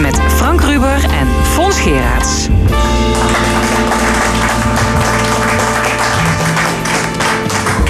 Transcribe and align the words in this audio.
met 0.00 0.20
Frank 0.20 0.60
Ruber 0.60 1.04
en 1.04 1.26
Fons 1.44 1.80
Geraerts. 1.80 2.48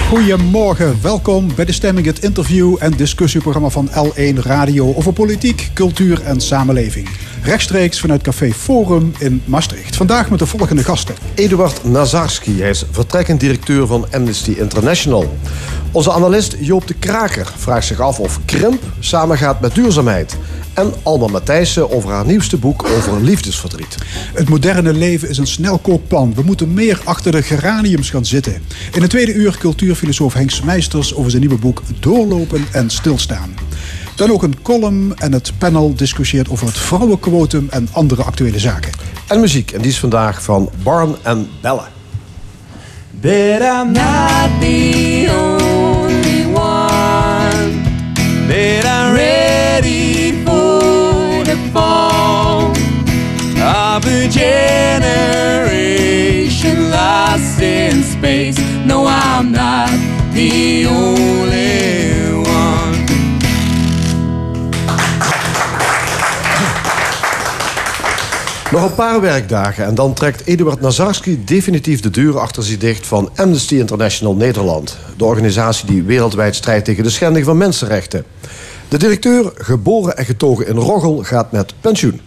Goedemorgen, 0.08 1.02
welkom 1.02 1.54
bij 1.54 1.64
De 1.64 1.72
Stemming, 1.72 2.06
het 2.06 2.22
interview- 2.22 2.76
en 2.78 2.90
discussieprogramma 2.90 3.68
van 3.68 3.88
L1 3.90 4.38
Radio 4.42 4.94
over 4.94 5.12
politiek, 5.12 5.70
cultuur 5.74 6.22
en 6.22 6.40
samenleving. 6.40 7.08
Rechtstreeks 7.46 8.00
vanuit 8.00 8.22
Café 8.22 8.52
Forum 8.52 9.12
in 9.18 9.42
Maastricht. 9.44 9.96
Vandaag 9.96 10.30
met 10.30 10.38
de 10.38 10.46
volgende 10.46 10.84
gasten. 10.84 11.14
Eduard 11.34 11.84
Nazarski, 11.84 12.60
hij 12.60 12.70
is 12.70 12.84
vertrekkend 12.90 13.40
directeur 13.40 13.86
van 13.86 14.06
Amnesty 14.12 14.50
International. 14.50 15.36
Onze 15.92 16.12
analist 16.12 16.56
Joop 16.58 16.86
de 16.86 16.94
Kraker 16.94 17.52
vraagt 17.56 17.86
zich 17.86 18.00
af 18.00 18.20
of 18.20 18.40
krimp 18.44 18.82
samengaat 18.98 19.60
met 19.60 19.74
duurzaamheid. 19.74 20.36
En 20.74 20.92
Alma 21.02 21.26
Matthijssen 21.26 21.90
over 21.90 22.10
haar 22.10 22.26
nieuwste 22.26 22.56
boek 22.56 22.84
over 22.96 23.22
liefdesverdriet. 23.22 23.96
Het 24.34 24.48
moderne 24.48 24.92
leven 24.92 25.28
is 25.28 25.38
een 25.38 25.46
snelkookplan. 25.46 26.34
We 26.34 26.42
moeten 26.42 26.74
meer 26.74 27.00
achter 27.04 27.32
de 27.32 27.42
geraniums 27.42 28.10
gaan 28.10 28.26
zitten. 28.26 28.62
In 28.92 29.00
het 29.00 29.10
tweede 29.10 29.34
uur 29.34 29.56
cultuurfilosoof 29.58 30.34
Henk 30.34 30.64
Meisters 30.64 31.14
over 31.14 31.30
zijn 31.30 31.42
nieuwe 31.42 31.58
boek 31.58 31.82
Doorlopen 32.00 32.64
en 32.72 32.90
Stilstaan. 32.90 33.54
Dan 34.16 34.30
ook 34.30 34.42
een 34.42 34.62
column 34.62 35.14
en 35.16 35.32
het 35.32 35.52
panel 35.58 35.94
discussieert 35.94 36.48
over 36.48 36.66
het 36.66 36.78
vrouwenquotum 36.78 37.66
en 37.70 37.88
andere 37.92 38.22
actuele 38.22 38.58
zaken. 38.58 38.92
En 39.28 39.40
muziek, 39.40 39.70
en 39.70 39.80
die 39.80 39.90
is 39.90 39.98
vandaag 39.98 40.42
van 40.42 40.70
Barn 40.82 41.16
en 41.22 41.48
Belle. 41.60 41.82
But 43.20 43.62
I'm 43.62 43.92
not 43.92 44.60
the 44.60 45.26
only 45.30 46.44
one. 46.54 47.82
But 48.46 48.84
I'm 48.84 49.14
ready 49.14 50.32
for 50.44 51.44
the 51.44 51.56
fall 51.72 52.70
of 53.58 54.04
a 54.06 54.28
generation 54.28 55.68
lost 56.90 57.60
in 57.60 58.02
space. 58.02 58.58
No, 58.84 59.06
I'm 59.06 59.50
not 59.50 59.90
the 60.32 60.86
only 60.86 61.65
Nog 68.76 68.84
een 68.84 68.94
paar 68.94 69.20
werkdagen 69.20 69.84
en 69.84 69.94
dan 69.94 70.14
trekt 70.14 70.46
Eduard 70.46 70.80
Nazarski 70.80 71.44
definitief 71.44 72.00
de 72.00 72.10
deuren 72.10 72.40
achter 72.40 72.62
zich 72.62 72.78
dicht 72.78 73.06
van 73.06 73.30
Amnesty 73.36 73.74
International 73.74 74.34
Nederland. 74.34 74.96
De 75.16 75.24
organisatie 75.24 75.86
die 75.86 76.02
wereldwijd 76.02 76.54
strijdt 76.54 76.84
tegen 76.84 77.04
de 77.04 77.10
schending 77.10 77.44
van 77.44 77.56
mensenrechten. 77.56 78.24
De 78.88 78.98
directeur, 78.98 79.52
geboren 79.54 80.16
en 80.16 80.24
getogen 80.24 80.66
in 80.66 80.76
Roggel, 80.76 81.22
gaat 81.22 81.52
met 81.52 81.74
pensioen. 81.80 82.20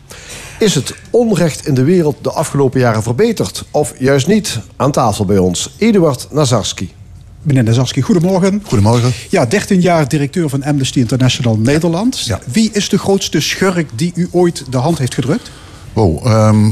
Is 0.60 0.76
het 0.76 0.94
onrecht 1.10 1.68
in 1.68 1.74
de 1.74 1.84
wereld 1.84 2.16
de 2.22 2.32
afgelopen 2.32 2.80
jaren 2.80 3.04
verbeterd? 3.04 3.66
Of 3.72 3.94
juist 3.98 4.28
niet? 4.28 4.60
Aan 4.76 4.92
tafel 4.92 5.26
bij 5.26 5.38
ons, 5.38 5.76
Eduard 5.78 6.28
Nazarski. 6.32 6.94
Meneer 7.42 7.64
Nazarski, 7.64 8.02
goedemorgen. 8.02 8.62
Goedemorgen. 8.66 9.12
Ja, 9.30 9.46
13 9.46 9.82
jaar 9.82 10.08
directeur 10.08 10.50
van 10.50 10.64
Amnesty 10.64 11.00
International 11.00 11.58
Nederland. 11.58 12.20
Ja. 12.20 12.40
Wie 12.52 12.70
is 12.74 12.90
de 12.90 12.98
grootste 12.98 13.40
schurk 13.40 13.90
die 13.96 14.12
u 14.16 14.28
ooit 14.32 14.64
de 14.70 14.78
hand 14.78 14.98
heeft 14.98 15.14
gedrukt? 15.14 15.52
Oh, 15.94 16.26
ehm, 16.26 16.70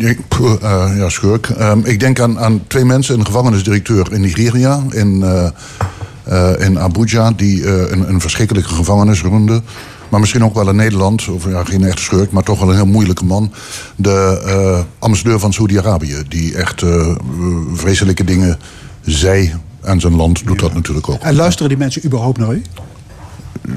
eh, 0.00 0.10
eh, 0.62 0.96
ja, 0.96 1.08
schurk. 1.08 1.48
Ehm, 1.48 1.80
ik 1.84 2.00
denk 2.00 2.20
aan, 2.20 2.38
aan 2.38 2.62
twee 2.66 2.84
mensen, 2.84 3.18
een 3.18 3.26
gevangenisdirecteur 3.26 4.12
in 4.12 4.20
Nigeria, 4.20 4.82
in, 4.90 5.22
eh, 6.24 6.52
in 6.58 6.78
Abuja, 6.78 7.32
die 7.36 7.68
een, 7.68 8.08
een 8.08 8.20
verschrikkelijke 8.20 8.68
gevangenis 8.68 9.22
runde. 9.22 9.62
Maar 10.08 10.20
misschien 10.20 10.44
ook 10.44 10.54
wel 10.54 10.68
in 10.68 10.76
Nederland, 10.76 11.28
of 11.28 11.48
ja, 11.48 11.64
geen 11.64 11.84
echte 11.84 12.02
schurk, 12.02 12.30
maar 12.30 12.42
toch 12.42 12.60
wel 12.60 12.68
een 12.68 12.74
heel 12.74 12.86
moeilijke 12.86 13.24
man. 13.24 13.52
De 13.96 14.84
ambassadeur 14.98 15.38
van 15.38 15.52
Saudi-Arabië, 15.52 16.22
die 16.28 16.56
echt 16.56 16.82
vreselijke 17.74 18.24
dingen 18.24 18.58
zei. 19.00 19.54
En 19.80 20.00
zijn 20.00 20.16
land 20.16 20.46
doet 20.46 20.58
dat 20.58 20.74
natuurlijk 20.74 21.08
ook. 21.08 21.20
En 21.20 21.34
luisteren 21.34 21.68
die 21.68 21.78
mensen 21.78 22.04
überhaupt 22.04 22.38
naar 22.38 22.52
u? 22.52 22.62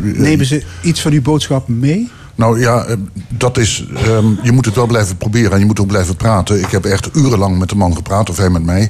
Nemen 0.01 0.45
ze 0.45 0.63
iets 0.81 1.01
van 1.01 1.11
uw 1.11 1.21
boodschap 1.21 1.67
mee? 1.67 2.09
Nou 2.39 2.59
ja, 2.59 2.83
eh, 2.83 2.95
dat 3.27 3.57
is. 3.57 3.85
ehm, 3.95 4.25
je 4.43 4.51
moet 4.51 4.65
het 4.65 4.75
wel 4.75 4.87
blijven 4.87 5.17
proberen 5.17 5.51
en 5.51 5.59
je 5.59 5.65
moet 5.65 5.79
ook 5.79 5.87
blijven 5.87 6.15
praten. 6.15 6.59
Ik 6.59 6.71
heb 6.71 6.85
echt 6.85 7.09
urenlang 7.15 7.57
met 7.57 7.69
de 7.69 7.75
man 7.75 7.95
gepraat, 7.95 8.29
of 8.29 8.37
hij 8.37 8.49
met 8.49 8.63
mij. 8.63 8.89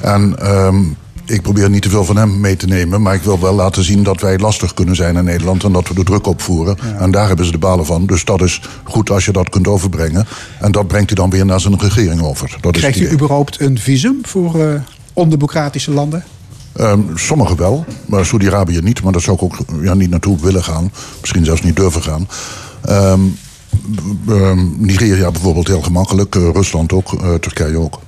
En 0.00 0.38
ehm, 0.38 0.82
ik 1.24 1.42
probeer 1.42 1.70
niet 1.70 1.82
te 1.82 1.90
veel 1.90 2.04
van 2.04 2.16
hem 2.16 2.40
mee 2.40 2.56
te 2.56 2.66
nemen. 2.66 3.02
Maar 3.02 3.14
ik 3.14 3.22
wil 3.22 3.40
wel 3.40 3.54
laten 3.54 3.84
zien 3.84 4.02
dat 4.02 4.20
wij 4.20 4.38
lastig 4.38 4.74
kunnen 4.74 4.96
zijn 4.96 5.16
in 5.16 5.24
Nederland. 5.24 5.64
En 5.64 5.72
dat 5.72 5.88
we 5.88 5.94
de 5.94 6.04
druk 6.04 6.26
opvoeren. 6.26 6.76
En 6.98 7.10
daar 7.10 7.26
hebben 7.26 7.46
ze 7.46 7.52
de 7.52 7.58
balen 7.58 7.86
van. 7.86 8.06
Dus 8.06 8.24
dat 8.24 8.42
is 8.42 8.60
goed 8.84 9.10
als 9.10 9.24
je 9.24 9.32
dat 9.32 9.48
kunt 9.48 9.68
overbrengen. 9.68 10.26
En 10.60 10.72
dat 10.72 10.86
brengt 10.88 11.06
hij 11.06 11.16
dan 11.16 11.30
weer 11.30 11.46
naar 11.46 11.60
zijn 11.60 11.80
regering 11.80 12.22
over. 12.22 12.56
Dat 12.60 12.74
is 12.74 12.80
Krijgt 12.80 12.98
het 12.98 13.10
u 13.10 13.12
überhaupt 13.12 13.60
een 13.60 13.78
visum 13.78 14.18
voor 14.22 14.60
eh, 14.60 14.80
ondemocratische 15.12 15.90
landen? 15.90 16.24
Ehm, 16.72 17.00
sommigen 17.14 17.56
wel, 17.56 17.84
maar 18.06 18.26
Saudi-Arabië 18.26 18.80
niet. 18.82 19.02
Maar 19.02 19.12
daar 19.12 19.20
zou 19.20 19.36
ik 19.36 19.42
ook 19.42 19.56
ja, 19.82 19.94
niet 19.94 20.10
naartoe 20.10 20.40
willen 20.40 20.64
gaan. 20.64 20.92
Misschien 21.20 21.44
zelfs 21.44 21.62
niet 21.62 21.76
durven 21.76 22.02
gaan. 22.02 22.28
Ehm, 22.84 23.20
ehm, 24.28 24.66
Nigeria 24.76 25.30
bijvoorbeeld 25.30 25.66
heel 25.66 25.82
gemakkelijk. 25.82 26.34
eh, 26.34 26.48
Rusland 26.52 26.92
ook. 26.92 27.12
eh, 27.12 27.34
Turkije 27.34 27.78
ook. 27.78 27.98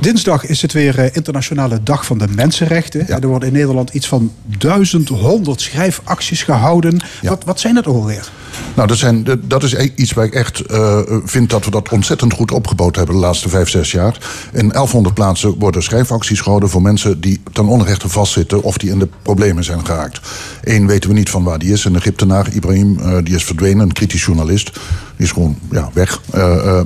Dinsdag 0.00 0.46
is 0.46 0.62
het 0.62 0.72
weer 0.72 0.98
eh, 0.98 1.08
Internationale 1.12 1.82
Dag 1.82 2.06
van 2.06 2.18
de 2.18 2.28
Mensenrechten. 2.28 3.04
Ja. 3.08 3.20
Er 3.20 3.28
worden 3.28 3.48
in 3.48 3.54
Nederland 3.54 3.90
iets 3.90 4.08
van 4.08 4.32
1100 4.58 5.60
schrijfacties 5.60 6.42
gehouden. 6.42 7.00
Ja. 7.20 7.28
Wat, 7.28 7.44
wat 7.44 7.60
zijn 7.60 7.74
dat 7.74 7.86
alweer? 7.86 8.30
Nou, 8.74 8.88
dat, 8.88 8.96
zijn, 8.96 9.26
dat 9.42 9.62
is 9.62 9.72
e- 9.72 9.92
iets 9.94 10.12
waar 10.12 10.24
ik 10.24 10.34
echt 10.34 10.60
eh, 10.60 11.00
vind 11.24 11.50
dat 11.50 11.64
we 11.64 11.70
dat 11.70 11.88
ontzettend 11.88 12.32
goed 12.32 12.52
opgebouwd 12.52 12.96
hebben 12.96 13.14
de 13.14 13.20
laatste 13.20 13.48
vijf, 13.48 13.68
zes 13.68 13.92
jaar. 13.92 14.18
In 14.52 14.68
1100 14.68 15.14
plaatsen 15.14 15.58
worden 15.58 15.82
schrijfacties 15.82 16.40
gehouden 16.40 16.68
voor 16.68 16.82
mensen 16.82 17.20
die 17.20 17.40
ten 17.52 17.66
onrechte 17.66 18.08
vastzitten 18.08 18.62
of 18.62 18.78
die 18.78 18.90
in 18.90 18.98
de 18.98 19.08
problemen 19.22 19.64
zijn 19.64 19.86
geraakt. 19.86 20.20
Eén 20.62 20.86
weten 20.86 21.10
we 21.10 21.16
niet 21.16 21.30
van 21.30 21.44
waar 21.44 21.58
die 21.58 21.72
is, 21.72 21.84
een 21.84 21.96
Egyptenaar, 21.96 22.52
Ibrahim, 22.52 22.98
eh, 22.98 23.16
die 23.22 23.34
is 23.34 23.44
verdwenen, 23.44 23.80
een 23.80 23.92
kritisch 23.92 24.24
journalist. 24.24 24.72
Die 25.16 25.26
is 25.26 25.32
gewoon 25.32 25.58
ja, 25.70 25.90
weg. 25.92 26.20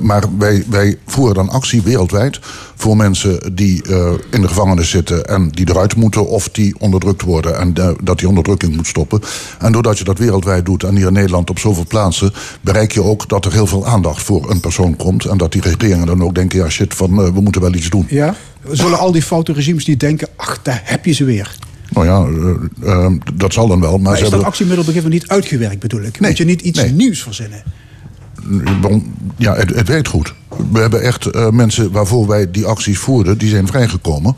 Maar 0.01 0.23
wij, 0.37 0.63
wij 0.69 0.97
voeren 1.05 1.35
dan 1.35 1.49
actie 1.49 1.81
wereldwijd 1.81 2.39
voor 2.75 2.97
mensen 2.97 3.55
die 3.55 3.83
eh, 3.83 4.11
in 4.31 4.41
de 4.41 4.47
gevangenis 4.47 4.89
zitten 4.89 5.25
en 5.25 5.49
die 5.49 5.69
eruit 5.69 5.95
moeten 5.95 6.27
of 6.27 6.49
die 6.49 6.75
onderdrukt 6.79 7.21
worden 7.21 7.57
en 7.57 7.73
eh, 7.75 7.89
dat 8.03 8.19
die 8.19 8.27
onderdrukking 8.27 8.75
moet 8.75 8.87
stoppen. 8.87 9.21
En 9.59 9.71
doordat 9.71 9.97
je 9.97 10.03
dat 10.03 10.17
wereldwijd 10.17 10.65
doet 10.65 10.83
en 10.83 10.95
hier 10.95 11.07
in 11.07 11.13
Nederland 11.13 11.49
op 11.49 11.59
zoveel 11.59 11.85
plaatsen, 11.87 12.33
bereik 12.61 12.91
je 12.91 13.03
ook 13.03 13.29
dat 13.29 13.45
er 13.45 13.53
heel 13.53 13.67
veel 13.67 13.85
aandacht 13.85 14.23
voor 14.23 14.51
een 14.51 14.59
persoon 14.59 14.95
komt 14.95 15.25
en 15.25 15.37
dat 15.37 15.51
die 15.51 15.61
regeringen 15.61 16.07
dan 16.07 16.23
ook 16.23 16.35
denken, 16.35 16.59
ja 16.59 16.69
shit, 16.69 16.93
van, 16.93 17.21
eh, 17.21 17.33
we 17.33 17.41
moeten 17.41 17.61
wel 17.61 17.73
iets 17.73 17.89
doen. 17.89 18.05
Ja? 18.09 18.35
Zullen 18.71 18.99
al 18.99 19.11
die 19.11 19.21
foute 19.21 19.53
regimes 19.53 19.85
die 19.85 19.97
denken, 19.97 20.27
ach, 20.35 20.61
daar 20.61 20.81
heb 20.83 21.05
je 21.05 21.11
ze 21.11 21.23
weer. 21.23 21.55
Nou 21.89 22.05
ja, 22.05 22.27
dat 23.33 23.53
zal 23.53 23.67
dan 23.67 23.79
wel, 23.79 23.91
maar, 23.91 24.01
Maar 24.01 24.17
ze 24.17 24.23
is 24.23 24.29
dat 24.29 24.31
hebben 24.31 24.49
actiemiddel 24.49 25.09
niet 25.09 25.27
uitgewerkt 25.27 25.79
bedoel 25.79 26.01
ik? 26.01 26.19
Nee, 26.19 26.29
Moet 26.29 26.37
je 26.37 26.45
niet 26.45 26.61
iets 26.61 26.79
nee. 26.79 26.91
nieuws 26.91 27.21
verzinnen? 27.21 27.63
Ja, 29.37 29.55
het, 29.55 29.75
het 29.75 29.87
werkt 29.87 30.07
goed. 30.07 30.33
We 30.71 30.79
hebben 30.79 31.01
echt 31.01 31.25
eh, 31.25 31.49
mensen 31.49 31.91
waarvoor 31.91 32.27
wij 32.27 32.51
die 32.51 32.65
acties 32.65 32.97
voerden, 32.97 33.37
die 33.37 33.49
zijn 33.49 33.67
vrijgekomen. 33.67 34.35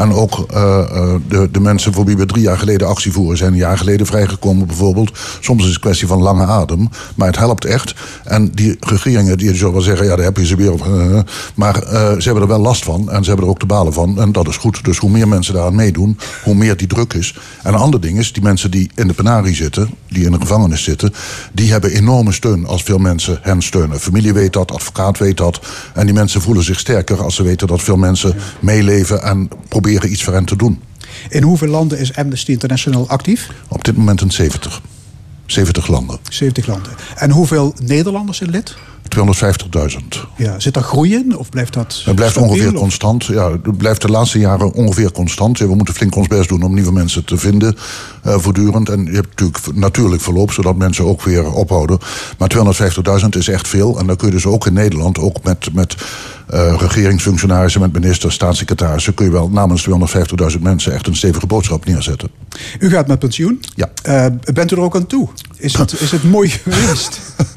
En 0.00 0.12
ook 0.12 0.44
eh, 0.50 0.80
eh, 0.80 1.14
de, 1.28 1.48
de 1.50 1.60
mensen 1.60 1.92
voor 1.92 2.04
wie 2.04 2.16
we 2.16 2.26
drie 2.26 2.42
jaar 2.42 2.58
geleden 2.58 2.88
actie 2.88 3.12
voeren, 3.12 3.36
zijn 3.36 3.52
een 3.52 3.58
jaar 3.58 3.78
geleden 3.78 4.06
vrijgekomen 4.06 4.66
bijvoorbeeld. 4.66 5.18
Soms 5.40 5.60
is 5.60 5.66
het 5.66 5.74
een 5.74 5.80
kwestie 5.80 6.06
van 6.06 6.22
lange 6.22 6.44
adem, 6.44 6.88
maar 7.14 7.26
het 7.26 7.36
helpt 7.36 7.64
echt. 7.64 7.94
En 8.24 8.50
die 8.54 8.76
regeringen 8.80 9.38
die 9.38 9.54
zullen 9.54 9.72
wel 9.72 9.82
zeggen, 9.82 10.06
ja, 10.06 10.16
daar 10.16 10.24
heb 10.24 10.36
je 10.36 10.46
ze 10.46 10.56
weer. 10.56 10.72
Of, 10.72 10.80
eh, 10.80 11.18
maar 11.54 11.74
ze 12.18 12.22
hebben 12.22 12.42
er 12.42 12.48
wel 12.48 12.58
last 12.58 12.84
van 12.84 13.10
en 13.10 13.22
ze 13.22 13.28
hebben 13.28 13.46
er 13.46 13.52
ook 13.52 13.60
de 13.60 13.66
balen 13.66 13.92
van. 13.92 14.20
En 14.20 14.32
dat 14.32 14.48
is 14.48 14.56
goed. 14.56 14.84
Dus 14.84 14.98
hoe 14.98 15.10
meer 15.10 15.28
mensen 15.28 15.54
daaraan 15.54 15.74
meedoen, 15.74 16.18
hoe 16.44 16.54
meer 16.54 16.76
die 16.76 16.86
druk 16.86 17.12
is. 17.12 17.38
En 17.62 17.74
een 17.74 17.80
ander 17.80 18.00
ding 18.00 18.18
is, 18.18 18.32
die 18.32 18.42
mensen 18.42 18.70
die 18.70 18.90
in 18.94 19.06
de 19.06 19.14
penarie 19.14 19.54
zitten, 19.54 19.90
die 20.08 20.24
in 20.24 20.32
de 20.32 20.40
gevangenis 20.40 20.82
zitten, 20.82 21.12
die 21.52 21.70
hebben 21.70 21.90
enorme 21.90 22.32
steun 22.32 22.66
als 22.66 22.82
veel 22.82 22.98
mensen 22.98 23.38
hen 23.42 23.62
steunen. 23.62 24.00
Familie 24.00 24.32
weet 24.32 24.52
dat, 24.52 24.72
advocaat 24.72 25.18
weet 25.18 25.36
dat. 25.36 25.60
En 25.94 26.04
die 26.04 26.14
mensen 26.14 26.40
voelen 26.40 26.64
zich 26.64 26.78
sterker 26.78 27.22
als 27.22 27.34
ze 27.34 27.42
weten 27.42 27.66
dat 27.66 27.82
veel 27.82 27.96
mensen 27.96 28.34
meeleven 28.60 29.22
en 29.22 29.48
proberen 29.68 29.88
iets 29.90 30.24
voor 30.24 30.32
hen 30.32 30.44
te 30.44 30.56
doen. 30.56 30.82
In 31.28 31.42
hoeveel 31.42 31.68
landen 31.68 31.98
is 31.98 32.14
Amnesty 32.16 32.50
International 32.50 33.08
actief? 33.08 33.48
Op 33.68 33.84
dit 33.84 33.96
moment 33.96 34.20
in 34.20 34.30
70. 34.30 34.82
70 35.46 35.86
landen. 35.86 36.18
70 36.28 36.66
landen. 36.66 36.92
En 37.16 37.30
hoeveel 37.30 37.74
Nederlanders 37.82 38.38
zijn 38.38 38.50
lid? 38.50 38.76
250.000. 39.08 39.98
Ja, 40.36 40.60
zit 40.60 40.76
er 40.76 40.82
groei 40.82 41.14
in 41.14 41.36
of 41.36 41.48
blijft 41.48 41.72
dat 41.72 42.02
Het 42.04 42.14
blijft 42.14 42.32
stabiel, 42.34 42.50
ongeveer 42.52 42.72
of- 42.74 42.80
constant. 42.80 43.24
Ja, 43.24 43.50
het 43.50 43.76
blijft 43.78 44.02
de 44.02 44.08
laatste 44.08 44.38
jaren 44.38 44.72
ongeveer 44.72 45.12
constant. 45.12 45.58
We 45.58 45.74
moeten 45.74 45.94
flink 45.94 46.16
ons 46.16 46.26
best 46.28 46.48
doen 46.48 46.62
om 46.62 46.74
nieuwe 46.74 46.92
mensen 46.92 47.24
te 47.24 47.36
vinden 47.36 47.76
eh, 48.22 48.38
voortdurend. 48.38 48.88
En 48.88 49.04
je 49.04 49.12
hebt 49.12 49.28
natuurlijk 49.28 49.74
natuurlijk 49.74 50.22
verloop, 50.22 50.52
zodat 50.52 50.76
mensen 50.76 51.04
ook 51.04 51.22
weer 51.22 51.52
ophouden. 51.52 51.98
Maar 52.38 52.48
250.000 53.22 53.28
is 53.28 53.48
echt 53.48 53.68
veel. 53.68 53.98
En 53.98 54.06
dan 54.06 54.16
kun 54.16 54.26
je 54.28 54.34
dus 54.34 54.46
ook 54.46 54.66
in 54.66 54.72
Nederland, 54.72 55.18
ook 55.18 55.42
met, 55.42 55.68
met 55.72 55.94
eh, 56.48 56.74
regeringsfunctionarissen, 56.78 57.80
met 57.80 57.92
ministers, 57.92 58.34
staatssecretarissen, 58.34 59.14
kun 59.14 59.26
je 59.26 59.32
wel 59.32 59.48
namens 59.48 59.88
250.000 60.54 60.60
mensen 60.60 60.92
echt 60.92 61.06
een 61.06 61.16
stevige 61.16 61.46
boodschap 61.46 61.84
neerzetten. 61.84 62.28
U 62.78 62.90
gaat 62.90 63.06
met 63.06 63.18
pensioen. 63.18 63.60
Ja. 63.74 63.90
Eh, 64.02 64.26
bent 64.52 64.72
u 64.72 64.76
er 64.76 64.82
ook 64.82 64.94
aan 64.96 65.06
toe? 65.06 65.28
Is 65.56 65.76
het, 65.78 66.00
is 66.00 66.10
het 66.10 66.22
mooi 66.24 66.48
geweest? 66.64 67.20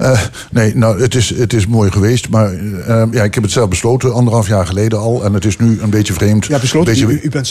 Eh, 0.00 0.20
nee, 0.50 0.76
nou, 0.76 1.00
het 1.02 1.14
is, 1.14 1.36
het 1.36 1.52
is 1.52 1.66
mooi 1.66 1.90
geweest. 1.90 2.28
Maar 2.28 2.52
eh, 2.52 3.02
ja, 3.10 3.22
ik 3.22 3.34
heb 3.34 3.42
het 3.42 3.52
zelf 3.52 3.68
besloten, 3.68 4.14
anderhalf 4.14 4.48
jaar 4.48 4.66
geleden 4.66 4.98
al. 4.98 5.24
En 5.24 5.32
het 5.34 5.44
is 5.44 5.56
nu 5.56 5.80
een 5.80 5.90
beetje 5.90 6.12
vreemd. 6.12 6.46
Ja, 6.46 6.58
besloten, 6.58 6.92
Beetje- 6.92 7.06
u, 7.06 7.20
u 7.22 7.28
bent 7.28 7.46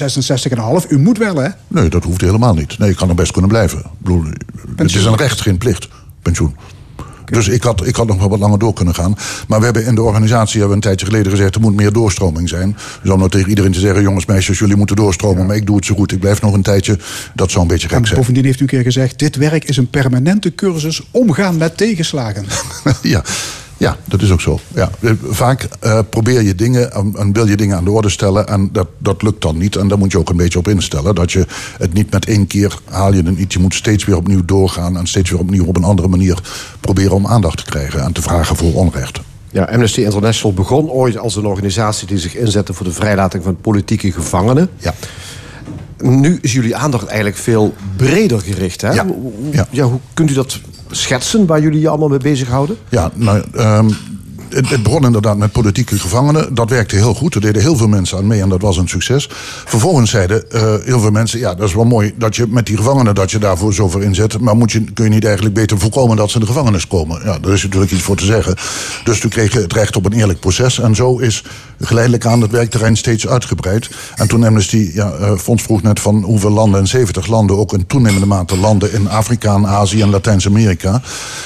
66,5. 0.84 0.90
U 0.90 1.00
moet 1.00 1.18
wel, 1.18 1.36
hè? 1.36 1.50
Nee, 1.68 1.90
dat 1.90 2.04
hoeft 2.04 2.22
helemaal 2.22 2.54
niet. 2.54 2.78
Nee, 2.80 2.90
ik 2.90 2.96
kan 2.96 3.10
er 3.10 3.16
best 3.16 3.32
kunnen 3.32 3.50
blijven. 3.50 3.80
Ik 3.80 3.86
bedoel, 3.98 4.24
het 4.76 4.96
is 4.96 5.06
een 5.06 5.16
recht, 5.16 5.42
geen 5.42 5.58
plicht. 5.58 5.88
Pensioen. 6.22 6.56
Dus 7.32 7.48
ik 7.48 7.64
had, 7.64 7.88
ik 7.88 7.96
had 7.96 8.08
nog 8.08 8.18
wel 8.18 8.30
wat 8.30 8.40
langer 8.40 8.60
door 8.60 8.74
kunnen 8.74 8.96
gaan. 8.96 9.18
Maar 9.48 9.60
we 9.60 9.66
hebben 9.66 9.86
in 9.86 9.96
de 9.96 10.02
organisatie 10.02 10.60
hebben 10.60 10.70
we 10.70 10.76
een 10.76 10.90
tijdje 10.90 11.06
geleden 11.06 11.32
gezegd... 11.32 11.56
er 11.56 11.62
moet 11.62 11.76
meer 11.76 11.94
doorstroming 11.94 12.50
zijn. 12.50 12.78
Dus 13.02 13.12
om 13.12 13.18
nou 13.18 13.30
tegen 13.30 13.50
iedereen 13.50 13.72
te 13.72 13.80
zeggen... 13.80 14.02
jongens, 14.02 14.26
meisjes, 14.26 14.60
jullie 14.60 14.76
moeten 14.76 14.96
doorstromen... 14.96 15.46
maar 15.46 15.56
ik 15.56 15.66
doe 15.66 15.76
het 15.76 15.86
zo 15.86 15.96
goed, 15.96 16.12
ik 16.12 16.20
blijf 16.20 16.42
nog 16.42 16.54
een 16.54 16.62
tijdje. 16.62 17.00
Dat 17.36 17.52
zou 17.52 17.62
een 17.62 17.68
beetje 17.68 17.88
En 17.88 17.96
gek 17.96 18.06
zijn. 18.06 18.20
bovendien 18.20 18.46
heeft 18.46 18.60
u 18.60 18.62
een 18.62 18.68
keer 18.68 18.84
gezegd... 18.84 19.20
dit 19.20 19.36
werk 19.36 19.64
is 19.64 19.78
een 19.78 19.90
permanente 19.90 20.56
cursus 20.56 21.02
omgaan 21.12 21.58
met 21.58 21.78
tegenslagen. 21.78 22.46
ja. 23.02 23.24
Ja, 23.80 23.98
dat 24.06 24.22
is 24.22 24.32
ook 24.32 24.42
zo. 24.42 24.60
Ja. 24.74 24.90
Eh, 25.00 25.12
Vaak 25.24 25.68
eh, 25.80 26.00
probeer 26.10 26.42
je 26.42 26.56
dingen 26.56 26.92
en, 26.94 27.14
en 27.18 27.34
wil 27.34 27.48
je 27.48 27.58
dingen 27.58 27.78
aan 27.78 27.84
de 27.84 27.92
orde 27.92 28.10
stellen... 28.10 28.48
en 28.48 28.70
dat, 28.72 28.88
dat 28.98 29.22
lukt 29.22 29.42
dan 29.42 29.58
niet. 29.58 29.76
En 29.76 29.88
daar 29.88 29.98
moet 29.98 30.12
je 30.12 30.18
ook 30.18 30.30
een 30.30 30.38
beetje 30.38 30.60
op 30.60 30.68
instellen. 30.68 31.16
Dat 31.16 31.32
je 31.32 31.46
het 31.78 31.94
niet 31.94 32.12
met 32.12 32.26
één 32.26 32.48
keer 32.48 32.80
haal 32.86 33.14
je 33.14 33.24
het 33.24 33.38
niet. 33.38 33.54
Je 33.54 33.60
moet 33.60 33.74
steeds 33.74 34.06
weer 34.06 34.18
opnieuw 34.18 34.46
doorgaan... 34.46 34.98
en 34.98 35.08
steeds 35.08 35.30
weer 35.30 35.40
opnieuw 35.40 35.66
op 35.66 35.76
een 35.76 35.84
andere 35.84 36.08
manier 36.08 36.42
proberen 36.80 37.12
om 37.12 37.28
aandacht 37.28 37.58
te 37.58 37.64
krijgen... 37.64 38.04
en 38.04 38.12
te 38.12 38.22
vragen 38.22 38.56
voor 38.56 38.74
onrecht. 38.74 39.20
Ja, 39.52 39.64
Amnesty 39.64 40.02
International 40.02 40.56
begon 40.56 40.90
ooit 40.90 41.18
als 41.18 41.36
een 41.36 41.46
organisatie 41.46 42.08
die 42.08 42.18
zich 42.18 42.36
inzette 42.36 42.74
voor 42.74 42.86
de 42.86 42.92
vrijlating 42.92 43.44
van 43.44 43.58
politieke 43.62 44.12
gevangenen. 44.12 44.70
Ja. 44.78 44.94
Nu 45.98 46.38
is 46.42 46.54
jullie 46.54 46.76
aandacht 46.76 47.08
eigenlijk 47.08 47.38
veel 47.38 47.74
breder 47.96 48.42
gericht. 48.42 48.82
Hè? 48.82 48.92
Ja. 48.92 49.06
ja, 49.70 49.84
hoe 49.84 50.00
kunt 50.14 50.30
u 50.30 50.34
dat 50.34 50.60
schetsen 50.92 51.46
waar 51.46 51.62
jullie 51.62 51.80
je 51.80 51.90
allemaal 51.90 52.08
mee 52.08 52.18
bezighouden? 52.18 52.78
Ja, 52.90 53.12
nou, 53.14 53.44
ehm, 53.54 53.90
het, 54.50 54.70
het 54.70 54.84
begon 54.84 55.06
inderdaad 55.06 55.38
met 55.38 55.52
politieke 55.52 56.00
gevangenen. 56.00 56.54
Dat 56.54 56.70
werkte 56.70 56.96
heel 56.96 57.14
goed. 57.14 57.36
Er 57.36 57.42
deden 57.42 57.62
heel 57.62 57.76
veel 57.76 57.88
mensen 57.88 58.18
aan 58.18 58.28
mee 58.28 58.42
en 58.42 58.50
dat 58.50 58.62
was 58.62 58.78
een 58.78 58.88
succes. 58.88 59.30
Vervolgens 59.66 60.12
zeiden 60.12 60.52
eh, 60.52 60.62
heel 60.84 61.00
veel 61.00 61.12
mensen... 61.12 61.40
ja, 61.40 61.56
dat 61.56 61.68
is 61.68 61.74
wel 61.74 61.86
mooi 61.86 62.14
dat 62.18 62.36
je 62.36 62.46
met 62.48 62.66
die 62.66 62.78
gevangenen 62.78 63.16
dat 63.16 63.32
je 63.32 63.38
daarvoor 63.38 63.74
zoveel 63.74 64.00
inzet... 64.00 64.40
maar 64.40 64.56
moet 64.56 64.72
je, 64.72 64.84
kun 64.84 65.04
je 65.04 65.10
niet 65.10 65.26
eigenlijk 65.26 65.56
beter 65.56 65.80
voorkomen 65.80 66.18
dat 66.18 66.30
ze 66.30 66.34
in 66.34 66.42
de 66.42 66.48
gevangenis 66.48 66.88
komen? 66.88 67.22
Ja, 67.24 67.40
daar 67.40 67.54
is 67.54 67.64
natuurlijk 67.64 67.92
iets 67.92 68.02
voor 68.02 68.16
te 68.16 68.26
zeggen. 68.26 68.56
Dus 69.04 69.20
toen 69.20 69.30
kreeg 69.30 69.54
je 69.54 69.60
het 69.60 69.74
recht 69.74 69.96
op 69.96 70.06
een 70.06 70.14
eerlijk 70.14 70.40
proces. 70.40 70.80
En 70.80 70.96
zo 70.96 71.18
is 71.18 71.44
geleidelijk 71.80 72.26
aan 72.26 72.42
het 72.42 72.52
werkterrein 72.52 72.98
steeds 72.98 73.28
uitgebreid. 73.28 73.90
En 74.16 74.28
toen 74.28 74.44
Amnesty, 74.44 74.92
ja, 74.94 75.12
eh, 75.12 75.38
Fonds 75.38 75.64
vroeg 75.64 75.82
net 75.82 76.00
van 76.00 76.24
hoeveel 76.24 76.50
landen... 76.52 76.80
en 76.80 76.88
70 76.88 77.28
landen, 77.28 77.58
ook 77.58 77.74
in 77.74 77.86
toenemende 77.88 78.28
mate 78.28 78.58
landen... 78.58 78.94
in 78.94 79.10
Afrika, 79.10 79.54
en 79.54 79.68
Azië 79.68 80.02
en 80.02 80.10
Latijns-Amerika. 80.10 81.02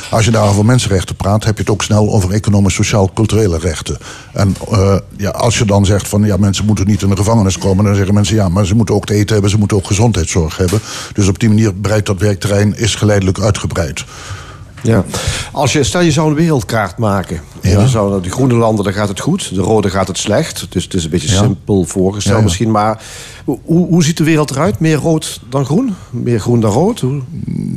Als 0.10 0.26
je 0.26 0.32
daar 0.32 0.48
over 0.48 0.66
mensenrechten 0.66 1.16
praat... 1.16 1.44
heb 1.44 1.56
je 1.56 1.62
het 1.62 1.72
ook 1.72 1.84
snel 1.84 2.14
over 2.14 2.32
economisch, 2.32 2.76
sociaal-culturele 2.94 3.58
rechten. 3.58 3.98
En 4.34 4.56
eh, 4.72 4.98
ja, 5.18 5.30
als 5.30 5.58
je 5.58 5.66
dan 5.66 5.86
zegt 5.86 6.08
van 6.08 6.24
ja, 6.24 6.38
mensen 6.38 6.66
moeten 6.66 6.88
niet 6.88 7.02
in 7.02 7.10
de 7.10 7.16
gevangenis 7.16 7.58
komen... 7.58 7.86
dan 7.86 7.96
zeggen 7.96 8.14
mensen 8.14 8.36
ja, 8.36 8.50
maar 8.50 8.66
ze 8.66 8.76
moeten 8.76 8.96
ook 8.96 9.06
te 9.06 9.14
eten 9.14 9.34
hebben... 9.34 9.50
ze 9.50 9.58
moeten 9.58 9.78
ook 9.78 9.88
gezondheidszorg 9.88 10.58
hebben. 10.58 10.80
Dus 11.14 11.28
op 11.28 11.40
die 11.40 11.50
manier 11.50 11.74
breidt 11.74 12.06
dat 12.06 12.20
werkterrein... 12.20 12.78
is 12.78 12.96
geleidelijk 12.96 13.40
uitgebreid. 13.40 14.06
Ja. 14.84 15.06
Als 15.52 15.74
je, 15.74 15.84
stel 15.84 16.02
je 16.02 16.12
zou 16.12 16.30
een 16.30 16.36
wereldkaart 16.36 16.98
maken. 16.98 17.42
En 17.62 17.80
je 17.82 17.88
zou, 17.88 18.22
de 18.22 18.30
groene 18.30 18.54
landen, 18.54 18.84
daar 18.84 18.94
gaat 18.94 19.08
het 19.08 19.20
goed. 19.20 19.56
De 19.56 19.62
rode 19.62 19.90
gaat 19.90 20.08
het 20.08 20.18
slecht. 20.18 20.66
Dus 20.70 20.84
het 20.84 20.94
is 20.94 21.04
een 21.04 21.10
beetje 21.10 21.30
Ja. 21.32 21.42
simpel 21.42 21.84
voorgesteld 21.86 22.38
Ja, 22.38 22.44
misschien. 22.44 22.72
Maar 22.72 23.02
hoe, 23.46 23.60
hoe 23.66 24.04
ziet 24.04 24.18
de 24.18 24.24
wereld 24.24 24.52
eruit? 24.52 24.80
Meer 24.80 24.96
rood 24.98 25.42
dan 25.50 25.66
groen? 25.66 25.94
Meer 26.10 26.40
groen 26.40 26.60
dan 26.60 26.72
rood? 26.72 27.00
Hoe- 27.00 27.22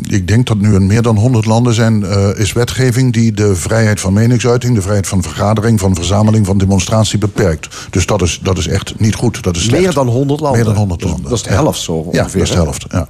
Ik 0.09 0.29
denk 0.29 0.47
dat 0.47 0.57
nu 0.59 0.75
in 0.75 0.87
meer 0.87 1.03
dan 1.03 1.17
100 1.17 1.47
landen 1.47 1.75
zijn, 1.75 2.05
eh, 2.05 2.29
is 2.39 2.53
wetgeving 2.53 3.13
die 3.13 3.33
de 3.33 3.55
vrijheid 3.57 4.01
van 4.01 4.13
meningsuiting, 4.13 4.75
de 4.75 4.83
vrijheid 4.83 5.07
van 5.07 5.23
vergadering, 5.23 5.81
van 5.81 5.95
verzameling, 5.95 6.47
van 6.47 6.59
demonstratie 6.59 7.19
beperkt. 7.19 7.69
Dus 7.91 8.07
dat 8.07 8.23
is, 8.23 8.41
dat 8.43 8.59
is 8.59 8.67
echt 8.69 8.95
niet 8.99 9.15
goed. 9.15 9.43
Dat 9.43 9.57
is 9.57 9.63
slecht. 9.65 9.83
Meer 9.83 9.93
dan 9.95 10.09
100 10.09 10.41
landen? 10.41 10.59
Meer 10.61 10.69
dan 10.69 10.79
100 10.79 11.01
Dus 11.01 11.11
landen. 11.11 11.29
dat 11.31 11.39
is 11.39 11.45
de 11.45 11.51
helft 11.53 11.81
zo 11.81 11.93
ongeveer, 11.93 12.15
Ja, 12.15 12.23
dat 12.23 12.35
is 12.43 12.49
de 12.51 12.55
helft. 12.57 12.87
Ja. 12.91 13.09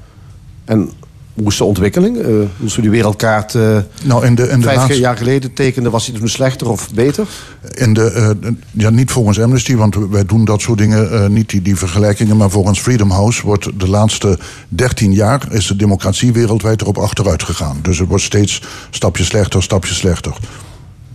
En 0.64 0.90
hoe 1.36 1.46
is 1.48 1.56
de 1.56 1.64
ontwikkeling? 1.64 2.16
Eh, 2.18 2.24
hoe 2.26 2.46
is 2.66 2.74
die 2.74 2.90
wereldkaart 2.90 3.54
eh 3.54 3.76
Nou, 4.04 4.26
in 4.26 4.34
de, 4.34 4.48
in 4.48 4.56
de 4.60 4.64
vijf 4.66 4.76
laatste- 4.76 4.98
jaar 4.98 5.16
geleden 5.16 5.52
tekende? 5.52 5.90
Was 5.90 6.04
die 6.06 6.18
toen 6.18 6.28
slechter 6.28 6.68
of 6.70 6.88
beter? 6.94 7.26
In 7.74 7.94
de, 7.94 8.10
eh, 8.42 8.50
ja, 8.70 8.90
niet 8.90 9.10
volgens 9.10 9.40
Amnesty, 9.40 9.76
want 9.76 9.96
wij 10.10 10.24
doen 10.24 10.44
dat 10.44 10.60
soort 10.60 10.78
dingen 10.78 11.32
niet, 11.32 11.50
die, 11.50 11.62
die 11.62 11.76
vergelijkingen. 11.76 12.36
Maar 12.36 12.50
volgens 12.50 12.80
Freedom 12.80 13.10
House 13.10 13.42
wordt 13.46 13.80
de 13.80 13.88
laatste 13.88 14.38
13 14.68 15.12
jaar 15.12 15.42
is 15.50 15.66
de 15.66 15.76
democratie 15.76 16.32
wereldwijd 16.32 16.80
erop 16.80 16.98
achteruit 16.98 17.42
gegaan. 17.42 17.78
Dus 17.82 17.98
het 17.98 18.08
wordt 18.08 18.24
steeds 18.24 18.62
stapje 18.90 19.24
slechter, 19.24 19.62
stapje 19.62 19.94
slechter. 19.94 20.36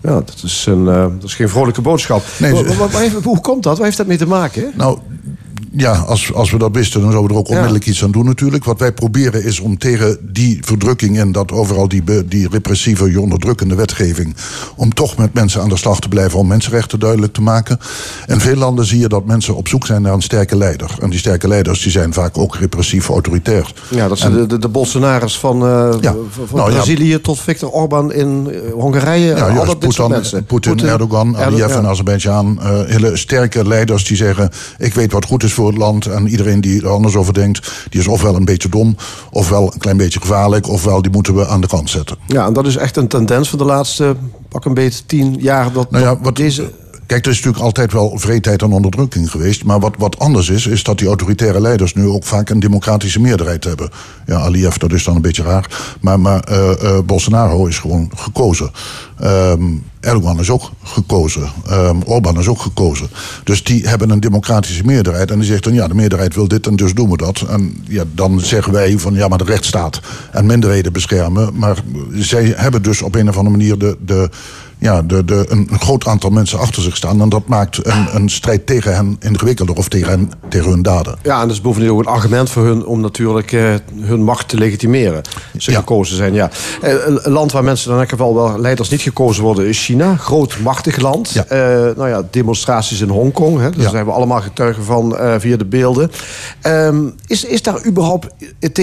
Ja, 0.04 0.12
dat 0.14 0.42
is, 0.44 0.66
een, 0.68 0.86
dat 0.86 1.24
is 1.24 1.36
geen 1.36 1.50
vrolijke 1.50 1.82
boodschap. 1.82 2.24
Nee, 2.40 2.52
wa- 2.54 3.10
hoe 3.24 3.42
komt 3.42 3.64
dat? 3.64 3.76
Waar 3.78 3.86
heeft 3.86 3.98
dat 3.98 4.08
mee 4.08 4.18
te 4.18 4.28
maken? 4.28 4.62
hè? 4.62 4.68
Nou, 4.76 4.98
ja, 5.72 5.92
als, 5.94 6.34
als 6.34 6.52
we 6.52 6.58
dat 6.58 6.70
wisten, 6.74 7.02
dan 7.02 7.12
zouden 7.12 7.32
we 7.32 7.38
er 7.38 7.40
ook 7.44 7.48
Ja. 7.48 7.54
onmiddellijk 7.54 7.86
iets 7.88 8.04
aan 8.04 8.12
doen 8.12 8.26
natuurlijk. 8.26 8.64
Wat 8.64 8.80
wij 8.80 8.92
proberen 8.92 9.44
is 9.44 9.60
om 9.60 9.78
tegen 9.78 10.18
die 10.22 10.60
verdrukking 10.62 11.20
en 11.20 11.32
dat 11.32 11.52
overal 11.52 11.88
die, 11.88 12.04
die 12.28 12.48
repressieve, 12.52 13.20
onderdrukkende 13.22 13.76
wetgeving, 13.76 14.36
om 14.76 14.94
toch 14.94 15.18
met 15.18 15.34
mensen 15.34 15.62
aan 15.62 15.70
de 15.70 15.78
slag 15.78 16.00
te 16.00 16.08
blijven 16.08 16.40
om 16.40 16.48
mensenrechten 16.48 17.00
duidelijk 17.00 17.34
te 17.34 17.42
maken. 17.42 17.80
In 18.28 18.40
veel 18.40 18.56
landen 18.56 18.86
zie 18.86 19.00
je 19.00 19.08
dat 19.08 19.26
mensen 19.26 19.56
op 19.56 19.68
zoek 19.68 19.86
zijn 19.86 20.02
naar 20.02 20.14
een 20.14 20.22
sterke 20.22 20.58
leider. 20.58 20.96
En 21.02 21.10
die 21.10 21.20
sterke 21.20 21.48
leiders 21.48 21.82
die 21.82 21.92
zijn 21.92 22.14
vaak 22.14 22.38
ook 22.38 22.56
repressief, 22.56 23.10
autoritair. 23.10 23.72
Ja, 23.90 24.08
dat 24.08 24.18
zijn 24.18 24.34
de, 24.34 24.46
de, 24.46 24.60
de 24.60 24.68
Bolsonaros 24.68 25.40
van, 25.40 25.62
eh, 25.62 25.90
Ja. 26.02 26.12
van, 26.30 26.48
van 26.48 26.58
Nou, 26.58 26.70
ja. 26.70 26.76
Brazilië 26.76 27.22
tot 27.22 27.40
Viktor 27.40 27.70
Orban 27.70 28.14
in 28.14 28.48
eh, 28.52 28.74
Hongarije. 28.74 29.36
Ja, 29.36 29.54
juist. 29.54 29.80
Poetin. 29.80 30.46
Poetin, 30.46 30.80
Erdogan, 30.88 31.28
Erdo- 31.36 31.46
Aliyev 31.46 31.76
en 31.76 31.86
Azerbeidzjan. 31.88 32.60
eh, 32.62 32.80
hele 32.86 33.18
sterke 33.18 33.68
leiders 33.68 34.06
die 34.06 34.18
zeggen... 34.18 34.50
ik 34.78 34.94
weet 34.94 35.12
wat 35.12 35.26
goed 35.26 35.44
is 35.44 35.51
voor 35.54 35.68
het 35.68 35.78
land. 35.78 36.06
En 36.06 36.28
iedereen 36.28 36.62
die 36.62 36.82
er 36.82 36.90
anders 36.90 37.16
over 37.16 37.34
denkt... 37.34 37.88
die 37.90 38.00
is 38.00 38.08
ofwel 38.08 38.36
een 38.36 38.46
beetje 38.46 38.70
dom, 38.70 38.96
ofwel 39.32 39.74
een 39.74 39.80
klein 39.80 39.98
beetje 39.98 40.20
gevaarlijk... 40.20 40.68
ofwel 40.68 41.02
die 41.02 41.12
moeten 41.12 41.36
we 41.36 41.48
aan 41.48 41.62
de 41.62 41.68
kant 41.68 41.90
zetten. 41.90 42.18
Ja, 42.28 42.46
en 42.46 42.54
dat 42.54 42.68
is 42.68 42.76
echt 42.76 42.98
een 42.98 43.08
tendens 43.08 43.50
van 43.50 43.60
de 43.60 43.66
laatste 43.66 44.16
pak 44.50 44.66
een 44.66 44.74
beetje 44.74 45.06
tien 45.06 45.36
jaar. 45.40 45.72
Dat, 45.72 45.92
Nou 45.92 46.04
ja, 46.04 46.20
wat, 46.20 46.36
deze... 46.36 46.72
Kijk, 47.12 47.26
er 47.26 47.32
is 47.32 47.38
natuurlijk 47.38 47.64
altijd 47.64 47.94
wel 47.94 48.18
vreedheid 48.18 48.62
en 48.62 48.72
onderdrukking 48.72 49.32
geweest. 49.32 49.64
Maar 49.64 49.80
wat, 49.80 49.96
wat 49.98 50.20
anders 50.20 50.50
is, 50.50 50.68
is 50.68 50.84
dat 50.84 50.98
die 50.98 51.08
autoritaire 51.08 51.62
leiders 51.62 51.94
nu 51.94 52.08
ook 52.08 52.24
vaak 52.24 52.50
een 52.50 52.60
democratische 52.60 53.20
meerderheid 53.20 53.64
hebben. 53.64 53.90
Ja, 54.26 54.40
Aliyev, 54.40 54.76
dat 54.76 54.92
is 54.92 55.04
dan 55.04 55.16
een 55.16 55.22
beetje 55.22 55.44
raar. 55.44 55.96
Maar, 56.02 56.20
maar 56.20 56.40
eh, 56.40 56.72
eh, 56.72 57.04
Bolsonaro 57.06 57.66
is 57.66 57.80
gewoon 57.80 58.12
gekozen. 58.16 58.72
Ehm, 59.20 59.64
Erdogan 60.00 60.40
is 60.40 60.50
ook 60.50 60.72
gekozen. 60.84 61.50
Ehm 61.68 62.02
Orbán 62.06 62.40
is 62.40 62.48
ook 62.48 62.62
gekozen. 62.62 63.10
Dus 63.44 63.64
die 63.64 63.88
hebben 63.88 64.10
een 64.10 64.20
democratische 64.20 64.84
meerderheid. 64.86 65.32
En 65.32 65.40
die 65.40 65.48
zegt 65.48 65.64
dan, 65.64 65.74
ja, 65.74 65.88
de 65.88 65.96
meerderheid 65.96 66.36
wil 66.36 66.48
dit 66.48 66.68
en 66.68 66.76
dus 66.76 66.94
doen 66.94 67.10
we 67.10 67.18
dat. 67.18 67.46
En 67.50 67.84
ja, 67.88 68.04
dan 68.14 68.40
zeggen 68.40 68.74
wij 68.74 68.98
van, 68.98 69.14
ja, 69.14 69.28
maar 69.28 69.38
de 69.38 69.44
rechtsstaat 69.44 70.02
en 70.32 70.46
minderheden 70.46 70.94
beschermen. 70.94 71.58
Maar 71.58 71.84
zij 72.12 72.54
hebben 72.56 72.82
dus 72.82 73.02
op 73.02 73.16
een 73.16 73.30
of 73.30 73.38
andere 73.38 73.58
manier 73.58 73.78
de... 73.78 73.98
de 74.06 74.30
ja, 74.82 75.02
de, 75.02 75.26
de, 75.26 75.46
een 75.50 75.70
groot 75.80 76.06
aantal 76.08 76.30
mensen 76.30 76.60
achter 76.60 76.82
zich 76.82 76.96
staan. 76.96 77.22
En 77.22 77.30
dat 77.30 77.48
maakt 77.48 77.86
een, 77.86 78.08
een 78.16 78.30
strijd 78.30 78.66
tegen 78.66 78.96
hen 78.96 79.16
ingewikkelder 79.20 79.76
of 79.76 79.88
tegen, 79.88 80.10
hen, 80.10 80.32
tegen 80.50 80.70
hun 80.70 80.82
daden. 80.82 81.16
Ja, 81.24 81.36
en 81.42 81.48
dat 81.48 81.56
is 81.56 81.62
bovendien 81.62 81.92
ook 81.92 82.00
een 82.00 82.06
argument 82.06 82.50
voor 82.50 82.66
hun 82.66 82.86
om 82.86 83.00
natuurlijk 83.02 83.52
eh, 83.52 83.64
hun 84.00 84.24
macht 84.24 84.48
te 84.48 84.58
legitimeren. 84.58 85.22
Ze 85.58 85.72
Ja. 85.72 85.78
gekozen 85.80 86.16
zijn, 86.16 86.34
ja. 86.34 86.50
Eh, 86.82 86.94
een 87.06 87.32
land 87.32 87.52
waar 87.52 87.64
mensen 87.64 87.92
in 87.94 87.98
elk 88.00 88.10
geval 88.10 88.36
wel 88.36 88.60
leiders 88.60 88.90
niet 88.90 89.02
gekozen 89.02 89.44
worden 89.44 89.66
is 89.68 89.86
China. 89.86 90.16
Groot, 90.16 90.60
machtig 90.60 90.98
land. 90.98 91.30
Ja. 91.30 91.46
Eh, 91.46 91.58
nou 91.96 92.10
ja, 92.10 92.24
demonstraties 92.32 93.02
in 93.02 93.10
Hongkong. 93.10 93.60
Hè, 93.60 93.70
daar 93.70 93.82
Ja. 93.82 93.90
zijn 93.90 94.06
we 94.06 94.12
allemaal 94.12 94.42
getuigen 94.42 94.84
van 94.84 95.18
eh, 95.18 95.34
via 95.38 95.58
de 95.58 95.66
beelden. 95.66 96.12
Ehm, 96.62 97.04
is, 97.28 97.44
is 97.46 97.62
daar 97.62 97.86
überhaupt, 97.86 98.28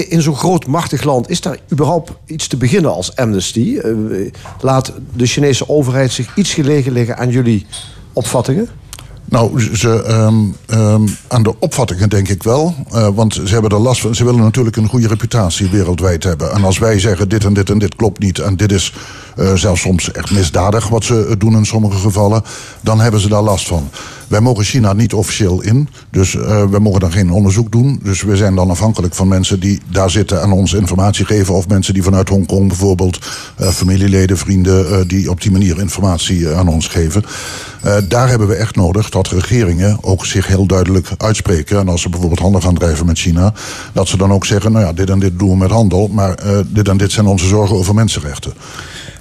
in 0.09 0.23
zo'n 0.23 0.37
groot, 0.37 0.67
machtig 0.67 1.03
land, 1.03 1.31
is 1.31 1.41
daar 1.41 1.59
überhaupt 1.73 2.11
iets 2.27 2.47
te 2.47 2.57
beginnen 2.57 2.93
als 2.95 3.17
Amnesty? 3.17 3.79
Eh, 3.83 3.91
laat 4.61 4.93
de 5.13 5.27
Chinese 5.27 5.69
overheid 5.69 5.87
zich 6.15 6.37
iets 6.37 6.55
gelegen 6.55 6.93
liggen 6.93 7.17
aan 7.17 7.31
jullie 7.31 7.67
opvattingen? 8.13 8.69
Nou, 9.31 9.77
ze, 9.77 10.03
ehm, 10.03 11.07
aan 11.29 11.43
de 11.43 11.55
opvattingen 11.59 12.09
denk 12.09 12.29
ik 12.29 12.43
wel. 12.43 12.75
Eh, 12.93 13.09
want 13.15 13.35
ze 13.35 13.53
hebben 13.53 13.71
er 13.71 13.79
last 13.79 14.01
van. 14.01 14.15
Ze 14.15 14.25
willen 14.25 14.41
natuurlijk 14.41 14.77
een 14.77 14.89
goede 14.89 15.09
reputatie 15.09 15.71
wereldwijd 15.71 16.25
hebben. 16.25 16.53
En 16.53 16.65
als 16.65 16.79
wij 16.79 16.99
zeggen 16.99 17.29
dit 17.29 17.45
en 17.45 17.55
dit 17.55 17.71
en 17.71 17.79
dit 17.79 17.97
klopt 17.97 18.19
niet. 18.19 18.39
En 18.39 18.57
dit 18.57 18.73
is 18.73 18.95
eh, 19.37 19.55
zelfs 19.55 19.81
soms 19.81 20.13
echt 20.13 20.31
misdadig 20.31 20.89
wat 20.89 21.05
ze 21.05 21.27
eh, 21.27 21.35
doen 21.39 21.57
in 21.57 21.67
sommige 21.67 21.99
gevallen. 21.99 22.43
Dan 22.81 23.01
hebben 23.01 23.21
ze 23.21 23.29
daar 23.29 23.43
last 23.43 23.67
van. 23.67 23.91
Wij 24.29 24.41
mogen 24.41 24.65
China 24.65 24.93
niet 24.93 25.15
officieel 25.15 25.63
in. 25.63 25.89
Dus 26.11 26.37
eh 26.37 26.65
wij 26.71 26.81
mogen 26.81 27.01
dan 27.01 27.13
geen 27.13 27.31
onderzoek 27.31 27.73
doen. 27.73 28.01
Dus 28.03 28.23
we 28.23 28.37
zijn 28.37 28.55
dan 28.55 28.71
afhankelijk 28.71 29.15
van 29.15 29.29
mensen 29.29 29.61
die 29.61 29.81
daar 29.91 30.11
zitten 30.11 30.43
en 30.43 30.53
ons 30.53 30.73
informatie 30.73 31.25
geven. 31.25 31.55
Of 31.55 31.69
mensen 31.69 31.95
die 31.95 32.03
vanuit 32.03 32.29
Hongkong 32.29 32.69
bijvoorbeeld, 32.69 33.19
familieleden, 33.57 34.39
vrienden, 34.39 35.09
die 35.09 35.31
op 35.31 35.41
die 35.41 35.51
manier 35.51 35.81
informatie 35.81 36.49
aan 36.49 36.69
ons 36.69 36.87
geven. 36.87 37.25
Eh, 37.83 37.97
daar 38.09 38.29
hebben 38.29 38.49
we 38.49 38.55
echt 38.55 38.77
nodig 38.77 39.11
dat 39.11 39.29
regeringen 39.29 39.99
ook 40.01 40.27
zich 40.27 40.47
heel 40.47 40.67
duidelijk 40.67 41.11
uitspreken. 41.17 41.79
En 41.79 41.89
als 41.89 42.03
ze 42.03 42.09
bijvoorbeeld 42.09 42.41
handel 42.41 42.61
gaan 42.61 42.75
drijven 42.75 43.07
met 43.07 43.19
China, 43.19 43.53
dat 43.93 44.09
ze 44.09 44.17
dan 44.17 44.33
ook 44.33 44.47
zeggen: 44.47 44.73
nou 44.73 44.85
ja, 44.85 44.93
dit 44.93 45.11
en 45.11 45.19
dit 45.19 45.39
doen 45.39 45.51
we 45.51 45.57
met 45.57 45.71
handel, 45.71 46.09
maar 46.09 46.35
eh, 46.35 46.59
dit 46.69 46.89
en 46.89 46.97
dit 46.97 47.13
zijn 47.13 47.27
onze 47.27 47.47
zorgen 47.47 47.77
over 47.77 47.95
mensenrechten. 47.95 48.53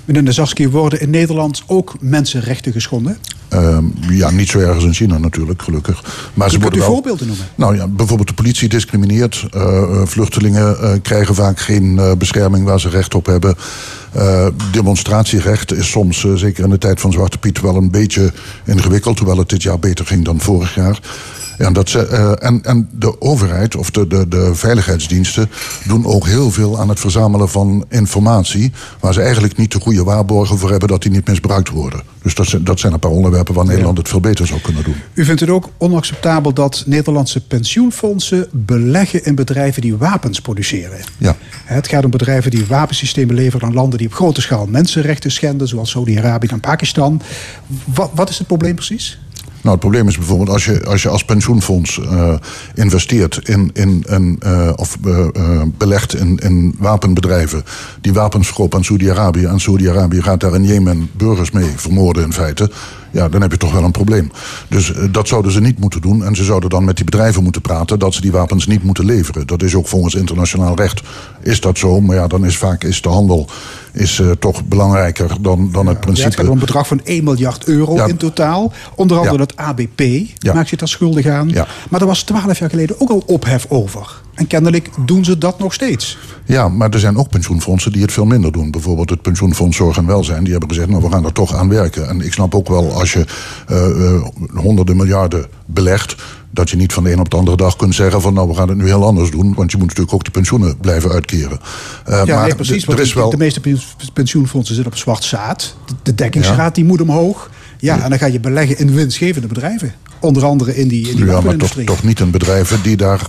Meneer 0.05 0.23
Nazarski, 0.23 0.69
worden 0.69 1.01
in 1.01 1.09
Nederland 1.09 1.63
ook 1.65 1.95
mensenrechten 1.99 2.71
geschonden? 2.71 3.17
Ehm, 3.47 3.85
ja, 4.09 4.29
niet 4.29 4.49
zo 4.49 4.59
erg 4.59 4.75
als 4.75 4.83
in 4.83 4.93
China 4.93 5.17
natuurlijk, 5.17 5.61
gelukkig. 5.61 6.03
Maar 6.33 6.49
ze 6.49 6.57
Kunt 6.57 6.75
u 6.75 6.79
wel... 6.79 6.87
voorbeelden 6.87 7.27
noemen? 7.27 7.45
Nou 7.55 7.75
ja, 7.75 7.87
bijvoorbeeld 7.87 8.27
de 8.27 8.33
politie 8.33 8.69
discrimineert. 8.69 9.47
Eh, 9.51 10.01
vluchtelingen 10.03 11.01
krijgen 11.01 11.35
vaak 11.35 11.59
geen 11.59 12.15
bescherming 12.17 12.65
waar 12.65 12.79
ze 12.79 12.89
recht 12.89 13.15
op 13.15 13.25
hebben. 13.25 13.55
Eh, 14.11 14.47
demonstratierecht 14.71 15.73
is 15.73 15.89
soms, 15.89 16.25
eh, 16.25 16.33
zeker 16.33 16.63
in 16.63 16.69
de 16.69 16.77
tijd 16.77 16.99
van 17.01 17.11
Zwarte 17.11 17.37
Piet, 17.37 17.61
wel 17.61 17.75
een 17.75 17.91
beetje 17.91 18.31
ingewikkeld. 18.65 19.17
Hoewel 19.19 19.37
het 19.37 19.49
dit 19.49 19.63
jaar 19.63 19.79
beter 19.79 20.05
ging 20.05 20.25
dan 20.25 20.39
vorig 20.39 20.75
jaar. 20.75 20.99
Ja, 21.57 21.71
dat 21.71 21.89
ze, 21.89 22.07
eh, 22.07 22.47
en, 22.47 22.59
en 22.63 22.89
de 22.91 23.21
overheid 23.21 23.75
of 23.75 23.91
de, 23.91 24.07
de, 24.07 24.27
de 24.27 24.51
veiligheidsdiensten 24.55 25.49
doen 25.87 26.05
ook 26.05 26.25
heel 26.25 26.51
veel 26.51 26.79
aan 26.79 26.89
het 26.89 26.99
verzamelen 26.99 27.49
van 27.49 27.85
informatie. 27.89 28.71
Waar 28.99 29.13
ze 29.13 29.21
eigenlijk 29.21 29.57
niet 29.57 29.71
de 29.71 29.79
goede 29.79 30.03
waarborgen 30.03 30.57
voor 30.57 30.69
hebben 30.69 30.87
dat 30.89 31.01
die 31.01 31.11
niet 31.11 31.27
misbruikt 31.27 31.69
worden. 31.69 32.01
Dus 32.21 32.35
dat, 32.35 32.47
zijn- 32.47 32.63
dat 32.63 32.79
zijn 32.79 32.93
een 32.93 32.99
paar 32.99 33.11
onderwerpen 33.11 33.53
waar 33.53 33.65
Nederland 33.65 33.97
het 33.97 34.09
veel 34.09 34.19
beter 34.19 34.47
zou 34.47 34.59
kunnen 34.61 34.83
doen. 34.83 34.95
U 35.13 35.25
vindt 35.25 35.39
het 35.41 35.49
ook 35.49 35.69
onacceptabel 35.77 36.53
dat 36.53 36.83
Nederlandse 36.85 37.47
pensioenfondsen 37.47 38.47
beleggen 38.51 39.25
in 39.25 39.35
bedrijven 39.35 39.81
die 39.81 39.95
wapens 39.95 40.41
produceren. 40.41 40.97
Ja. 41.17 41.35
Het 41.65 41.87
gaat 41.87 42.03
om 42.05 42.11
bedrijven 42.11 42.51
die 42.51 42.65
wapensystemen 42.67 43.35
leveren 43.35 43.67
aan 43.67 43.73
landen 43.73 43.96
die 43.97 44.07
op 44.07 44.13
grote 44.13 44.41
schaal 44.41 44.65
mensenrechten 44.65 45.31
schenden, 45.31 45.67
zoals 45.67 45.89
Saudi-Arabië 45.89 46.47
en 46.47 46.59
Pakistan. 46.59 47.21
Wat, 47.83 48.11
wat 48.13 48.29
is 48.29 48.37
het 48.37 48.47
probleem 48.47 48.75
precies? 48.75 49.19
Nou, 49.67 49.79
het 49.79 49.79
probleem 49.79 50.07
is 50.07 50.17
bijvoorbeeld 50.17 50.49
als 50.49 50.65
je 50.65 50.85
als, 50.85 51.01
je 51.01 51.09
als 51.09 51.25
pensioenfonds 51.25 51.99
eh, 52.01 52.33
investeert 52.73 53.49
in, 53.49 53.71
in, 53.73 54.37
eh, 54.39 54.71
of 54.75 54.97
eh, 55.05 55.61
belegt 55.77 56.15
in, 56.15 56.37
in 56.37 56.75
wapenbedrijven 56.77 57.63
die 58.01 58.13
wapens 58.13 58.47
verkopen 58.47 58.77
aan 58.77 58.83
Saudi-Arabië. 58.83 59.45
En 59.45 59.59
Saudi-Arabië 59.59 60.21
gaat 60.21 60.39
daar 60.39 60.55
in 60.55 60.65
Jemen 60.65 61.09
burgers 61.17 61.51
mee 61.51 61.69
vermoorden 61.75 62.23
in 62.23 62.33
feite. 62.33 62.71
Ja, 63.11 63.29
dan 63.29 63.41
heb 63.41 63.51
je 63.51 63.57
toch 63.57 63.71
wel 63.73 63.83
een 63.83 63.91
probleem. 63.91 64.31
Dus 64.69 64.93
eh, 64.93 65.03
dat 65.11 65.27
zouden 65.27 65.51
ze 65.51 65.61
niet 65.61 65.79
moeten 65.79 66.01
doen. 66.01 66.23
En 66.23 66.35
ze 66.35 66.43
zouden 66.43 66.69
dan 66.69 66.85
met 66.85 66.95
die 66.95 67.05
bedrijven 67.05 67.43
moeten 67.43 67.61
praten 67.61 67.99
dat 67.99 68.13
ze 68.13 68.21
die 68.21 68.31
wapens 68.31 68.67
niet 68.67 68.83
moeten 68.83 69.05
leveren. 69.05 69.47
Dat 69.47 69.63
is 69.63 69.75
ook 69.75 69.87
volgens 69.87 70.15
internationaal 70.15 70.75
recht 70.75 71.01
is 71.41 71.59
dat 71.59 71.77
zo. 71.77 72.01
Maar 72.01 72.15
ja, 72.15 72.27
dan 72.27 72.45
is 72.45 72.57
vaak 72.57 72.83
is 72.83 73.01
de 73.01 73.09
handel 73.09 73.47
is, 73.93 74.19
eh, 74.19 74.31
toch 74.39 74.65
belangrijker 74.65 75.29
dan, 75.41 75.69
dan 75.71 75.87
het 75.87 75.99
principe. 75.99 76.27
het 76.27 76.35
gaat 76.39 76.47
een 76.47 76.59
bedrag 76.59 76.87
van 76.87 77.01
1 77.03 77.23
miljard 77.23 77.65
euro 77.65 77.95
Ja. 77.95 78.05
in 78.05 78.17
totaal. 78.17 78.73
Onder 78.95 79.17
andere 79.17 79.35
Ja. 79.37 79.41
het 79.43 79.55
ABP 79.57 80.01
maakt 80.53 80.69
zich 80.69 80.79
daar 80.79 80.87
schuldig 80.87 81.25
aan. 81.27 81.51
Maar 81.89 82.01
er 82.01 82.07
was 82.07 82.23
12 82.23 82.59
jaar 82.59 82.69
geleden 82.69 83.01
ook 83.01 83.09
al 83.09 83.23
ophef 83.25 83.65
over. 83.69 84.25
En 84.37 84.47
kennelijk 84.47 84.89
doen 85.05 85.25
ze 85.25 85.37
dat 85.37 85.59
nog 85.59 85.73
steeds. 85.73 86.17
Ja, 86.45 86.67
maar 86.69 86.89
er 86.89 86.99
zijn 86.99 87.17
ook 87.17 87.29
pensioenfondsen 87.29 87.91
die 87.91 88.01
het 88.01 88.11
veel 88.11 88.25
minder 88.25 88.51
doen. 88.51 88.71
Bijvoorbeeld 88.71 89.09
het 89.09 89.21
pensioenfonds 89.21 89.77
Zorg 89.77 89.97
en 89.97 90.05
Welzijn. 90.05 90.41
Die 90.43 90.51
hebben 90.51 90.69
gezegd, 90.69 90.89
nou 90.89 91.01
we 91.03 91.09
gaan 91.11 91.25
er 91.25 91.31
toch 91.33 91.55
aan 91.55 91.69
werken. 91.69 92.09
En 92.09 92.21
ik 92.21 92.33
snap 92.33 92.55
ook 92.55 92.67
wel 92.67 92.91
als 92.93 93.13
je 93.13 93.25
eh, 93.67 93.89
eh, 94.15 94.21
honderden 94.53 94.97
miljarden 94.97 95.45
belegt... 95.65 96.15
dat 96.51 96.69
je 96.69 96.75
niet 96.75 96.93
van 96.93 97.03
de 97.03 97.11
een 97.11 97.19
op 97.19 97.29
de 97.29 97.37
andere 97.37 97.57
dag 97.57 97.75
kunt 97.75 97.95
zeggen 97.95 98.21
van... 98.21 98.33
nou 98.33 98.47
we 98.47 98.55
gaan 98.55 98.69
het 98.69 98.77
nu 98.77 98.85
heel 98.85 99.05
anders 99.05 99.31
doen. 99.31 99.53
Want 99.53 99.71
je 99.71 99.77
moet 99.77 99.87
natuurlijk 99.87 100.13
ook 100.15 100.23
die 100.23 100.31
pensioenen 100.31 100.77
blijven 100.77 101.11
uitkeren. 101.11 101.59
Eh, 102.05 102.21
Ja, 102.25 102.35
maar 102.35 102.45
nee, 102.45 102.55
precies. 102.55 102.85
Want 102.85 102.99
er 102.99 103.05
is 103.05 103.13
de- 103.13 103.19
wel... 103.19 103.29
de 103.29 103.37
meeste 103.37 103.59
pen- 103.59 103.79
pensioenfondsen 104.13 104.75
zitten 104.75 104.93
op 104.93 104.99
zwart 104.99 105.23
zaad. 105.23 105.75
De, 105.85 105.93
de 106.03 106.15
dekkingsgraad 106.15 106.75
die 106.75 106.85
moet 106.85 107.01
omhoog. 107.01 107.49
Ja, 107.79 108.01
en 108.03 108.09
dan 108.09 108.19
ga 108.19 108.25
je 108.25 108.39
beleggen 108.39 108.77
in 108.77 108.93
winstgevende 108.93 109.47
bedrijven. 109.47 109.93
Onder 110.19 110.45
andere 110.45 110.75
in 110.75 110.87
die, 110.87 111.09
in 111.09 111.15
die 111.15 111.25
Ja, 111.25 111.41
maar 111.41 111.55
toch, 111.55 111.73
toch 111.85 112.03
niet 112.03 112.19
in 112.19 112.31
bedrijven 112.31 112.81
die 112.81 112.97
daar, 112.97 113.21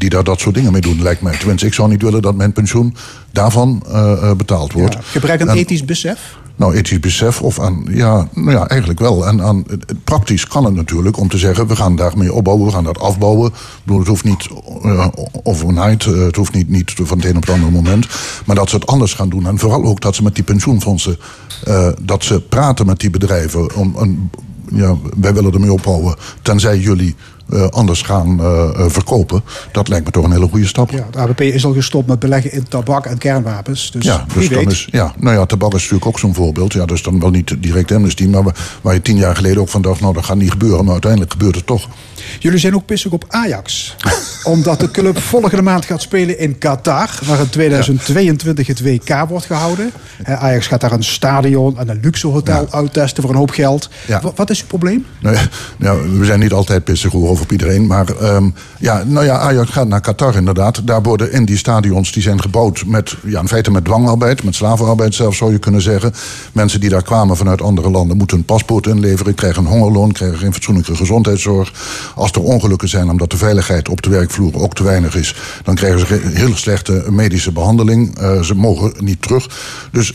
die 0.00 0.10
daar 0.10 0.24
dat 0.24 0.40
soort 0.40 0.54
dingen 0.54 0.72
mee 0.72 0.80
doen, 0.80 1.02
lijkt 1.02 1.22
mij. 1.22 1.36
Tenminste, 1.36 1.66
ik 1.66 1.74
zou 1.74 1.88
niet 1.88 2.02
willen 2.02 2.22
dat 2.22 2.34
mijn 2.34 2.52
pensioen 2.52 2.94
daarvan 3.32 3.82
eh, 3.88 4.12
eh, 4.12 4.36
betaald 4.36 4.72
wordt. 4.72 4.94
Ja, 4.94 5.00
Gebruik 5.02 5.40
een 5.40 5.48
En- 5.48 5.56
ethisch 5.56 5.84
besef. 5.84 6.38
Nou, 6.56 6.74
ethisch 6.74 7.00
besef 7.00 7.42
of 7.42 7.60
aan, 7.60 7.86
ja, 7.90 8.28
nou 8.34 8.50
ja, 8.50 8.68
eigenlijk 8.68 9.00
wel. 9.00 9.26
En 9.26 9.42
aan, 9.42 9.64
praktisch 10.04 10.46
kan 10.46 10.64
het 10.64 10.74
natuurlijk 10.74 11.18
om 11.18 11.28
te 11.28 11.38
zeggen, 11.38 11.66
we 11.66 11.76
gaan 11.76 11.96
daarmee 11.96 12.32
opbouwen, 12.32 12.66
we 12.66 12.72
gaan 12.72 12.84
dat 12.84 12.98
afbouwen. 13.00 13.46
Ik 13.48 13.54
bedoel, 13.82 13.98
het 13.98 14.08
hoeft 14.08 14.24
niet 14.24 14.48
eh, 14.82 15.06
overnight, 15.42 16.04
het 16.04 16.36
hoeft 16.36 16.52
niet, 16.54 16.68
niet 16.68 16.92
van 17.02 17.16
het 17.18 17.26
een 17.26 17.36
op 17.36 17.42
het 17.42 17.50
andere 17.50 17.72
moment. 17.72 18.06
Maar 18.44 18.56
dat 18.56 18.68
ze 18.68 18.74
het 18.74 18.86
anders 18.86 19.14
gaan 19.14 19.28
doen. 19.28 19.46
En 19.46 19.58
vooral 19.58 19.84
ook 19.84 20.00
dat 20.00 20.14
ze 20.14 20.22
met 20.22 20.34
die 20.34 20.44
pensioenfondsen, 20.44 21.18
dat 22.02 22.24
ze 22.24 22.40
praten 22.40 22.86
met 22.86 23.00
die 23.00 23.10
bedrijven. 23.10 23.74
Om 23.74 23.94
een, 23.96 24.30
ja, 24.72 24.96
wij 25.20 25.34
willen 25.34 25.52
ermee 25.52 25.72
opbouwen, 25.72 26.16
tenzij 26.42 26.78
jullie 26.78 27.16
eh, 27.50 27.66
anders 27.68 28.02
gaan 28.02 28.40
eh, 28.40 28.68
eh, 28.74 28.90
verkopen. 28.90 29.42
Dat 29.72 29.88
lijkt 29.88 30.04
me 30.04 30.10
toch 30.10 30.24
een 30.24 30.32
hele 30.32 30.48
goede 30.48 30.66
stap. 30.66 30.90
Ja, 30.90 31.06
het 31.06 31.16
ABP 31.16 31.40
is 31.40 31.64
al 31.64 31.72
gestopt 31.72 32.06
met 32.06 32.18
beleggen 32.18 32.52
in 32.52 32.68
tabak 32.68 33.06
en 33.06 33.18
kernwapens. 33.18 33.90
Dus, 33.90 34.04
Ja, 34.04 34.26
dus 34.34 34.48
dan 34.48 34.70
is, 34.70 34.88
ja, 34.90 35.14
nou 35.18 35.36
ja, 35.36 35.46
tabak 35.46 35.74
is 35.74 35.80
natuurlijk 35.80 36.06
ook 36.06 36.18
zo'n 36.18 36.34
voorbeeld. 36.34 36.72
Ja, 36.72 36.86
is 36.86 37.02
dan 37.02 37.20
wel 37.20 37.30
niet 37.30 37.62
direct 37.62 37.92
amnesty, 37.92 38.26
maar 38.26 38.78
waar 38.82 38.94
je 38.94 39.02
tien 39.02 39.16
jaar 39.16 39.36
geleden 39.36 39.60
ook 39.60 39.68
van 39.68 39.82
dacht, 39.82 40.00
nou 40.00 40.14
dat 40.14 40.24
gaat 40.24 40.36
niet 40.36 40.50
gebeuren, 40.50 40.84
maar 40.84 40.92
uiteindelijk 40.92 41.32
gebeurt 41.32 41.54
het 41.54 41.66
toch. 41.66 41.88
Jullie 42.38 42.58
zijn 42.58 42.74
ook 42.74 42.86
pissig 42.86 43.12
op 43.12 43.24
Ajax. 43.28 43.96
Omdat 44.44 44.80
de 44.80 44.90
club 44.90 45.18
volgende 45.18 45.62
maand 45.62 45.84
gaat 45.84 46.02
spelen 46.02 46.38
in 46.38 46.58
Qatar. 46.58 47.18
Waar 47.26 47.40
in 47.40 47.48
2022 47.48 48.66
het 48.66 48.82
WK 48.82 49.24
wordt 49.28 49.46
gehouden. 49.46 49.90
Ajax 50.24 50.66
gaat 50.66 50.80
daar 50.80 50.92
een 50.92 51.04
stadion 51.04 51.78
en 51.78 51.88
een 51.88 52.00
luxe 52.02 52.26
hotel 52.26 52.66
Ja. 52.70 52.76
uittesten 52.76 53.22
voor 53.22 53.32
een 53.32 53.38
hoop 53.38 53.50
geld. 53.50 53.88
Ja. 54.06 54.22
Wat 54.34 54.50
is 54.50 54.60
uw 54.60 54.66
probleem? 54.66 55.06
Nou, 55.20 55.36
nou, 55.76 56.18
we 56.18 56.24
zijn 56.24 56.40
niet 56.40 56.52
altijd 56.52 56.84
pissig 56.84 57.14
over 57.14 57.42
op 57.42 57.52
iedereen. 57.52 57.86
Maar 57.86 58.08
ehm, 58.08 58.50
ja, 58.78 59.02
nou 59.06 59.24
ja, 59.26 59.38
Ajax 59.38 59.70
gaat 59.70 59.88
naar 59.88 60.00
Qatar 60.00 60.36
inderdaad. 60.36 60.86
Daar 60.86 61.02
worden 61.02 61.32
in 61.32 61.44
die 61.44 61.56
stadions 61.56 62.12
die 62.12 62.22
zijn 62.22 62.40
gebouwd 62.40 62.82
met, 62.86 63.16
ja, 63.26 63.40
in 63.40 63.48
feite 63.48 63.70
met 63.70 63.84
dwangarbeid, 63.84 64.42
met 64.42 64.54
slavenarbeid 64.54 65.14
zelfs 65.14 65.38
zou 65.38 65.52
je 65.52 65.58
kunnen 65.58 65.82
zeggen. 65.82 66.12
Mensen 66.52 66.80
die 66.80 66.90
daar 66.90 67.02
kwamen 67.02 67.36
vanuit 67.36 67.62
andere 67.62 67.90
landen 67.90 68.16
moeten 68.16 68.36
een 68.36 68.44
paspoort 68.44 68.86
inleveren, 68.86 69.34
krijgen 69.34 69.64
een 69.64 69.70
hongerloon, 69.70 70.12
krijgen 70.12 70.38
geen 70.38 70.52
fatsoenlijke 70.52 70.96
gezondheidszorg. 70.96 71.72
Als 72.20 72.32
er 72.32 72.42
ongelukken 72.42 72.88
zijn 72.88 73.10
omdat 73.10 73.30
de 73.30 73.36
veiligheid 73.36 73.88
op 73.88 74.02
de 74.02 74.10
werkvloer 74.10 74.54
ook 74.54 74.74
te 74.74 74.82
weinig 74.82 75.16
is, 75.16 75.34
dan 75.64 75.74
krijgen 75.74 76.06
ze 76.06 76.20
heel 76.32 76.56
slechte 76.56 77.04
medische 77.10 77.52
behandeling. 77.52 78.18
Eh, 78.18 78.42
ze 78.42 78.54
mogen 78.54 78.92
niet 78.98 79.22
terug. 79.22 79.48
Dus 79.92 80.14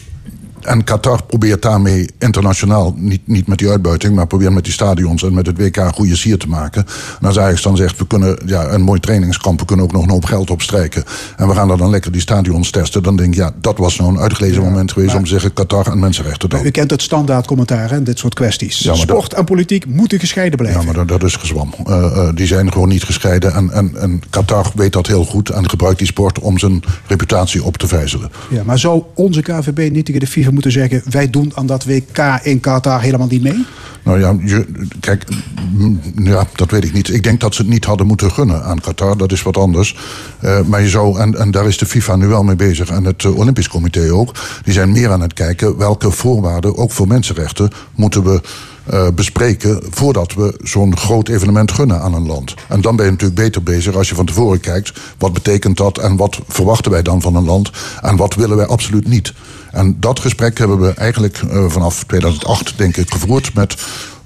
en 0.65 0.83
Qatar 0.83 1.23
probeert 1.23 1.61
daarmee 1.61 2.09
internationaal, 2.19 2.93
niet, 2.97 3.27
niet 3.27 3.47
met 3.47 3.57
die 3.57 3.69
uitbuiting, 3.69 4.15
maar 4.15 4.27
probeert 4.27 4.53
met 4.53 4.63
die 4.63 4.73
stadions 4.73 5.23
en 5.23 5.33
met 5.33 5.45
het 5.45 5.57
WK 5.57 5.77
een 5.77 5.93
goede 5.93 6.15
sier 6.15 6.37
te 6.37 6.47
maken. 6.47 6.85
En 7.19 7.27
als 7.27 7.39
Ajax 7.39 7.61
dan 7.61 7.77
zegt, 7.77 7.97
we 7.97 8.07
kunnen 8.07 8.39
ja, 8.45 8.67
een 8.67 8.81
mooi 8.81 8.99
trainingskamp, 8.99 9.59
we 9.59 9.65
kunnen 9.65 9.85
ook 9.85 9.91
nog 9.91 10.03
een 10.03 10.09
hoop 10.09 10.25
geld 10.25 10.49
opstrijken. 10.49 11.03
En 11.37 11.47
we 11.47 11.53
gaan 11.53 11.71
er 11.71 11.77
dan 11.77 11.89
lekker 11.89 12.11
die 12.11 12.21
stadions 12.21 12.71
testen. 12.71 13.03
Dan 13.03 13.15
denk 13.15 13.29
ik, 13.29 13.35
ja, 13.35 13.51
dat 13.61 13.77
was 13.77 13.97
nou 13.97 14.11
een 14.11 14.19
uitgelezen 14.19 14.63
moment 14.63 14.91
geweest 14.91 15.15
om 15.15 15.23
te 15.23 15.29
zeggen 15.29 15.53
Qatar 15.53 15.87
en 15.87 15.99
mensenrechten 15.99 16.49
dan. 16.49 16.65
U 16.65 16.71
kent 16.71 16.91
het 16.91 17.01
standaard 17.01 17.47
commentaar 17.47 17.91
en 17.91 18.03
dit 18.03 18.19
soort 18.19 18.33
kwesties. 18.33 18.79
Ja, 18.79 18.95
Sport 18.95 19.33
en 19.33 19.45
politiek 19.45 19.85
moeten 19.85 20.19
gescheiden 20.19 20.57
blijven. 20.57 20.79
Ja, 20.79 20.85
maar 20.85 20.95
dat, 20.95 21.07
dat 21.07 21.23
is 21.23 21.35
gezwam. 21.35 21.73
Eh, 21.85 22.05
eh, 22.05 22.35
die 22.35 22.47
zijn 22.47 22.71
gewoon 22.71 22.89
niet 22.89 23.03
gescheiden. 23.03 23.53
En, 23.53 23.71
en, 23.71 23.91
en 23.95 24.21
Qatar 24.29 24.71
weet 24.75 24.93
dat 24.93 25.07
heel 25.07 25.25
goed 25.25 25.49
en 25.49 25.69
gebruikt 25.69 25.97
die 25.97 26.07
sport 26.07 26.39
om 26.39 26.57
zijn 26.57 26.83
reputatie 27.07 27.63
op 27.63 27.77
te 27.77 27.87
vijzelen. 27.87 28.31
Ja, 28.49 28.63
maar 28.63 28.79
zou 28.79 29.03
onze 29.13 29.41
KVB 29.41 29.91
niet 29.91 30.05
tegen 30.05 30.21
de 30.21 30.27
FIFA 30.27 30.51
moeten 30.55 30.71
zeggen... 30.71 31.01
wij 31.09 31.29
doen 31.29 31.51
aan 31.55 31.65
dat 31.65 31.85
WK 31.85 32.39
in 32.43 32.59
Qatar 32.59 33.01
helemaal 33.01 33.27
niet 33.27 33.43
mee? 33.43 33.65
Nou 34.03 34.19
ja, 34.19 34.35
je, 34.43 34.65
kijk, 34.99 35.23
mm, 35.71 35.99
ja, 36.15 36.47
dat 36.55 36.71
weet 36.71 36.83
ik 36.83 36.93
niet. 36.93 37.13
Ik 37.13 37.23
denk 37.23 37.39
dat 37.39 37.55
ze 37.55 37.61
het 37.61 37.71
niet 37.71 37.85
hadden 37.85 38.07
moeten 38.07 38.31
gunnen 38.31 38.63
aan 38.63 38.79
Qatar. 38.79 39.17
Dat 39.17 39.31
is 39.31 39.43
wat 39.43 39.57
anders. 39.57 39.97
Eh, 40.39 40.61
maar 40.61 40.81
je 40.81 40.89
zou, 40.89 41.19
en, 41.19 41.37
en 41.39 41.51
daar 41.51 41.67
is 41.67 41.77
de 41.77 41.85
FIFA 41.85 42.15
nu 42.15 42.27
wel 42.27 42.43
mee 42.43 42.55
bezig. 42.55 42.89
En 42.89 43.03
het 43.03 43.23
eh, 43.23 43.37
Olympisch 43.37 43.67
Comité 43.69 44.11
ook. 44.13 44.35
Die 44.63 44.73
zijn 44.73 44.91
meer 44.91 45.11
aan 45.11 45.21
het 45.21 45.33
kijken 45.33 45.77
welke 45.77 46.11
voorwaarden, 46.11 46.77
ook 46.77 46.91
voor 46.91 47.07
mensenrechten, 47.07 47.69
moeten 47.95 48.23
we. 48.23 48.41
eh, 48.85 49.07
bespreken 49.15 49.81
voordat 49.89 50.33
we 50.33 50.59
zo'n 50.63 50.97
groot 50.97 51.27
evenement 51.29 51.71
gunnen 51.71 52.01
aan 52.01 52.13
een 52.13 52.25
land. 52.27 52.53
En 52.67 52.81
dan 52.81 52.95
ben 52.95 53.05
je 53.05 53.11
natuurlijk 53.11 53.39
beter 53.41 53.63
bezig 53.63 53.95
als 53.95 54.09
je 54.09 54.15
van 54.15 54.25
tevoren 54.25 54.59
kijkt. 54.59 54.93
Wat 55.17 55.33
betekent 55.33 55.77
dat 55.77 55.97
en 55.97 56.15
wat 56.15 56.39
verwachten 56.47 56.91
wij 56.91 57.01
dan 57.01 57.21
van 57.21 57.35
een 57.35 57.45
land? 57.45 57.71
En 58.01 58.15
wat 58.15 58.35
willen 58.35 58.57
wij 58.57 58.65
absoluut 58.65 59.07
niet? 59.07 59.33
En 59.75 59.97
dat 59.99 60.19
gesprek 60.19 60.57
hebben 60.57 60.79
we 60.79 60.93
eigenlijk 60.93 61.41
eh, 61.49 61.65
vanaf 61.67 62.03
2008, 62.03 62.73
denk 62.77 62.97
ik, 62.97 63.11
gevoerd 63.11 63.53
met 63.53 63.75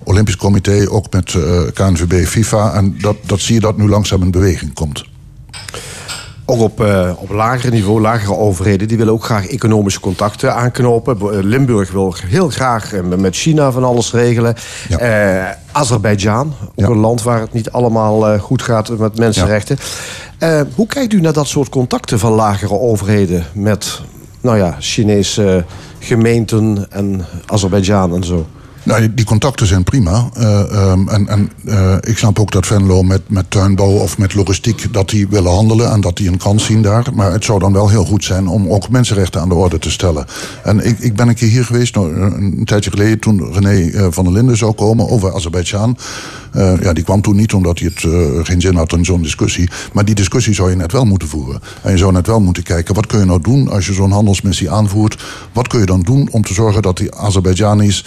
Olympisch 0.04 0.38
Comité, 0.38 0.90
ook 0.90 1.12
met 1.12 1.34
eh, 1.34 1.62
KNVB, 1.74 2.26
FIFA. 2.26 2.74
En 2.74 2.96
dat, 3.02 3.16
dat 3.26 3.40
zie 3.40 3.54
je 3.54 3.60
dat 3.60 3.78
nu 3.78 3.90
langzaam 3.90 4.22
in 4.22 4.32
beweging 4.32 4.74
komt. 4.74 5.06
Ook 6.46 6.60
op, 6.60 6.82
eh, 6.84 7.12
op 7.16 7.30
lager 7.30 7.72
niveau, 7.72 8.02
lagere 8.02 8.36
overheden, 8.36 8.88
die 8.88 8.98
willen 8.98 9.14
ook 9.14 9.24
graag 9.24 9.48
economische 9.48 10.00
contacten 10.00 10.56
aanknopen. 10.56 11.46
Limburg 11.46 11.92
wil 11.92 12.16
heel 12.26 12.50
graag 12.50 12.92
met 13.18 13.36
China 13.36 13.72
van 13.72 13.84
alles 13.84 14.12
regelen. 14.12 14.56
Ja. 14.90 15.58
Azerbeidzjan, 15.72 16.54
ook 16.64 16.72
Ja. 16.76 16.88
een 16.88 16.98
land 16.98 17.24
waar 17.24 17.40
het 17.40 17.54
niet 17.54 17.72
allemaal 17.72 18.40
goed 18.40 18.62
gaat 18.62 18.98
met 18.98 19.18
mensenrechten. 19.18 19.78
Hoe 20.76 20.88
kijkt 20.88 21.14
u 21.14 21.22
naar 21.22 21.34
dat 21.34 21.48
soort 21.48 21.70
contacten 21.70 22.20
van 22.20 22.32
lagere 22.32 22.80
overheden 22.80 23.46
met 23.54 24.02
nou 24.42 24.58
ja, 24.58 24.76
Chinese 24.80 25.66
gemeenten 26.00 26.86
en 26.90 27.26
Azerbeidzjan 27.46 28.14
en 28.14 28.24
zo? 28.24 28.48
Nou, 28.84 29.14
die- 29.14 29.26
contacten 29.26 29.68
zijn 29.68 29.84
prima. 29.84 30.30
Eh, 30.34 30.72
ehm, 30.72 31.08
en 31.08 31.28
en 31.28 31.52
eh, 31.66 31.96
ik 32.02 32.18
snap 32.18 32.40
ook 32.40 32.52
dat 32.52 32.66
Venlo 32.66 33.04
met, 33.04 33.22
met 33.28 33.52
tuinbouw 33.52 33.90
of 33.90 34.18
met 34.18 34.34
logistiek... 34.34 34.94
dat 34.94 35.10
die 35.10 35.28
willen 35.28 35.52
handelen 35.52 35.92
en 35.92 36.02
dat 36.02 36.18
die 36.18 36.30
een 36.30 36.38
kans 36.38 36.66
zien 36.66 36.82
daar. 36.82 37.06
Maar 37.14 37.32
het 37.32 37.46
zou 37.46 37.60
dan 37.60 37.74
wel 37.74 37.90
heel 37.90 38.06
goed 38.06 38.24
zijn 38.24 38.48
om 38.48 38.70
ook 38.70 38.90
mensenrechten 38.90 39.42
aan 39.42 39.50
de 39.50 39.56
orde 39.56 39.80
te 39.80 39.92
stellen. 39.92 40.26
En 40.64 40.86
ik, 40.86 41.00
ik 41.00 41.16
ben 41.16 41.28
een 41.28 41.36
keer 41.36 41.50
hier 41.50 41.66
geweest, 41.66 41.96
nou, 41.96 42.22
een, 42.22 42.66
tijdje 42.66 42.90
geleden... 42.90 43.20
toen 43.20 43.54
René 43.54 43.90
eh, 43.90 44.08
van 44.10 44.24
der 44.24 44.34
Linden 44.34 44.58
zou 44.58 44.72
komen 44.72 45.10
over 45.10 45.34
Azerbeidzjan. 45.34 45.98
Ja, 46.82 46.94
die 46.94 47.04
kwam 47.04 47.22
toen 47.22 47.36
niet 47.36 47.54
omdat 47.54 47.80
hij 47.80 47.92
het 47.94 48.14
geen 48.48 48.62
zin 48.62 48.76
had 48.76 48.94
in 48.94 49.06
zo'n 49.06 49.22
discussie. 49.22 49.70
Maar 49.94 50.06
die 50.06 50.16
discussie 50.16 50.54
zou 50.54 50.70
je 50.70 50.76
net 50.76 50.92
wel 50.92 51.06
moeten 51.06 51.28
voeren. 51.28 51.62
En 51.82 51.92
je 51.92 51.98
zou 51.98 52.12
net 52.12 52.28
wel 52.28 52.40
moeten 52.40 52.64
kijken, 52.64 52.96
wat 52.96 53.06
kun 53.06 53.20
je 53.20 53.26
nou 53.26 53.42
doen... 53.42 53.70
als 53.70 53.86
je 53.86 53.94
zo'n 53.94 54.12
handelsmissie 54.12 54.72
aanvoert? 54.72 55.24
Wat 55.54 55.68
kun 55.68 55.80
je 55.80 55.86
dan 55.86 56.02
doen 56.02 56.30
om 56.32 56.44
te 56.44 56.54
zorgen 56.54 56.82
dat 56.82 56.98
die 56.98 57.16
Azerbeidzjanis... 57.16 58.06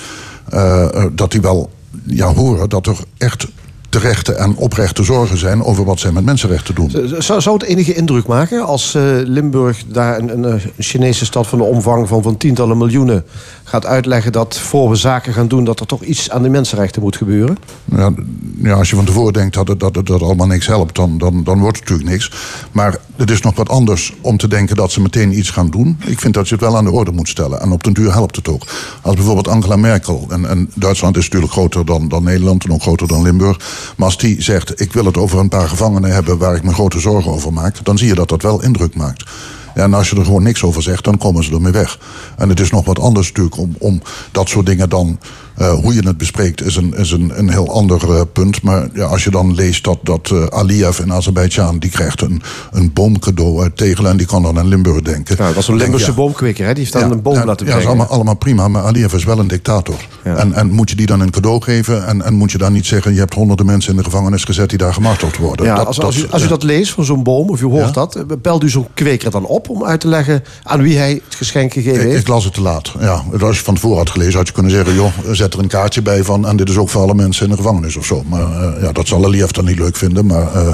eh, 0.48 1.04
eh, 1.04 1.10
dat 1.12 1.30
die 1.30 1.40
wel 1.40 1.70
ja, 2.06 2.34
horen 2.34 2.68
dat 2.68 2.86
er 2.86 2.98
echt 3.18 3.48
terechte 3.92 4.32
en 4.32 4.56
oprechte 4.56 5.02
zorgen 5.02 5.38
zijn 5.38 5.64
over 5.64 5.84
wat 5.84 6.00
zij 6.00 6.12
met 6.12 6.24
mensenrechten 6.24 6.74
doen. 6.74 6.90
Zou, 7.18 7.40
zou 7.40 7.56
het 7.56 7.64
enige 7.64 7.94
indruk 7.94 8.26
maken 8.26 8.66
als 8.66 8.94
eh, 8.94 9.02
Limburg 9.24 9.84
daar 9.86 10.18
een, 10.18 10.32
een, 10.32 10.42
een 10.42 10.60
Chinese 10.78 11.24
stad 11.24 11.46
van 11.46 11.58
de 11.58 11.64
omvang 11.64 12.08
van, 12.08 12.22
van 12.22 12.36
tientallen 12.36 12.78
miljoenen 12.78 13.24
gaat 13.64 13.86
uitleggen 13.86 14.32
dat 14.32 14.58
voor 14.58 14.90
we 14.90 14.96
zaken 14.96 15.32
gaan 15.32 15.48
doen 15.48 15.64
dat 15.64 15.80
er 15.80 15.86
toch 15.86 16.02
iets 16.02 16.30
aan 16.30 16.42
de 16.42 16.48
mensenrechten 16.48 17.02
moet 17.02 17.16
gebeuren? 17.16 17.56
Ja, 17.84 18.12
ja, 18.62 18.72
als 18.72 18.90
je 18.90 18.96
van 18.96 19.04
tevoren 19.04 19.32
denkt 19.32 19.54
dat 19.54 19.68
het, 19.68 19.80
dat 19.80 19.94
het 19.94 20.06
dat 20.06 20.22
allemaal 20.22 20.46
niks 20.46 20.66
helpt, 20.66 20.94
dan, 20.94 21.18
dan, 21.18 21.44
dan 21.44 21.58
wordt 21.58 21.78
het 21.78 21.88
natuurlijk 21.88 22.10
niks. 22.10 22.32
Maar 22.72 22.96
het 23.16 23.30
is 23.30 23.40
nog 23.40 23.56
wat 23.56 23.68
anders 23.68 24.14
om 24.20 24.36
te 24.36 24.48
denken 24.48 24.76
dat 24.76 24.92
ze 24.92 25.00
meteen 25.00 25.38
iets 25.38 25.50
gaan 25.50 25.70
doen. 25.70 25.98
Ik 26.06 26.20
vind 26.20 26.34
dat 26.34 26.48
je 26.48 26.54
het 26.54 26.64
wel 26.64 26.76
aan 26.76 26.84
de 26.84 26.90
orde 26.90 27.12
moet 27.12 27.28
stellen. 27.28 27.60
En 27.60 27.72
op 27.72 27.84
den 27.84 27.92
duur 27.92 28.12
helpt 28.12 28.36
het 28.36 28.48
ook. 28.48 28.62
Als 29.02 29.14
bijvoorbeeld 29.14 29.48
Angela 29.48 29.76
Merkel, 29.76 30.26
en, 30.28 30.48
en 30.48 30.70
Duitsland 30.74 31.16
is 31.16 31.24
natuurlijk 31.24 31.52
groter 31.52 31.86
dan, 31.86 32.08
dan 32.08 32.24
Nederland 32.24 32.64
en 32.64 32.72
ook 32.72 32.82
groter 32.82 33.08
dan 33.08 33.22
Limburg. 33.22 33.56
Maar 33.96 34.06
als 34.06 34.18
die 34.18 34.42
zegt, 34.42 34.80
ik 34.80 34.92
wil 34.92 35.04
het 35.04 35.16
over 35.16 35.38
een 35.38 35.48
paar 35.48 35.68
gevangenen 35.68 36.12
hebben 36.12 36.38
waar 36.38 36.54
ik 36.54 36.62
me 36.62 36.72
grote 36.72 37.00
zorgen 37.00 37.32
over 37.32 37.52
maak, 37.52 37.84
dan 37.84 37.98
zie 37.98 38.08
je 38.08 38.14
dat 38.14 38.28
dat 38.28 38.42
wel 38.42 38.62
indruk 38.62 38.94
maakt. 38.94 39.24
En 39.74 39.94
als 39.94 40.10
je 40.10 40.16
er 40.16 40.24
gewoon 40.24 40.42
niks 40.42 40.62
over 40.62 40.82
zegt, 40.82 41.04
dan 41.04 41.18
komen 41.18 41.44
ze 41.44 41.52
ermee 41.52 41.72
weg. 41.72 41.98
En 42.36 42.48
het 42.48 42.60
is 42.60 42.70
nog 42.70 42.84
wat 42.84 42.98
anders 42.98 43.26
natuurlijk 43.26 43.56
om, 43.56 43.74
om 43.78 44.02
dat 44.32 44.48
soort 44.48 44.66
dingen 44.66 44.88
dan... 44.88 45.18
eh, 45.56 45.72
hoe 45.72 45.94
je 45.94 46.00
het 46.06 46.16
bespreekt 46.18 46.62
is 46.64 46.76
een, 46.76 46.94
is 46.96 47.10
een, 47.10 47.32
een 47.38 47.50
heel 47.50 47.72
ander 47.72 48.14
eh, 48.14 48.20
punt. 48.32 48.62
Maar 48.62 48.88
ja, 48.94 49.04
als 49.04 49.24
je 49.24 49.30
dan 49.30 49.54
leest 49.54 49.84
dat, 49.84 49.98
dat 50.02 50.30
eh, 50.32 50.44
Aliyev 50.46 50.98
in 50.98 51.12
Azerbeidzjan... 51.12 51.78
die 51.78 51.90
krijgt 51.90 52.20
een, 52.20 52.42
een 52.72 52.92
boomcadeau 52.92 53.62
uit 53.62 53.76
Tegelen 53.76 54.10
en 54.10 54.16
die 54.16 54.26
kan 54.26 54.42
dan 54.42 54.58
aan 54.58 54.68
Limburg 54.68 55.02
denken. 55.02 55.34
Nou, 55.36 55.46
dat 55.46 55.54
was 55.56 55.68
een 55.68 55.76
Limburgse 55.76 56.06
ja, 56.10 56.14
boomkweker, 56.16 56.66
hè? 56.66 56.72
die 56.74 56.82
heeft 56.82 56.92
dan 56.92 57.10
een 57.10 57.22
boom 57.22 57.34
ja, 57.34 57.44
laten 57.44 57.66
Ja, 57.66 57.72
dat 57.72 57.80
brengen. 57.80 57.80
is 57.82 57.86
allemaal, 57.86 58.06
allemaal 58.06 58.36
prima, 58.36 58.68
maar 58.68 58.82
Aliyev 58.82 59.12
is 59.12 59.24
wel 59.24 59.38
een 59.38 59.48
dictator. 59.48 59.94
Ja. 60.24 60.36
En, 60.36 60.52
en 60.52 60.70
moet 60.70 60.90
je 60.90 60.96
die 60.96 61.06
dan 61.06 61.20
een 61.20 61.30
cadeau 61.30 61.62
geven... 61.62 62.06
En, 62.06 62.22
en 62.22 62.34
moet 62.34 62.52
je 62.52 62.58
dan 62.58 62.72
niet 62.72 62.86
zeggen... 62.86 63.12
je 63.12 63.18
hebt 63.18 63.34
honderden 63.34 63.66
mensen 63.66 63.90
in 63.90 63.96
de 63.96 64.04
gevangenis 64.04 64.44
gezet... 64.44 64.68
die 64.68 64.78
daar 64.78 64.94
gemarteld 64.94 65.36
worden. 65.36 65.66
Ja, 65.66 65.74
Dat- 65.74 65.86
als, 65.86 65.96
dat- 65.96 66.04
als, 66.04 66.16
u, 66.16 66.26
als 66.30 66.40
u 66.40 66.44
ja. 66.44 66.50
dat 66.50 66.62
leest 66.62 66.92
van 66.92 67.04
zo'n 67.04 67.22
boom, 67.22 67.48
of 67.48 67.60
u 67.62 67.64
hoort 67.64 67.84
Ja. 67.84 67.90
dat, 68.06 68.24
belt 68.42 68.62
u 68.62 68.68
zo'n 68.68 68.86
kweker 68.94 69.30
dan 69.30 69.44
op 69.44 69.68
om 69.68 69.84
uit 69.84 70.00
te 70.00 70.08
leggen 70.08 70.42
aan 70.62 70.82
wie 70.82 70.96
hij 70.98 71.12
het 71.24 71.34
geschenk 71.34 71.72
gegeven 71.72 72.00
Ik, 72.00 72.06
heeft? 72.08 72.20
ik 72.20 72.28
las 72.28 72.44
het 72.44 72.54
te 72.54 72.60
laat. 72.60 72.92
Ja, 73.00 73.22
als 73.40 73.56
je 73.58 73.64
van 73.64 73.74
tevoren 73.74 73.96
had 73.98 74.10
gelezen, 74.10 74.38
had 74.38 74.46
je 74.46 74.52
kunnen 74.52 74.72
zeggen: 74.72 74.94
joh, 74.94 75.12
zet 75.42 75.54
er 75.54 75.60
een 75.60 75.68
kaartje 75.68 76.02
bij 76.02 76.24
van. 76.24 76.46
En 76.46 76.56
dit 76.56 76.68
is 76.68 76.76
ook 76.76 76.88
voor 76.88 77.02
alle 77.02 77.14
mensen 77.14 77.44
in 77.44 77.50
de 77.50 77.56
gevangenis 77.56 77.96
of 77.96 78.06
zo. 78.06 78.22
Maar 78.28 78.74
eh, 78.74 78.82
ja, 78.82 78.92
dat 78.92 79.06
zal 79.06 79.24
Aliyev 79.24 79.50
dan 79.50 79.64
niet 79.64 79.78
leuk 79.78 79.96
vinden. 79.96 80.26
Maar. 80.26 80.54
eh, 80.54 80.72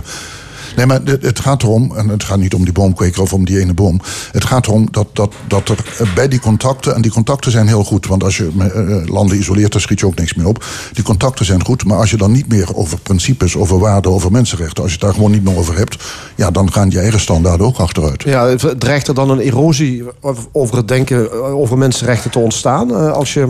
Nee, 0.76 0.86
maar 0.86 1.00
het, 1.04 1.40
gaat 1.40 1.62
erom, 1.62 1.96
en 1.96 2.08
het 2.08 2.24
gaat 2.24 2.38
niet 2.38 2.54
om 2.54 2.64
die 2.64 2.72
boomkweker 2.72 3.22
of 3.22 3.32
om 3.32 3.44
die 3.44 3.60
ene 3.60 3.74
boom. 3.74 4.00
Het 4.32 4.44
gaat 4.44 4.66
erom 4.66 4.88
dat, 4.90 5.06
dat, 5.12 5.32
dat 5.46 5.68
er 5.68 5.78
eh, 5.98 6.14
bij 6.14 6.28
die 6.28 6.40
contacten, 6.40 6.94
en 6.94 7.02
die 7.02 7.10
contacten 7.10 7.50
zijn 7.50 7.66
heel 7.66 7.84
goed, 7.84 8.06
want 8.06 8.24
als 8.24 8.36
je 8.36 8.50
eh, 8.58 9.12
landen 9.12 9.38
isoleert, 9.38 9.72
dan 9.72 9.80
schiet 9.80 10.00
je 10.00 10.06
ook 10.06 10.14
niks 10.14 10.34
meer 10.34 10.46
op. 10.46 10.64
Die 10.92 11.04
contacten 11.04 11.44
zijn 11.44 11.64
goed, 11.64 11.84
maar 11.84 11.98
als 11.98 12.10
je 12.10 12.16
dan 12.16 12.32
niet 12.32 12.48
meer 12.48 12.74
over 12.74 13.00
principes, 13.00 13.56
over 13.56 13.78
waarden, 13.78 14.12
over 14.12 14.30
mensenrechten, 14.30 14.82
als 14.82 14.92
je 14.92 14.98
het 14.98 15.06
daar 15.06 15.14
gewoon 15.14 15.30
niet 15.30 15.44
meer 15.44 15.56
over 15.56 15.76
hebt, 15.76 16.04
ja, 16.34 16.50
dan 16.50 16.72
gaan 16.72 16.90
je 16.90 16.98
eigen 16.98 17.20
standaarden 17.20 17.66
ook 17.66 17.78
achteruit. 17.78 18.22
Ja, 18.22 18.54
dreigt 18.78 19.08
er 19.08 19.14
dan 19.14 19.30
een 19.30 19.40
erosie 19.40 20.04
over 20.52 20.76
het 20.76 20.88
denken 20.88 21.32
over 21.42 21.78
mensenrechten 21.78 22.30
te 22.30 22.38
ontstaan? 22.38 23.12
Als 23.12 23.34
je 23.34 23.48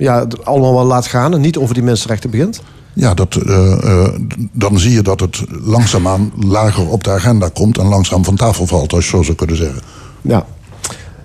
ja, 0.00 0.26
allemaal 0.42 0.74
wel 0.74 0.84
laat 0.84 1.06
gaan 1.06 1.32
en 1.34 1.40
niet 1.40 1.56
over 1.56 1.74
die 1.74 1.82
mensenrechten 1.82 2.30
begint? 2.30 2.62
Ja, 2.94 3.14
dat, 3.14 3.34
eh, 3.34 3.72
eh, 3.72 4.14
dan 4.52 4.78
zie 4.78 4.92
je 4.92 5.02
dat 5.02 5.20
het 5.20 5.44
langzaamaan 5.48 6.32
lager 6.46 6.88
op 6.88 7.04
de 7.04 7.10
agenda 7.10 7.48
komt 7.48 7.78
en 7.78 7.86
langzaam 7.86 8.24
van 8.24 8.36
tafel 8.36 8.66
valt, 8.66 8.92
als 8.92 9.04
je 9.04 9.10
zo 9.10 9.22
zou 9.22 9.36
kunnen 9.36 9.56
zeggen. 9.56 9.82
Ja. 10.20 10.46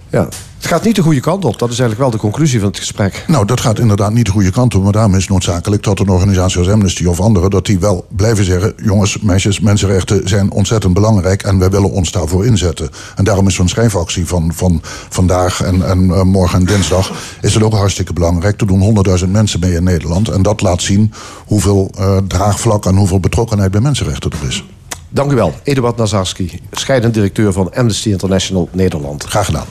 ja. 0.10 0.28
Het 0.66 0.74
gaat 0.74 0.84
niet 0.84 0.96
de 0.96 1.02
goede 1.02 1.20
kant 1.20 1.46
op. 1.46 1.60
Dat 1.60 1.72
is 1.72 1.80
eigenlijk 1.80 2.00
wel 2.00 2.10
de 2.10 2.18
conclusie 2.18 2.60
van 2.60 2.68
het 2.68 2.78
gesprek. 2.78 3.24
Nou, 3.28 3.46
dat 3.46 3.60
gaat 3.60 3.80
inderdaad 3.80 4.14
niet 4.14 4.26
de 4.26 4.32
goede 4.32 4.52
kant 4.52 4.76
op. 4.76 4.84
Maar 4.84 4.92
daarom 4.92 5.16
is 5.16 5.22
het 5.22 5.30
noodzakelijk 5.30 5.84
dat 5.84 6.00
een 6.00 6.10
organisatie 6.10 6.60
als 6.60 6.70
Amnesty 6.70 7.06
of 7.06 7.20
anderen... 7.20 7.50
dat 7.50 7.66
die 7.66 7.80
wel 7.80 8.06
blijven 8.16 8.46
zeggen... 8.46 8.74
jongens, 8.84 9.20
meisjes, 9.20 9.60
mensenrechten 9.60 10.28
zijn 10.28 10.52
ontzettend 10.52 10.94
belangrijk... 10.94 11.44
en 11.44 11.60
wij 11.60 11.70
willen 11.70 11.92
ons 11.92 12.12
daarvoor 12.12 12.46
inzetten. 12.46 12.90
En 13.16 13.24
daarom 13.24 13.48
is 13.48 13.56
zo'n 13.56 13.68
schrijfactie 13.68 14.28
van, 14.28 14.52
van 14.54 14.82
vandaag 15.10 15.62
en, 15.64 15.88
en 15.88 16.12
eh, 16.12 16.22
morgen 16.22 16.60
en 16.60 16.66
dinsdag... 16.66 17.12
is 17.42 17.54
het 17.54 17.64
ook 17.64 17.74
hartstikke 17.74 18.14
belangrijk. 18.14 18.62
Er 18.62 18.68
doen 18.68 18.80
honderdduizend 18.80 19.32
mensen 19.32 19.60
mee 19.60 19.74
in 19.74 19.84
Nederland. 19.84 20.30
En 20.30 20.42
dat 20.42 20.62
laat 20.62 20.82
zien 20.82 21.14
hoeveel 21.46 21.92
eh, 21.98 22.18
draagvlak 22.28 22.86
en 22.86 22.96
hoeveel 22.96 23.20
betrokkenheid 23.20 23.72
bij 23.72 23.82
mensenrechten 23.82 24.32
er 24.32 24.48
is. 24.48 24.66
Dank 25.10 25.32
u 25.32 25.36
wel, 25.36 25.54
Eduard 25.64 25.98
Nazarski, 25.98 26.60
scheidend 26.72 27.14
directeur 27.14 27.54
van 27.54 27.74
Amnesty 27.74 28.10
International 28.10 28.70
Nederland. 28.72 29.24
Graag 29.24 29.46
gedaan. 29.46 29.66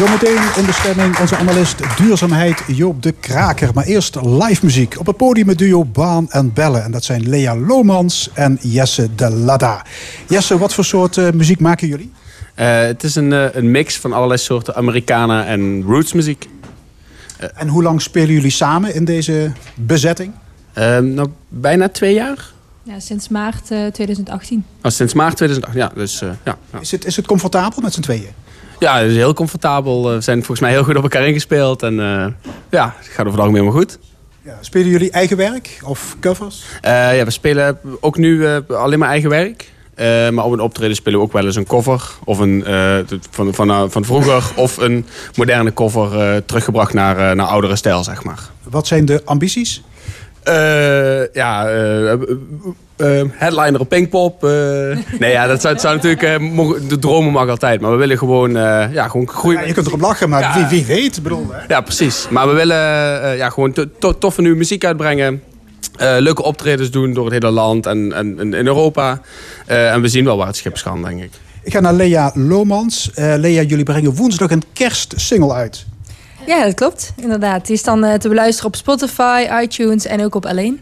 Zometeen 0.00 0.42
in 0.56 0.64
de 0.64 0.72
stemming 0.72 1.18
onze 1.18 1.36
analist 1.36 1.96
duurzaamheid 1.96 2.62
Joop 2.66 3.02
de 3.02 3.12
Kraker. 3.12 3.70
Maar 3.74 3.84
eerst 3.84 4.14
live 4.22 4.64
muziek. 4.64 4.98
Op 4.98 5.06
het 5.06 5.16
podium 5.16 5.48
het 5.48 5.58
duo 5.58 5.84
Baan 5.84 6.30
en 6.30 6.52
Bellen. 6.52 6.84
En 6.84 6.90
dat 6.90 7.04
zijn 7.04 7.28
Lea 7.28 7.56
Lomans 7.56 8.30
en 8.34 8.58
Jesse 8.62 9.14
de 9.14 9.30
Lada. 9.30 9.84
Jesse, 10.28 10.58
wat 10.58 10.74
voor 10.74 10.84
soort 10.84 11.16
eh, 11.16 11.30
muziek 11.30 11.60
maken 11.60 11.88
jullie? 11.88 12.12
Eh, 12.54 12.80
het 12.80 13.02
is 13.02 13.14
een, 13.14 13.32
eh, 13.32 13.44
een 13.52 13.70
mix 13.70 13.98
van 13.98 14.12
allerlei 14.12 14.38
soorten 14.38 14.74
Americana 14.74 15.46
en 15.46 15.82
rootsmuziek. 15.82 16.48
En 17.54 17.68
hoe 17.68 17.82
lang 17.82 18.02
spelen 18.02 18.34
jullie 18.34 18.50
samen 18.50 18.94
in 18.94 19.04
deze 19.04 19.52
bezetting? 19.74 20.32
Eh, 20.72 20.98
nou, 20.98 21.28
bijna 21.48 21.88
twee 21.88 22.14
jaar. 22.14 22.52
Ja, 22.82 23.00
sinds 23.00 23.28
maart 23.28 23.70
eh, 23.70 23.86
2018. 23.86 24.64
Oh, 24.82 24.90
sinds 24.90 25.14
maart 25.14 25.36
2008. 25.36 25.76
Ja, 25.76 25.90
dus 25.94 26.22
eh, 26.22 26.28
ja, 26.44 26.58
ja. 26.72 26.80
Is 26.80 26.90
het, 26.90 27.04
is 27.04 27.16
het 27.16 27.26
comfortabel 27.26 27.82
met 27.82 27.92
z'n 27.92 28.00
tweeën? 28.00 28.30
Ja, 28.80 28.98
het 28.98 29.10
is 29.10 29.16
heel 29.16 29.34
comfortabel. 29.34 30.08
Eh, 30.08 30.14
We 30.14 30.20
zijn 30.20 30.36
volgens 30.36 30.60
mij 30.60 30.70
heel 30.70 30.84
goed 30.84 30.96
op 30.96 31.02
elkaar 31.02 31.26
ingespeeld. 31.26 31.82
En 31.82 32.00
eh, 32.00 32.26
ja, 32.70 32.94
het 32.98 33.06
gaat 33.06 33.26
over 33.26 33.38
het 33.38 33.40
algemeen 33.40 33.54
helemaal 33.54 33.80
goed. 33.80 33.98
Ja, 34.42 34.56
spelen 34.60 34.88
jullie 34.88 35.10
eigen 35.10 35.36
werk 35.36 35.78
of 35.84 36.16
covers? 36.20 36.64
Eh, 36.80 37.16
ja, 37.16 37.24
we 37.24 37.30
spelen 37.30 37.78
ook 38.00 38.16
nu 38.16 38.46
alleen 38.68 38.98
maar 38.98 39.08
eigen 39.08 39.30
werk. 39.30 39.72
Maar 40.32 40.44
op 40.44 40.52
een 40.52 40.60
optreden 40.60 40.96
spelen 40.96 41.18
we 41.18 41.24
ook 41.24 41.32
wel 41.32 41.44
eens 41.44 41.56
een 41.56 41.66
cover. 41.66 42.10
Of 42.24 42.38
een, 42.38 42.64
van, 43.30 43.54
van, 43.54 43.90
van 43.90 44.04
vroeger. 44.04 44.42
of 44.56 44.76
een 44.76 45.06
moderne 45.34 45.74
cover 45.74 46.44
teruggebracht 46.44 46.92
naar, 46.92 47.36
naar 47.36 47.46
oudere 47.46 47.76
stijl, 47.76 48.04
zeg 48.04 48.24
maar. 48.24 48.40
Wat 48.62 48.86
zijn 48.86 49.04
de 49.04 49.22
ambities? 49.24 49.82
Eh, 50.42 51.32
ja, 51.34 51.68
eh, 51.68 52.12
eh, 52.12 52.18
headliner 53.30 53.80
op 53.80 53.88
Pinkpop. 53.88 54.44
eh. 54.44 54.50
nee, 55.20 55.30
ja, 55.32 55.46
dat 55.46 55.60
zou, 55.60 55.74
natuurlijk... 55.94 56.22
eh, 56.22 56.38
mogen- 56.38 56.88
de 56.88 56.98
dromen 56.98 57.32
mag 57.32 57.48
altijd. 57.48 57.80
Maar 57.80 57.90
we 57.90 57.96
willen 57.96 58.18
gewoon, 58.18 58.56
eh, 58.56 58.92
ja, 58.92 59.08
gewoon 59.08 59.28
groeien. 59.28 59.60
Ja, 59.60 59.66
je 59.66 59.72
kunt 59.72 59.86
erop 59.86 60.00
lachen, 60.00 60.28
maar 60.28 60.40
Ja. 60.40 60.54
wie, 60.54 60.66
wie 60.66 60.84
weet. 60.96 61.22
Bedoel, 61.22 61.46
hè? 61.50 61.64
Ja, 61.68 61.80
precies. 61.80 62.26
Maar 62.30 62.48
we 62.48 62.54
willen 62.54 62.76
eh, 63.22 63.36
ja, 63.36 63.50
gewoon 63.50 63.72
to- 63.72 63.84
to- 63.98 64.18
toffe 64.18 64.40
nieuwe 64.40 64.56
muziek 64.56 64.84
uitbrengen. 64.84 65.42
Eh, 65.96 66.14
leuke 66.18 66.42
optredens 66.42 66.90
doen 66.90 67.12
door 67.12 67.24
het 67.24 67.32
hele 67.32 67.50
land 67.50 67.86
en, 67.86 68.12
en, 68.12 68.38
en 68.38 68.54
in 68.54 68.66
Europa. 68.66 69.20
Eh, 69.66 69.92
en 69.92 70.00
we 70.00 70.08
zien 70.08 70.24
wel 70.24 70.36
waar 70.36 70.46
het 70.46 70.56
schip 70.56 70.76
gaat, 70.76 71.02
denk 71.04 71.22
ik. 71.22 71.30
Ik 71.62 71.72
ga 71.72 71.80
naar 71.80 71.92
Lea 71.94 72.30
Lomans. 72.34 73.10
Eh, 73.14 73.34
Lea, 73.36 73.62
jullie 73.62 73.84
brengen 73.84 74.14
woensdag 74.14 74.50
een 74.50 74.62
kerstsingle 74.72 75.52
uit. 75.52 75.84
Ja, 76.46 76.64
dat 76.64 76.74
klopt. 76.74 77.12
Inderdaad. 77.16 77.66
Die 77.66 77.74
is 77.74 77.82
dan 77.82 78.04
eh, 78.04 78.14
te 78.14 78.28
beluisteren 78.28 78.70
op 78.70 78.76
Spotify, 78.76 79.46
iTunes 79.62 80.06
en 80.06 80.24
ook 80.24 80.34
op 80.34 80.46
Alleen. 80.46 80.80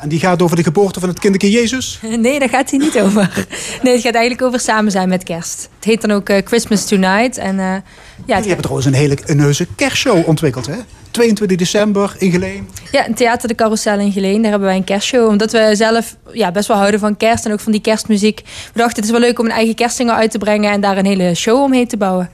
En 0.00 0.08
die 0.08 0.18
gaat 0.20 0.42
over 0.42 0.56
de 0.56 0.62
geboorte 0.62 1.00
van 1.00 1.08
het 1.08 1.18
kinderke 1.18 1.50
Jezus. 1.50 2.00
Nee, 2.16 2.38
daar 2.38 2.48
gaat 2.48 2.70
hij 2.70 2.78
niet 2.78 2.98
over. 3.00 3.46
Nee, 3.82 3.92
het 3.92 4.02
gaat 4.02 4.14
eigenlijk 4.14 4.42
over 4.42 4.60
samen 4.60 4.90
zijn 4.90 5.08
met 5.08 5.24
kerst. 5.24 5.68
Het 5.76 5.84
heet 5.84 6.00
dan 6.00 6.10
ook 6.10 6.28
eh, 6.28 6.38
Christmas 6.44 6.84
Tonight. 6.84 7.38
En 7.38 7.58
eh, 7.58 7.64
ja, 7.64 7.74
het 7.74 7.82
Jullie 8.26 8.46
hebben 8.46 8.62
trouwens 8.62 8.86
een 8.86 8.94
hele 8.94 9.18
een 9.24 9.40
heuse 9.40 9.66
kerstshow 9.76 10.28
ontwikkeld, 10.28 10.66
hè? 10.66 10.76
22 11.10 11.56
december 11.56 12.16
in 12.18 12.30
Geleen. 12.30 12.68
Ja, 12.90 13.06
een 13.06 13.14
Theater 13.14 13.48
de 13.48 13.54
Carousel 13.54 13.98
in 13.98 14.12
Geleen. 14.12 14.42
Daar 14.42 14.50
hebben 14.50 14.68
wij 14.68 14.76
een 14.76 14.84
kerstshow. 14.84 15.28
Omdat 15.28 15.52
we 15.52 15.70
zelf 15.72 16.16
ja, 16.32 16.52
best 16.52 16.68
wel 16.68 16.76
houden 16.76 17.00
van 17.00 17.16
kerst 17.16 17.46
en 17.46 17.52
ook 17.52 17.60
van 17.60 17.72
die 17.72 17.80
kerstmuziek. 17.80 18.40
We 18.72 18.78
dachten 18.78 18.96
het 18.96 19.04
is 19.04 19.10
wel 19.10 19.20
leuk 19.20 19.38
om 19.38 19.44
een 19.44 19.50
eigen 19.52 19.74
kerstsingle 19.74 20.14
uit 20.14 20.30
te 20.30 20.38
brengen... 20.38 20.72
en 20.72 20.80
daar 20.80 20.98
een 20.98 21.06
hele 21.06 21.34
show 21.34 21.62
omheen 21.62 21.86
te 21.86 21.96
bouwen. 21.96 22.30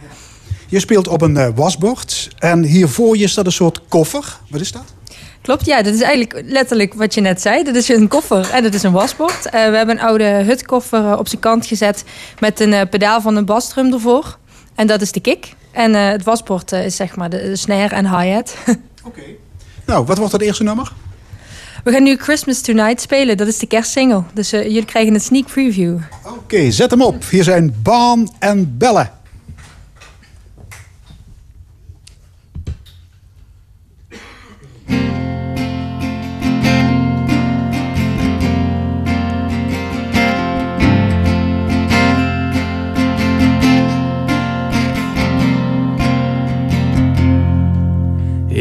Je 0.72 0.80
speelt 0.80 1.08
op 1.08 1.22
een 1.22 1.36
eh, 1.36 1.48
wasbord. 1.54 2.28
En 2.38 2.62
hier 2.62 2.88
voor 2.88 3.16
je 3.16 3.28
staat 3.28 3.46
een 3.46 3.52
soort 3.52 3.80
koffer. 3.88 4.38
Wat 4.48 4.60
is 4.60 4.72
dat? 4.72 4.84
Klopt, 5.40 5.66
ja. 5.66 5.82
Dat 5.82 5.94
is 5.94 6.00
eigenlijk 6.00 6.42
letterlijk 6.46 6.94
wat 6.94 7.14
je 7.14 7.20
net 7.20 7.40
zei. 7.40 7.64
Dat 7.64 7.74
is 7.74 7.88
een 7.88 8.08
koffer 8.08 8.50
en 8.50 8.62
dat 8.62 8.74
is 8.74 8.82
een 8.82 8.92
wasbord. 8.92 9.46
Eh, 9.46 9.52
we 9.52 9.76
hebben 9.76 9.98
een 9.98 10.04
oude 10.04 10.24
hutkoffer 10.24 11.04
eh, 11.04 11.18
op 11.18 11.28
zijn 11.28 11.40
kant 11.40 11.66
gezet... 11.66 12.04
met 12.38 12.60
een 12.60 12.88
pedaal 12.88 13.20
van 13.20 13.36
een 13.36 13.44
basdrum 13.44 13.92
ervoor. 13.92 14.38
En 14.74 14.86
dat 14.86 15.00
is 15.00 15.12
de 15.12 15.20
kick. 15.20 15.54
En 15.72 15.94
het 15.94 16.22
wasbord 16.22 16.72
is 16.72 16.96
zeg 16.96 17.16
maar 17.16 17.30
de, 17.30 17.56
snare 17.56 17.94
en 17.94 18.18
hi-hat. 18.18 18.56
Nou, 19.86 20.04
wat 20.04 20.18
wordt 20.18 20.32
het 20.32 20.42
eerste 20.42 20.62
nummer? 20.62 20.92
We 21.84 21.92
gaan 21.92 22.02
nu 22.02 22.16
Christmas 22.16 22.60
Tonight 22.60 23.00
spelen. 23.00 23.36
Dat 23.36 23.46
is 23.46 23.58
de 23.58 23.66
kerstsingle. 23.66 24.22
Dus 24.34 24.50
jullie 24.50 24.84
krijgen 24.84 25.14
een 25.14 25.20
sneak 25.20 25.46
preview. 25.46 25.98
Oké, 26.26 26.70
zet 26.70 26.90
hem 26.90 27.02
op. 27.02 27.24
Hier 27.30 27.44
zijn 27.44 27.74
Baan 27.82 28.34
en 28.38 28.78
Bellen. 28.78 29.21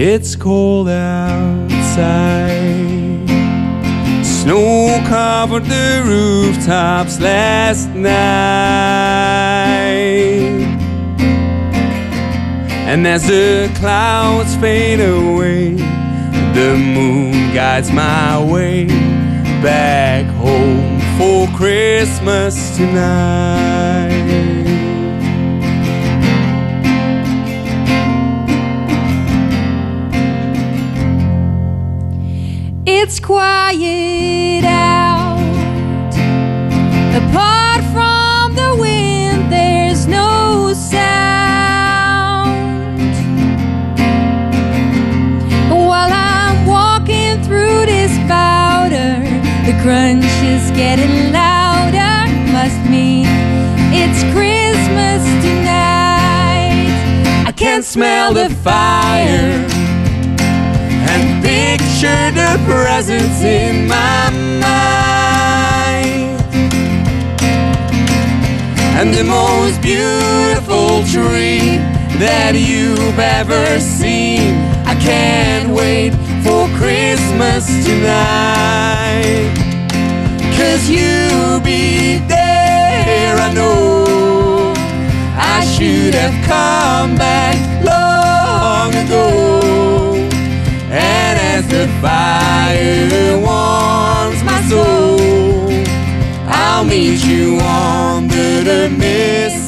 It's 0.03 0.35
cold 0.35 0.89
outside. 0.89 2.09
Snow 4.25 4.99
covered 5.07 5.65
the 5.65 6.01
rooftops 6.03 7.19
last 7.19 7.87
night. 7.89 8.09
And 12.89 13.05
as 13.05 13.27
the 13.27 13.71
clouds 13.75 14.55
fade 14.55 15.01
away, 15.01 15.75
the 16.55 16.75
moon 16.75 17.53
guides 17.53 17.91
my 17.91 18.43
way 18.43 18.87
back 19.61 20.25
home 20.37 20.99
for 21.19 21.45
Christmas 21.55 22.75
tonight. 22.75 24.60
It's 32.93 33.19
quiet 33.19 34.65
out. 34.65 35.39
Apart 37.21 37.81
from 37.93 38.53
the 38.53 38.75
wind, 38.79 39.51
there's 39.51 40.07
no 40.07 40.73
sound. 40.73 42.51
While 45.71 46.11
I'm 46.11 46.65
walking 46.67 47.41
through 47.41 47.85
this 47.85 48.11
powder, 48.27 49.23
the 49.65 49.73
crunch 49.81 50.25
is 50.43 50.69
getting 50.71 51.31
louder. 51.31 52.27
Must 52.51 52.81
mean 52.89 53.25
it's 53.93 54.21
Christmas 54.33 55.23
tonight. 55.41 56.91
I 57.47 57.51
can 57.55 57.81
smell 57.83 58.33
the 58.33 58.49
fire 58.49 59.65
and 61.11 61.30
picture 61.71 62.31
the 62.31 62.61
presents 62.65 63.41
in 63.43 63.87
my 63.87 64.29
mind. 64.59 66.35
And 68.99 69.13
the 69.13 69.23
most 69.23 69.81
beautiful 69.81 71.03
tree 71.15 71.79
that 72.19 72.53
you've 72.55 73.19
ever 73.19 73.79
seen. 73.79 74.55
I 74.85 74.95
can't 74.95 75.69
wait 75.69 76.11
for 76.43 76.67
Christmas 76.79 77.63
tonight. 77.85 79.47
Cause 80.57 80.89
you'll 80.89 81.61
be 81.61 82.17
there, 82.27 83.35
I 83.47 83.49
know. 83.53 84.73
I 85.37 85.63
should 85.73 86.13
have 86.15 86.35
come 86.45 87.15
back 87.15 87.55
long 87.85 88.93
ago. 89.05 89.60
And 90.93 91.39
as 91.39 91.65
the 91.67 91.87
fire 92.01 93.37
warms 93.39 94.43
my 94.43 94.61
soul, 94.69 95.69
I'll 96.47 96.83
meet 96.83 97.23
you 97.23 97.57
under 97.59 98.61
the 98.61 98.89
mistletoe. 98.89 99.60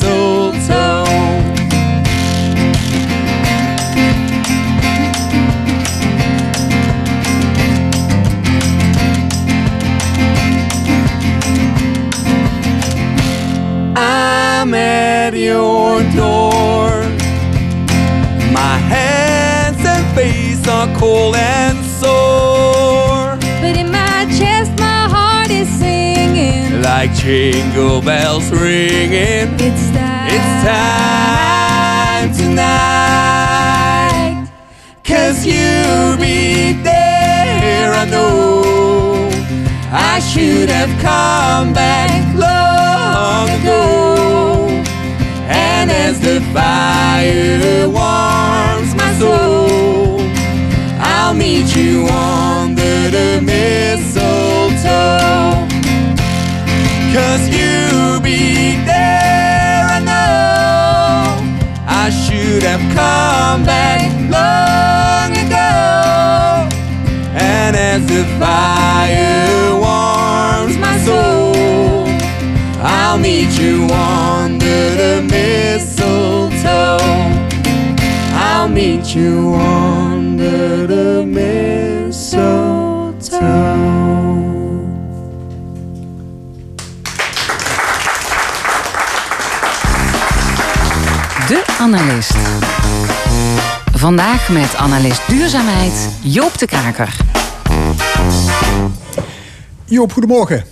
Like 27.03 27.15
jingle 27.15 27.99
bells 28.01 28.49
ringing. 28.49 29.59
It's 29.59 29.91
time. 29.91 30.29
It's 30.31 30.63
time 30.63 32.31
tonight. 32.31 34.47
Cause 35.03 35.45
you'll 35.45 36.15
be 36.15 36.71
there, 36.81 37.93
I 37.93 38.05
know. 38.05 39.29
I 39.91 40.21
should 40.21 40.69
have 40.69 40.97
come 41.01 41.73
back 41.73 42.33
long 42.37 43.49
ago. 43.59 44.69
And 45.49 45.91
as 45.91 46.21
the 46.21 46.39
fire 46.53 47.89
warms 47.89 48.95
my 48.95 49.13
soul, 49.19 50.21
I'll 51.01 51.33
meet 51.33 51.75
you 51.75 52.07
under 52.07 53.09
the 53.09 53.41
mistletoe. 53.41 54.12
Meet 78.73 79.11
you 79.11 79.55
under 79.55 80.87
the 80.87 81.23
mistletoe. 81.25 82.41
De 91.47 91.63
Analist. 91.79 92.35
Vandaag 93.91 94.49
met 94.49 94.75
analist 94.75 95.21
duurzaamheid 95.27 96.09
Joop 96.21 96.57
de 96.57 96.65
Kaker. 96.65 97.15
Joop, 99.85 100.11
goedemorgen. 100.11 100.63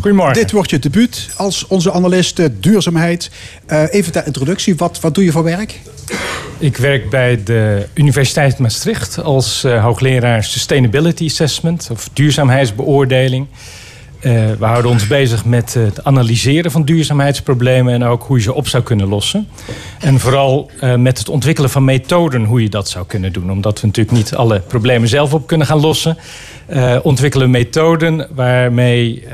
Goedemorgen. 0.00 0.34
Dit 0.34 0.50
wordt 0.50 0.70
je 0.70 0.78
debuut 0.78 1.28
als 1.36 1.66
onze 1.66 1.92
analist 1.92 2.38
eh, 2.38 2.46
duurzaamheid. 2.60 3.30
Eh, 3.66 3.82
even 3.90 4.12
ter 4.12 4.26
introductie, 4.26 4.76
wat, 4.76 5.00
wat 5.00 5.14
doe 5.14 5.24
je 5.24 5.32
voor 5.32 5.42
werk? 5.42 5.80
Ik 6.58 6.76
werk 6.76 7.10
bij 7.10 7.42
de 7.44 7.86
Universiteit 7.94 8.58
Maastricht 8.58 9.22
als 9.22 9.64
eh, 9.64 9.82
hoogleraar 9.82 10.44
Sustainability 10.44 11.24
Assessment 11.24 11.88
of 11.92 12.08
duurzaamheidsbeoordeling. 12.12 13.46
Eh, 14.20 14.32
we 14.58 14.64
houden 14.64 14.90
ons 14.90 15.06
bezig 15.06 15.44
met 15.44 15.76
eh, 15.76 15.84
het 15.84 16.04
analyseren 16.04 16.70
van 16.70 16.84
duurzaamheidsproblemen 16.84 17.94
en 17.94 18.04
ook 18.04 18.22
hoe 18.22 18.36
je 18.36 18.42
ze 18.42 18.54
op 18.54 18.68
zou 18.68 18.82
kunnen 18.82 19.08
lossen. 19.08 19.48
En 20.00 20.20
vooral 20.20 20.70
met 20.96 21.18
het 21.18 21.28
ontwikkelen 21.28 21.70
van 21.70 21.84
methoden 21.84 22.44
hoe 22.44 22.62
je 22.62 22.68
dat 22.68 22.88
zou 22.88 23.06
kunnen 23.06 23.32
doen. 23.32 23.50
Omdat 23.50 23.80
we 23.80 23.86
natuurlijk 23.86 24.16
niet 24.16 24.34
alle 24.34 24.60
problemen 24.60 25.08
zelf 25.08 25.34
op 25.34 25.46
kunnen 25.46 25.66
gaan 25.66 25.80
lossen, 25.80 26.16
ontwikkelen 27.02 27.50
methoden 27.50 28.28
waarmee 28.34 29.24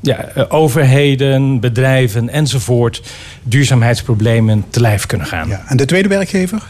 ja, 0.00 0.24
eh, 0.24 0.44
overheden, 0.48 1.60
bedrijven 1.60 2.28
enzovoort 2.28 3.02
duurzaamheidsproblemen 3.42 4.64
te 4.70 4.80
lijf 4.80 5.06
kunnen 5.06 5.26
gaan. 5.26 5.48
Ja. 5.48 5.62
En 5.66 5.76
de 5.76 5.84
tweede 5.84 6.08
werkgever? 6.08 6.62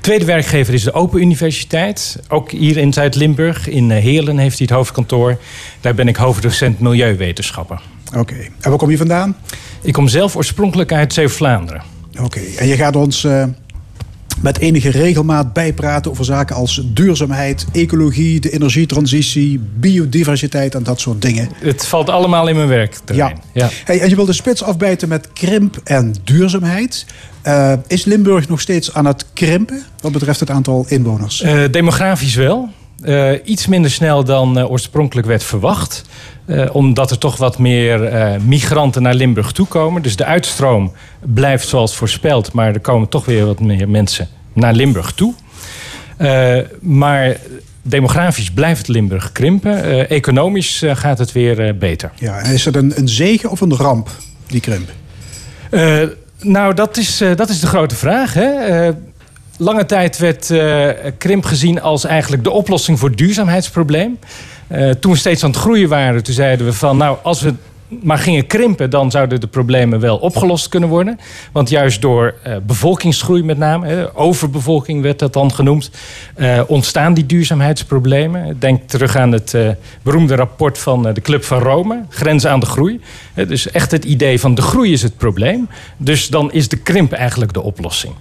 Tweede 0.00 0.24
werkgever 0.24 0.74
is 0.74 0.82
de 0.82 0.92
Open 0.92 1.20
Universiteit. 1.20 2.18
Ook 2.28 2.50
hier 2.50 2.76
in 2.76 2.92
Zuid-Limburg. 2.92 3.68
In 3.68 3.90
eh, 3.90 4.02
Heerlen 4.02 4.38
heeft 4.38 4.58
hij 4.58 4.66
het 4.68 4.76
hoofdkantoor. 4.76 5.38
Daar 5.80 5.94
ben 5.94 6.08
ik 6.08 6.16
hoofddocent 6.16 6.80
Milieuwetenschappen. 6.80 7.80
Oké. 8.16 8.34
En 8.60 8.70
waar 8.70 8.78
kom 8.78 8.90
je 8.90 8.96
vandaan? 8.96 9.36
Ik 9.82 9.92
kom 9.92 10.08
zelf 10.08 10.36
oorspronkelijk 10.36 10.92
uit 10.92 11.12
Zeeuw-Vlaanderen. 11.12 11.82
Oké. 12.22 12.40
En 12.58 12.66
je 12.66 12.76
gaat 12.76 12.96
ons 12.96 13.24
eh, 13.24 13.44
met 14.40 14.58
enige 14.58 14.90
regelmaat 14.90 15.52
bijpraten 15.52 16.10
over 16.10 16.24
zaken 16.24 16.56
als 16.56 16.82
duurzaamheid, 16.84 17.66
ecologie, 17.72 18.40
de 18.40 18.50
energietransitie, 18.50 19.60
biodiversiteit 19.78 20.74
en 20.74 20.82
dat 20.82 21.00
soort 21.00 21.22
dingen. 21.22 21.48
Het 21.58 21.86
valt 21.86 22.10
allemaal 22.10 22.48
in 22.48 22.56
mijn 22.56 22.68
werk. 22.68 22.98
Ja. 23.14 23.32
Hey, 23.84 24.00
en 24.00 24.08
je 24.08 24.16
wil 24.16 24.24
de 24.24 24.32
spits 24.32 24.62
afbijten 24.62 25.08
met 25.08 25.32
krimp 25.32 25.80
en 25.84 26.14
duurzaamheid. 26.24 27.06
Uh, 27.44 27.72
is 27.86 28.04
Limburg 28.04 28.48
nog 28.48 28.60
steeds 28.60 28.94
aan 28.94 29.06
het 29.06 29.24
krimpen 29.32 29.82
wat 30.00 30.12
betreft 30.12 30.40
het 30.40 30.50
aantal 30.50 30.84
inwoners? 30.88 31.42
Uh, 31.42 31.62
demografisch 31.70 32.34
wel. 32.34 32.68
Uh, 33.04 33.32
iets 33.44 33.66
minder 33.66 33.90
snel 33.90 34.24
dan 34.24 34.66
oorspronkelijk 34.66 35.26
werd 35.26 35.42
verwacht. 35.42 36.04
omdat 36.72 37.10
er 37.10 37.18
toch 37.18 37.36
wat 37.36 37.58
meer 37.58 38.00
migranten 38.46 39.02
naar 39.02 39.14
Limburg 39.14 39.52
toekomen. 39.52 40.02
Dus 40.02 40.16
de 40.16 40.24
uitstroom 40.24 40.92
blijft 41.20 41.68
zoals 41.68 41.96
voorspeld. 41.96 42.52
Maar 42.52 42.74
er 42.74 42.80
komen 42.80 43.08
toch 43.08 43.24
weer 43.24 43.46
wat 43.46 43.60
meer 43.60 43.88
mensen 43.88 44.28
naar 44.52 44.72
Limburg 44.72 45.12
toe. 45.12 45.34
maar 46.80 47.36
demografisch 47.82 48.50
blijft 48.50 48.88
Limburg 48.88 49.32
krimpen. 49.32 50.08
economisch 50.08 50.82
gaat 50.86 51.18
het 51.18 51.32
weer 51.32 51.78
beter. 51.78 52.10
Ja, 52.14 52.38
en 52.38 52.52
is 52.52 52.64
het 52.64 52.76
een, 52.76 52.92
een 52.96 53.08
zegen 53.08 53.50
of 53.50 53.60
een 53.60 53.76
ramp, 53.76 54.10
die 54.46 54.60
krimp? 54.60 54.90
Nou, 56.40 56.74
dat 56.74 56.96
is, 56.96 57.22
dat 57.36 57.48
is 57.48 57.60
de 57.60 57.66
grote 57.66 57.94
vraag. 57.94 58.34
Hè? 58.34 58.90
Lange 59.60 59.86
tijd 59.86 60.18
werd 60.18 60.50
uh, 60.50 60.88
krimp 61.18 61.44
gezien 61.44 61.80
als 61.82 62.04
eigenlijk 62.04 62.44
de 62.44 62.50
oplossing 62.50 62.98
voor 62.98 63.08
het 63.08 63.18
duurzaamheidsprobleem. 63.18 64.18
toen 65.00 65.12
we 65.12 65.18
steeds 65.18 65.44
aan 65.44 65.50
het 65.50 65.58
groeien 65.58 65.88
waren, 65.88 66.22
toen 66.22 66.34
zeiden 66.34 66.66
we 66.66 66.72
van... 66.72 66.96
nou, 66.96 67.18
als 67.22 67.40
we 67.40 67.54
maar 68.02 68.18
gingen 68.18 68.46
krimpen, 68.46 68.90
dan 68.90 69.10
zouden 69.10 69.40
de 69.40 69.46
problemen 69.46 70.00
wel 70.00 70.16
opgelost 70.16 70.68
kunnen 70.68 70.88
worden. 70.88 71.18
Want 71.52 71.68
juist 71.70 72.00
door 72.00 72.34
uh, 72.46 72.56
bevolkingsgroei 72.66 73.42
met 73.42 73.58
name, 73.58 74.14
overbevolking 74.14 75.02
werd 75.02 75.18
dat 75.18 75.32
dan 75.32 75.52
genoemd, 75.52 75.90
ontstaan 76.66 77.14
die 77.14 77.26
duurzaamheidsproblemen. 77.26 78.58
Denk 78.58 78.88
terug 78.88 79.16
aan 79.16 79.32
het 79.32 79.56
beroemde 80.02 80.34
rapport 80.34 80.78
van 80.78 81.02
de 81.02 81.20
Club 81.20 81.44
van 81.44 81.58
Rome, 81.58 82.04
Grenzen 82.08 82.50
aan 82.50 82.60
de 82.60 82.66
Groei. 82.66 83.00
dus 83.34 83.70
echt 83.70 83.90
het 83.90 84.04
idee 84.04 84.40
van 84.40 84.54
de 84.54 84.62
groei 84.62 84.92
is 84.92 85.02
het 85.02 85.16
probleem. 85.16 85.68
Dus 85.96 86.28
dan 86.28 86.52
is 86.52 86.68
de 86.68 86.76
krimp 86.76 87.12
eigenlijk 87.12 87.52
de 87.52 87.62
oplossing. 87.62 88.14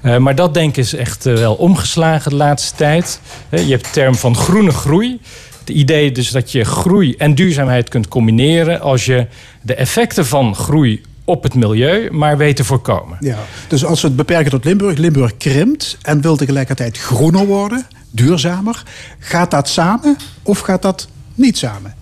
Maar 0.00 0.34
dat 0.34 0.54
denken 0.54 0.82
is 0.82 0.94
echt 0.94 1.24
wel 1.24 1.54
omgeslagen 1.54 2.30
de 2.30 2.36
laatste 2.36 2.76
tijd. 2.76 3.20
je 3.50 3.56
hebt 3.56 3.84
de 3.84 3.90
term 3.90 4.14
van 4.14 4.36
groene 4.36 4.70
groei. 4.70 5.20
Het 5.58 5.68
idee 5.76 6.12
dus 6.12 6.30
dat 6.30 6.52
je 6.52 6.64
groei 6.64 7.14
en 7.16 7.34
duurzaamheid 7.34 7.88
kunt 7.88 8.08
combineren 8.08 8.80
als 8.80 9.04
je 9.04 9.26
de 9.62 9.74
effecten 9.74 10.26
van 10.26 10.54
groei 10.54 11.02
op 11.24 11.42
het 11.42 11.54
milieu, 11.54 12.10
maar 12.10 12.36
weet 12.36 12.56
te 12.56 12.64
voorkomen. 12.64 13.16
Ja, 13.20 13.38
dus 13.68 13.84
als 13.84 14.00
we 14.00 14.06
het 14.06 14.16
beperken 14.16 14.50
tot 14.50 14.64
Limburg, 14.64 14.98
Limburg 14.98 15.36
krimpt 15.36 15.98
en 16.02 16.20
wil 16.20 16.36
tegelijkertijd 16.36 16.98
groener 16.98 17.46
worden, 17.46 17.86
duurzamer. 18.10 18.82
Gaat 19.18 19.50
dat 19.50 19.68
samen 19.68 20.16
of 20.42 20.58
gaat 20.58 20.82
dat 20.82 21.08
niet 21.34 21.58
samen? 21.58 21.97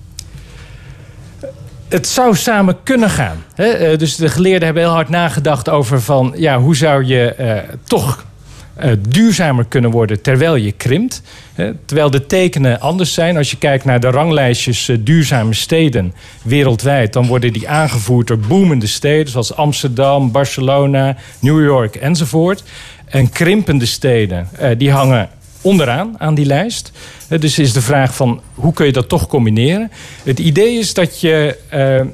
Het 1.89 2.07
zou 2.09 2.37
samen 2.37 2.77
kunnen 2.83 3.11
gaan. 3.11 3.45
Eh, 3.55 3.99
dus 3.99 4.17
de 4.17 4.29
geleerden 4.29 4.65
hebben 4.65 4.83
heel 4.83 4.93
hard 4.93 5.09
nagedacht 5.09 5.69
over 5.69 6.03
van 6.03 6.35
ja, 6.37 6.59
hoe 6.59 6.77
zou 6.77 7.05
je 7.05 7.35
uh, 7.41 7.75
toch 7.85 8.25
uh, 8.85 8.91
duurzamer 9.09 9.65
kunnen 9.65 9.91
worden 9.91 10.23
terwijl 10.23 10.55
je 10.55 10.73
krimpt. 10.73 11.23
terwijl 11.85 12.11
de 12.11 12.27
tekenen 12.27 12.81
anders 12.81 13.15
zijn. 13.15 13.37
Als 13.37 13.51
je 13.51 13.57
kijkt 13.57 13.85
naar 13.85 14.01
de 14.01 14.11
ranglijstjes 14.11 14.91
duurzame 15.01 15.55
steden 15.55 16.15
wereldwijd, 16.43 17.13
dan 17.13 17.27
worden 17.27 17.53
die 17.53 17.69
aangevoerd 17.69 18.27
door 18.27 18.39
boemende 18.39 18.87
steden 18.87 19.33
zoals 19.33 19.55
Amsterdam, 19.55 20.31
Barcelona, 20.33 21.17
New 21.41 21.65
York 21.65 21.97
enzovoort. 21.97 22.63
En 23.07 23.31
krimpende 23.31 23.87
steden, 23.87 24.49
die 24.77 24.91
hangen 24.91 25.29
onderaan 25.61 26.15
aan 26.19 26.35
die 26.35 26.47
lijst. 26.47 26.93
Dus 27.41 27.59
is 27.59 27.73
de 27.73 27.81
vraag 27.81 28.15
van 28.15 28.41
hoe 28.55 28.73
kun 28.73 28.87
je 28.87 28.93
dat 28.93 29.09
toch 29.09 29.27
combineren? 29.27 29.91
Het 30.25 30.39
idee 30.39 30.79
is 30.79 30.95
dat 30.95 31.21
je 31.21 31.57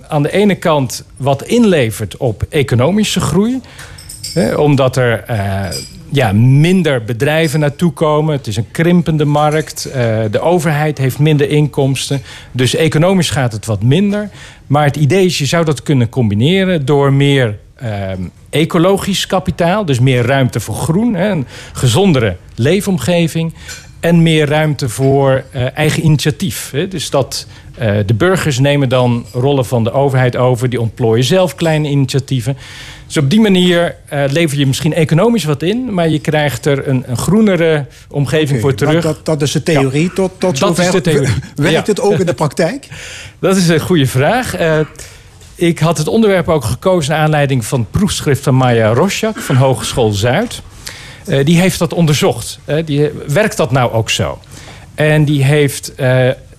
aan 0.08 0.22
de 0.22 0.32
ene 0.32 0.54
kant 0.54 1.04
wat 1.16 1.42
inlevert 1.42 2.16
op 2.16 2.46
economische 2.48 3.20
groei. 3.20 3.60
omdat 4.56 4.96
er 4.96 5.24
ja, 6.08 6.32
minder 6.32 7.04
bedrijven 7.04 7.60
naartoe 7.60 7.92
komen. 7.92 8.36
Het 8.36 8.46
is 8.46 8.56
een 8.56 8.70
krimpende 8.70 9.24
markt. 9.24 9.88
De 10.30 10.40
overheid 10.40 10.98
heeft 10.98 11.18
minder 11.18 11.48
inkomsten. 11.48 12.22
Dus 12.52 12.74
economisch 12.74 13.30
gaat 13.30 13.52
het 13.52 13.66
wat 13.66 13.82
minder. 13.82 14.30
Maar 14.66 14.84
het 14.84 14.96
idee 14.96 15.24
is, 15.24 15.38
je 15.38 15.46
zou 15.46 15.64
dat 15.64 15.82
kunnen 15.82 16.08
combineren 16.08 16.84
door 16.84 17.12
meer 17.12 17.58
uh, 17.82 17.88
ecologisch 18.52 19.26
kapitaal. 19.26 19.84
Dus 19.84 20.00
meer 20.00 20.26
ruimte 20.26 20.60
voor 20.60 20.74
groen. 20.74 21.14
Hè, 21.14 21.30
een 21.30 21.46
gezondere 21.72 22.36
leefomgeving. 22.54 23.54
En 24.00 24.22
meer 24.22 24.48
ruimte 24.48 24.88
voor 24.88 25.44
uh, 25.54 25.76
eigen 25.76 26.04
initiatief. 26.04 26.70
Hè. 26.70 26.88
Dus 26.88 27.10
dat 27.10 27.46
uh, 27.80 27.98
de 28.06 28.14
burgers 28.14 28.58
nemen 28.58 28.88
dan 28.88 29.26
rollen 29.32 29.64
van 29.64 29.84
de 29.84 29.92
overheid 29.92 30.36
over. 30.36 30.70
Die 30.70 30.80
ontplooien 30.80 31.24
zelf 31.24 31.54
kleine 31.54 31.88
initiatieven. 31.88 32.56
Dus 33.06 33.16
op 33.16 33.30
die 33.30 33.40
manier 33.40 33.96
uh, 34.12 34.24
lever 34.28 34.58
je 34.58 34.66
misschien 34.66 34.94
economisch 34.94 35.44
wat 35.44 35.62
in, 35.62 35.94
maar 35.94 36.08
je 36.08 36.18
krijgt 36.18 36.66
er 36.66 36.88
een, 36.88 37.04
een 37.06 37.16
groenere 37.16 37.86
omgeving 38.10 38.48
okay, 38.48 38.60
voor 38.60 38.74
terug. 38.74 39.02
Dat, 39.02 39.24
dat, 39.24 39.42
is 39.42 39.52
de 39.52 39.62
theorie. 39.62 40.02
Ja. 40.02 40.14
Tot, 40.14 40.30
tot 40.38 40.58
dat 40.58 40.76
zover. 40.76 40.84
is 40.84 40.90
de 40.90 41.00
theorie. 41.00 41.34
Werkt 41.54 41.86
ja. 41.86 41.92
het 41.92 42.00
ook 42.00 42.18
in 42.18 42.26
de 42.26 42.34
praktijk? 42.34 42.88
dat 43.40 43.56
is 43.56 43.68
een 43.68 43.80
goede 43.80 44.06
vraag. 44.06 44.56
Ik 45.54 45.78
had 45.78 45.98
het 45.98 46.08
onderwerp 46.08 46.48
ook 46.48 46.64
gekozen 46.64 47.12
naar 47.12 47.20
aanleiding 47.20 47.64
van 47.64 47.86
proefschrift 47.90 48.42
van 48.42 48.54
Maya 48.54 48.92
Roschak 48.92 49.38
van 49.38 49.56
Hogeschool 49.56 50.12
Zuid. 50.12 50.62
Uh, 51.26 51.44
die 51.44 51.60
heeft 51.60 51.78
dat 51.78 51.92
onderzocht. 51.92 52.58
die, 52.84 53.10
werkt 53.26 53.56
dat 53.56 53.70
nou 53.70 53.92
ook 53.92 54.10
zo? 54.10 54.38
En 54.94 55.24
die 55.24 55.44
heeft 55.44 55.92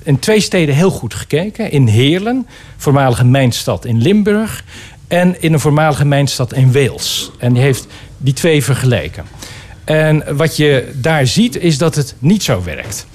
in 0.03 0.19
twee 0.19 0.39
steden 0.39 0.75
heel 0.75 0.89
goed 0.89 1.13
gekeken. 1.13 1.71
In 1.71 1.87
Heerlen, 1.87 2.47
voormalige 2.77 3.25
mijnstad 3.25 3.85
in 3.85 4.01
Limburg 4.01 4.63
en 5.07 5.41
in 5.41 5.53
een 5.53 5.59
voormalige 5.59 6.05
mijnstad 6.05 6.53
in 6.53 6.71
Wales. 6.71 7.31
En 7.39 7.53
die 7.53 7.61
heeft 7.61 7.87
die 8.17 8.33
twee 8.33 8.63
vergeleken. 8.63 9.23
En 9.83 10.37
wat 10.37 10.57
je 10.57 10.91
daar 10.95 11.27
ziet 11.27 11.55
is 11.55 11.77
dat 11.77 11.95
het 11.95 12.15
niet 12.19 12.43
zo 12.43 12.63
werkt. 12.63 13.05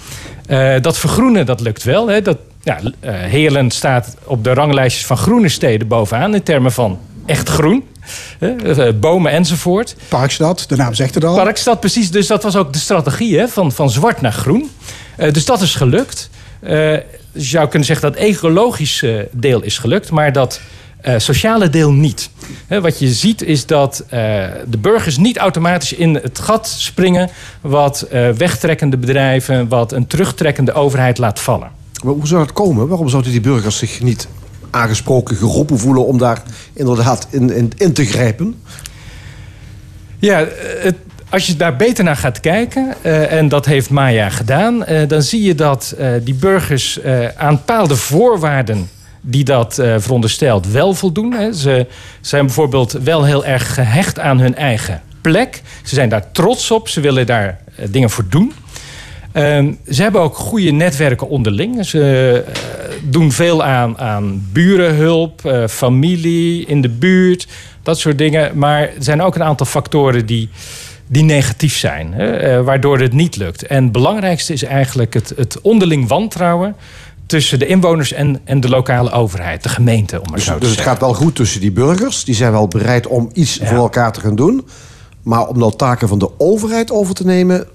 Dat 0.83 0.99
vergroenen, 0.99 1.47
dat 1.47 1.61
lukt 1.61 1.83
wel. 1.83 2.09
Hè. 2.09 2.23
Dat, 2.23 2.39
ja, 2.69 2.79
uh, 2.81 3.11
Heerlen 3.11 3.71
staat 3.71 4.17
op 4.25 4.45
de 4.45 4.55
ranglijstjes 4.55 5.07
van 5.07 5.17
groene 5.17 5.49
steden 5.49 5.89
bovenaan... 5.89 6.35
in 6.35 6.43
termen 6.43 6.73
van 6.73 6.99
echt 7.27 7.49
groen. 7.49 7.85
Uh, 8.41 8.89
bomen 9.01 9.33
enzovoort. 9.33 9.97
Parkstad, 10.09 10.65
de 10.69 10.77
naam 10.77 10.95
zegt 10.95 11.15
het 11.15 11.25
al. 11.25 11.35
Parkstad, 11.35 11.81
precies. 11.81 12.11
Dus 12.11 12.27
dat 12.27 12.43
was 12.43 12.57
ook 12.57 12.73
de 12.73 12.79
strategie 12.79 13.39
hè, 13.39 13.49
van, 13.49 13.73
van 13.73 13.91
zwart 13.91 14.21
naar 14.21 14.33
groen. 14.33 14.71
dus 15.17 15.45
dat 15.45 15.61
is 15.61 15.75
gelukt. 15.75 16.31
je 16.61 17.05
zou 17.33 17.69
kunnen 17.69 17.87
zeggen 17.87 18.11
dat 18.11 18.21
het 18.21 18.29
ecologische 18.29 19.29
deel 19.33 19.63
is 19.63 19.79
gelukt... 19.79 20.11
maar 20.11 20.33
dat 20.33 20.61
uh, 21.07 21.15
sociale 21.19 21.71
deel 21.71 21.93
niet. 21.93 22.31
wat 22.69 22.99
je 22.99 23.09
ziet 23.09 23.43
is 23.43 23.67
dat 23.67 24.03
uh, 24.05 24.11
de 24.67 24.79
burgers 24.79 25.17
niet 25.17 25.37
automatisch 25.37 25.93
in 25.93 26.15
het 26.15 26.39
gat 26.39 26.69
springen... 26.69 27.31
wat 27.61 28.07
uh, 28.13 28.31
wegtrekkende 28.31 28.97
bedrijven, 28.97 29.69
wat 29.69 29.93
een 29.93 30.07
terugtrekkende 30.07 30.73
overheid 30.73 31.19
laat 31.19 31.41
vallen. 31.41 31.78
Maar 32.05 32.15
hoe 32.15 32.27
zou 32.27 32.45
dat 32.45 32.53
komen? 32.53 32.89
Waarom 32.89 33.09
zouden 33.09 33.31
die 33.33 33.41
burgers 33.41 33.79
zich 33.79 34.03
niet 34.03 34.29
aangesproken, 34.71 35.37
geroepen 35.37 35.79
voelen... 35.79 36.07
om 36.07 36.19
daar 36.19 36.43
inderdaad 36.73 37.27
in, 37.31 37.51
in, 37.51 37.73
in 37.77 37.93
te 37.93 38.05
grijpen? 38.05 38.63
Ja, 40.19 40.47
het, 40.79 40.97
als 41.29 41.47
je 41.47 41.57
daar 41.57 41.77
beter 41.77 42.05
naar 42.05 42.17
gaat 42.17 42.41
kijken, 42.41 42.95
uh, 43.03 43.33
en 43.33 43.49
dat 43.49 43.67
heeft 43.67 43.91
Maya 43.91 44.29
gedaan... 44.29 44.85
Uh, 44.89 45.09
dan 45.09 45.23
zie 45.23 45.43
je 45.43 45.55
dat 45.55 45.97
die 46.25 46.35
burgers 46.35 47.01
aan 47.37 47.55
bepaalde 47.55 47.97
voorwaarden 47.97 48.89
die 49.21 49.45
dat 49.45 49.75
veronderstelt 49.75 50.71
wel 50.71 50.95
voldoen. 50.95 51.33
Hè. 51.33 51.53
Ze 51.53 51.87
zijn 52.21 52.45
bijvoorbeeld 52.47 52.93
wel 52.93 53.25
heel 53.25 53.45
erg 53.45 53.75
gehecht 53.75 54.19
aan 54.19 54.39
hun 54.39 54.55
eigen 54.55 55.03
plek. 55.21 55.63
Ze 55.85 55.95
zijn 55.95 56.09
daar 56.09 56.33
trots 56.33 56.71
op. 56.71 56.89
Ze 56.89 57.01
willen 57.01 57.27
daar 57.27 57.61
dingen 57.91 58.11
voor 58.11 58.25
doen. 58.29 58.53
Uh, 59.39 59.73
ze 59.91 60.03
hebben 60.03 60.21
ook 60.21 60.37
goede 60.37 60.71
netwerken 60.71 61.29
onderling. 61.29 61.87
Ze 61.87 62.45
uh, 62.47 63.01
doen 63.11 63.33
veel 63.33 63.65
aan, 63.65 63.99
aan 63.99 64.49
burenhulp, 64.53 65.67
familie 65.69 66.67
in 66.67 66.81
de 66.81 66.89
buurt, 66.89 67.49
dat 67.83 67.99
soort 67.99 68.19
dingen. 68.19 68.59
Maar 68.59 68.81
er 68.81 68.93
zijn 68.99 69.23
ook 69.23 69.35
een 69.35 69.43
aantal 69.43 69.67
factoren 69.67 70.27
die, 70.27 70.49
die 71.07 71.23
negatief 71.23 71.77
zijn, 71.77 72.13
hè, 72.13 72.63
waardoor 72.63 72.99
het 72.99 73.13
niet 73.13 73.37
lukt. 73.37 73.67
En 73.67 73.83
het 73.83 73.93
belangrijkste 73.93 74.53
is 74.53 74.63
eigenlijk 74.63 75.15
het, 75.15 75.33
het 75.37 75.61
onderling 75.61 76.09
wantrouwen 76.09 76.77
tussen 77.27 77.59
de 77.59 77.67
inwoners 77.67 78.13
en, 78.13 78.41
en 78.45 78.61
de 78.61 78.69
lokale 78.69 79.11
overheid, 79.11 79.63
de 79.63 79.69
gemeente. 79.69 80.21
Om 80.21 80.27
maar 80.27 80.37
dus 80.37 80.45
zo 80.45 80.53
te 80.53 80.59
dus 80.59 80.71
het 80.71 80.81
gaat 80.81 81.01
wel 81.01 81.15
goed 81.15 81.35
tussen 81.35 81.61
die 81.61 81.73
burgers. 81.73 82.25
Die 82.25 82.35
zijn 82.35 82.53
wel 82.53 82.69
bereid 82.69 83.07
om 83.07 83.31
iets 83.33 83.55
ja. 83.55 83.67
voor 83.67 83.77
elkaar 83.77 84.13
te 84.13 84.21
gaan 84.21 84.37
doen. 84.37 84.67
Maar 85.23 85.47
om 85.47 85.59
nou 85.59 85.77
taken 85.77 86.09
van 86.09 86.19
de 86.19 86.31
overheid 86.39 86.91
over 86.91 87.15
te 87.15 87.25
nemen, 87.25 87.67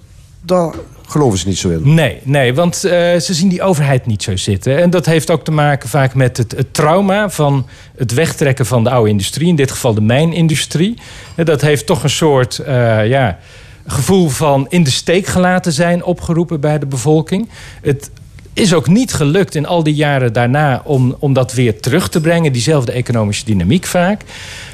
daar 0.41 0.73
geloven 1.07 1.39
ze 1.39 1.47
niet 1.47 1.57
zo 1.57 1.69
in. 1.69 1.93
Nee, 1.93 2.19
nee 2.23 2.53
want 2.53 2.85
uh, 2.85 2.91
ze 2.91 3.33
zien 3.33 3.49
die 3.49 3.61
overheid 3.61 4.05
niet 4.05 4.23
zo 4.23 4.37
zitten. 4.37 4.81
En 4.81 4.89
dat 4.89 5.05
heeft 5.05 5.31
ook 5.31 5.43
te 5.43 5.51
maken 5.51 5.89
vaak 5.89 6.13
met 6.13 6.37
het, 6.37 6.55
trauma 6.71 7.29
van 7.29 7.67
het 7.97 8.13
wegtrekken 8.13 8.65
van 8.65 8.83
de 8.83 8.89
oude 8.89 9.09
industrie. 9.09 9.47
In 9.47 9.55
dit 9.55 9.71
geval 9.71 9.93
de 9.93 10.01
mijnindustrie. 10.01 10.97
Dat 11.35 11.61
heeft 11.61 11.85
toch 11.85 12.03
een 12.03 12.09
soort, 12.09 12.61
uh, 12.67 13.07
ja 13.07 13.39
gevoel 13.87 14.29
van 14.29 14.65
in 14.69 14.83
de 14.83 14.91
steek 14.91 15.25
gelaten 15.25 15.71
zijn 15.71 16.03
opgeroepen 16.03 16.59
bij 16.59 16.79
de 16.79 16.85
bevolking. 16.85 17.49
Het 17.81 18.09
is 18.53 18.73
ook 18.73 18.87
niet 18.87 19.13
gelukt 19.13 19.55
in 19.55 19.65
al 19.65 19.83
die 19.83 19.93
jaren 19.93 20.33
daarna 20.33 20.81
om, 20.85 21.15
om 21.19 21.33
dat 21.33 21.53
weer 21.53 21.79
terug 21.79 22.09
te 22.09 22.21
brengen. 22.21 22.51
Diezelfde 22.51 22.91
economische 22.91 23.45
dynamiek 23.45 23.85
vaak. 23.85 24.21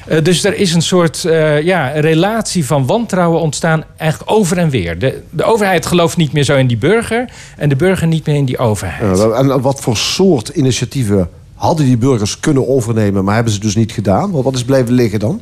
Uh, 0.10 0.24
dus 0.24 0.44
er 0.44 0.56
is 0.56 0.74
een 0.74 0.82
soort 0.82 1.24
uh, 1.26 1.62
ja, 1.62 1.88
relatie 1.88 2.66
van 2.66 2.86
wantrouwen 2.86 3.42
ontstaan, 3.42 3.84
eigenlijk 3.98 4.32
over 4.32 4.58
en 4.58 4.70
weer. 4.70 5.00
De, 5.00 5.22
de 5.30 5.44
overheid 5.44 5.86
gelooft 5.86 6.18
niet 6.18 6.32
meer 6.32 6.44
zo 6.44 6.56
in 6.56 6.68
die 6.68 6.78
burger 6.78 7.30
en 7.58 7.70
de 7.70 7.76
burger 7.76 8.08
niet 8.08 8.26
meer 8.26 8.36
in 8.36 8.46
die 8.46 8.58
overheid. 8.58 9.20
En 9.34 9.62
wat 9.62 9.82
voor 9.82 9.98
soort 9.98 10.48
initiatieven 10.48 11.30
hadden 11.54 11.86
die 11.86 11.98
burgers 11.98 12.40
kunnen 12.40 12.68
overnemen, 12.68 13.24
maar 13.24 13.36
hebben 13.36 13.54
ze 13.54 13.60
dus 13.60 13.76
niet 13.76 13.92
gedaan? 13.92 14.32
Wat 14.32 14.56
is 14.56 14.64
blijven 14.64 14.94
liggen 14.94 15.20
dan? 15.20 15.42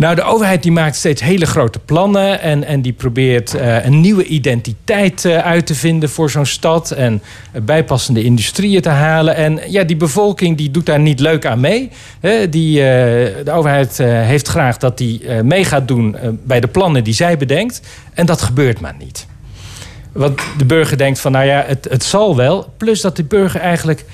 Nou, 0.00 0.14
de 0.14 0.22
overheid 0.22 0.62
die 0.62 0.72
maakt 0.72 0.96
steeds 0.96 1.22
hele 1.22 1.46
grote 1.46 1.78
plannen 1.78 2.40
en, 2.40 2.64
en 2.64 2.82
die 2.82 2.92
probeert 2.92 3.54
uh, 3.54 3.84
een 3.84 4.00
nieuwe 4.00 4.24
identiteit 4.24 5.24
uh, 5.24 5.38
uit 5.38 5.66
te 5.66 5.74
vinden 5.74 6.08
voor 6.08 6.30
zo'n 6.30 6.46
stad 6.46 6.90
en 6.90 7.22
bijpassende 7.62 8.22
industrieën 8.22 8.80
te 8.80 8.88
halen. 8.88 9.36
En 9.36 9.60
ja, 9.66 9.84
die 9.84 9.96
bevolking 9.96 10.56
die 10.56 10.70
doet 10.70 10.86
daar 10.86 11.00
niet 11.00 11.20
leuk 11.20 11.46
aan 11.46 11.60
mee. 11.60 11.90
Die, 12.50 12.74
de 12.74 13.50
overheid 13.50 13.98
heeft 13.98 14.48
graag 14.48 14.76
dat 14.76 14.98
die 14.98 15.22
mee 15.42 15.64
gaat 15.64 15.88
doen 15.88 16.16
bij 16.44 16.60
de 16.60 16.68
plannen 16.68 17.04
die 17.04 17.14
zij 17.14 17.36
bedenkt. 17.36 17.80
En 18.14 18.26
dat 18.26 18.42
gebeurt 18.42 18.80
maar 18.80 18.94
niet. 18.98 19.26
Want 20.12 20.40
de 20.58 20.64
burger 20.64 20.98
denkt 20.98 21.20
van, 21.20 21.32
nou 21.32 21.46
ja, 21.46 21.64
het, 21.66 21.86
het 21.90 22.04
zal 22.04 22.36
wel. 22.36 22.72
Plus 22.76 23.00
dat 23.00 23.16
de 23.16 23.24
burger 23.24 23.60
eigenlijk 23.60 24.04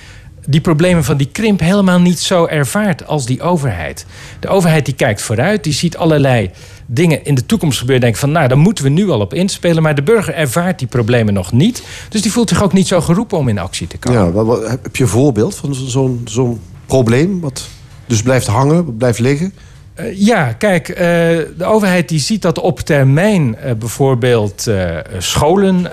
die 0.46 0.61
problemen 0.61 1.04
van 1.04 1.16
die 1.16 1.28
krimp 1.32 1.61
helemaal 1.61 2.00
niet 2.00 2.18
zo 2.18 2.46
ervaart 2.46 3.06
als 3.06 3.26
die 3.26 3.42
overheid. 3.42 4.06
De 4.40 4.48
overheid 4.48 4.85
die 4.85 4.94
kijkt 4.94 5.22
vooruit, 5.22 5.64
die 5.64 5.72
ziet 5.72 5.96
allerlei 5.96 6.50
dingen 6.87 7.24
in 7.24 7.35
de 7.35 7.46
toekomst 7.46 7.78
gebeuren. 7.78 8.02
Denkt 8.02 8.18
van, 8.18 8.32
nou, 8.32 8.48
daar 8.48 8.59
moeten 8.59 8.85
we 8.85 8.90
nu 8.90 9.11
al 9.11 9.20
op 9.20 9.35
inspelen. 9.35 9.82
Maar 9.82 9.94
de 9.94 10.02
burger 10.02 10.35
ervaart 10.35 10.78
die 10.78 10.88
problemen 10.88 11.35
nog 11.35 11.52
niet. 11.52 11.82
Dus 12.09 12.22
die 12.22 12.32
voelt 12.32 12.48
zich 12.48 12.62
ook 12.62 12.72
niet 12.72 12.87
zo 12.87 13.00
geroepen 13.00 13.38
om 13.38 13.48
in 13.48 13.59
actie 13.59 13.87
te 13.87 13.98
komen. 13.98 14.24
Ja, 14.24 14.30
wat, 14.30 14.46
wat, 14.46 14.68
heb 14.68 14.96
je 14.96 15.02
een 15.02 15.09
voorbeeld 15.09 15.54
van 15.54 15.74
zo'n 15.74 16.20
zo'n 16.24 16.61
probleem? 16.87 17.40
Wat 17.40 17.68
dus 18.06 18.22
blijft 18.22 18.46
hangen, 18.46 18.96
blijft 18.96 19.18
liggen? 19.18 19.52
Uh, 20.00 20.18
ja, 20.18 20.52
kijk, 20.52 20.88
uh, 20.88 20.96
de 20.96 21.64
overheid 21.64 22.09
die 22.09 22.18
ziet 22.18 22.42
dat 22.42 22.59
op 22.59 22.80
termijn 22.80 23.56
uh, 23.64 23.72
bijvoorbeeld 23.72 24.70
scholen 25.18 25.90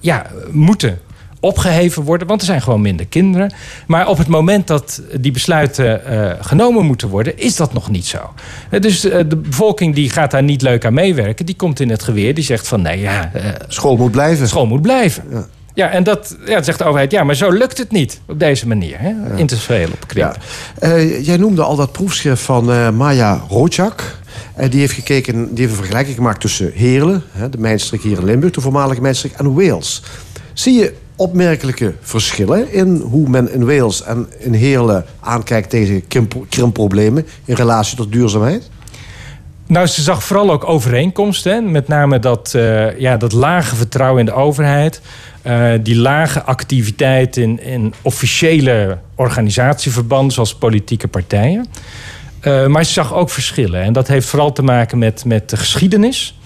ja, 0.00 0.26
moeten 0.50 0.98
opgeheven 1.40 2.02
worden, 2.02 2.26
want 2.26 2.40
er 2.40 2.46
zijn 2.46 2.62
gewoon 2.62 2.80
minder 2.80 3.06
kinderen. 3.06 3.52
Maar 3.86 4.08
op 4.08 4.18
het 4.18 4.28
moment 4.28 4.66
dat 4.66 5.02
die 5.20 5.32
besluiten 5.32 6.00
uh, 6.10 6.32
genomen 6.40 6.86
moeten 6.86 7.08
worden, 7.08 7.38
is 7.38 7.56
dat 7.56 7.72
nog 7.72 7.90
niet 7.90 8.06
zo. 8.06 8.18
Uh, 8.70 8.80
dus 8.80 9.04
uh, 9.04 9.12
de 9.28 9.36
bevolking 9.36 9.94
die 9.94 10.10
gaat 10.10 10.30
daar 10.30 10.42
niet 10.42 10.62
leuk 10.62 10.84
aan 10.84 10.94
meewerken, 10.94 11.46
die 11.46 11.56
komt 11.56 11.80
in 11.80 11.90
het 11.90 12.02
geweer, 12.02 12.34
die 12.34 12.44
zegt 12.44 12.68
van 12.68 12.82
nee 12.82 13.00
ja. 13.00 13.30
school 13.68 13.96
moet 13.96 14.10
blijven. 14.10 14.48
School 14.48 14.66
moet 14.66 14.82
blijven. 14.82 15.24
Ja. 15.30 15.46
Ja, 15.74 15.90
en 15.90 16.02
dat 16.02 16.36
ja, 16.46 16.62
zegt 16.62 16.78
de 16.78 16.84
overheid, 16.84 17.10
ja, 17.10 17.24
maar 17.24 17.34
zo 17.34 17.50
lukt 17.50 17.78
het 17.78 17.90
niet 17.90 18.20
op 18.26 18.38
deze 18.38 18.66
manier. 18.66 18.96
Hè? 18.98 19.08
Ja. 19.08 19.36
In 19.36 19.46
te 19.46 19.56
spelen 19.56 19.92
op. 20.02 20.12
Ja. 20.12 20.34
jij 21.20 21.36
noemde 21.36 21.62
al 21.62 21.76
dat 21.76 21.92
proefschrift 21.92 22.42
van 22.42 22.96
Maya 22.96 23.42
Rojak. 23.48 24.18
En 24.54 24.70
die 24.70 24.80
heeft 24.80 24.92
gekeken, 24.92 25.34
die 25.34 25.58
heeft 25.58 25.70
een 25.70 25.76
vergelijking 25.76 26.16
gemaakt 26.16 26.40
tussen 26.40 26.72
Heerlen, 26.74 27.22
de 27.50 27.58
mijnstreek 27.58 28.02
hier 28.02 28.18
in 28.18 28.24
Limburg, 28.24 28.52
de 28.52 28.60
voormalige 28.60 29.00
mijnstreek, 29.00 29.32
en 29.32 29.54
Wales. 29.54 30.02
Zie 30.52 30.74
je 30.74 30.94
opmerkelijke 31.16 31.94
verschillen 32.00 32.72
in 32.72 32.96
hoe 32.96 33.28
men 33.28 33.52
in 33.52 33.66
Wales 33.66 34.02
en 34.02 34.28
in 34.38 34.52
Heerlen 34.52 35.04
aankijkt 35.20 35.70
tegen 35.70 36.02
krimpproblemen 36.48 37.26
in 37.44 37.54
relatie 37.54 37.96
tot 37.96 38.12
duurzaamheid? 38.12 38.70
Nou, 39.68 39.86
ze 39.86 40.02
zag 40.02 40.24
vooral 40.24 40.50
ook 40.50 40.68
overeenkomsten. 40.68 41.70
Met 41.70 41.88
name 41.88 42.18
dat, 42.18 42.52
uh, 42.56 42.98
ja, 42.98 43.16
dat 43.16 43.32
lage 43.32 43.76
vertrouwen 43.76 44.20
in 44.20 44.26
de 44.26 44.32
overheid. 44.32 45.00
Uh, 45.46 45.72
die 45.82 45.96
lage 45.96 46.42
activiteit 46.42 47.36
in, 47.36 47.62
in 47.62 47.94
officiële 48.02 48.98
organisatieverbanden, 49.14 50.32
zoals 50.32 50.54
politieke 50.54 51.08
partijen. 51.08 51.66
Uh, 52.42 52.66
maar 52.66 52.84
ze 52.84 52.92
zag 52.92 53.14
ook 53.14 53.30
verschillen. 53.30 53.82
En 53.82 53.92
dat 53.92 54.08
heeft 54.08 54.26
vooral 54.28 54.52
te 54.52 54.62
maken 54.62 54.98
met, 54.98 55.24
met 55.24 55.50
de 55.50 55.56
geschiedenis. 55.56 56.38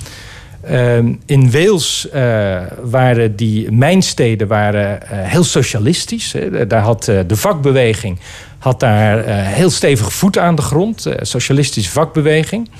Uh, 0.71 0.97
in 1.27 1.51
Wales 1.51 2.09
uh, 2.15 2.61
waren 2.83 3.37
die 3.37 3.73
mijnsteden 3.73 4.49
waren, 4.49 5.01
uh, 5.03 5.09
heel 5.11 5.45
socialistisch. 5.45 6.33
Hè. 6.33 6.67
Daar 6.67 6.83
had 6.83 7.05
de 7.05 7.37
vakbeweging 7.37 8.19
had 8.59 8.81
daar 8.81 9.25
heel 9.29 9.71
stevig 9.71 10.13
voet 10.13 10.39
aan 10.39 10.55
de 10.55 10.63
grond. 10.63 11.07
socialistische 11.21 11.91
vakbeweging. 11.91 12.71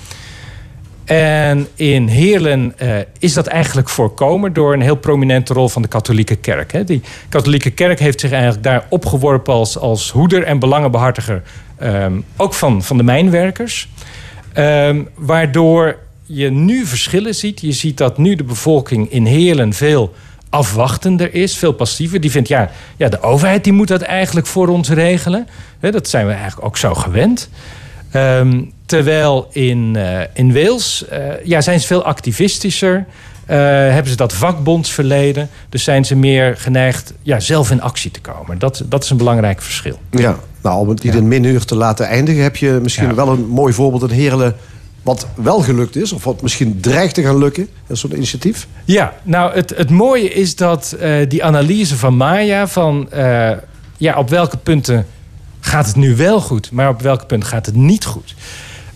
En 1.05 1.69
in 1.75 2.07
Heerlen 2.07 2.75
is 3.19 3.35
dat 3.35 3.47
eigenlijk 3.47 3.89
voorkomen 3.89 4.53
door 4.53 4.73
een 4.73 4.81
heel 4.81 4.97
prominente 4.97 5.53
rol 5.53 5.69
van 5.69 5.83
de 5.83 5.89
katholieke 5.89 6.37
kerk. 6.37 6.73
Hè. 6.73 6.85
Die 6.85 7.03
katholieke 7.29 7.71
kerk 7.71 7.99
heeft 7.99 8.21
zich 8.21 8.31
eigenlijk 8.33 8.63
daar 8.63 8.85
opgeworpen 8.89 9.55
als, 9.55 9.79
als 9.79 10.11
hoeder 10.11 10.43
en 10.43 10.59
belangenbehartiger. 10.59 11.43
Um, 11.83 12.25
ook 12.37 12.55
van, 12.55 12.83
van 12.83 12.97
de 12.97 13.03
mijnwerkers. 13.03 13.89
Um, 14.55 15.09
waardoor 15.15 15.97
je 16.33 16.51
nu 16.51 16.87
verschillen 16.87 17.35
ziet. 17.35 17.61
Je 17.61 17.73
ziet 17.73 17.97
dat 17.97 18.19
nu 18.19 18.35
de 18.35 18.45
bevolking 18.45 19.11
in 19.11 19.27
Heerlen 19.27 19.73
veel 19.73 20.15
afwachtender 20.51 21.35
is, 21.35 21.57
veel 21.57 21.73
passiever. 21.73 22.21
Die 22.21 22.31
vindt, 22.31 22.49
ja, 22.49 22.71
ja 22.97 23.09
de 23.09 23.21
overheid 23.21 23.65
die 23.65 23.73
moet 23.73 23.89
dat 23.89 24.03
eigenlijk 24.03 24.47
voor 24.47 24.69
ons 24.69 24.89
regelen. 24.89 25.47
dat 25.81 26.09
zijn 26.09 26.27
we 26.27 26.33
eigenlijk 26.33 26.67
ook 26.67 26.77
zo 26.77 26.95
gewend. 26.95 27.49
Um, 28.15 28.73
terwijl 28.87 29.49
in, 29.53 29.95
uh, 29.97 30.21
in 30.35 30.53
Wales 30.53 31.05
uh, 31.13 31.19
ja, 31.45 31.61
zijn 31.61 31.81
ze 31.81 31.87
veel 31.87 32.05
activistischer. 32.05 32.97
Uh, 32.97 33.57
hebben 33.57 34.11
ze 34.11 34.17
dat 34.17 34.33
vakbondsverleden. 34.33 35.49
Dus 35.69 35.85
zijn 35.85 36.05
ze 36.05 36.17
meer 36.17 36.57
geneigd 36.57 37.13
ja, 37.23 37.41
zelf 37.41 37.71
in 37.71 37.83
actie 37.83 38.11
te 38.11 38.21
komen. 38.21 38.59
Dat, 38.59 38.83
dat 38.87 39.05
is 39.05 39.11
een 39.11 39.17
belangrijk 39.17 39.63
verschil. 39.63 39.99
Ja, 40.11 40.37
nou, 40.63 40.81
om 40.81 40.89
het 40.89 41.03
niet 41.03 41.13
ja. 41.13 41.19
in 41.19 41.29
minuur 41.29 41.65
te 41.65 41.75
laten 41.75 42.07
eindigen... 42.07 42.43
heb 42.43 42.57
je 42.57 42.79
misschien 42.83 43.09
ja. 43.09 43.15
wel 43.15 43.29
een 43.29 43.47
mooi 43.47 43.73
voorbeeld 43.73 44.11
in 44.11 44.19
Heerlen 44.19 44.57
wat 45.03 45.27
wel 45.35 45.61
gelukt 45.61 45.97
is, 45.97 46.13
of 46.13 46.25
wat 46.25 46.43
misschien 46.43 46.81
dreigt 46.81 47.15
te 47.15 47.23
gaan 47.23 47.39
lukken, 47.39 47.69
een 47.87 47.97
soort 47.97 48.13
initiatief? 48.13 48.67
Ja, 48.85 49.15
nou 49.23 49.55
het, 49.55 49.73
het 49.77 49.91
mooie 49.91 50.29
is 50.33 50.57
dat 50.57 50.97
uh, 51.01 51.17
die 51.29 51.45
analyse 51.45 51.97
van 51.97 52.17
Maya 52.17 52.69
van 52.69 53.09
uh, 53.15 53.51
ja, 53.97 54.19
op 54.19 54.29
welke 54.29 54.57
punten 54.57 55.07
gaat 55.61 55.87
het 55.87 55.97
nu 55.97 56.17
wel 56.17 56.41
goed, 56.41 56.71
maar 56.71 56.89
op 56.89 57.03
welke 57.03 57.27
punten 57.27 57.49
gaat 57.49 57.67
het 57.67 57.75
niet 57.77 58.05
goed. 58.05 58.35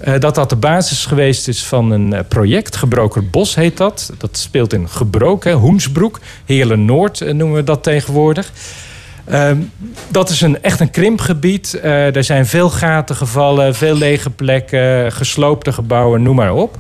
Uh, 0.05 0.15
dat 0.19 0.35
dat 0.35 0.51
de 0.51 0.57
basis 0.57 1.07
geweest 1.07 1.49
is 1.49 1.65
van 1.65 1.91
een 1.91 2.27
project, 2.29 2.77
Gebroken 2.77 3.31
Bos 3.31 3.55
heet 3.55 3.77
dat. 3.77 4.13
Dat 4.19 4.37
speelt 4.37 4.73
in 4.73 4.89
Gebroken, 4.89 5.53
Hoensbroek, 5.53 6.21
Heerlen 6.45 6.85
Noord 6.85 7.21
noemen 7.21 7.53
we 7.53 7.65
dat 7.65 7.83
tegenwoordig. 7.83 8.53
Uh, 9.29 9.51
dat 10.09 10.31
is 10.31 10.41
een, 10.41 10.63
echt 10.63 10.81
een 10.81 10.91
krimpgebied. 10.91 11.81
Uh, 11.85 12.17
er 12.17 12.25
zijn 12.25 12.47
veel 12.47 12.71
gaten 12.71 13.17
gevallen, 13.17 13.75
veel 13.75 13.97
lege 13.97 14.31
plekken, 14.31 15.13
gesloopte 15.13 15.73
gebouwen, 15.73 16.23
noem 16.23 16.37
maar 16.37 16.53
op. 16.55 16.79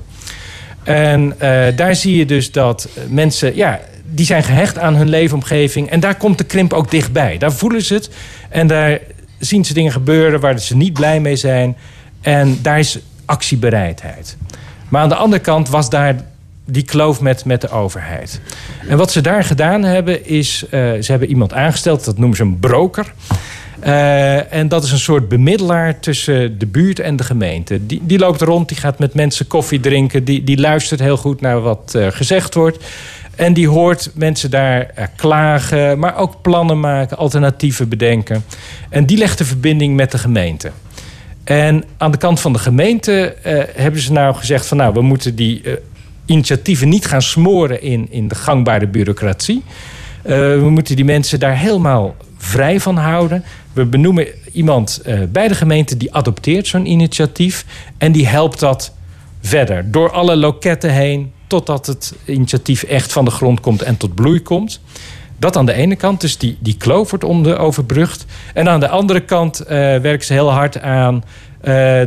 En 0.82 1.34
uh, 1.42 1.64
daar 1.76 1.94
zie 1.94 2.16
je 2.16 2.26
dus 2.26 2.52
dat 2.52 2.88
mensen, 3.08 3.56
ja, 3.56 3.80
die 4.04 4.26
zijn 4.26 4.42
gehecht 4.42 4.78
aan 4.78 4.94
hun 4.94 5.08
leefomgeving. 5.08 5.90
En 5.90 6.00
daar 6.00 6.16
komt 6.16 6.38
de 6.38 6.44
krimp 6.44 6.72
ook 6.72 6.90
dichtbij. 6.90 7.38
Daar 7.38 7.52
voelen 7.52 7.82
ze 7.82 7.94
het. 7.94 8.10
En 8.48 8.66
daar 8.66 8.98
zien 9.38 9.64
ze 9.64 9.74
dingen 9.74 9.92
gebeuren 9.92 10.40
waar 10.40 10.58
ze 10.58 10.76
niet 10.76 10.92
blij 10.92 11.20
mee 11.20 11.36
zijn. 11.36 11.76
En 12.20 12.58
daar 12.62 12.78
is 12.78 12.98
actiebereidheid. 13.24 14.36
Maar 14.88 15.02
aan 15.02 15.08
de 15.08 15.14
andere 15.14 15.42
kant 15.42 15.68
was 15.68 15.90
daar 15.90 16.16
die 16.64 16.82
kloof 16.82 17.20
met, 17.20 17.44
met 17.44 17.60
de 17.60 17.68
overheid. 17.68 18.40
En 18.88 18.96
wat 18.96 19.12
ze 19.12 19.20
daar 19.20 19.44
gedaan 19.44 19.82
hebben, 19.82 20.26
is... 20.26 20.64
Uh, 20.64 20.70
ze 20.70 21.10
hebben 21.10 21.28
iemand 21.28 21.52
aangesteld, 21.52 22.04
dat 22.04 22.18
noemen 22.18 22.36
ze 22.36 22.42
een 22.42 22.58
broker. 22.58 23.12
Uh, 23.86 24.52
en 24.52 24.68
dat 24.68 24.84
is 24.84 24.90
een 24.90 24.98
soort 24.98 25.28
bemiddelaar 25.28 26.00
tussen 26.00 26.58
de 26.58 26.66
buurt 26.66 27.00
en 27.00 27.16
de 27.16 27.24
gemeente. 27.24 27.86
Die, 27.86 28.00
die 28.02 28.18
loopt 28.18 28.40
rond, 28.40 28.68
die 28.68 28.76
gaat 28.76 28.98
met 28.98 29.14
mensen 29.14 29.46
koffie 29.46 29.80
drinken... 29.80 30.24
die, 30.24 30.44
die 30.44 30.60
luistert 30.60 31.00
heel 31.00 31.16
goed 31.16 31.40
naar 31.40 31.60
wat 31.60 31.92
uh, 31.96 32.06
gezegd 32.10 32.54
wordt... 32.54 32.84
En 33.34 33.52
die 33.52 33.68
hoort 33.68 34.10
mensen 34.14 34.50
daar 34.50 35.10
klagen, 35.16 35.98
maar 35.98 36.16
ook 36.16 36.42
plannen 36.42 36.80
maken, 36.80 37.16
alternatieven 37.16 37.88
bedenken. 37.88 38.44
En 38.88 39.06
die 39.06 39.18
legt 39.18 39.38
de 39.38 39.44
verbinding 39.44 39.96
met 39.96 40.10
de 40.10 40.18
gemeente. 40.18 40.70
En 41.44 41.84
aan 41.96 42.10
de 42.10 42.16
kant 42.16 42.40
van 42.40 42.52
de 42.52 42.58
gemeente 42.58 43.36
hebben 43.74 44.00
ze 44.00 44.12
nou 44.12 44.34
gezegd 44.34 44.66
van 44.66 44.76
nou, 44.76 44.92
we 44.92 45.02
moeten 45.02 45.34
die 45.34 45.62
initiatieven 46.26 46.88
niet 46.88 47.06
gaan 47.06 47.22
smoren 47.22 47.82
in, 47.82 48.06
in 48.10 48.28
de 48.28 48.34
gangbare 48.34 48.86
bureaucratie. 48.86 49.62
Uh, 50.26 50.30
we 50.32 50.70
moeten 50.70 50.96
die 50.96 51.04
mensen 51.04 51.40
daar 51.40 51.58
helemaal 51.58 52.16
vrij 52.38 52.80
van 52.80 52.96
houden. 52.96 53.44
We 53.72 53.84
benoemen 53.84 54.26
iemand 54.52 55.02
uh, 55.06 55.20
bij 55.28 55.48
de 55.48 55.54
gemeente 55.54 55.96
die 55.96 56.14
adopteert 56.14 56.66
zo'n 56.66 56.86
initiatief. 56.86 57.64
En 57.98 58.12
die 58.12 58.26
helpt 58.26 58.60
dat 58.60 58.92
verder. 59.40 59.90
Door 59.90 60.10
alle 60.10 60.36
loketten 60.36 60.90
heen. 60.90 61.32
Totdat 61.46 61.86
het 61.86 62.14
initiatief 62.24 62.82
echt 62.82 63.12
van 63.12 63.24
de 63.24 63.30
grond 63.30 63.60
komt 63.60 63.82
en 63.82 63.96
tot 63.96 64.14
bloei 64.14 64.42
komt. 64.42 64.80
Dat 65.38 65.56
aan 65.56 65.66
de 65.66 65.72
ene 65.72 65.96
kant, 65.96 66.20
dus 66.20 66.38
die, 66.38 66.56
die 66.60 66.76
kloof 66.76 67.10
wordt 67.10 67.24
onder 67.24 67.58
overbrugd. 67.58 68.24
En 68.54 68.68
aan 68.68 68.80
de 68.80 68.88
andere 68.88 69.20
kant 69.20 69.62
uh, 69.62 69.68
werken 69.68 70.24
ze 70.24 70.32
heel 70.32 70.52
hard 70.52 70.80
aan 70.80 71.14
eh, 71.14 71.22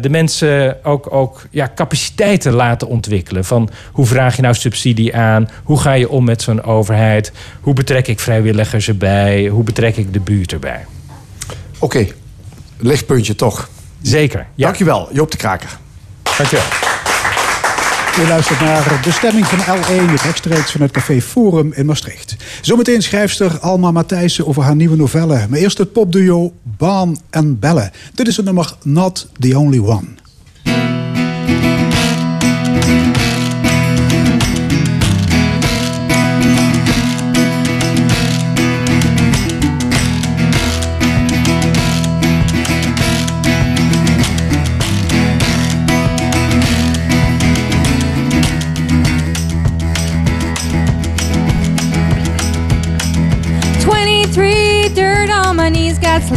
de 0.02 0.08
mensen 0.10 0.86
ook, 0.86 1.14
ook 1.14 1.46
ja, 1.50 1.72
capaciteiten 1.76 2.54
laten 2.54 2.88
ontwikkelen. 2.88 3.46
Van 3.46 3.70
hoe 3.92 4.06
vraag 4.06 4.36
je 4.36 4.42
nou 4.42 4.54
subsidie 4.54 5.16
aan? 5.16 5.50
Hoe 5.64 5.80
ga 5.80 5.94
je 5.94 6.10
om 6.10 6.24
met 6.24 6.42
zo'n 6.42 6.64
overheid? 6.64 7.32
Hoe 7.62 7.74
betrek 7.74 8.08
ik 8.08 8.20
vrijwilligers 8.20 8.88
erbij? 8.88 9.48
Hoe 9.48 9.64
betrek 9.64 9.98
ik 9.98 10.14
de 10.14 10.20
buurt 10.20 10.52
erbij? 10.52 10.86
Oké, 11.80 12.08
lichtpuntje 12.78 13.36
toch. 13.36 13.70
Zeker. 14.02 14.48
Ja. 14.56 14.66
Dankjewel, 14.66 15.10
Joop 15.12 15.32
de 15.32 15.38
Kraker. 15.38 15.78
Dankjewel. 16.38 16.66
U 18.22 18.28
luistert 18.28 18.60
naar 18.60 19.00
de 19.04 19.12
stemming 19.12 19.46
van 19.46 19.60
L1, 19.60 20.12
het 20.12 20.22
rechtstreeks 20.22 20.72
van 20.72 20.82
het 20.82 20.92
café 20.92 21.22
Forum 21.22 21.74
in 21.74 21.86
Maastricht. 21.86 22.36
Zometeen 22.62 23.02
schrijfster 23.02 23.60
Alma 23.60 23.92
Matthijssen 23.92 24.48
over 24.48 24.64
haar 24.64 24.76
nieuwe 24.76 24.96
novelle. 24.96 25.46
Maar 25.50 25.60
eerst 25.60 25.78
het 25.78 25.92
popduo 25.92 26.54
Baan 26.64 27.18
en 27.30 27.60
Bellen. 27.60 27.92
Dit 28.14 28.28
is 28.28 28.38
het 28.38 28.46
nummer 28.46 28.76
Not 28.84 29.28
the 29.40 29.58
Only 29.58 29.80
One. 29.80 30.27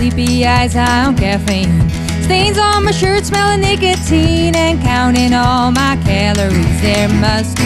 Sleepy 0.00 0.46
eyes, 0.46 0.72
high 0.72 1.04
on 1.04 1.14
caffeine. 1.14 1.90
Stains 2.22 2.56
on 2.56 2.84
my 2.84 2.90
shirt, 2.90 3.26
smelling 3.26 3.60
nicotine, 3.60 4.56
and 4.56 4.80
counting 4.80 5.34
all 5.34 5.70
my 5.70 5.98
calories. 6.06 6.80
There 6.80 7.08
must 7.20 7.58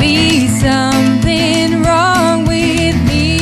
be 0.00 0.48
something 0.48 1.84
wrong 1.84 2.44
with 2.44 2.96
me. 3.06 3.38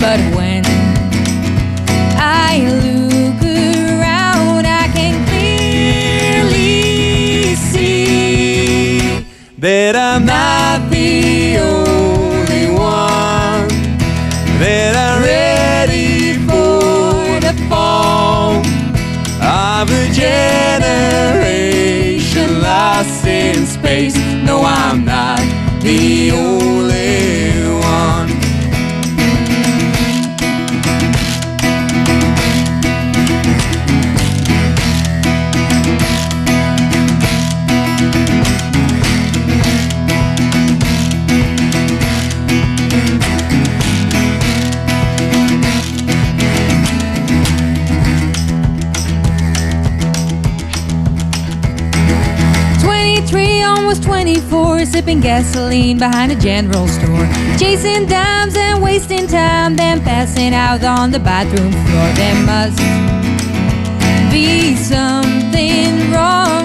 But 0.00 0.20
when 0.34 0.64
I 2.16 2.64
look 2.80 3.42
around, 3.44 4.66
I 4.66 4.88
can 4.96 5.14
clearly 5.28 6.64
see 7.56 9.26
that 9.58 9.96
I'm 9.96 10.24
not 10.24 10.87
twenty-four, 55.08 55.22
gasoline 55.22 55.98
behind 55.98 56.32
a 56.32 56.36
general 56.36 56.86
store, 56.86 57.26
chasing 57.58 58.06
dimes 58.06 58.54
and 58.56 58.82
wasting 58.82 59.26
time, 59.26 59.74
then 59.74 60.02
passing 60.02 60.52
out 60.52 60.84
on 60.84 61.10
the 61.10 61.18
bathroom 61.18 61.72
floor. 61.72 62.12
There 62.14 62.34
must 62.44 62.78
be 64.30 64.76
something 64.76 66.12
wrong 66.12 66.57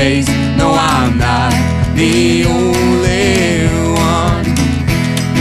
space. 0.00 0.28
No, 0.56 0.72
I'm 0.72 1.18
not 1.18 1.52
the 1.94 2.44
only 2.46 3.68
one 4.08 4.46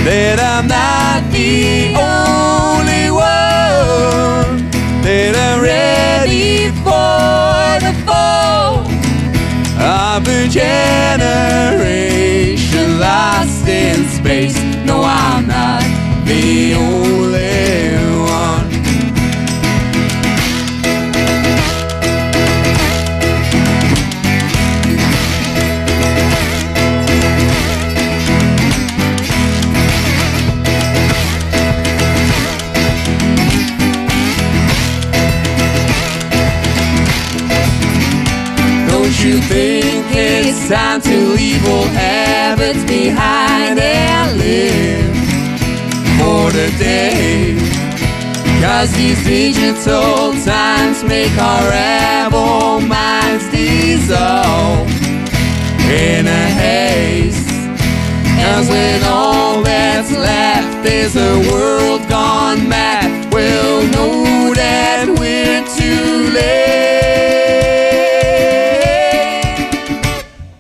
that 0.04 0.38
I'm 0.52 0.68
not 0.68 1.22
the 1.32 1.96
only 1.96 3.06
one 3.10 4.70
that 5.06 5.34
I'm 5.48 5.60
ready 5.62 6.72
for 6.84 7.80
the 7.86 7.94
fall 8.06 8.84
of 9.80 10.28
a 10.28 10.48
generation 10.50 11.80
lost 13.00 13.66
in 13.66 13.98
space. 14.10 14.58
No, 14.84 15.04
I'm 15.04 15.48
not 15.48 15.84
the 16.26 16.74
only 16.74 17.94
one. 17.94 17.99
Behind 43.10 43.80
and 43.80 44.38
live 44.38 45.16
for 46.20 46.52
the? 46.52 46.70
Cause 48.62 48.92
these 48.94 49.24
digital 49.26 50.34
times 50.44 51.04
make 51.04 51.36
our 51.38 51.70
rebel 51.70 52.80
minds 52.82 53.50
dissolve 53.50 54.88
in 55.90 56.28
a 56.28 56.46
haste. 56.62 57.50
Cause 58.42 58.70
when 58.70 59.04
all 59.06 59.62
that's 59.64 60.12
left 60.12 60.86
is 60.86 61.16
a 61.16 61.40
world 61.52 62.08
gone 62.10 62.68
mad, 62.70 63.34
we'll 63.34 63.84
know 63.96 64.54
that 64.54 65.08
we're 65.20 65.64
too 65.80 66.30
late. 66.34 66.70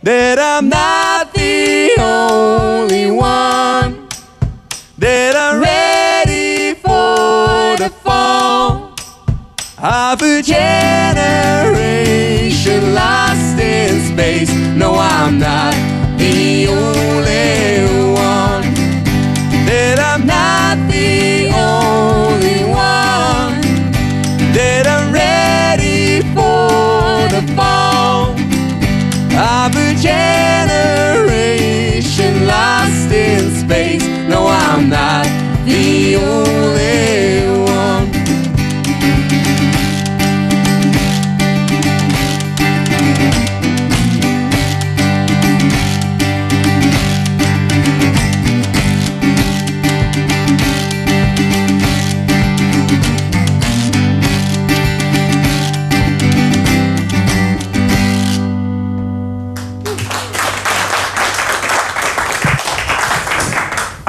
That 0.03 0.39
I'm 0.39 0.69
not 0.69 1.08
I'm 15.29 15.37
not 15.37 15.75
the 16.17 16.65
only 16.67 17.38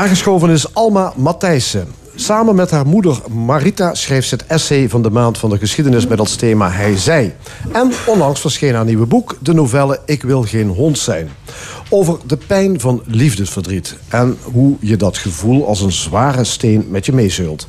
Aangeschoven 0.01 0.51
is 0.51 0.75
Alma 0.75 1.13
Matthijssen. 1.17 1.89
Samen 2.15 2.55
met 2.55 2.71
haar 2.71 2.87
moeder 2.87 3.21
Marita 3.31 3.95
schreef 3.95 4.25
ze 4.25 4.35
het 4.35 4.47
essay 4.47 4.89
van 4.89 5.03
de 5.03 5.11
maand 5.11 5.39
van 5.39 5.51
de 5.51 5.59
geschiedenis 5.59 6.07
met 6.07 6.19
als 6.19 6.37
thema 6.37 6.71
Hij 6.71 6.97
Zij. 6.97 7.37
En 7.73 7.93
onlangs 8.07 8.41
verscheen 8.41 8.75
haar 8.75 8.85
nieuwe 8.85 9.07
boek, 9.07 9.37
de 9.41 9.55
novelle 9.55 10.01
Ik 10.05 10.23
wil 10.23 10.43
geen 10.43 10.69
hond 10.69 10.99
zijn. 10.99 11.31
Over 11.89 12.19
de 12.27 12.37
pijn 12.37 12.81
van 12.81 13.03
liefdesverdriet 13.07 13.97
en 14.09 14.39
hoe 14.43 14.77
je 14.81 14.97
dat 14.97 15.19
gevoel 15.19 15.67
als 15.67 15.81
een 15.81 15.93
zware 15.93 16.45
steen 16.45 16.87
met 16.91 17.07
je 17.07 17.13
meezeult. 17.13 17.67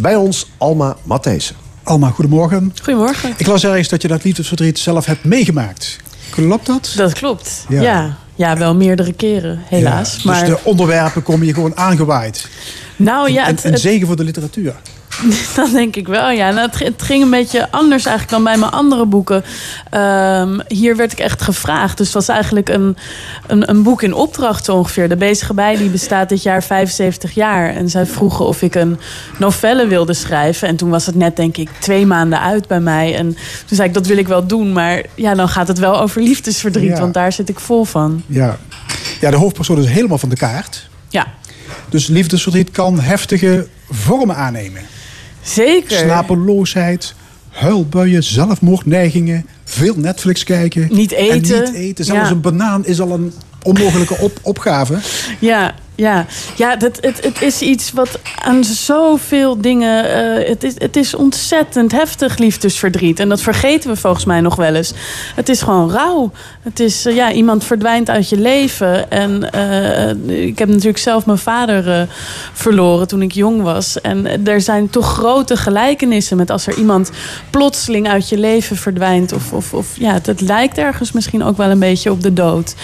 Bij 0.00 0.16
ons 0.16 0.50
Alma 0.58 0.96
Matthijssen. 1.02 1.56
Alma, 1.82 2.10
goedemorgen. 2.10 2.72
Goedemorgen. 2.82 3.34
Ik 3.36 3.46
las 3.46 3.64
ergens 3.64 3.88
dat 3.88 4.02
je 4.02 4.08
dat 4.08 4.24
liefdesverdriet 4.24 4.78
zelf 4.78 5.04
hebt 5.04 5.24
meegemaakt. 5.24 5.96
Klopt 6.30 6.66
dat? 6.66 6.92
Dat 6.96 7.12
klopt. 7.12 7.64
Ja. 7.68 7.82
Ja. 7.82 8.18
Ja. 8.34 8.56
wel 8.56 8.74
meerdere 8.74 9.12
keren, 9.12 9.58
helaas. 9.64 10.14
Ja, 10.16 10.20
maar 10.30 10.40
Dus 10.40 10.48
de 10.48 10.58
onderwerpen 10.64 11.22
komen 11.22 11.46
je 11.46 11.54
gewoon 11.54 11.76
aangewaaid. 11.76 12.48
nou 12.96 13.30
ja, 13.32 13.46
en, 13.46 13.54
het, 13.54 13.64
en 13.64 13.72
het- 13.72 13.80
zegen 13.80 14.06
voor 14.06 14.16
de 14.16 14.24
literatuur. 14.24 14.74
dat 15.56 15.70
denk 15.70 15.96
ik 15.96 16.06
wel. 16.06 16.30
Ja. 16.30 16.50
Nou, 16.50 16.70
het, 16.78 17.02
ging 17.02 17.22
een 17.22 17.30
beetje 17.30 17.70
anders 17.70 18.06
eigenlijk 18.06 18.30
dan 18.30 18.44
bij 18.44 18.56
mijn 18.56 18.72
andere 18.72 19.06
boeken. 19.06 19.44
Ehm, 19.90 20.58
hier 20.68 20.96
werd 20.96 21.12
ik 21.12 21.18
echt 21.18 21.42
gevraagd. 21.42 21.96
Dus 21.96 22.06
het 22.06 22.14
was 22.14 22.28
eigenlijk 22.28 22.68
een, 22.68 22.96
een, 23.46 23.70
een 23.70 23.82
boek 23.82 24.02
in 24.02 24.14
opdracht 24.14 24.64
zo 24.64 24.76
ongeveer. 24.76 25.08
De 25.08 25.16
Bezige 25.16 25.54
Bij 25.54 25.76
die 25.76 25.90
bestaat 25.90 26.28
dit 26.28 26.42
jaar 26.42 26.62
75 26.62 27.34
jaar. 27.34 27.74
En 27.74 27.90
zij 27.90 28.06
vroegen 28.06 28.46
of 28.46 28.62
ik 28.62 28.74
een 28.74 28.98
novelle 29.38 29.86
wilde 29.86 30.14
schrijven. 30.14 30.68
En 30.68 30.76
toen 30.76 30.90
was 30.90 31.06
het 31.06 31.14
net 31.14 31.36
denk 31.36 31.56
ik 31.56 31.70
twee 31.78 32.06
maanden 32.06 32.40
uit 32.40 32.66
bij 32.66 32.80
mij. 32.80 33.16
En 33.16 33.36
toen 33.66 33.76
zei 33.76 33.88
ik 33.88 33.94
dat 33.94 34.06
wil 34.06 34.18
ik 34.18 34.28
wel 34.28 34.46
doen. 34.46 34.72
Maar 34.72 35.02
ja, 35.14 35.34
dan 35.34 35.48
gaat 35.48 35.68
het 35.68 35.78
wel 35.78 36.00
over 36.00 36.22
liefdesverdriet. 36.22 36.90
Ja. 36.90 37.00
Want 37.00 37.14
daar 37.14 37.32
zit 37.32 37.48
ik 37.48 37.60
vol 37.60 37.84
van. 37.84 38.22
Ja. 38.26 38.58
ja, 39.20 39.30
de 39.30 39.36
hoofdpersoon 39.36 39.78
is 39.78 39.86
helemaal 39.86 40.18
van 40.18 40.28
de 40.28 40.36
kaart. 40.36 40.88
Ja, 41.08 41.26
Dus 41.88 42.06
liefdesverdriet 42.06 42.70
kan 42.70 43.00
heftige 43.00 43.66
vormen 43.90 44.36
aannemen. 44.36 44.82
Zeker. 45.44 45.96
Slapeloosheid, 45.98 47.14
huilbuien, 47.50 48.22
zelfmoordneigingen, 48.22 49.46
veel 49.64 49.94
Netflix 49.96 50.44
kijken. 50.44 50.88
Niet 50.90 51.12
eten. 51.12 51.56
En 51.56 51.62
niet 51.64 51.74
eten. 51.74 52.04
Zelfs 52.04 52.28
Ja. 52.28 52.34
een 52.34 52.40
banaan 52.40 52.86
is 52.86 53.00
al 53.00 53.10
een 53.12 53.32
onmogelijke 53.62 54.16
op 54.18 54.38
opgave. 54.42 54.98
Ja, 55.38 55.74
ja. 55.94 56.26
ja 56.56 56.76
dat, 56.76 56.98
het, 57.00 57.24
het 57.24 57.42
is 57.42 57.62
iets 57.62 57.92
wat 57.92 58.18
aan 58.42 58.64
zoveel 58.64 59.60
dingen. 59.60 60.04
eh, 60.04 60.48
het, 60.48 60.64
is, 60.64 60.74
het 60.78 60.96
is 60.96 61.14
ontzettend 61.14 61.92
heftig 61.92 62.38
liefdesverdriet. 62.38 63.20
En 63.20 63.28
dat 63.28 63.40
vergeten 63.40 63.90
we 63.90 63.96
volgens 63.96 64.24
mij 64.24 64.40
nog 64.40 64.56
wel 64.56 64.74
eens. 64.74 64.92
Het 65.34 65.48
is 65.48 65.62
gewoon 65.62 65.90
rauw. 65.90 66.30
Het 66.62 66.80
is, 66.80 67.06
eh, 67.06 67.14
ja, 67.14 67.32
iemand 67.32 67.64
verdwijnt 67.64 68.10
uit 68.10 68.28
je 68.28 68.38
leven. 68.38 69.10
En 69.10 69.52
eh, 69.52 70.44
ik 70.46 70.58
heb 70.58 70.68
natuurlijk 70.68 70.98
zelf 70.98 71.26
mijn 71.26 71.38
vader 71.38 72.08
verloren 72.52 73.08
toen 73.08 73.22
ik 73.22 73.32
jong 73.32 73.62
was. 73.62 74.00
En 74.00 74.46
er 74.46 74.60
zijn 74.60 74.90
toch 74.90 75.12
grote 75.12 75.56
gelijkenissen 75.56 76.36
met 76.36 76.50
als 76.50 76.66
er 76.66 76.78
iemand 76.78 77.10
plotseling 77.50 78.08
uit 78.08 78.28
je 78.28 78.38
leven 78.38 78.76
verdwijnt. 78.76 79.32
Of, 79.32 79.52
of, 79.52 79.74
of 79.74 79.86
ja, 79.98 80.18
het, 80.22 80.40
lijkt 80.40 80.78
ergens 80.78 81.12
misschien 81.12 81.42
ook 81.44 81.56
wel 81.56 81.70
een 81.70 81.78
beetje 81.78 82.10
op 82.10 82.22
de 82.22 82.32
dood. 82.32 82.74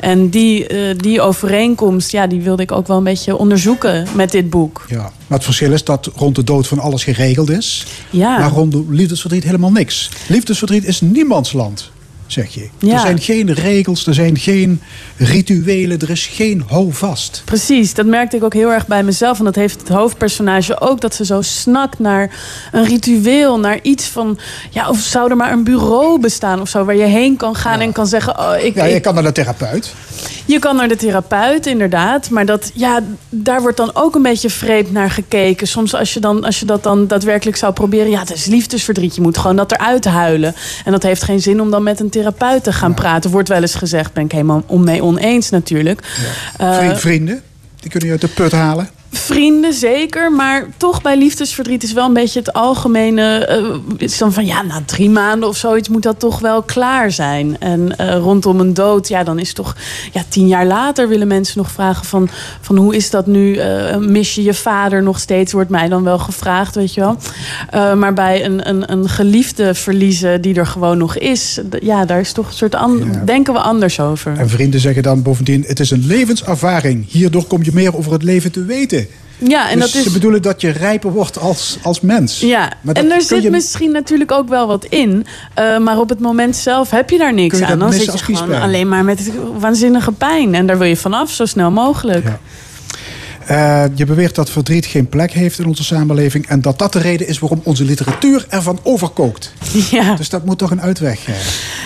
En 0.00 0.28
die, 0.28 0.66
die 0.96 1.20
overeenkomst, 1.20 2.12
ja, 2.12 2.26
die 2.26 2.42
wilde 2.42 2.59
ik 2.60 2.72
ook 2.72 2.86
wel 2.86 2.96
een 2.96 3.04
beetje 3.04 3.36
onderzoeken 3.36 4.06
met 4.14 4.30
dit 4.30 4.50
boek. 4.50 4.84
Ja. 4.88 5.02
Maar 5.26 5.38
het 5.38 5.44
verschil 5.44 5.72
is 5.72 5.84
dat 5.84 6.10
rond 6.14 6.34
de 6.34 6.44
dood 6.44 6.66
van 6.66 6.78
alles 6.78 7.04
geregeld 7.04 7.50
is. 7.50 7.86
Ja. 8.10 8.38
Maar 8.38 8.50
rond 8.50 8.72
de 8.72 8.84
liefdesverdriet 8.88 9.44
helemaal 9.44 9.72
niks. 9.72 10.10
Liefdesverdriet 10.28 10.84
is 10.84 11.00
niemands 11.00 11.52
land, 11.52 11.90
zeg 12.32 12.54
je. 12.54 12.68
Ja. 12.78 12.92
Er 12.94 13.00
zijn 13.00 13.20
geen 13.20 13.52
regels, 13.52 14.06
er 14.06 14.14
zijn 14.14 14.38
geen 14.38 14.80
rituelen, 15.16 15.98
er 16.00 16.10
is 16.10 16.26
geen 16.26 16.64
houvast. 16.68 17.42
Precies, 17.44 17.94
dat 17.94 18.06
merkte 18.06 18.36
ik 18.36 18.44
ook 18.44 18.54
heel 18.54 18.72
erg 18.72 18.86
bij 18.86 19.02
mezelf. 19.02 19.38
En 19.38 19.44
dat 19.44 19.54
heeft 19.54 19.80
het 19.80 19.88
hoofdpersonage 19.88 20.80
ook. 20.80 21.00
Dat 21.00 21.14
ze 21.14 21.24
zo 21.24 21.42
snakt 21.42 21.98
naar 21.98 22.30
een 22.72 22.84
ritueel. 22.84 23.58
Naar 23.58 23.78
iets 23.82 24.04
van, 24.06 24.38
ja, 24.70 24.88
of 24.88 24.98
zou 24.98 25.30
er 25.30 25.36
maar 25.36 25.52
een 25.52 25.64
bureau 25.64 26.20
bestaan 26.20 26.60
of 26.60 26.68
zo. 26.68 26.84
Waar 26.84 26.96
je 26.96 27.02
heen 27.04 27.36
kan 27.36 27.54
gaan 27.54 27.80
en 27.80 27.92
kan 27.92 28.06
zeggen, 28.06 28.38
oh, 28.38 28.52
ik, 28.62 28.74
Ja, 28.74 28.84
je 28.84 28.94
ik- 28.94 29.02
kan 29.02 29.14
naar 29.14 29.22
de 29.22 29.32
therapeut. 29.32 29.94
Je 30.44 30.58
kan 30.58 30.76
naar 30.76 30.88
de 30.88 30.96
therapeut, 30.96 31.66
inderdaad. 31.66 32.30
Maar 32.30 32.46
dat, 32.46 32.70
ja, 32.74 33.00
daar 33.28 33.60
wordt 33.60 33.76
dan 33.76 33.90
ook 33.94 34.14
een 34.14 34.22
beetje 34.22 34.50
vreemd 34.50 34.92
naar 34.92 35.10
gekeken. 35.10 35.66
Soms 35.66 35.94
als 35.94 36.14
je, 36.14 36.20
dan, 36.20 36.44
als 36.44 36.60
je 36.60 36.66
dat 36.66 36.82
dan 36.82 37.06
daadwerkelijk 37.06 37.56
zou 37.56 37.72
proberen... 37.72 38.10
ja, 38.10 38.18
het 38.20 38.32
is 38.32 38.44
liefdesverdriet, 38.44 39.14
je 39.14 39.20
moet 39.20 39.38
gewoon 39.38 39.56
dat 39.56 39.72
eruit 39.72 40.04
huilen. 40.04 40.54
En 40.84 40.92
dat 40.92 41.02
heeft 41.02 41.22
geen 41.22 41.40
zin 41.40 41.60
om 41.60 41.70
dan 41.70 41.82
met 41.82 42.00
een 42.00 42.10
therapeut 42.10 42.19
te 42.62 42.72
gaan 42.72 42.94
praten. 42.94 43.30
Wordt 43.30 43.48
wel 43.48 43.60
eens 43.60 43.74
gezegd, 43.74 44.12
ben 44.12 44.24
ik 44.24 44.32
helemaal 44.32 44.62
om 44.66 44.84
mee 44.84 45.02
oneens 45.02 45.50
natuurlijk. 45.50 46.00
Eh, 46.56 46.76
Vriend, 46.76 46.98
vrienden, 46.98 47.42
die 47.80 47.90
kunnen 47.90 48.08
je 48.08 48.14
uit 48.14 48.34
de 48.34 48.42
put 48.42 48.52
halen. 48.52 48.88
Vrienden 49.12 49.72
zeker, 49.72 50.32
maar 50.32 50.66
toch 50.76 51.02
bij 51.02 51.16
liefdesverdriet 51.18 51.82
is 51.82 51.92
wel 51.92 52.06
een 52.06 52.12
beetje 52.12 52.38
het 52.38 52.52
algemene. 52.52 53.44
eh, 53.44 53.64
is 53.96 54.18
dan 54.18 54.32
van 54.32 54.46
ja, 54.46 54.62
na 54.62 54.82
drie 54.86 55.10
maanden 55.10 55.48
of 55.48 55.56
zoiets 55.56 55.88
moet 55.88 56.02
dat 56.02 56.18
toch 56.20 56.38
wel 56.40 56.62
klaar 56.62 57.10
zijn. 57.12 57.56
En 57.58 57.96
eh, 57.96 58.16
rondom 58.16 58.60
een 58.60 58.74
dood, 58.74 59.08
ja, 59.08 59.24
dan 59.24 59.38
is 59.38 59.52
toch 59.52 59.76
ja, 60.12 60.22
tien 60.28 60.46
jaar 60.46 60.66
later 60.66 61.08
willen 61.08 61.26
mensen 61.28 61.58
nog 61.58 61.70
vragen 61.70 62.04
van, 62.06 62.28
van 62.60 62.76
hoe 62.76 62.96
is 62.96 63.10
dat 63.10 63.26
nu? 63.26 63.56
Eh, 63.56 63.96
mis 63.96 64.34
je 64.34 64.42
je 64.42 64.54
vader 64.54 65.02
nog 65.02 65.18
steeds? 65.18 65.52
Wordt 65.52 65.70
mij 65.70 65.88
dan 65.88 66.02
wel 66.04 66.18
gevraagd, 66.18 66.74
weet 66.74 66.94
je 66.94 67.00
wel. 67.00 67.16
Maar 67.96 68.12
bij 68.14 68.44
een, 68.44 68.68
een, 68.68 68.92
een 68.92 69.08
geliefde 69.08 69.74
verliezen 69.74 70.40
die 70.42 70.54
er 70.54 70.66
gewoon 70.66 70.98
nog 70.98 71.16
is, 71.16 71.60
ja, 71.80 72.04
daar 72.04 72.20
is 72.20 72.32
toch 72.32 72.46
een 72.46 72.54
soort 72.54 72.74
an- 72.74 73.12
denken 73.24 73.52
we 73.52 73.60
anders 73.60 74.00
over. 74.00 74.38
En 74.38 74.48
vrienden 74.48 74.80
zeggen 74.80 75.02
dan 75.02 75.22
bovendien, 75.22 75.64
het 75.66 75.80
is 75.80 75.90
een 75.90 76.06
levenservaring. 76.06 77.04
Hierdoor 77.08 77.44
kom 77.44 77.62
je 77.64 77.70
meer 77.74 77.96
over 77.96 78.12
het 78.12 78.22
leven 78.22 78.52
te 78.52 78.64
weten. 78.64 78.99
Ja, 79.46 79.70
en 79.70 79.78
dus 79.78 79.92
dat 79.92 79.94
is. 80.00 80.06
ze 80.06 80.12
bedoelen 80.12 80.42
dat 80.42 80.60
je 80.60 80.70
rijper 80.70 81.12
wordt 81.12 81.38
als, 81.38 81.78
als 81.82 82.00
mens. 82.00 82.40
Ja, 82.40 82.72
Maar 82.80 82.94
en 82.94 83.10
er 83.10 83.22
zit 83.22 83.42
je- 83.42 83.50
misschien 83.50 83.90
natuurlijk 83.90 84.32
ook 84.32 84.48
wel 84.48 84.66
wat 84.66 84.84
in. 84.84 85.26
eh, 85.54 85.78
maar 85.78 85.98
op 85.98 86.08
het 86.08 86.20
moment 86.20 86.56
zelf 86.56 86.90
heb 86.90 87.10
je 87.10 87.18
daar 87.18 87.34
niks 87.34 87.58
je 87.58 87.66
aan. 87.66 87.78
Dan 87.78 87.92
zit 87.92 88.12
je 88.12 88.34
gewoon 88.34 88.60
alleen 88.60 88.88
maar 88.88 89.04
met 89.04 89.30
waanzinnige 89.58 90.12
pijn. 90.12 90.54
En 90.54 90.66
daar 90.66 90.78
wil 90.78 90.86
je 90.88 90.96
vanaf 90.96 91.30
zo 91.30 91.44
snel 91.46 91.70
mogelijk. 91.70 92.24
Ja. 92.24 92.38
Eh, 93.50 93.84
je 93.94 94.04
beweert 94.04 94.34
dat 94.34 94.50
verdriet 94.50 94.86
geen 94.86 95.08
plek 95.08 95.32
heeft 95.32 95.58
in 95.58 95.66
onze 95.66 95.84
samenleving... 95.84 96.46
en 96.46 96.60
dat 96.60 96.78
dat 96.78 96.92
de 96.92 96.98
reden 96.98 97.26
is 97.26 97.38
waarom 97.38 97.60
onze 97.64 97.84
literatuur 97.84 98.46
ervan 98.48 98.78
overkookt. 98.82 99.52
Ja. 99.90 100.14
Dus 100.14 100.28
dat 100.28 100.44
moet 100.44 100.58
toch 100.58 100.70
een 100.70 100.80
uitweg 100.80 101.18
zijn. 101.18 101.36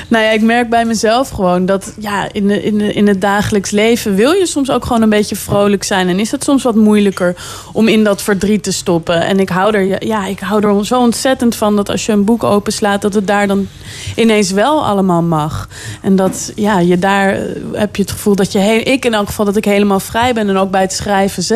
Nou 0.09 0.25
ja, 0.25 0.31
ik 0.31 0.43
merk 0.43 0.71
bij 0.71 0.85
mezelf 0.85 1.29
gewoon 1.29 1.67
dat 1.67 1.95
ja, 1.99 2.33
in, 2.33 2.49
de, 2.49 2.63
in, 2.63 2.79
de, 2.79 2.93
in 2.93 3.09
het 3.09 3.21
dagelijks 3.21 3.71
leven 3.71 4.15
wil 4.15 4.33
je 4.33 4.47
soms 4.47 4.71
ook 4.71 4.85
gewoon 4.85 5.03
een 5.03 5.09
beetje 5.09 5.37
vrolijk 5.37 5.85
zijn. 5.85 6.09
En 6.09 6.21
is 6.21 6.31
het 6.31 6.45
soms 6.45 6.63
wat 6.63 6.75
moeilijker 6.75 7.37
om 7.73 7.89
in 7.89 8.05
dat 8.05 8.23
verdriet 8.23 8.63
te 8.63 8.73
stoppen. 8.73 9.23
En 9.23 9.41
ik 9.41 9.49
hou 9.49 9.77
er, 9.77 10.07
ja, 10.07 10.27
ik 10.27 10.41
hou 10.41 10.67
er 10.67 10.87
zo 10.87 11.01
ontzettend 11.01 11.57
van 11.57 11.77
dat 11.77 11.91
als 11.91 12.07
je 12.07 12.13
een 12.13 12.25
boek 12.25 12.45
openslaat, 12.45 13.03
dat 13.03 13.15
het 13.15 13.27
daar 13.27 13.47
dan 13.47 13.69
ineens 14.17 14.51
wel 14.51 14.85
allemaal 14.85 15.23
mag. 15.23 15.69
En 16.03 16.17
dat 16.17 16.53
ja, 16.55 16.79
je 16.79 16.99
daar 16.99 17.35
eh, 17.35 17.41
heb 17.73 17.97
je 17.97 18.03
het 18.03 18.11
gevoel 18.11 18.35
dat 18.35 18.53
je, 18.53 18.83
ik 18.83 19.05
in 19.05 19.15
elk 19.15 19.27
geval, 19.27 19.45
dat 19.45 19.57
ik 19.57 19.65
helemaal 19.65 20.01
vrij 20.01 20.35
ben. 20.35 20.49
En 20.49 20.57
ook 20.57 20.71
bij 20.71 20.81
het 20.81 20.93
schrijven 20.93 21.43
zelf. 21.43 21.53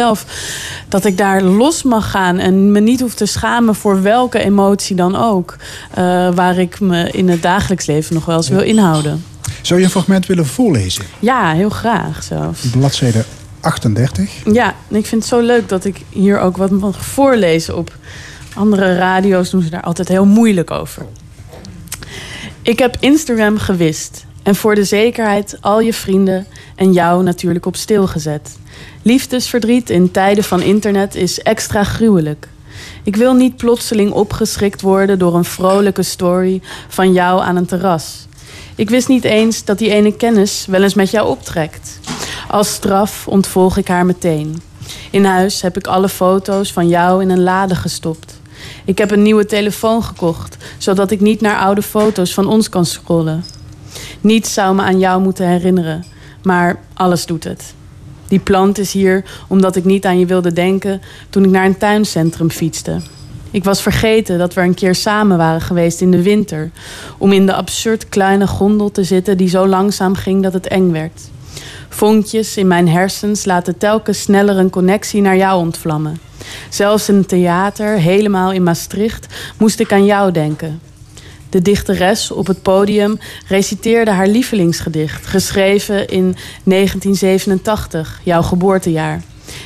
Dat 0.89 1.05
ik 1.05 1.19
daar 1.19 1.43
los 1.43 1.83
mag 1.83 2.11
gaan 2.11 2.39
en 2.39 2.73
me 2.73 2.81
niet 2.81 3.01
hoef 3.01 3.15
te 3.15 3.27
schamen 3.27 3.75
voor 3.75 4.03
welke 4.03 4.39
emotie 4.39 4.97
dan 4.97 5.17
ook. 5.17 5.57
eh, 5.95 6.05
waar 6.35 6.59
ik 6.59 6.81
me 6.81 7.11
in 7.11 7.29
het 7.29 7.43
dagelijks 7.43 7.87
leven 7.87 8.15
nog 8.15 8.25
wel 8.25 8.37
eens 8.37 8.49
wil 8.49 8.61
inhouden. 8.63 9.25
Zou 9.63 9.79
je 9.81 9.85
een 9.85 9.93
fragment 9.93 10.27
willen 10.27 10.47
voorlezen? 10.47 11.05
Ja, 11.19 11.53
heel 11.53 11.69
graag 11.69 12.23
zelfs. 12.23 12.67
Bladzijde 12.71 13.25
38. 13.61 14.31
Ja, 14.53 14.75
en 14.89 14.97
ik 14.97 15.07
vind 15.07 15.23
het 15.23 15.31
zo 15.31 15.41
leuk 15.41 15.69
dat 15.69 15.85
ik 15.85 16.01
hier 16.09 16.41
ook 16.41 16.57
wat 16.57 16.71
mag 16.71 17.05
voorlezen 17.05 17.77
op 17.77 17.97
andere 18.55 18.97
radio's 18.97 19.51
doen 19.51 19.63
ze 19.63 19.71
daar 19.71 19.83
altijd 19.83 20.09
heel 20.09 20.25
moeilijk 20.27 20.71
over. 20.71 21.07
Ik 22.63 22.79
heb 22.79 22.97
Instagram 23.01 23.59
gewist 23.59 24.25
en 24.43 24.55
voor 24.55 24.75
de 24.75 24.85
zekerheid 24.85 25.57
al 25.61 25.81
je 25.81 25.93
vrienden 25.93 26.47
en 26.77 26.93
jou 26.93 27.23
natuurlijk 27.23 27.67
op 27.67 27.77
stil 27.77 28.07
gezet. 28.07 28.57
Liefdesverdriet 29.03 29.91
in 29.91 30.11
tijden 30.11 30.45
van 30.45 30.63
internet 30.63 31.15
is 31.15 31.43
extra 31.43 31.85
gruwelijk. 31.85 32.49
Ik 33.03 33.17
wil 33.17 33.35
niet 33.35 33.57
plotseling 33.57 34.13
opgeschrikt 34.13 34.81
worden 34.81 35.19
door 35.19 35.35
een 35.35 35.45
vrolijke 35.45 36.03
story 36.03 36.61
van 36.89 37.13
jou 37.13 37.41
aan 37.41 37.57
een 37.57 37.67
terras. 37.67 38.27
Ik 38.75 38.91
wist 38.91 39.09
niet 39.09 39.25
eens 39.25 39.65
dat 39.65 39.79
die 39.79 39.91
ene 39.91 40.17
kennis 40.17 40.67
wel 40.67 40.83
eens 40.83 40.95
met 40.95 41.11
jou 41.11 41.29
optrekt. 41.29 41.99
Als 42.49 42.73
straf 42.73 43.29
ontvolg 43.29 43.77
ik 43.77 43.89
haar 43.89 44.07
meteen. 44.07 44.63
In 45.11 45.25
huis 45.25 45.63
heb 45.63 45.77
ik 45.77 45.87
alle 45.87 46.09
foto's 46.09 46.73
van 46.73 46.89
jou 46.89 47.23
in 47.23 47.31
een 47.31 47.43
lade 47.43 47.75
gestopt. 47.75 48.41
Ik 48.85 48.99
heb 48.99 49.11
een 49.11 49.23
nieuwe 49.23 49.47
telefoon 49.47 50.05
gekocht, 50.05 50.57
zodat 50.79 51.11
ik 51.11 51.21
niet 51.21 51.41
naar 51.41 51.59
oude 51.59 51.83
foto's 51.83 52.35
van 52.35 52.47
ons 52.47 52.69
kan 52.69 52.87
scrollen. 52.87 53.45
Niets 54.21 54.53
zou 54.53 54.75
me 54.75 54.83
aan 54.83 54.99
jou 54.99 55.23
moeten 55.23 55.49
herinneren, 55.49 56.05
maar 56.43 56.81
alles 56.95 57.27
doet 57.27 57.45
het. 57.45 57.75
Die 58.29 58.39
plant 58.39 58.79
is 58.79 58.93
hier 58.93 59.25
omdat 59.49 59.77
ik 59.77 59.85
niet 59.85 60.05
aan 60.07 60.19
je 60.19 60.27
wilde 60.27 60.53
denken 60.53 61.01
toen 61.31 61.45
ik 61.45 61.51
naar 61.51 61.67
een 61.67 61.79
tuincentrum 61.79 62.51
fietste. 62.51 63.01
Ik 63.51 63.65
was 63.65 63.83
vergeten 63.83 64.39
dat 64.39 64.55
we 64.55 64.61
een 64.61 64.75
keer 64.75 64.95
samen 64.95 65.37
waren 65.37 65.61
geweest 65.61 66.01
in 66.01 66.11
de 66.11 66.23
winter. 66.23 66.71
Om 67.19 67.33
in 67.33 67.47
de 67.47 67.55
absurd 67.55 68.09
kleine 68.09 68.47
gondel 68.47 68.91
te 68.91 69.05
zitten 69.05 69.37
die 69.37 69.49
zo 69.49 69.67
langzaam 69.67 70.15
ging 70.15 70.43
dat 70.43 70.53
het 70.53 70.67
eng 70.67 70.93
werd. 70.93 71.23
Vonkjes 71.89 72.57
in 72.57 72.67
mijn 72.67 72.89
hersens 72.89 73.45
laten 73.45 73.79
telkens 73.79 74.21
sneller 74.21 74.59
een 74.59 74.71
connectie 74.71 75.21
naar 75.21 75.37
jou 75.37 75.59
ontvlammen. 75.61 76.21
Zelfs 76.69 77.09
in 77.09 77.15
een 77.15 77.27
theater, 77.27 77.99
helemaal 77.99 78.53
in 78.53 78.63
Maastricht, 78.63 79.27
moest 79.59 79.81
ik 79.81 79.93
aan 79.93 80.05
jou 80.05 80.33
denken. 80.33 80.81
De 81.51 81.63
dichteres 81.63 82.31
op 82.31 82.47
het 82.47 82.63
podium 82.63 83.19
reciteerde 83.47 84.11
haar 84.11 84.29
lievelingsgedicht, 84.29 85.27
geschreven 85.27 86.09
in 86.09 86.37
1987, 86.65 88.21
jouw 88.25 88.43
geboortejaar. 88.43 89.23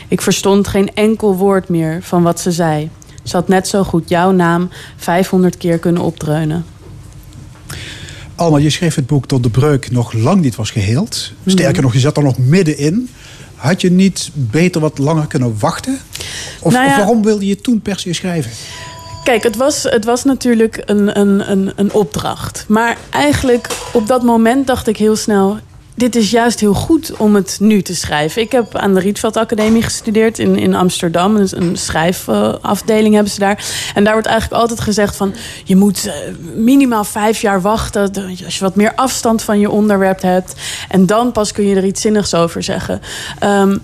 Ik 0.09 0.20
verstond 0.20 0.68
geen 0.68 0.91
enkel 0.95 1.37
woord 1.37 1.68
meer 1.68 1.99
van 2.03 2.22
wat 2.22 2.41
ze 2.41 2.51
zei. 2.53 2.91
Ze 3.22 3.37
had 3.37 3.49
net 3.49 3.68
zo 3.68 3.83
goed 3.85 4.09
jouw 4.09 4.30
naam 4.30 4.68
500 4.97 5.57
keer 5.57 5.78
kunnen 5.78 6.03
opdreunen. 6.03 6.64
Alma, 8.35 8.59
je 8.59 8.70
schreef 8.70 8.95
het 8.95 9.07
boek 9.07 9.26
tot 9.26 9.43
de 9.43 9.51
breuk 9.51 9.91
nog 9.91 10.12
lang 10.12 10.41
niet 10.41 10.55
was 10.55 10.70
geheeld. 10.70 11.33
Sterker 11.47 11.72
Mhm. 11.72 11.83
nog, 11.83 11.93
je 11.93 11.99
zat 11.99 12.16
er 12.16 12.22
nog 12.22 12.39
middenin. 12.39 13.09
Had 13.55 13.80
je 13.80 13.91
niet 13.91 14.30
beter 14.35 14.80
wat 14.80 14.99
langer 14.99 15.26
kunnen 15.26 15.55
wachten? 15.59 15.99
Of, 16.61 16.72
Nou 16.72 16.85
ja- 16.85 16.91
of 16.91 16.97
waarom 16.97 17.22
wilde 17.22 17.47
je 17.47 17.57
toen 17.61 17.80
per 17.80 17.99
se 17.99 18.12
schrijven? 18.12 18.51
Kijk, 19.25 19.43
het 19.43 19.57
was, 19.57 19.83
het 19.83 20.05
was 20.05 20.25
natuurlijk 20.25 20.83
een, 20.85 21.18
een, 21.18 21.51
een, 21.51 21.73
een 21.77 21.93
opdracht. 21.93 22.64
Maar 22.68 22.97
eigenlijk 23.11 23.68
op 23.93 24.07
dat 24.07 24.23
moment 24.23 24.66
dacht 24.66 24.87
ik 24.87 24.97
heel 24.97 25.16
snel... 25.16 25.59
dit 25.95 26.16
is 26.16 26.31
juist 26.31 26.61
heel 26.61 26.75
goed 26.75 27.16
om 27.16 27.35
het 27.35 27.57
nu 27.61 27.83
te 27.83 27.95
schrijven. 27.95 28.43
Ik 28.43 28.53
heb 28.53 28.77
aan 28.77 28.95
de 28.95 29.01
Rietveld 29.01 29.37
Academie 29.37 29.83
gestudeerd 29.83 30.39
in, 30.39 30.59
in 30.59 30.75
Amsterdam. 30.75 31.37
Een, 31.37 31.77
schrijfafdeling 31.77 33.14
hebben 33.14 33.33
ze 33.33 33.39
daar. 33.39 33.64
En 33.95 34.05
daar 34.05 34.12
wordt 34.12 34.29
eigenlijk 34.29 34.61
altijd 34.61 34.81
gezegd 34.81 35.16
van... 35.16 35.35
je 35.64 35.77
moet 35.77 36.07
eh, 36.07 36.12
minimaal 36.55 37.05
vijf 37.05 37.41
jaar 37.41 37.61
wachten... 37.61 38.14
als 38.45 38.59
je 38.59 38.64
wat 38.64 38.77
meer 38.77 38.95
afstand 38.95 39.43
van 39.43 39.61
je 39.61 39.70
onderwerp 39.70 40.23
hebt. 40.23 40.55
En 40.89 41.07
dan 41.07 41.33
pas 41.33 41.53
kun 41.53 41.64
je 41.64 41.77
er 41.77 41.85
iets 41.85 42.01
zinnigs 42.01 42.35
over 42.35 42.62
zeggen. 42.62 43.01
Ehm, 43.39 43.77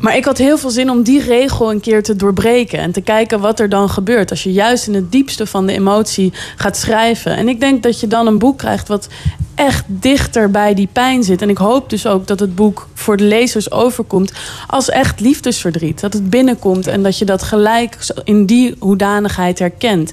maar 0.00 0.16
ik 0.16 0.24
had 0.24 0.38
heel 0.38 0.58
veel 0.58 0.70
zin 0.70 0.90
om 0.90 1.02
die 1.02 1.22
regel 1.22 1.70
een 1.70 1.80
keer 1.80 2.02
te 2.02 2.16
doorbreken. 2.16 2.78
En 2.78 2.92
te 2.92 3.00
kijken 3.00 3.40
wat 3.40 3.60
er 3.60 3.68
dan 3.68 3.90
gebeurt. 3.90 4.30
Als 4.30 4.42
je 4.42 4.52
juist 4.52 4.86
in 4.86 4.94
het 4.94 5.12
diepste 5.12 5.46
van 5.46 5.66
de 5.66 5.72
emotie 5.72 6.32
gaat 6.56 6.76
schrijven. 6.76 7.36
En 7.36 7.48
ik 7.48 7.60
denk 7.60 7.82
dat 7.82 8.00
je 8.00 8.06
dan 8.06 8.26
een 8.26 8.38
boek 8.38 8.58
krijgt 8.58 8.88
wat 8.88 9.08
echt 9.54 9.84
dichter 9.86 10.50
bij 10.50 10.74
die 10.74 10.88
pijn 10.92 11.22
zit. 11.22 11.42
En 11.42 11.48
ik 11.48 11.58
hoop 11.58 11.90
dus 11.90 12.06
ook 12.06 12.26
dat 12.26 12.40
het 12.40 12.54
boek 12.54 12.88
voor 13.08 13.16
de 13.16 13.24
lezers 13.24 13.70
overkomt 13.70 14.32
als 14.66 14.88
echt 14.88 15.20
liefdesverdriet. 15.20 16.00
Dat 16.00 16.12
het 16.12 16.30
binnenkomt 16.30 16.86
en 16.86 17.02
dat 17.02 17.18
je 17.18 17.24
dat 17.24 17.42
gelijk 17.42 17.96
in 18.24 18.46
die 18.46 18.74
hoedanigheid 18.78 19.58
herkent. 19.58 20.12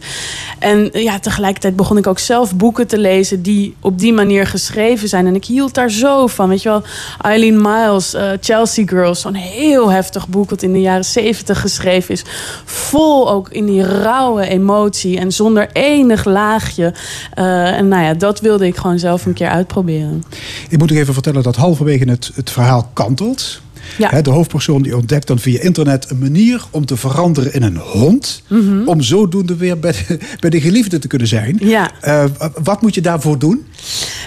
En 0.60 0.90
ja, 0.94 1.20
tegelijkertijd 1.20 1.76
begon 1.76 1.98
ik 1.98 2.08
ook 2.08 2.20
zelf 2.20 2.56
boeken 2.56 2.88
te 2.88 2.98
lezen 2.98 3.42
die 3.42 3.76
op 3.80 4.00
die 4.00 4.14
manier 4.14 4.48
geschreven 4.48 5.08
zijn. 5.08 5.28
En 5.28 5.36
ik 5.36 5.46
hield 5.46 5.74
daar 5.74 5.92
zo 5.92 6.28
van. 6.28 6.50
Weet 6.50 6.62
je 6.62 6.70
wel, 6.70 6.84
Eileen 7.22 7.62
Miles, 7.62 8.14
eh, 8.14 8.30
Chelsea 8.40 8.86
Girls, 8.88 9.22
zo'n 9.22 9.34
heel 9.34 9.92
heftig 9.92 10.28
boek 10.28 10.50
dat 10.50 10.62
in 10.62 10.74
de 10.74 10.82
jaren 10.82 11.06
zeventig 11.06 11.62
geschreven 11.62 12.14
is. 12.14 12.24
Vol 12.66 13.32
ook 13.32 13.50
in 13.50 13.66
die 13.66 13.84
rauwe 13.84 14.48
emotie 14.48 15.20
en 15.20 15.32
zonder 15.32 15.70
enig 15.74 16.26
laagje. 16.26 16.94
Eh, 17.34 17.78
en 17.78 17.88
nou 17.88 18.04
ja, 18.04 18.14
dat 18.14 18.40
wilde 18.40 18.66
ik 18.66 18.78
gewoon 18.78 19.00
zelf 19.00 19.26
een 19.26 19.34
keer 19.34 19.50
uitproberen. 19.50 20.24
Ik 20.70 20.78
moet 20.78 20.90
nog 20.90 21.00
even 21.00 21.14
vertellen 21.14 21.44
dat 21.44 21.56
halverwege 21.56 22.10
het, 22.10 22.32
het 22.36 22.50
verhaal 22.50 22.85
kantelt. 22.94 23.62
Ja. 23.98 24.22
De 24.22 24.30
hoofdpersoon 24.30 24.82
die 24.82 24.96
ontdekt 24.96 25.28
dan 25.28 25.40
via 25.40 25.62
internet 25.62 26.10
een 26.10 26.18
manier 26.18 26.64
om 26.72 26.86
te 26.86 26.98
veranderen 26.98 27.54
in 27.54 27.64
een 27.64 27.78
hond. 27.78 28.42
Mhm. 28.48 28.88
Om 28.88 29.02
zodoende 29.02 29.56
weer 29.56 29.80
bij 29.80 29.92
de, 29.92 30.18
bij 30.40 30.50
de 30.50 30.62
geliefde 30.62 31.00
te 31.00 31.08
kunnen 31.08 31.28
zijn. 31.28 31.58
Ja. 31.60 31.92
Eh, 32.02 32.24
wat 32.64 32.82
moet 32.82 32.96
je 32.96 33.02
daarvoor 33.02 33.40
doen? 33.40 33.66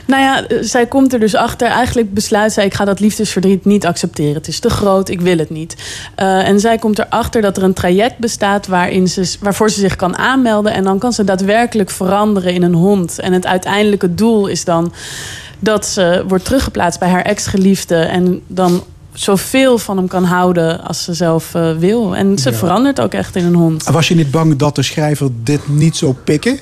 Nou 0.06 0.22
ja, 0.22 0.46
eh, 0.46 0.58
zij 0.60 0.86
komt 0.86 1.12
er 1.12 1.20
dus 1.20 1.34
achter. 1.34 1.68
Eigenlijk 1.68 2.14
besluit 2.14 2.52
zij, 2.52 2.64
ik 2.64 2.74
ga 2.74 2.84
dat 2.84 3.00
liefdesverdriet 3.00 3.64
niet 3.64 3.86
accepteren. 3.86 4.34
Het 4.34 4.48
is 4.48 4.58
te 4.58 4.70
groot, 4.70 5.08
ik 5.08 5.20
wil 5.20 5.38
het 5.38 5.50
niet. 5.50 5.76
Eh, 6.14 6.48
en 6.48 6.60
zij 6.60 6.78
komt 6.78 6.98
erachter 6.98 7.42
dat 7.42 7.56
er 7.56 7.62
een 7.62 7.74
traject 7.74 8.18
bestaat... 8.18 8.66
Waarin 8.66 9.08
ze, 9.08 9.36
waarvoor 9.40 9.70
ze 9.70 9.80
zich 9.80 9.96
kan 9.96 10.16
aanmelden. 10.16 10.72
En 10.72 10.84
dan 10.84 10.98
kan 10.98 11.12
ze 11.12 11.24
daadwerkelijk 11.24 11.90
veranderen 11.90 12.54
in 12.54 12.62
een 12.62 12.74
hond. 12.74 13.18
En 13.18 13.32
het 13.32 13.46
uiteindelijke 13.46 14.14
doel 14.14 14.46
is 14.46 14.64
dan 14.64 14.92
dat 15.58 15.86
ze 15.86 16.24
wordt 16.28 16.44
teruggeplaatst 16.44 17.00
bij 17.00 17.08
haar 17.08 17.22
ex-geliefde... 17.22 17.96
en 17.96 18.40
dan 18.46 18.82
zoveel 19.12 19.78
van 19.78 19.96
hem 19.96 20.08
kan 20.08 20.24
houden 20.24 20.84
als 20.84 21.04
ze 21.04 21.14
zelf 21.14 21.54
eh, 21.54 21.76
wil. 21.76 22.16
En 22.16 22.38
ze 22.38 22.50
Ja. 22.50 22.56
verandert 22.56 23.00
ook 23.00 23.12
echt 23.12 23.36
in 23.36 23.44
een 23.44 23.54
hond. 23.54 23.84
Was 23.84 24.08
je 24.08 24.14
niet 24.14 24.30
bang 24.30 24.56
dat 24.56 24.74
de 24.74 24.82
schrijver 24.82 25.28
dit 25.42 25.68
niet 25.68 25.96
zou 25.96 26.12
pikken? 26.24 26.58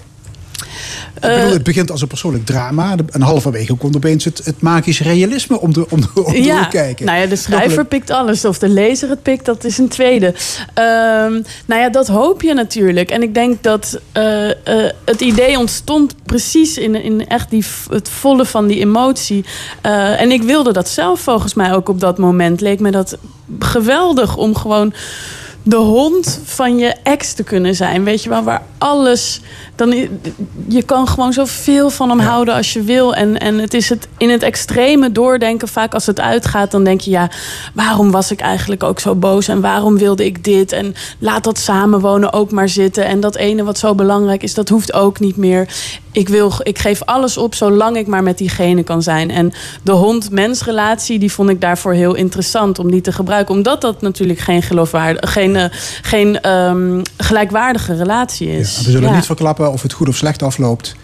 Ik 0.56 1.22
Eh, 1.22 1.34
bedoel, 1.36 1.52
het 1.52 1.62
begint 1.62 1.90
als 1.90 2.00
een 2.02 2.08
persoonlijk 2.08 2.46
drama. 2.46 2.94
En 3.10 3.20
halverwege 3.20 3.74
komt 3.74 3.96
opeens 3.96 4.24
het, 4.24 4.40
het 4.44 4.60
magisch 4.60 5.00
realisme 5.00 5.60
om 5.60 5.72
de, 5.72 5.90
om 5.90 6.00
de, 6.00 6.24
om 6.24 6.34
ja, 6.34 6.64
kijken. 6.64 7.06
nou 7.06 7.18
ja, 7.18 7.26
de 7.26 7.36
schrijver 7.36 7.78
een- 7.78 7.88
pikt 7.88 8.10
alles. 8.10 8.44
Of 8.44 8.58
de 8.58 8.68
lezer 8.68 9.08
het 9.08 9.22
pikt, 9.22 9.44
dat 9.44 9.64
is 9.64 9.78
een 9.78 9.88
tweede. 9.88 10.34
Ehm, 10.74 11.32
nou 11.66 11.80
ja, 11.80 11.88
dat 11.90 12.06
hoop 12.06 12.42
je 12.42 12.54
natuurlijk. 12.54 13.10
En 13.10 13.22
ik 13.22 13.34
denk 13.34 13.62
dat 13.62 14.00
eh, 14.12 14.50
eh, 14.50 14.56
het 15.04 15.20
idee 15.20 15.58
ontstond 15.58 16.14
precies 16.24 16.78
in, 16.78 16.94
in 17.02 17.26
echt 17.28 17.50
die, 17.50 17.64
het 17.90 18.08
volle 18.08 18.44
van 18.44 18.66
die 18.66 18.80
emotie. 18.80 19.44
En 19.82 20.30
ik 20.30 20.42
wilde 20.42 20.72
dat 20.72 20.88
zelf 20.88 21.20
volgens 21.20 21.54
mij 21.54 21.74
ook 21.74 21.88
op 21.88 22.00
dat 22.00 22.18
moment. 22.18 22.60
Leek 22.60 22.80
me 22.80 22.90
dat 22.90 23.16
geweldig 23.58 24.36
om 24.36 24.54
gewoon 24.56 24.92
de 25.62 25.76
hond 25.76 26.40
van 26.44 26.78
je 26.78 26.95
ex 27.06 27.32
te 27.32 27.44
kunnen 27.44 27.74
zijn. 27.74 28.04
Weet 28.04 28.22
je 28.22 28.28
wel, 28.28 28.42
waar 28.42 28.62
alles... 28.78 29.40
Dan, 29.74 29.90
je 30.68 30.82
kan 30.82 31.08
gewoon 31.08 31.32
zoveel 31.32 31.90
van 31.90 32.08
hem 32.08 32.18
houden 32.18 32.54
als 32.54 32.72
je 32.72 32.82
wil. 32.82 33.14
En, 33.14 33.38
en 33.38 33.58
het 33.58 33.74
is 33.74 33.88
het 33.88 34.08
in 34.16 34.30
het 34.30 34.42
extreme 34.42 35.12
doordenken. 35.12 35.68
Vaak 35.68 35.94
als 35.94 36.06
het 36.06 36.20
uitgaat, 36.20 36.70
dan 36.70 36.84
denk 36.84 37.00
je... 37.00 37.10
ja, 37.10 37.30
waarom 37.74 38.10
was 38.10 38.30
ik 38.30 38.40
eigenlijk 38.40 38.82
ook 38.82 39.00
zo 39.00 39.14
boos? 39.14 39.48
En 39.48 39.60
waarom 39.60 39.98
wilde 39.98 40.24
ik 40.24 40.44
dit? 40.44 40.72
En 40.72 40.94
laat 41.18 41.44
dat 41.44 41.58
samenwonen 41.58 42.32
ook 42.32 42.50
maar 42.50 42.68
zitten. 42.68 43.04
En 43.06 43.20
dat 43.20 43.36
ene 43.36 43.64
wat 43.64 43.78
zo 43.78 43.94
belangrijk 43.94 44.42
is, 44.42 44.54
dat 44.54 44.68
hoeft 44.68 44.92
ook 44.92 45.20
niet 45.20 45.36
meer. 45.36 45.68
Ik, 46.12 46.28
wil, 46.28 46.52
ik 46.62 46.78
geef 46.78 47.02
alles 47.04 47.36
op 47.36 47.54
zolang 47.54 47.96
ik 47.96 48.06
maar 48.06 48.22
met 48.22 48.38
diegene 48.38 48.82
kan 48.82 49.02
zijn. 49.02 49.30
En 49.30 49.52
de 49.82 49.92
hond-mens-relatie, 49.92 51.18
die 51.18 51.32
vond 51.32 51.50
ik 51.50 51.60
daarvoor 51.60 51.92
heel 51.92 52.14
interessant 52.14 52.78
om 52.78 52.90
die 52.90 53.00
te 53.00 53.12
gebruiken. 53.12 53.54
Omdat 53.54 53.80
dat 53.80 54.00
natuurlijk 54.00 54.38
geen, 54.38 54.62
geloofwaardig, 54.62 55.32
geen, 55.32 55.56
eh, 55.56 55.64
geen 56.02 56.40
gelijkwaardige 57.16 57.94
relatie 57.96 58.48
is. 58.58 58.76
We 58.84 58.90
zullen 58.90 59.08
Ja. 59.08 59.14
niet 59.14 59.26
verklappen 59.26 59.72
of 59.72 59.82
het 59.82 59.92
goed 59.92 60.08
of 60.08 60.16
slecht 60.16 60.42
afloopt. 60.42 60.94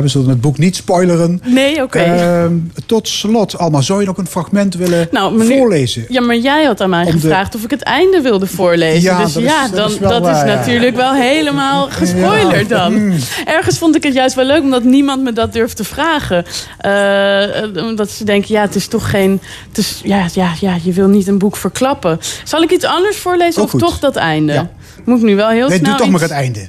We 0.00 0.08
zullen 0.08 0.28
het 0.28 0.40
boek 0.40 0.58
niet 0.58 0.76
spoileren. 0.76 1.40
Nee, 1.44 1.82
oké. 1.82 1.98
Ehm, 1.98 2.54
tot 2.86 3.08
slot, 3.08 3.58
Alma, 3.58 3.80
zou 3.80 4.00
je 4.00 4.06
nog 4.06 4.16
een 4.16 4.26
fragment 4.26 4.74
willen 4.74 5.08
Nou, 5.10 5.34
meneer- 5.36 5.58
voorlezen? 5.58 6.04
Ja, 6.08 6.20
maar 6.20 6.36
jij 6.36 6.64
had 6.64 6.80
aan 6.80 6.90
mij 6.90 7.04
Om 7.04 7.12
de- 7.12 7.12
gevraagd 7.20 7.54
of 7.54 7.64
ik 7.64 7.70
het 7.70 7.82
einde 7.82 8.20
wilde 8.20 8.46
voorlezen. 8.46 9.02
Ja, 9.02 9.22
dus 9.24 9.32
dat 9.32 9.42
is- 9.42 9.48
ja, 9.48 9.62
dat 9.68 9.76
dan, 9.76 9.90
is 9.90 9.98
wel 9.98 10.10
dat 10.22 10.36
is 10.36 10.42
natuurlijk 10.42 10.96
wel 10.96 11.14
helemaal 11.14 11.86
gespoilerd 11.90 12.68
Ja. 12.68 12.76
dan. 12.78 12.92
Mm. 13.06 13.14
Ergens 13.44 13.78
vond 13.78 13.96
ik 13.96 14.02
het 14.02 14.14
juist 14.14 14.34
wel 14.34 14.44
leuk, 14.44 14.62
omdat 14.62 14.84
niemand 14.84 15.22
me 15.22 15.32
dat 15.32 15.52
durft 15.52 15.76
te 15.76 15.84
vragen. 15.84 16.44
Eh, 16.78 17.84
omdat 17.84 18.10
ze 18.10 18.24
denken, 18.24 18.54
ja, 18.54 18.60
het 18.60 18.74
is 18.74 18.86
toch 18.86 19.10
geen... 19.10 19.40
Het 19.68 19.78
is, 19.78 20.00
ja, 20.04 20.26
ja, 20.34 20.52
ja, 20.60 20.76
je 20.82 20.92
wil 20.92 21.08
niet 21.08 21.26
een 21.28 21.38
boek 21.38 21.56
verklappen. 21.56 22.18
Zal 22.44 22.62
ik 22.62 22.70
iets 22.70 22.84
anders 22.84 23.16
voorlezen 23.16 23.62
of 23.62 23.70
goed. 23.70 23.80
toch 23.80 23.98
dat 23.98 24.16
einde? 24.16 24.52
Ja. 24.52 24.70
Moet 25.04 25.18
ik 25.18 25.24
nu 25.24 25.36
wel 25.36 25.48
heel 25.48 25.68
Nee, 25.68 25.78
snel 25.78 25.90
doe 25.90 25.98
toch 25.98 26.06
iets- 26.06 26.12
maar 26.12 26.28
het 26.28 26.38
einde. 26.38 26.68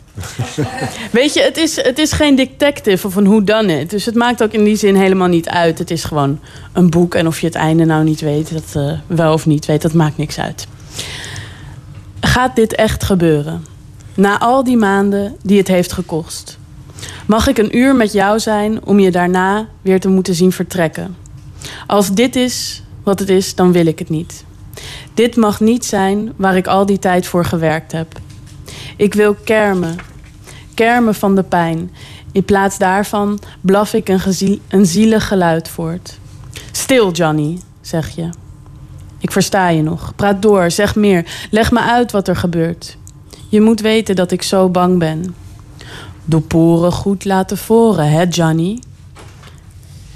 Weet 1.12 1.34
je, 1.34 1.42
het 1.42 1.58
is, 1.58 1.76
het 1.84 1.98
is 2.00 2.12
geen 2.12 2.36
detective 2.36 3.08
of 3.08 3.16
een 3.16 3.28
whodunit. 3.28 3.90
Dus 3.90 4.06
het 4.06 4.16
maakt 4.16 4.44
ook 4.44 4.52
in 4.52 4.64
die 4.64 4.76
zin 4.76 4.96
helemaal 4.96 5.28
niet 5.28 5.50
uit. 5.50 5.80
Het 5.80 5.92
is 5.92 6.04
gewoon 6.04 6.40
een 6.74 6.90
boek. 6.90 7.16
En 7.16 7.28
of 7.28 7.40
je 7.40 7.46
het 7.46 7.56
einde 7.56 7.86
nou 7.86 8.04
niet 8.04 8.22
weet, 8.22 8.54
dat 8.54 8.84
eh, 8.84 8.92
wel 9.08 9.34
of 9.34 9.46
niet 9.46 9.66
weet, 9.66 9.82
dat 9.82 9.94
maakt 9.94 10.18
niks 10.18 10.40
uit. 10.40 10.68
Gaat 12.20 12.56
dit 12.56 12.76
echt 12.76 13.04
gebeuren? 13.04 13.66
Na 14.16 14.40
al 14.40 14.64
die 14.64 14.78
maanden 14.78 15.36
die 15.44 15.58
het 15.58 15.68
heeft 15.68 15.92
gekost. 15.92 16.58
Mag 17.26 17.48
ik 17.48 17.58
een 17.58 17.78
uur 17.78 17.96
met 17.96 18.14
jou 18.14 18.40
zijn 18.40 18.86
om 18.86 19.00
je 19.00 19.12
daarna 19.12 19.68
weer 19.82 20.00
te 20.00 20.08
moeten 20.10 20.36
zien 20.36 20.52
vertrekken? 20.52 21.16
Als 21.88 22.12
dit 22.14 22.36
is 22.36 22.84
wat 23.04 23.20
het 23.20 23.30
is, 23.30 23.56
dan 23.56 23.72
wil 23.72 23.86
ik 23.86 24.00
het 24.00 24.10
niet. 24.10 24.44
Dit 25.14 25.36
mag 25.36 25.60
niet 25.60 25.86
zijn 25.86 26.34
waar 26.36 26.56
ik 26.56 26.68
al 26.68 26.86
die 26.86 27.00
tijd 27.00 27.28
voor 27.28 27.46
gewerkt 27.46 27.92
heb. 27.92 28.08
Ik 28.98 29.14
wil 29.14 29.34
kermen, 29.34 29.96
kermen 30.74 31.16
van 31.16 31.36
de 31.36 31.44
pijn. 31.44 31.92
In 32.32 32.44
plaats 32.44 32.78
daarvan 32.78 33.40
blaf 33.62 33.94
ik 33.94 34.10
een, 34.10 34.22
een 34.68 34.86
zielig 34.86 35.28
geluid 35.28 35.70
voort. 35.70 36.20
Stil, 36.72 37.12
Johnny, 37.12 37.60
zeg 37.82 38.16
je. 38.16 38.30
Ik 39.20 39.32
versta 39.32 39.70
je 39.70 39.82
nog. 39.82 40.16
Praat 40.16 40.42
door, 40.42 40.72
zeg 40.72 40.96
meer. 40.96 41.48
Leg 41.52 41.72
me 41.72 41.80
uit 41.80 42.12
wat 42.12 42.28
er 42.28 42.36
gebeurt. 42.36 42.98
Je 43.50 43.62
moet 43.62 43.82
weten 43.82 44.16
dat 44.16 44.32
ik 44.32 44.42
zo 44.42 44.70
bang 44.70 45.00
ben. 45.00 45.36
De 46.26 46.40
poren 46.40 46.92
goed 46.92 47.26
laten 47.26 47.58
voren, 47.58 48.10
hè, 48.10 48.24
Johnny? 48.30 48.80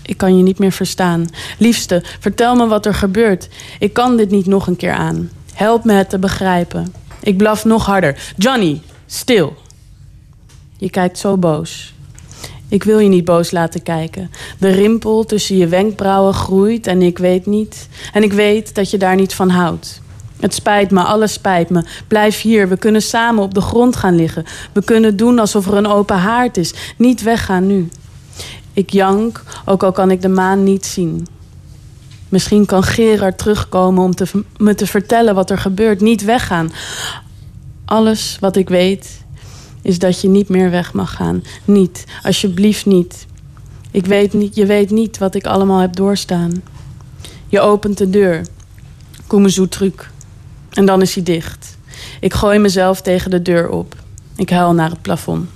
Ik 0.01 0.17
kan 0.17 0.37
je 0.37 0.43
niet 0.43 0.59
meer 0.59 0.71
verstaan. 0.71 1.27
Liefste, 1.57 2.03
vertel 2.19 2.55
me 2.55 2.67
wat 2.67 2.85
er 2.85 2.93
gebeurt. 2.93 3.49
Ik 3.79 3.93
kan 3.93 4.17
dit 4.17 4.29
niet 4.29 4.45
nog 4.45 4.67
een 4.67 4.75
keer 4.75 4.93
aan. 4.93 5.29
Help 5.53 5.83
me 5.83 5.93
het 5.93 6.09
te 6.09 6.19
begrijpen. 6.19 6.93
Ik 7.27 7.37
blaf 7.37 7.65
nog 7.65 7.85
harder. 7.85 8.33
Johnny, 8.37 8.81
stil. 9.05 9.55
Je 10.77 10.89
kijkt 10.89 11.17
zo 11.17 11.37
boos. 11.37 11.93
Ik 12.67 12.83
wil 12.83 12.99
je 12.99 13.09
niet 13.09 13.25
boos 13.25 13.51
laten 13.51 13.83
kijken. 13.83 14.31
De 14.57 14.69
rimpel 14.69 15.25
tussen 15.25 15.57
je 15.57 15.67
wenkbrauwen 15.67 16.33
groeit 16.33 16.87
en 16.87 17.01
ik 17.01 17.17
weet 17.17 17.45
niet. 17.45 17.87
En 18.13 18.23
ik 18.23 18.33
weet 18.33 18.75
dat 18.75 18.91
je 18.91 18.97
daar 18.97 19.15
niet 19.15 19.33
van 19.33 19.49
houdt. 19.49 20.01
Het 20.39 20.53
spijt 20.53 20.91
me, 20.91 21.01
alles 21.01 21.33
spijt 21.33 21.69
me. 21.69 21.83
Blijf 22.07 22.41
hier, 22.41 22.69
we 22.69 22.77
kunnen 22.77 23.01
samen 23.01 23.43
op 23.43 23.53
de 23.53 23.61
grond 23.61 23.95
gaan 23.95 24.15
liggen. 24.15 24.45
We 24.73 24.83
kunnen 24.83 25.17
doen 25.17 25.39
alsof 25.39 25.67
er 25.67 25.73
een 25.73 25.87
open 25.87 26.17
haard 26.17 26.57
is. 26.57 26.73
Niet 26.97 27.23
weggaan 27.23 27.67
nu. 27.67 27.89
Ik 28.73 28.89
jank, 28.89 29.43
ook 29.65 29.83
al 29.83 29.91
kan 29.91 30.11
ik 30.11 30.21
de 30.21 30.29
maan 30.29 30.63
niet 30.63 30.85
zien. 30.85 31.27
Misschien 32.29 32.65
kan 32.65 32.83
Gerard 32.83 33.37
terugkomen 33.37 34.03
om 34.03 34.15
te, 34.15 34.43
me 34.57 34.75
te 34.75 34.87
vertellen 34.87 35.35
wat 35.35 35.49
er 35.49 35.57
gebeurt. 35.57 36.01
Niet 36.01 36.23
weggaan. 36.23 36.71
Alles 37.85 38.37
wat 38.39 38.55
ik 38.55 38.69
weet 38.69 39.25
is 39.81 39.99
dat 39.99 40.21
je 40.21 40.27
niet 40.27 40.49
meer 40.49 40.69
weg 40.69 40.93
mag 40.93 41.13
gaan. 41.13 41.43
Niet, 41.65 42.05
alsjeblieft 42.23 42.85
niet. 42.85 43.25
Ik 43.91 44.05
weet 44.05 44.33
niet. 44.33 44.55
Je 44.55 44.65
weet 44.65 44.89
niet 44.89 45.17
wat 45.17 45.35
ik 45.35 45.45
allemaal 45.45 45.79
heb 45.79 45.95
doorstaan. 45.95 46.63
Je 47.47 47.59
opent 47.59 47.97
de 47.97 48.09
deur. 48.09 48.45
Koemezoe 49.27 49.69
truc. 49.69 50.09
En 50.69 50.85
dan 50.85 51.01
is 51.01 51.15
hij 51.15 51.23
dicht. 51.23 51.77
Ik 52.19 52.33
gooi 52.33 52.59
mezelf 52.59 53.01
tegen 53.01 53.31
de 53.31 53.41
deur 53.41 53.69
op. 53.69 53.95
Ik 54.35 54.49
huil 54.49 54.73
naar 54.73 54.89
het 54.89 55.01
plafond. 55.01 55.49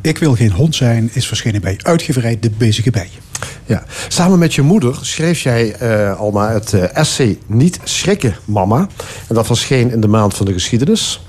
Ik 0.00 0.18
wil 0.18 0.34
geen 0.34 0.52
hond 0.52 0.74
zijn 0.74 1.10
is 1.12 1.26
verschenen 1.26 1.60
bij 1.60 1.78
uitgeverij 1.82 2.38
De 2.40 2.50
Bezige 2.50 2.90
Bij. 2.90 3.10
Ja. 3.66 3.82
Samen 4.08 4.38
met 4.38 4.54
je 4.54 4.62
moeder 4.62 4.98
schreef 5.00 5.40
jij, 5.40 5.74
eh, 5.74 6.18
Alma, 6.18 6.52
het 6.52 6.72
eh, 6.72 6.96
essay 6.96 7.38
Niet 7.46 7.80
schrikken, 7.84 8.36
mama. 8.44 8.88
En 9.28 9.34
dat 9.34 9.46
verscheen 9.46 9.90
in 9.90 10.00
de 10.00 10.08
maand 10.08 10.34
van 10.34 10.46
de 10.46 10.52
geschiedenis. 10.52 11.26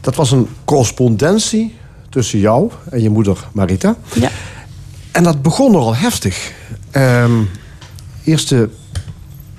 Dat 0.00 0.14
was 0.14 0.30
een 0.30 0.48
correspondentie 0.64 1.74
tussen 2.08 2.38
jou 2.38 2.70
en 2.90 3.02
je 3.02 3.10
moeder 3.10 3.48
Marita. 3.52 3.96
Ja. 4.14 4.30
En 5.12 5.22
dat 5.22 5.42
begon 5.42 5.72
nogal 5.72 5.96
heftig. 5.96 6.52
Ehm, 6.90 7.42
eerste, 8.24 8.68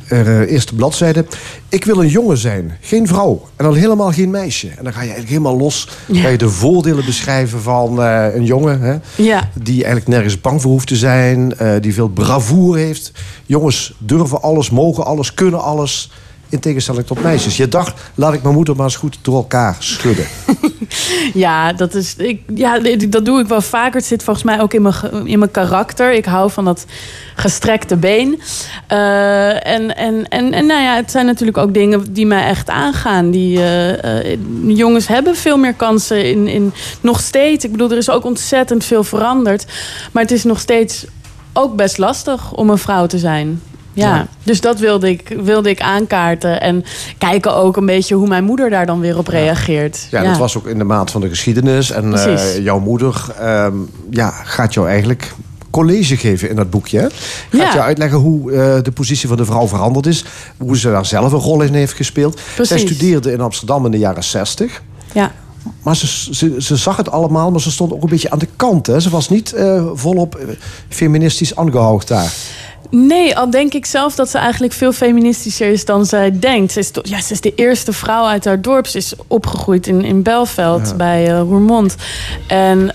eh, 0.10 0.52
eerste 0.52 0.76
bladzijde. 0.76 1.26
Ik 1.70 1.86
wil 1.86 2.02
een 2.02 2.08
jongen 2.08 2.38
zijn, 2.38 2.78
geen 2.82 3.08
vrouw. 3.08 3.48
En 3.56 3.66
al 3.66 3.74
helemaal 3.74 4.12
geen 4.12 4.30
meisje. 4.30 4.68
En 4.68 4.84
dan 4.84 4.94
ga 4.94 5.02
je 5.02 5.10
eigenlijk 5.12 5.30
helemaal 5.30 5.58
los. 5.58 5.90
Ja. 6.06 6.22
Ga 6.22 6.28
je 6.28 6.38
de 6.38 6.50
voordelen 6.50 7.06
beschrijven 7.06 7.62
van 7.62 8.02
eh, 8.04 8.36
een 8.36 8.46
jongen. 8.46 8.82
Hè? 8.82 8.96
Ja. 9.24 9.50
Die 9.54 9.76
eigenlijk 9.84 10.08
nergens 10.08 10.42
bang 10.42 10.62
voor 10.62 10.72
hoeft 10.72 10.88
te 10.88 10.96
zijn. 10.96 11.58
eh, 11.58 11.72
die 11.82 11.94
veel 11.94 12.08
bravoure 12.08 12.80
heeft. 12.80 13.12
Jongens 13.46 13.94
durven 13.98 14.42
alles, 14.42 14.70
mogen 14.70 15.06
alles, 15.06 15.34
kunnen 15.34 15.62
alles. 15.62 16.12
In 16.50 16.60
tegenstelling 16.60 17.06
tot 17.06 17.24
meisjes. 17.24 17.58
Je 17.58 17.68
dacht, 17.68 18.02
laat 18.16 18.34
ik 18.34 18.42
mijn 18.44 18.56
moeder 18.56 18.76
maar 18.76 18.86
eens 18.86 18.96
goed 18.96 19.18
door 19.22 19.36
elkaar 19.36 19.76
schudden. 19.80 20.26
Ja, 21.34 21.74
dat, 21.74 21.94
is, 21.94 22.16
ik, 22.16 22.42
ja, 22.54 22.80
dat 23.10 23.26
doe 23.26 23.40
ik 23.40 23.48
wel 23.48 23.62
vaker. 23.62 23.96
Het 23.96 24.06
zit 24.06 24.24
volgens 24.24 24.46
mij 24.46 24.62
ook 24.62 24.74
in 24.74 24.82
mijn, 24.82 24.96
in 25.26 25.40
mijn 25.40 25.52
karakter. 25.52 26.14
Ik 26.14 26.26
hou 26.26 26.52
van 26.52 26.66
dat 26.66 26.86
gestrekte 27.36 27.96
been. 27.96 28.42
Eh, 28.88 29.68
en, 29.68 29.96
en, 29.96 30.28
en, 30.28 30.52
en 30.54 30.66
nou 30.66 30.82
ja, 30.82 30.96
het 30.96 31.12
zijn 31.12 31.26
natuurlijk 31.26 31.58
ook 31.58 31.74
dingen 31.74 32.14
die 32.14 32.26
mij 32.26 32.46
echt 32.46 32.70
aangaan. 32.70 33.32
Die, 33.32 33.58
eh, 33.58 34.32
eh, 34.32 34.40
jongens 34.66 35.08
hebben 35.08 35.36
veel 35.36 35.58
meer 35.58 35.74
kansen 35.74 36.26
in, 36.26 36.48
in 36.48 36.74
nog 37.02 37.20
steeds. 37.20 37.66
Ik 37.66 37.72
bedoel, 37.72 37.92
er 37.92 37.98
is 37.98 38.10
ook 38.10 38.26
ontzettend 38.26 38.84
veel 38.84 39.04
veranderd. 39.04 39.66
Maar 40.12 40.24
het 40.24 40.32
is 40.32 40.44
nog 40.44 40.60
steeds 40.60 41.06
ook 41.54 41.76
best 41.76 41.98
lastig 41.98 42.54
om 42.54 42.70
een 42.70 42.78
vrouw 42.78 43.06
te 43.06 43.18
zijn. 43.18 43.62
Ja, 43.98 44.16
Ja. 44.16 44.28
dus 44.44 44.62
dat 44.62 44.80
wilde 44.80 45.10
ik, 45.10 45.36
wilde 45.44 45.70
ik 45.70 45.82
aankaarten. 45.82 46.62
En 46.62 46.84
kijken 47.18 47.56
ook 47.56 47.78
een 47.78 47.86
beetje 47.86 48.16
hoe 48.16 48.28
mijn 48.28 48.44
moeder 48.44 48.70
daar 48.70 48.86
dan 48.86 49.00
weer 49.00 49.18
op 49.18 49.28
reageert. 49.28 50.08
Ja, 50.12 50.24
dat 50.24 50.38
was 50.38 50.58
ook 50.58 50.68
in 50.68 50.78
de 50.78 50.84
maand 50.84 51.12
van 51.12 51.22
de 51.22 51.30
geschiedenis. 51.30 51.92
En 51.92 52.14
eh, 52.14 52.58
jouw 52.64 52.80
moeder 52.80 53.26
ehm, 53.40 53.74
ja, 54.10 54.30
gaat 54.30 54.74
jou 54.74 54.88
eigenlijk 54.90 55.34
college 55.70 56.18
geven 56.18 56.50
in 56.50 56.56
dat 56.56 56.70
boekje. 56.70 57.00
hè? 57.00 57.08
Gaat 57.10 57.12
Ja. 57.52 57.74
je 57.74 57.82
uitleggen 57.82 58.18
hoe 58.20 58.52
eh, 58.52 58.84
de 58.84 58.92
positie 58.92 59.28
van 59.28 59.38
de 59.38 59.46
vrouw 59.46 59.68
veranderd 59.68 60.06
is. 60.06 60.26
Hoe 60.58 60.78
ze 60.78 60.90
daar 60.92 61.06
zelf 61.06 61.32
een 61.32 61.40
rol 61.40 61.62
in 61.62 61.74
heeft 61.74 61.94
gespeeld. 61.94 62.40
Zij 62.40 62.54
Precies. 62.56 62.82
studeerde 62.82 63.32
in 63.32 63.42
Amsterdam 63.42 63.86
in 63.86 63.92
de 63.92 63.98
jaren 63.98 64.24
60. 64.24 64.82
Ja. 65.14 65.32
Maar 65.84 65.96
ze, 65.96 66.08
ze, 66.36 66.56
ze 66.58 66.76
zag 66.76 66.98
het 66.98 67.12
allemaal, 67.12 67.52
maar 67.52 67.62
ze 67.62 67.72
stond 67.72 67.94
ook 67.94 68.04
een 68.04 68.10
beetje 68.10 68.30
aan 68.32 68.40
de 68.40 68.48
kant. 68.56 68.88
Hè? 68.88 69.00
Ze 69.00 69.10
was 69.10 69.30
niet 69.30 69.54
eh, 69.54 69.86
volop 69.94 70.40
feministisch 70.90 71.56
aangehoogd 71.56 72.08
daar. 72.08 72.34
Nee, 72.90 73.38
al 73.38 73.50
denk 73.50 73.74
ik 73.74 73.86
zelf 73.86 74.16
dat 74.16 74.30
ze 74.30 74.38
eigenlijk 74.38 74.74
veel 74.74 74.92
feministischer 74.92 75.72
is 75.72 75.86
dan 75.86 76.06
zij 76.06 76.40
denkt. 76.40 76.72
Ze 76.72 76.80
is, 76.80 76.92
ja, 77.02 77.22
ze 77.22 77.34
is 77.34 77.42
de 77.42 77.54
eerste 77.56 77.94
vrouw 77.94 78.26
uit 78.26 78.46
haar 78.46 78.62
dorp. 78.62 78.88
Ze 78.88 78.98
is 78.98 79.14
opgegroeid 79.28 79.88
in, 79.88 80.04
in 80.04 80.24
Belveld 80.24 80.98
bij 80.98 81.28
eh, 81.28 81.40
Roermond. 81.40 81.96
En 82.48 82.94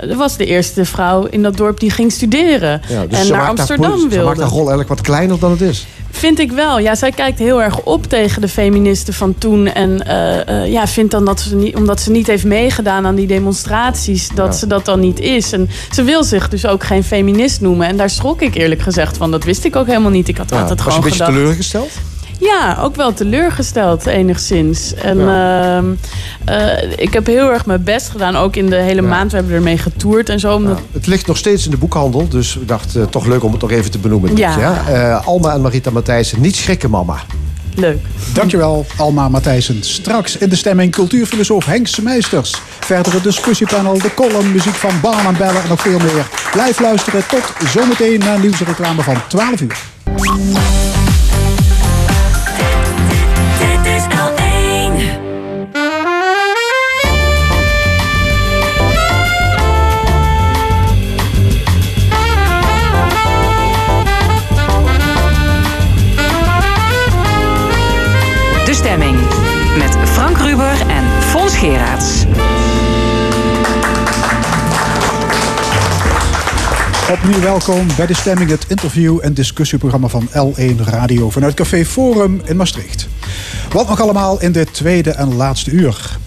ze 0.00 0.14
was 0.16 0.36
de 0.36 0.46
eerste 0.46 0.84
vrouw 0.84 1.24
in 1.24 1.42
dat 1.42 1.56
dorp 1.56 1.80
die 1.80 1.90
ging 1.90 2.12
studeren. 2.12 2.80
Ja, 2.88 3.06
dus 3.06 3.18
en 3.18 3.32
naar 3.32 3.48
Amsterdam 3.48 4.00
Ze 4.00 4.08
wilde. 4.08 4.24
maakt 4.24 4.38
haar 4.40 4.48
rol 4.48 4.58
eigenlijk 4.58 4.88
wat 4.88 5.00
kleiner 5.00 5.38
dan 5.38 5.50
het 5.50 5.60
is. 5.60 5.86
Vind 6.10 6.38
ik 6.38 6.52
wel. 6.52 6.78
Ja, 6.78 6.94
zij 6.94 7.10
kijkt 7.10 7.38
heel 7.38 7.62
erg 7.62 7.80
op 7.80 8.06
tegen 8.06 8.40
de 8.40 8.48
feministen 8.48 9.14
van 9.14 9.34
toen. 9.38 9.66
En 9.66 10.06
eh, 10.06 10.48
eh, 10.62 10.72
ja, 10.72 10.86
vindt 10.86 11.10
dan 11.10 11.24
dat 11.24 11.40
ze 11.40 11.54
niet, 11.56 11.76
omdat 11.76 12.00
ze 12.00 12.10
niet 12.10 12.26
heeft 12.26 12.44
meegedaan 12.44 13.06
aan 13.06 13.14
die 13.14 13.26
demonstraties, 13.26 14.28
dat 14.34 14.46
Ja. 14.46 14.52
ze 14.52 14.66
dat 14.66 14.84
dan 14.84 15.00
niet 15.00 15.20
is. 15.20 15.52
En 15.52 15.68
ze 15.90 16.02
wil 16.02 16.24
zich 16.24 16.48
dus 16.48 16.66
ook 16.66 16.84
geen 16.84 17.04
feminist 17.04 17.60
noemen. 17.60 17.86
En 17.86 17.96
daar 17.96 18.10
schrok 18.10 18.42
ik 18.42 18.54
eerlijk 18.54 18.80
gezegd 18.82 19.16
van. 19.16 19.30
Dat 19.30 19.44
wist 19.44 19.64
ik 19.64 19.76
ook 19.76 19.86
helemaal 19.86 20.10
niet. 20.10 20.28
Ik 20.28 20.36
had 20.36 20.50
Ja, 20.50 20.60
altijd 20.60 20.82
was 20.84 20.86
je 20.86 20.92
gewoon 20.92 21.04
een 21.04 21.10
beetje 21.10 21.24
gedacht. 21.24 21.42
teleurgesteld? 21.44 21.90
Ja, 22.38 22.78
ook 22.80 22.96
wel 22.96 23.12
teleurgesteld 23.12 24.06
enigszins. 24.06 24.94
En 24.94 25.28
ehm, 25.28 25.84
eh, 26.44 26.90
ik 26.96 27.12
heb 27.12 27.26
heel 27.26 27.52
erg 27.52 27.66
mijn 27.66 27.82
best 27.82 28.08
gedaan. 28.08 28.36
Ook 28.36 28.56
in 28.56 28.66
de 28.66 28.76
hele 28.76 29.02
maand. 29.02 29.30
We 29.30 29.36
hebben 29.36 29.54
ermee 29.54 29.78
getoerd 29.78 30.28
en 30.28 30.40
zo. 30.40 30.54
Omdat, 30.54 30.80
Het 30.92 31.06
ligt 31.06 31.26
nog 31.26 31.36
steeds 31.36 31.64
in 31.64 31.70
de 31.70 31.76
boekhandel, 31.76 32.28
dus 32.28 32.56
ik 32.56 32.68
dacht 32.68 32.96
eh, 32.96 33.02
toch 33.02 33.26
leuk 33.26 33.44
om 33.44 33.52
het 33.52 33.60
nog 33.60 33.70
even 33.70 33.90
te 33.90 33.98
benoemen. 33.98 34.36
Ja. 34.36 34.84
Eh, 34.88 35.26
Alma 35.26 35.52
en 35.52 35.60
Marita 35.60 35.90
Matthijssen, 35.90 36.40
niet 36.40 36.56
schrikken 36.56 36.90
mama. 36.90 37.16
Leuk. 37.74 37.98
Dankjewel, 38.32 38.86
Alma 38.96 39.28
Matthijssen. 39.28 39.82
Straks 39.82 40.36
in 40.36 40.48
de 40.48 40.56
stemming 40.56 40.92
cultuurfilosoof 40.92 41.64
Henk 41.64 41.88
Meisters. 42.02 42.60
Verder 42.80 43.12
het 43.12 43.22
discussiepanel, 43.22 43.98
de 43.98 44.14
column, 44.14 44.52
muziek 44.52 44.74
van 44.74 45.00
Baan 45.00 45.26
en 45.26 45.36
Bellen 45.36 45.62
en 45.62 45.68
nog 45.68 45.80
veel 45.80 45.98
meer. 45.98 46.26
Blijf 46.52 46.80
luisteren 46.80 47.22
tot 47.28 47.68
zometeen 47.70 48.18
na 48.18 48.36
nieuws 48.36 48.60
en 48.60 48.66
reclame 48.66 49.02
van 49.02 49.16
12 49.28 49.60
uur. 49.60 49.78
Welkom 77.22 77.86
bij 77.96 78.06
de 78.06 78.14
stemming, 78.14 78.50
het 78.50 78.64
interview- 78.68 79.18
en 79.20 79.34
discussieprogramma 79.34 80.08
van 80.08 80.28
L1 80.28 80.84
Radio 80.84 81.30
vanuit 81.30 81.54
Café 81.54 81.84
Forum 81.84 82.40
in 82.44 82.56
Maastricht. 82.56 83.08
Wat 83.72 83.88
nog 83.88 84.00
allemaal 84.00 84.40
in 84.40 84.52
dit 84.52 84.74
tweede 84.74 85.10
en 85.10 85.34
laatste 85.34 85.70
uur. 85.70 86.18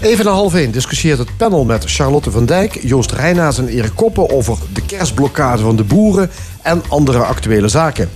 Even 0.00 0.24
na 0.24 0.30
half 0.30 0.54
één 0.54 0.70
discussieert 0.70 1.18
het 1.18 1.36
panel 1.36 1.64
met 1.64 1.84
Charlotte 1.84 2.30
van 2.30 2.46
Dijk, 2.46 2.78
Joost 2.82 3.12
Reinaars 3.12 3.58
en 3.58 3.68
Erik 3.68 3.92
Koppen 3.94 4.30
over 4.30 4.58
de 4.72 4.82
kerstblokkade 4.86 5.62
van 5.62 5.76
de 5.76 5.84
boeren 5.84 6.30
en 6.62 6.82
andere 6.88 7.18
actuele 7.18 7.68
zaken. 7.68 8.10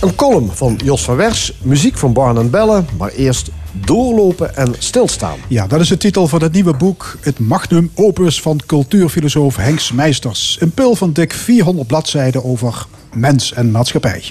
Een 0.00 0.14
column 0.14 0.50
van 0.52 0.80
Jos 0.84 1.04
van 1.04 1.16
Wers, 1.16 1.52
muziek 1.62 1.98
van 1.98 2.12
Barn 2.12 2.38
en 2.38 2.50
Bellen, 2.50 2.88
maar 2.98 3.10
eerst 3.10 3.50
doorlopen 3.72 4.56
en 4.56 4.74
stilstaan. 4.78 5.38
Ja, 5.48 5.66
dat 5.66 5.80
is 5.80 5.88
de 5.88 5.96
titel 5.96 6.28
van 6.28 6.42
het 6.42 6.52
nieuwe 6.52 6.76
boek 6.76 7.16
Het 7.20 7.38
Magnum 7.38 7.90
Opus 7.94 8.40
van 8.40 8.60
cultuurfilosoof 8.66 9.56
Henk 9.56 9.92
Meisters. 9.92 10.56
Een 10.60 10.70
pil 10.70 10.94
van 10.94 11.12
dik 11.12 11.32
400 11.32 11.86
bladzijden 11.86 12.44
over 12.44 12.86
mens 13.14 13.52
en 13.52 13.70
maatschappij. 13.70 14.24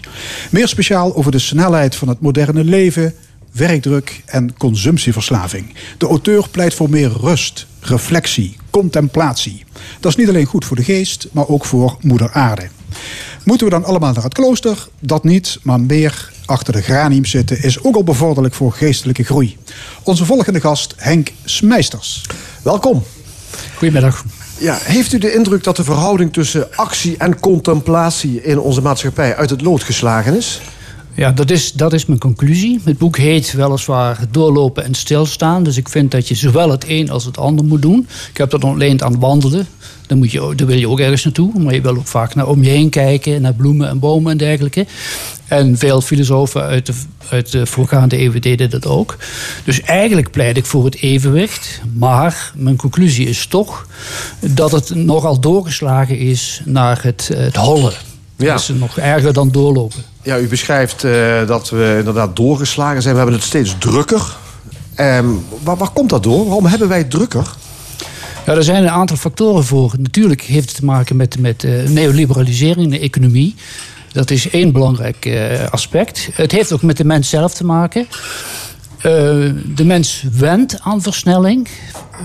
Meer 0.51 0.67
speciaal 0.67 1.15
over 1.15 1.31
de 1.31 1.39
snelheid 1.39 1.95
van 1.95 2.07
het 2.07 2.21
moderne 2.21 2.63
leven, 2.63 3.13
werkdruk 3.51 4.23
en 4.25 4.57
consumptieverslaving. 4.57 5.73
De 5.97 6.07
auteur 6.07 6.49
pleit 6.51 6.73
voor 6.73 6.89
meer 6.89 7.11
rust, 7.21 7.67
reflectie, 7.79 8.57
contemplatie. 8.69 9.63
Dat 9.99 10.11
is 10.11 10.17
niet 10.17 10.29
alleen 10.29 10.45
goed 10.45 10.65
voor 10.65 10.75
de 10.75 10.83
geest, 10.83 11.27
maar 11.31 11.47
ook 11.47 11.65
voor 11.65 11.97
moeder 12.01 12.31
aarde. 12.33 12.67
Moeten 13.49 13.67
we 13.67 13.73
dan 13.73 13.85
allemaal 13.85 14.13
naar 14.13 14.23
het 14.23 14.33
klooster? 14.33 14.87
Dat 14.99 15.23
niet, 15.23 15.59
maar 15.63 15.79
meer 15.79 16.31
achter 16.45 16.73
de 16.73 16.81
granium 16.81 17.25
zitten 17.25 17.63
is 17.63 17.83
ook 17.83 17.95
al 17.95 18.03
bevorderlijk 18.03 18.53
voor 18.53 18.73
geestelijke 18.73 19.23
groei. 19.23 19.57
Onze 20.03 20.25
volgende 20.25 20.59
gast, 20.59 20.93
Henk 20.97 21.31
Smeisters. 21.45 22.25
Welkom. 22.63 23.03
Goedemiddag. 23.75 24.23
Ja, 24.57 24.77
heeft 24.81 25.13
u 25.13 25.17
de 25.17 25.33
indruk 25.33 25.63
dat 25.63 25.75
de 25.75 25.83
verhouding 25.83 26.33
tussen 26.33 26.67
actie 26.75 27.17
en 27.17 27.39
contemplatie 27.39 28.41
in 28.43 28.59
onze 28.59 28.81
maatschappij 28.81 29.35
uit 29.35 29.49
het 29.49 29.61
lood 29.61 29.83
geslagen 29.83 30.37
is? 30.37 30.61
Ja, 31.13 31.31
dat 31.31 31.49
is, 31.49 31.71
dat 31.71 31.93
is 31.93 32.05
mijn 32.05 32.19
conclusie. 32.19 32.81
Het 32.83 32.97
boek 32.97 33.17
heet 33.17 33.53
weliswaar 33.53 34.19
Doorlopen 34.31 34.83
en 34.83 34.93
Stilstaan. 34.93 35.63
Dus 35.63 35.77
ik 35.77 35.89
vind 35.89 36.11
dat 36.11 36.27
je 36.27 36.35
zowel 36.35 36.69
het 36.69 36.85
een 36.87 37.09
als 37.09 37.25
het 37.25 37.37
ander 37.37 37.65
moet 37.65 37.81
doen. 37.81 38.07
Ik 38.29 38.37
heb 38.37 38.49
dat 38.49 38.63
ontleend 38.63 39.03
aan 39.03 39.19
wandelen. 39.19 39.67
Dan, 40.09 40.17
moet 40.17 40.31
je, 40.31 40.53
dan 40.55 40.67
wil 40.67 40.77
je 40.77 40.89
ook 40.89 40.99
ergens 40.99 41.23
naartoe. 41.23 41.59
Maar 41.59 41.73
je 41.73 41.81
wil 41.81 41.97
ook 41.97 42.07
vaak 42.07 42.35
naar 42.35 42.47
om 42.47 42.63
je 42.63 42.69
heen 42.69 42.89
kijken. 42.89 43.41
Naar 43.41 43.53
bloemen 43.53 43.89
en 43.89 43.99
bomen 43.99 44.31
en 44.31 44.37
dergelijke. 44.37 44.85
En 45.47 45.77
veel 45.77 46.01
filosofen 46.01 46.61
uit 46.61 46.85
de, 46.85 46.93
uit 47.29 47.51
de 47.51 47.65
voorgaande 47.65 48.17
eeuwen 48.17 48.41
deden 48.41 48.69
dat 48.69 48.85
ook. 48.85 49.17
Dus 49.63 49.81
eigenlijk 49.81 50.31
pleit 50.31 50.57
ik 50.57 50.65
voor 50.65 50.85
het 50.85 50.95
evenwicht. 50.95 51.81
Maar 51.93 52.51
mijn 52.55 52.75
conclusie 52.75 53.27
is 53.27 53.45
toch 53.45 53.87
dat 54.39 54.71
het 54.71 54.95
nogal 54.95 55.39
doorgeslagen 55.39 56.17
is 56.17 56.61
naar 56.65 56.99
het, 57.03 57.29
het 57.33 57.55
hollen. 57.55 57.93
Ja. 58.35 58.51
Dat 58.51 58.59
is 58.59 58.67
nog 58.67 58.97
erger 58.97 59.33
dan 59.33 59.51
doorlopen. 59.51 60.03
Ja, 60.21 60.39
u 60.39 60.47
beschrijft 60.47 61.03
eh, 61.03 61.47
dat 61.47 61.69
we 61.69 61.95
inderdaad 61.97 62.35
doorgeslagen 62.35 63.01
zijn. 63.01 63.13
We 63.13 63.19
hebben 63.19 63.39
het 63.39 63.47
steeds 63.47 63.75
drukker. 63.79 64.37
Ehm, 64.95 65.27
waar, 65.63 65.77
waar 65.77 65.89
komt 65.89 66.09
dat 66.09 66.23
door? 66.23 66.45
Waarom 66.45 66.65
hebben 66.65 66.87
wij 66.87 66.97
het 66.97 67.11
drukker? 67.11 67.55
Ja, 68.49 68.55
er 68.55 68.63
zijn 68.63 68.83
een 68.83 68.89
aantal 68.89 69.17
factoren 69.17 69.63
voor. 69.63 69.93
Natuurlijk 69.99 70.41
heeft 70.41 70.67
het 70.67 70.77
te 70.77 70.85
maken 70.85 71.15
met, 71.15 71.39
met 71.39 71.63
uh, 71.63 71.83
neoliberalisering 71.83 72.85
in 72.85 72.89
de 72.89 72.99
economie. 72.99 73.55
Dat 74.11 74.31
is 74.31 74.49
één 74.49 74.71
belangrijk 74.71 75.25
uh, 75.25 75.69
aspect. 75.69 76.29
Het 76.33 76.51
heeft 76.51 76.71
ook 76.71 76.81
met 76.81 76.97
de 76.97 77.05
mens 77.05 77.29
zelf 77.29 77.53
te 77.53 77.65
maken. 77.65 78.07
Uh, 78.97 79.03
de 79.75 79.85
mens 79.85 80.25
wendt 80.31 80.79
aan 80.79 81.01
versnelling. 81.01 81.67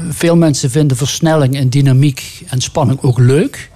Veel 0.08 0.36
mensen 0.36 0.70
vinden 0.70 0.96
versnelling 0.96 1.56
en 1.56 1.68
dynamiek 1.68 2.42
en 2.48 2.60
spanning 2.60 3.02
ook 3.02 3.18
leuk. 3.18 3.70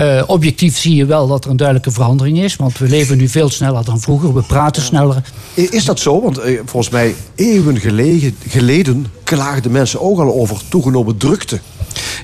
Uh, 0.00 0.22
objectief 0.26 0.78
zie 0.78 0.94
je 0.94 1.06
wel 1.06 1.26
dat 1.26 1.44
er 1.44 1.50
een 1.50 1.56
duidelijke 1.56 1.90
verandering 1.90 2.38
is. 2.38 2.56
Want 2.56 2.78
we 2.78 2.88
leven 2.88 3.16
nu 3.16 3.28
veel 3.28 3.50
sneller 3.50 3.84
dan 3.84 4.00
vroeger. 4.00 4.34
We 4.34 4.42
praten 4.42 4.82
sneller. 4.82 5.22
Is 5.54 5.84
dat 5.84 6.00
zo? 6.00 6.22
Want 6.22 6.38
uh, 6.38 6.60
volgens 6.64 6.92
mij 6.92 7.14
eeuwen 7.34 7.80
geleden, 7.80 8.36
geleden 8.48 9.06
klaagden 9.24 9.72
mensen 9.72 10.00
ook 10.00 10.18
al 10.18 10.34
over 10.34 10.56
toegenomen 10.68 11.16
drukte. 11.16 11.60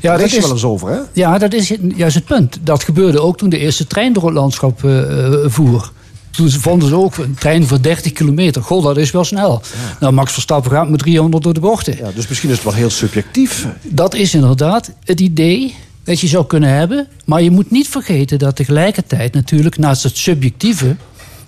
Ja, 0.00 0.16
Daar 0.16 0.26
is 0.26 0.38
wel 0.38 0.50
eens 0.50 0.64
over, 0.64 0.88
hè? 0.88 0.98
Ja, 1.12 1.38
dat 1.38 1.52
is 1.52 1.74
juist 1.96 2.14
het 2.14 2.24
punt. 2.24 2.58
Dat 2.62 2.84
gebeurde 2.84 3.20
ook 3.20 3.36
toen 3.36 3.48
de 3.48 3.58
eerste 3.58 3.86
trein 3.86 4.12
door 4.12 4.24
het 4.24 4.34
landschap 4.34 4.82
uh, 4.84 5.28
voer. 5.46 5.92
Toen 6.30 6.50
vonden 6.50 6.88
ze 6.88 6.96
ook 6.96 7.16
een 7.16 7.34
trein 7.34 7.66
voor 7.66 7.82
30 7.82 8.12
kilometer. 8.12 8.62
Goh, 8.62 8.84
dat 8.84 8.96
is 8.96 9.10
wel 9.10 9.24
snel. 9.24 9.62
Ja. 9.62 9.96
Nou, 10.00 10.12
Max 10.12 10.32
Verstappen 10.32 10.70
gaat 10.70 10.88
met 10.88 10.98
300 11.00 11.42
door 11.42 11.54
de 11.54 11.60
bochten. 11.60 11.96
Ja, 11.96 12.10
dus 12.14 12.28
misschien 12.28 12.50
is 12.50 12.54
het 12.54 12.64
wel 12.64 12.74
heel 12.74 12.90
subjectief. 12.90 13.66
Dat 13.82 14.14
is 14.14 14.34
inderdaad 14.34 14.90
het 15.04 15.20
idee 15.20 15.74
dat 16.04 16.20
je 16.20 16.26
zou 16.26 16.46
kunnen 16.46 16.70
hebben. 16.70 17.08
Maar 17.24 17.42
je 17.42 17.50
moet 17.50 17.70
niet 17.70 17.88
vergeten 17.88 18.38
dat 18.38 18.56
tegelijkertijd 18.56 19.34
natuurlijk 19.34 19.78
naast 19.78 20.02
het 20.02 20.16
subjectieve, 20.16 20.96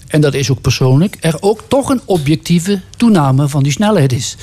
en 0.09 0.21
dat 0.21 0.35
is 0.35 0.51
ook 0.51 0.61
persoonlijk, 0.61 1.17
er 1.21 1.37
ook 1.41 1.63
toch 1.69 1.89
een 1.89 2.01
objectieve 2.05 2.81
toename 2.97 3.49
van 3.49 3.63
die 3.63 3.73
snelheid 3.73 4.13
is. 4.13 4.37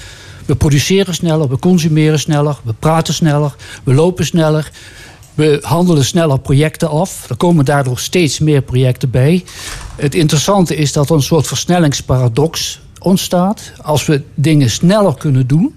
We 0.46 0.56
produceren 0.56 1.14
sneller, 1.14 1.50
we 1.50 1.60
consumeren 1.60 2.20
sneller, 2.20 2.58
we 2.64 2.74
praten 2.80 3.14
sneller, 3.14 3.56
we 3.84 3.94
lopen 3.94 4.26
sneller. 4.26 4.72
We 5.34 5.60
handelen 5.62 6.06
sneller 6.06 6.40
projecten 6.40 6.90
af. 6.90 7.30
Er 7.30 7.38
komen 7.38 7.66
daardoor 7.66 8.00
steeds 8.00 8.40
meer 8.40 8.62
projecten 8.62 9.10
bij. 9.10 9.44
Het 9.96 10.16
interessante 10.16 10.76
is 10.76 10.92
dat 10.92 11.10
er 11.10 11.16
een 11.16 11.22
soort 11.22 11.48
versnellingsparadox 11.48 12.80
ontstaat. 13.00 13.72
Als 13.82 14.06
we 14.06 14.22
dingen 14.36 14.70
sneller 14.70 15.18
kunnen 15.18 15.48
doen, 15.48 15.76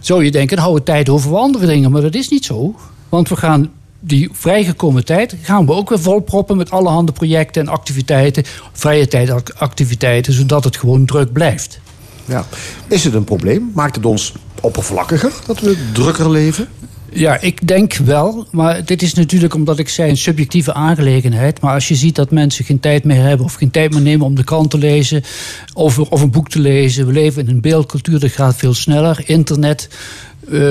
zou 0.00 0.24
je 0.24 0.30
denken, 0.30 0.58
houden 0.58 0.84
we 0.84 0.90
tijd 0.90 1.08
over 1.08 1.36
andere 1.36 1.66
dingen. 1.66 1.90
Maar 1.90 2.02
dat 2.02 2.14
is 2.14 2.28
niet 2.28 2.44
zo. 2.44 2.74
Want 3.16 3.28
we 3.28 3.36
gaan 3.36 3.70
die 4.00 4.28
vrijgekomen 4.32 5.04
tijd 5.04 5.36
gaan 5.42 5.66
we 5.66 5.72
ook 5.72 5.88
weer 5.88 6.00
volproppen 6.00 6.56
met 6.56 6.70
allerhande 6.70 7.12
projecten 7.12 7.62
en 7.62 7.68
activiteiten, 7.68 8.44
vrije 8.72 9.08
tijdactiviteiten, 9.08 10.32
zodat 10.32 10.64
het 10.64 10.76
gewoon 10.76 11.06
druk 11.06 11.32
blijft. 11.32 11.80
Ja. 12.24 12.44
Is 12.88 13.04
het 13.04 13.14
een 13.14 13.24
probleem? 13.24 13.70
Maakt 13.74 13.96
het 13.96 14.06
ons 14.06 14.32
oppervlakkiger 14.60 15.32
dat 15.46 15.60
we 15.60 15.76
drukker 15.92 16.30
leven? 16.30 16.68
Ja, 17.12 17.40
ik 17.40 17.66
denk 17.66 17.94
wel. 17.94 18.46
Maar 18.50 18.84
dit 18.84 19.02
is 19.02 19.14
natuurlijk, 19.14 19.54
omdat 19.54 19.78
ik 19.78 19.88
zei, 19.88 20.10
een 20.10 20.16
subjectieve 20.16 20.74
aangelegenheid. 20.74 21.60
Maar 21.60 21.74
als 21.74 21.88
je 21.88 21.94
ziet 21.94 22.14
dat 22.14 22.30
mensen 22.30 22.64
geen 22.64 22.80
tijd 22.80 23.04
meer 23.04 23.22
hebben... 23.22 23.46
of 23.46 23.54
geen 23.54 23.70
tijd 23.70 23.92
meer 23.92 24.02
nemen 24.02 24.26
om 24.26 24.34
de 24.34 24.44
krant 24.44 24.70
te 24.70 24.78
lezen... 24.78 25.22
of, 25.74 25.98
of 25.98 26.22
een 26.22 26.30
boek 26.30 26.48
te 26.48 26.60
lezen. 26.60 27.06
We 27.06 27.12
leven 27.12 27.42
in 27.42 27.54
een 27.54 27.60
beeldcultuur, 27.60 28.20
dat 28.20 28.30
gaat 28.30 28.56
veel 28.56 28.74
sneller. 28.74 29.22
Internet, 29.24 29.88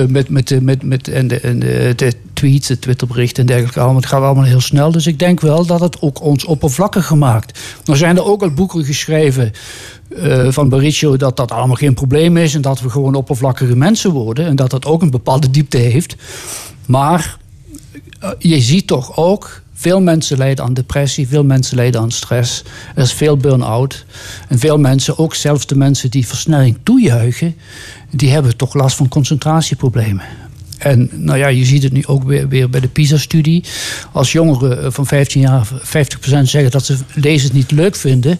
met, 0.08 0.28
met, 0.28 0.62
met, 0.62 0.82
met, 0.82 1.08
en, 1.08 1.28
de, 1.28 1.40
en 1.40 1.58
de, 1.58 1.92
de 1.96 2.12
tweets, 2.32 2.68
de 2.68 2.78
Twitterberichten 2.78 3.40
en 3.40 3.46
dergelijke 3.46 3.80
allemaal. 3.80 4.00
Het 4.00 4.06
gaat 4.06 4.22
allemaal 4.22 4.44
heel 4.44 4.60
snel. 4.60 4.90
Dus 4.90 5.06
ik 5.06 5.18
denk 5.18 5.40
wel 5.40 5.66
dat 5.66 5.80
het 5.80 6.00
ook 6.00 6.22
ons 6.22 6.44
oppervlakkig 6.44 7.06
gemaakt. 7.06 7.58
Er 7.84 7.96
zijn 7.96 8.16
er 8.16 8.24
ook 8.24 8.42
al 8.42 8.50
boeken 8.50 8.84
geschreven 8.84 9.52
uh, 10.08 10.46
van 10.50 10.68
Baricio 10.68 11.16
dat 11.16 11.36
dat 11.36 11.50
allemaal 11.50 11.76
geen 11.76 11.94
probleem 11.94 12.36
is. 12.36 12.54
En 12.54 12.60
dat 12.60 12.80
we 12.80 12.90
gewoon 12.90 13.14
oppervlakkige 13.14 13.76
mensen 13.76 14.10
worden. 14.10 14.46
En 14.46 14.56
dat 14.56 14.70
dat 14.70 14.86
ook 14.86 15.02
een 15.02 15.10
bepaalde 15.10 15.50
diepte 15.50 15.78
heeft. 15.78 16.16
Maar 16.86 17.36
je 18.38 18.60
ziet 18.60 18.86
toch 18.86 19.16
ook 19.16 19.62
veel 19.78 20.00
mensen 20.00 20.38
lijden 20.38 20.64
aan 20.64 20.74
depressie, 20.74 21.28
veel 21.28 21.44
mensen 21.44 21.76
lijden 21.76 22.00
aan 22.00 22.10
stress. 22.10 22.62
Er 22.94 23.02
is 23.02 23.12
veel 23.12 23.36
burn-out. 23.36 24.04
En 24.48 24.58
veel 24.58 24.78
mensen, 24.78 25.18
ook 25.18 25.34
zelfs 25.34 25.66
de 25.66 25.76
mensen 25.76 26.10
die 26.10 26.26
versnelling 26.26 26.78
toejuichen, 26.82 27.56
die 28.10 28.30
hebben 28.30 28.56
toch 28.56 28.74
last 28.74 28.96
van 28.96 29.08
concentratieproblemen. 29.08 30.24
En 30.78 31.10
nou 31.12 31.38
ja, 31.38 31.46
je 31.46 31.64
ziet 31.64 31.82
het 31.82 31.92
nu 31.92 32.06
ook 32.06 32.24
weer, 32.24 32.48
weer 32.48 32.70
bij 32.70 32.80
de 32.80 32.88
PISA-studie. 32.88 33.64
Als 34.12 34.32
jongeren 34.32 34.92
van 34.92 35.06
15 35.06 35.40
jaar 35.40 35.68
50% 35.68 35.78
zeggen 36.42 36.70
dat 36.70 36.84
ze 36.84 36.96
lezen 37.14 37.50
niet 37.52 37.70
leuk 37.70 37.96
vinden, 37.96 38.38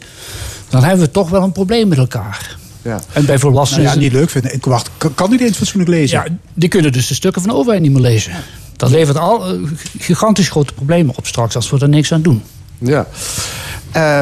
dan 0.68 0.84
hebben 0.84 1.07
we 1.07 1.11
toch 1.11 1.30
wel 1.30 1.43
een 1.43 1.53
probleem 1.53 1.89
met 1.89 1.99
elkaar. 1.99 2.57
Ja. 2.87 3.01
En 3.12 3.24
bij 3.26 3.39
volwassenen. 3.39 3.84
Nou 3.84 3.97
ja, 3.97 4.03
niet 4.03 4.12
leuk 4.12 4.30
vinden. 4.30 4.55
Ik 4.55 4.64
wacht, 4.64 4.91
kan, 5.14 5.30
niet 5.30 5.41
eens 5.41 5.57
fatsoenlijk 5.57 5.91
lezen? 5.91 6.18
Ja, 6.18 6.26
die 6.55 6.68
kunnen 6.68 6.93
dus 6.93 7.07
de 7.07 7.14
stukken 7.14 7.43
van 7.43 7.51
de 7.51 7.57
overheid 7.57 7.82
niet 7.82 7.93
meer 7.93 8.01
lezen. 8.01 8.32
Dat 8.76 8.91
levert 8.91 9.18
al 9.18 9.55
uh, 9.55 9.70
gigantisch 9.99 10.49
grote 10.49 10.72
problemen 10.72 11.16
op 11.16 11.26
straks 11.26 11.57
als 11.57 11.70
we 11.70 11.78
er 11.78 11.89
niks 11.89 12.12
aan 12.12 12.22
doen. 12.22 12.43
Ja. 12.78 13.07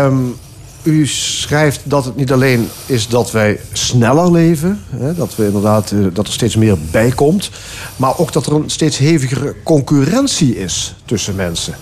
Um, 0.04 0.34
u 0.82 1.06
schrijft 1.06 1.80
dat 1.84 2.04
het 2.04 2.16
niet 2.16 2.32
alleen 2.32 2.68
is 2.86 3.08
dat 3.08 3.30
wij 3.30 3.60
sneller 3.72 4.32
leven, 4.32 4.80
hè, 4.90 5.14
dat, 5.14 5.36
we 5.36 5.46
inderdaad, 5.46 5.90
uh, 5.90 6.06
dat 6.12 6.26
er 6.26 6.32
steeds 6.32 6.56
meer 6.56 6.76
bij 6.90 7.10
komt, 7.10 7.50
maar 7.96 8.18
ook 8.18 8.32
dat 8.32 8.46
er 8.46 8.52
een 8.52 8.70
steeds 8.70 8.98
hevigere 8.98 9.54
concurrentie 9.62 10.58
is 10.58 10.94
tussen 11.04 11.34
mensen. 11.34 11.74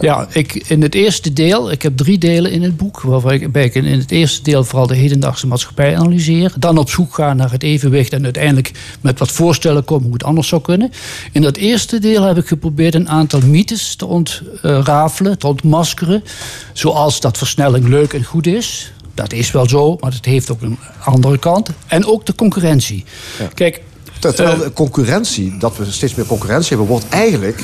Ja, 0.00 0.26
ik, 0.32 0.54
in 0.54 0.82
het 0.82 0.94
eerste 0.94 1.32
deel, 1.32 1.70
ik 1.70 1.82
heb 1.82 1.96
drie 1.96 2.18
delen 2.18 2.50
in 2.50 2.62
het 2.62 2.76
boek, 2.76 3.00
waarbij 3.00 3.64
ik 3.64 3.74
in 3.74 3.84
het 3.84 4.10
eerste 4.10 4.42
deel 4.42 4.64
vooral 4.64 4.86
de 4.86 4.96
hedendaagse 4.96 5.46
maatschappij 5.46 5.96
analyseer. 5.96 6.52
Dan 6.58 6.78
op 6.78 6.90
zoek 6.90 7.14
ga 7.14 7.34
naar 7.34 7.50
het 7.50 7.62
evenwicht 7.62 8.12
en 8.12 8.24
uiteindelijk 8.24 8.72
met 9.00 9.18
wat 9.18 9.30
voorstellen 9.30 9.84
komen 9.84 10.04
hoe 10.04 10.12
het 10.12 10.24
anders 10.24 10.48
zou 10.48 10.62
kunnen. 10.62 10.92
In 11.32 11.42
dat 11.42 11.56
eerste 11.56 11.98
deel 11.98 12.22
heb 12.22 12.36
ik 12.36 12.46
geprobeerd 12.46 12.94
een 12.94 13.08
aantal 13.08 13.40
mythes 13.40 13.94
te 13.94 14.06
ontrafelen, 14.06 15.38
te 15.38 15.46
ontmaskeren. 15.46 16.24
Zoals 16.72 17.20
dat 17.20 17.38
versnelling 17.38 17.88
leuk 17.88 18.12
en 18.12 18.24
goed 18.24 18.46
is. 18.46 18.92
Dat 19.14 19.32
is 19.32 19.50
wel 19.50 19.68
zo, 19.68 19.96
maar 20.00 20.12
het 20.12 20.24
heeft 20.24 20.50
ook 20.50 20.62
een 20.62 20.78
andere 21.04 21.38
kant. 21.38 21.70
En 21.86 22.06
ook 22.06 22.26
de 22.26 22.34
concurrentie. 22.34 23.04
Ja. 23.38 23.48
Kijk, 23.54 23.82
Terwijl 24.18 24.64
uh, 24.64 24.66
concurrentie, 24.74 25.56
dat 25.58 25.76
we 25.76 25.92
steeds 25.92 26.14
meer 26.14 26.26
concurrentie 26.26 26.68
hebben, 26.68 26.86
wordt 26.86 27.08
eigenlijk 27.08 27.62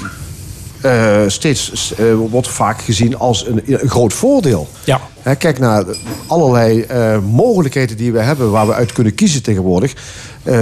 uh, 0.84 1.20
steeds 1.26 1.94
uh, 2.00 2.14
wordt 2.30 2.48
vaak 2.48 2.82
gezien 2.82 3.18
als 3.18 3.46
een, 3.46 3.62
een 3.66 3.88
groot 3.88 4.12
voordeel. 4.12 4.68
Ja. 4.84 5.00
He, 5.20 5.34
kijk 5.34 5.58
naar 5.58 5.84
allerlei 6.26 6.84
uh, 6.90 7.18
mogelijkheden 7.18 7.96
die 7.96 8.12
we 8.12 8.20
hebben 8.20 8.50
waar 8.50 8.66
we 8.66 8.74
uit 8.74 8.92
kunnen 8.92 9.14
kiezen 9.14 9.42
tegenwoordig. 9.42 9.94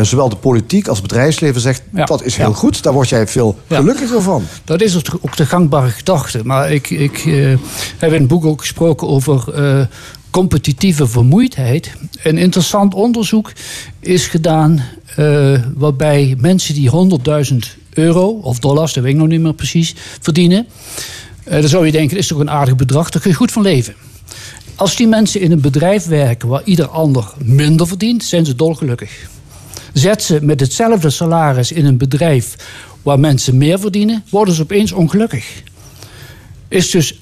zowel 0.02 0.28
de 0.28 0.36
politiek 0.36 0.88
als 0.88 0.98
het 0.98 1.06
bedrijfsleven 1.06 1.60
zegt 1.60 1.82
ja. 1.92 2.04
dat 2.04 2.22
is 2.24 2.36
heel 2.36 2.48
ja. 2.48 2.54
goed. 2.54 2.82
Daar 2.82 2.92
word 2.92 3.08
jij 3.08 3.26
veel 3.26 3.58
gelukkiger 3.68 4.22
van. 4.22 4.44
Dat 4.64 4.80
is 4.80 4.96
ook 4.96 5.36
de 5.36 5.46
gangbare 5.46 5.90
gedachte. 5.90 6.40
Maar 6.44 6.72
ik, 6.72 6.90
ik 6.90 7.16
heb 7.98 8.12
in 8.12 8.20
het 8.20 8.28
boek 8.28 8.44
ook 8.44 8.60
gesproken 8.60 9.08
over 9.08 9.44
competitieve 10.30 11.06
vermoeidheid. 11.06 11.92
Een 12.22 12.38
interessant 12.38 12.94
onderzoek 12.94 13.52
is 14.00 14.26
gedaan 14.26 14.82
waarbij 15.74 16.34
mensen 16.38 16.74
die 16.74 16.90
100.000 17.74 17.82
euro 17.95 18.28
of 18.28 18.59
dollars, 18.59 18.93
dat 18.93 19.03
weet 19.03 19.12
ik 19.12 19.18
nog 19.18 19.28
niet 19.28 19.40
meer 19.40 19.55
precies, 19.55 19.95
verdienen. 20.20 20.66
Uh, 21.45 21.53
dan 21.53 21.68
zou 21.68 21.86
je 21.86 21.93
denken, 21.93 22.16
is 22.16 22.26
toch 22.26 22.38
een 22.38 22.51
aardig 22.51 22.76
bedrag, 22.76 23.11
daar 23.11 23.22
kun 23.22 23.30
je 23.30 23.36
goed 23.36 23.53
van 23.53 23.62
leven. 23.62 23.95
Als 24.74 24.97
die 24.97 25.07
mensen 25.07 25.40
in 25.40 25.53
een 25.53 25.61
bedrijf 25.61 26.07
werken 26.07 26.49
waar 26.49 26.62
ieder 26.64 26.86
ander 26.86 27.32
minder 27.45 27.86
verdient, 27.86 28.24
zijn 28.24 28.45
ze 28.45 28.55
dolgelukkig. 28.55 29.30
Zet 29.93 30.22
ze 30.22 30.38
met 30.43 30.61
hetzelfde 30.61 31.11
salaris 31.11 31.72
in 31.72 31.86
een 31.86 31.97
bedrijf 31.97 32.57
waar 33.03 33.20
mensen 33.20 33.57
meer 33.57 33.78
verdienen, 33.78 34.24
worden 34.28 34.55
ze 34.55 34.62
opeens 34.62 34.93
ongelukkig. 34.93 35.62
Is 36.68 36.90
dus 36.90 37.18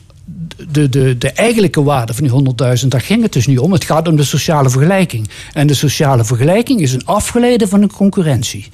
de, 0.71 0.89
de, 0.89 1.19
de 1.19 1.31
eigenlijke 1.31 1.83
waarde 1.83 2.15
van 2.15 2.25
die 2.25 2.55
100.000, 2.83 2.89
daar 2.89 3.01
ging 3.01 3.23
het 3.23 3.33
dus 3.33 3.47
niet 3.47 3.59
om. 3.59 3.73
Het 3.73 3.85
gaat 3.85 4.09
om 4.09 4.17
de 4.17 4.25
sociale 4.25 4.71
vergelijking. 4.71 5.29
En 5.53 5.67
de 5.67 5.75
sociale 5.75 6.25
vergelijking 6.25 6.81
is 6.81 6.93
een 6.93 7.07
afgeleide 7.07 7.69
van 7.69 7.83
een 7.83 7.93
concurrentie. 7.93 8.69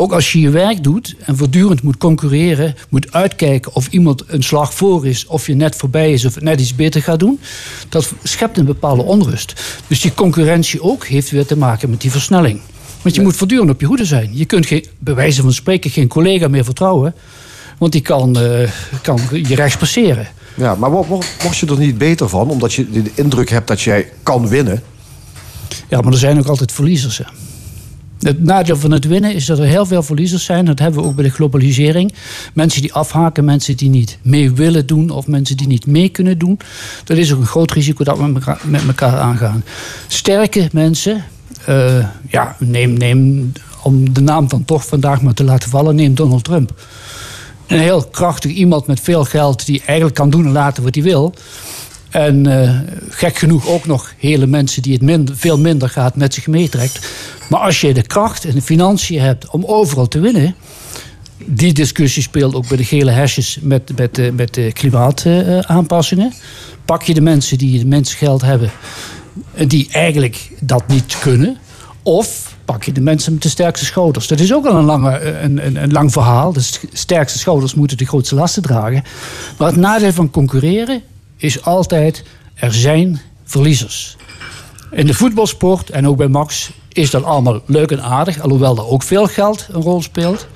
Ook 0.00 0.12
als 0.12 0.32
je 0.32 0.40
je 0.40 0.50
werk 0.50 0.82
doet 0.82 1.14
en 1.24 1.36
voortdurend 1.36 1.82
moet 1.82 1.96
concurreren, 1.96 2.74
moet 2.88 3.12
uitkijken 3.12 3.74
of 3.74 3.88
iemand 3.88 4.22
een 4.26 4.42
slag 4.42 4.74
voor 4.74 5.06
is, 5.06 5.26
of 5.26 5.46
je 5.46 5.54
net 5.54 5.76
voorbij 5.76 6.12
is 6.12 6.24
of 6.24 6.40
net 6.40 6.60
iets 6.60 6.74
beter 6.74 7.02
gaat 7.02 7.18
doen, 7.18 7.40
dat 7.88 8.12
schept 8.22 8.58
een 8.58 8.64
bepaalde 8.64 9.02
onrust. 9.02 9.80
Dus 9.86 10.00
die 10.00 10.14
concurrentie 10.14 10.82
ook 10.82 11.06
heeft 11.06 11.30
weer 11.30 11.46
te 11.46 11.56
maken 11.56 11.90
met 11.90 12.00
die 12.00 12.10
versnelling. 12.10 12.60
Want 13.02 13.14
je 13.14 13.20
moet 13.20 13.36
voortdurend 13.36 13.70
op 13.70 13.80
je 13.80 13.86
hoede 13.86 14.04
zijn. 14.04 14.30
Je 14.32 14.44
kunt 14.44 14.66
geen, 14.66 14.84
bij 14.98 15.14
wijze 15.14 15.42
van 15.42 15.52
spreken 15.52 15.90
geen 15.90 16.08
collega 16.08 16.48
meer 16.48 16.64
vertrouwen, 16.64 17.14
want 17.78 17.92
die 17.92 18.02
kan, 18.02 18.38
eh, 18.38 18.70
kan 19.02 19.20
je 19.30 19.54
rechts 19.54 19.76
passeren. 19.76 20.28
Ja, 20.58 20.74
maar 20.74 20.90
word 20.90 21.56
je 21.56 21.66
er 21.66 21.78
niet 21.78 21.98
beter 21.98 22.28
van, 22.28 22.50
omdat 22.50 22.72
je 22.72 22.90
de 22.90 23.10
indruk 23.14 23.50
hebt 23.50 23.68
dat 23.68 23.80
jij 23.80 24.12
kan 24.22 24.48
winnen? 24.48 24.82
Ja, 25.88 26.00
maar 26.00 26.12
er 26.12 26.18
zijn 26.18 26.38
ook 26.38 26.46
altijd 26.46 26.72
verliezers. 26.72 27.20
Het 28.18 28.42
nadeel 28.42 28.76
van 28.76 28.90
het 28.90 29.04
winnen 29.04 29.34
is 29.34 29.46
dat 29.46 29.58
er 29.58 29.64
heel 29.64 29.86
veel 29.86 30.02
verliezers 30.02 30.44
zijn. 30.44 30.64
Dat 30.64 30.78
hebben 30.78 31.02
we 31.02 31.08
ook 31.08 31.14
bij 31.14 31.24
de 31.24 31.30
globalisering. 31.30 32.12
Mensen 32.54 32.80
die 32.82 32.92
afhaken, 32.92 33.44
mensen 33.44 33.76
die 33.76 33.90
niet 33.90 34.18
mee 34.22 34.52
willen 34.52 34.86
doen 34.86 35.10
of 35.10 35.26
mensen 35.26 35.56
die 35.56 35.66
niet 35.66 35.86
mee 35.86 36.08
kunnen 36.08 36.38
doen. 36.38 36.58
Dat 37.04 37.16
is 37.16 37.32
ook 37.32 37.40
een 37.40 37.46
groot 37.46 37.70
risico 37.70 38.04
dat 38.04 38.18
we 38.18 38.26
met 38.64 38.86
elkaar, 38.86 39.18
aangaan. 39.18 39.64
Sterke 40.06 40.68
mensen, 40.72 41.24
eh, 41.64 42.06
ja, 42.28 42.56
neem, 42.58 42.92
neem, 42.92 43.52
om 43.82 44.12
de 44.12 44.20
naam 44.20 44.48
dan 44.48 44.64
toch 44.64 44.86
vandaag 44.86 45.22
maar 45.22 45.34
te 45.34 45.44
laten 45.44 45.70
vallen, 45.70 45.94
neem 45.94 46.14
Donald 46.14 46.44
Trump. 46.44 46.72
Een 47.68 47.78
heel 47.78 48.04
krachtig 48.04 48.50
iemand 48.52 48.86
met 48.86 49.00
veel 49.00 49.24
geld 49.24 49.66
die 49.66 49.82
eigenlijk 49.86 50.16
kan 50.16 50.30
doen 50.30 50.44
en 50.46 50.52
laten 50.52 50.82
wat 50.82 50.94
hij 50.94 51.04
wil. 51.04 51.34
En 52.10 52.46
eh, 52.62 52.78
gek 53.08 53.36
genoeg 53.36 53.66
ook 53.68 53.86
nog 53.86 54.12
hele 54.18 54.46
mensen 54.46 54.82
die 54.82 54.98
het 55.00 55.30
veel 55.34 55.58
minder 55.58 55.88
gaat 55.88 56.16
met 56.16 56.34
zich 56.34 56.46
meetrekt. 56.46 57.06
Maar 57.48 57.60
als 57.60 57.80
je 57.80 57.94
de 57.94 58.02
kracht 58.02 58.44
en 58.44 58.54
de 58.54 58.62
financiën 58.62 59.20
hebt 59.20 59.50
om 59.50 59.64
overal 59.64 60.08
te 60.08 60.20
winnen. 60.20 60.54
Die 61.44 61.72
discussie 61.72 62.22
speelt 62.22 62.54
ook 62.54 62.68
bij 62.68 62.76
de 62.76 62.84
gele 62.84 63.10
hesjes 63.10 63.58
met, 63.62 63.92
met, 63.96 64.14
de- 64.14 64.32
met 64.36 64.54
de 64.54 64.72
klimaataanpassingen. 64.72 66.32
Pak 66.84 67.02
je 67.02 67.14
de 67.14 67.20
mensen 67.20 67.58
die 67.58 67.78
het 67.78 67.86
minst 67.86 68.12
geld 68.14 68.42
hebben, 68.42 68.70
en 69.54 69.68
die 69.68 69.88
eigenlijk 69.90 70.50
dat 70.60 70.88
niet 70.88 71.18
kunnen. 71.18 71.56
Of 72.02 72.47
pak 72.72 72.84
je 72.84 72.92
de 72.92 73.00
mensen 73.00 73.32
met 73.32 73.42
de 73.42 73.48
sterkste 73.48 73.84
schouders. 73.84 74.26
Dat 74.26 74.40
is 74.40 74.54
ook 74.54 74.66
al 74.66 74.76
een, 74.76 74.84
lange, 74.84 75.18
eh, 75.18 75.42
een, 75.42 75.66
een, 75.66 75.82
een 75.82 75.92
lang 75.92 76.12
verhaal. 76.12 76.52
De 76.52 76.60
st- 76.60 76.84
sterkste 76.92 77.38
schouders 77.38 77.74
moeten 77.74 77.96
de 77.96 78.06
grootste 78.06 78.34
lasten 78.34 78.62
dragen. 78.62 79.02
Maar 79.58 79.68
het 79.68 79.76
nadeel 79.76 80.12
van 80.12 80.30
concurreren 80.30 81.02
is 81.36 81.62
altijd... 81.64 82.24
er 82.54 82.74
zijn 82.74 83.20
verliezers. 83.44 84.16
In 84.90 85.06
de 85.06 85.14
voetbalsport 85.14 85.90
en 85.90 86.08
ook 86.08 86.16
bij 86.16 86.28
Max 86.28 86.70
is 86.92 87.10
dat 87.10 87.24
allemaal 87.24 87.60
leuk 87.66 87.90
en 87.90 88.02
aardig. 88.02 88.40
Alhoewel 88.40 88.76
er 88.76 88.86
ook 88.86 89.02
veel 89.02 89.26
geld 89.26 89.66
een 89.72 89.82
rol 89.82 90.02
speelt. 90.02 90.46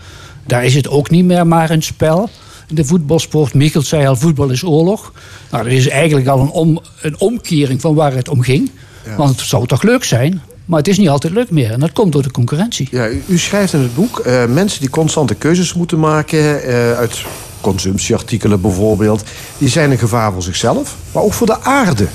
Daar 0.46 0.64
is 0.64 0.74
het 0.74 0.88
ook 0.88 1.10
niet 1.10 1.24
meer 1.24 1.46
maar 1.46 1.70
een 1.70 1.82
spel. 1.82 2.28
In 2.68 2.74
de 2.74 2.84
voetbalsport, 2.84 3.54
Michel 3.54 3.82
zei 3.82 4.06
al, 4.06 4.16
voetbal 4.16 4.50
is 4.50 4.64
oorlog. 4.64 5.12
Nou, 5.50 5.64
dat 5.64 5.72
is 5.72 5.88
eigenlijk 5.88 6.26
al 6.26 6.40
een, 6.40 6.50
om, 6.50 6.80
een 7.02 7.20
omkering 7.20 7.80
van 7.80 7.94
waar 7.94 8.14
het 8.14 8.28
om 8.28 8.42
ging. 8.42 8.70
Want 9.16 9.40
het 9.40 9.48
zou 9.48 9.66
toch 9.66 9.82
leuk 9.82 10.04
zijn, 10.04 10.42
maar 10.64 10.78
het 10.78 10.88
is 10.88 10.98
niet 10.98 11.08
altijd 11.08 11.32
leuk 11.32 11.50
meer. 11.50 11.70
En 11.70 11.80
dat 11.80 11.92
komt 11.92 12.12
door 12.12 12.22
de 12.22 12.30
concurrentie. 12.30 12.88
Ja, 12.90 13.08
u, 13.28 13.38
schrijft 13.38 13.72
in 13.72 13.80
het 13.80 13.94
boek 13.94 14.18
eh, 14.18 14.46
mensen 14.46 14.80
die 14.80 14.90
constante 14.90 15.34
keuzes 15.34 15.74
moeten 15.74 15.98
maken 15.98 16.62
eh, 16.62 16.92
uit 16.92 17.24
consumptieartikelen 17.60 18.60
bijvoorbeeld, 18.60 19.24
die 19.58 19.68
zijn 19.68 19.90
een 19.90 19.98
gevaar 19.98 20.32
voor 20.32 20.42
zichzelf, 20.42 20.96
maar 21.12 21.22
ook 21.22 21.32
voor 21.32 21.46
de 21.46 21.60
aarde. 21.60 22.06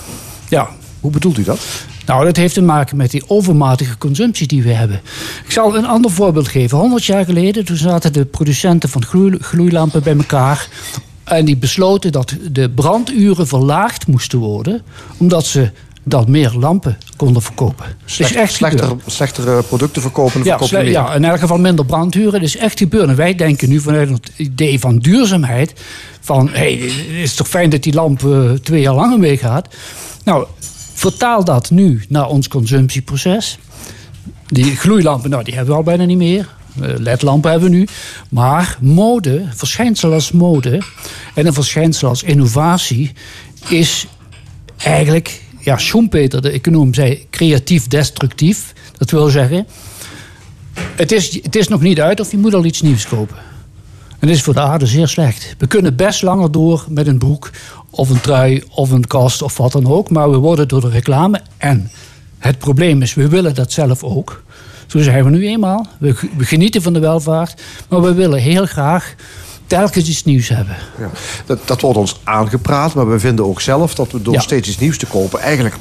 Ja. 0.50 0.70
Hoe 1.00 1.12
bedoelt 1.12 1.38
u 1.38 1.44
dat? 1.44 1.60
Nou, 2.06 2.26
dat 2.26 2.36
heeft 2.36 2.54
te 2.54 2.62
maken 2.62 2.98
met 2.98 3.12
die 3.12 3.24
overmatige 3.30 3.98
consumptie 3.98 4.48
die 4.48 4.64
we 4.64 4.74
hebben. 4.74 5.02
Ik 5.46 5.52
zal 5.52 5.78
een 5.78 5.86
ander 5.86 6.12
voorbeeld 6.12 6.48
geven. 6.48 6.78
100 6.78 7.06
jaar 7.06 7.26
geleden 7.26 7.66
toen 7.66 7.78
zaten 7.78 8.14
de 8.14 8.26
producenten 8.26 8.90
van 8.90 9.06
gloei- 9.06 9.38
gloeilampen 9.40 10.04
bij 10.04 10.16
elkaar. 10.16 10.68
En 11.24 11.46
die 11.46 11.58
besloten 11.58 12.12
dat 12.12 12.36
de 12.52 12.70
branduren 12.70 13.48
verlaagd 13.48 14.08
moesten 14.08 14.40
worden. 14.40 14.82
Omdat 15.18 15.46
ze 15.46 15.72
dan 16.08 16.26
meer 16.28 16.54
lampen 16.60 16.98
konden 17.16 17.42
verkopen. 17.42 17.86
Dat 17.86 18.30
is 18.30 18.36
echt 18.36 18.54
slechter, 18.54 18.96
slechtere 19.06 19.64
producten 19.64 20.02
verkopen. 20.02 20.44
Ja, 20.44 20.58
verkopen 20.58 20.84
meer. 20.84 20.92
ja, 20.92 21.14
in 21.14 21.26
elk 21.26 21.40
geval 21.40 21.58
minder 21.58 21.86
branduren. 21.86 22.32
Dat 22.32 22.42
is 22.42 22.58
echt 22.58 22.78
gebeurd. 22.78 23.10
En 23.10 23.16
wij 23.16 23.36
denken 23.36 23.70
nu 23.70 23.80
vanuit 23.80 24.10
het 24.10 24.32
idee 24.36 24.80
van 24.80 24.98
duurzaamheid... 24.98 25.74
van, 26.20 26.50
hé, 26.50 26.54
hey, 26.54 26.74
het 26.74 27.24
is 27.24 27.36
toch 27.36 27.48
fijn 27.48 27.70
dat 27.70 27.84
die 27.84 27.94
lamp 27.94 28.26
eh, 28.26 28.52
twee 28.52 28.82
jaar 28.82 28.94
langer 28.94 29.20
meegaat. 29.20 29.76
Nou, 30.24 30.46
vertaal 30.94 31.44
dat 31.44 31.70
nu 31.70 32.04
naar 32.10 32.28
ons 32.28 32.48
consumptieproces. 32.48 33.58
Die 34.48 34.76
gloeilampen, 34.76 35.30
nou, 35.30 35.44
die 35.44 35.54
hebben 35.54 35.72
we 35.72 35.78
al 35.78 35.86
bijna 35.86 36.04
niet 36.04 36.18
meer. 36.18 36.56
Eh, 36.82 36.90
LED-lampen 36.98 37.52
hebben 37.52 37.70
we 37.70 37.76
nu. 37.76 37.88
Maar 38.30 38.78
mode, 38.82 39.46
verschijnsel 39.56 40.14
als 40.14 40.32
mode... 40.32 40.82
en 41.34 41.46
een 41.46 41.54
verschijnsel 41.54 42.10
als 42.10 42.24
innovatie... 42.24 43.12
is 43.68 44.08
eigenlijk, 44.78 45.42
ja, 45.68 45.78
Schumpeter, 45.78 46.42
de 46.42 46.50
econoom, 46.50 46.94
zei 46.94 47.28
creatief 47.30 47.88
destructief. 47.88 48.74
Dat 48.98 49.12
wil 49.12 49.28
zeggen, 49.28 49.68
het 50.96 51.12
is, 51.12 51.44
het 51.44 51.56
is 51.56 51.68
nog 51.68 51.82
niet 51.82 52.02
uit 52.02 52.20
of 52.20 52.32
je 52.32 52.38
moet 52.38 52.54
al 52.54 52.66
iets 52.66 52.82
nieuws 52.82 53.08
kopen. 53.08 53.36
En 54.20 54.28
dat 54.28 54.30
is 54.30 54.42
voor 54.42 54.54
de 54.54 54.60
aarde 54.60 54.86
zeer 54.86 55.08
slecht. 55.08 55.56
We 55.58 55.68
kunnen 55.68 55.96
best 55.96 56.22
langer 56.22 56.52
door 56.52 56.86
met 56.90 57.08
een 57.08 57.18
broek 57.18 57.50
of 57.90 58.10
een 58.10 58.22
trui 58.22 58.64
of 58.70 58.92
een 58.92 59.08
kast 59.08 59.42
of 59.42 59.58
wat 59.58 59.72
dan 59.72 59.88
ook. 59.88 60.10
Maar 60.10 60.32
we 60.32 60.38
worden 60.38 60.68
door 60.68 60.82
de 60.82 60.90
reclame. 60.90 61.42
En 61.58 61.92
het 62.38 62.58
probleem 62.58 63.02
is, 63.02 63.14
we 63.14 63.28
willen 63.28 63.56
dat 63.56 63.72
zelf 63.72 64.04
ook. 64.04 64.44
Zo 64.86 65.02
zijn 65.02 65.24
we 65.24 65.30
nu 65.30 65.48
eenmaal. 65.48 65.88
We 66.00 66.16
genieten 66.38 66.82
van 66.82 66.94
de 66.94 67.00
welvaart. 67.00 67.62
Maar 67.90 68.02
we 68.02 68.14
willen 68.14 68.40
heel 68.40 68.66
graag 68.66 69.16
telkens 69.68 70.10
iets 70.10 70.24
nieuws 70.24 70.50
hebben. 70.50 70.76
Ja. 71.00 71.10
Dat, 71.46 71.60
dat 71.66 71.82
wordt 71.82 71.98
ons 71.98 72.20
aangepraat, 72.24 72.94
maar 72.94 73.10
we 73.12 73.20
vinden 73.20 73.46
ook 73.46 73.62
zelf 73.62 73.96
dat 73.96 74.12
we 74.12 74.22
door 74.22 74.34
Ja. 74.34 74.40
steeds 74.40 74.68
iets 74.70 74.80
nieuws 74.80 74.98
te 74.98 75.06
kopen 75.06 75.40
eigenlijk 75.40 75.76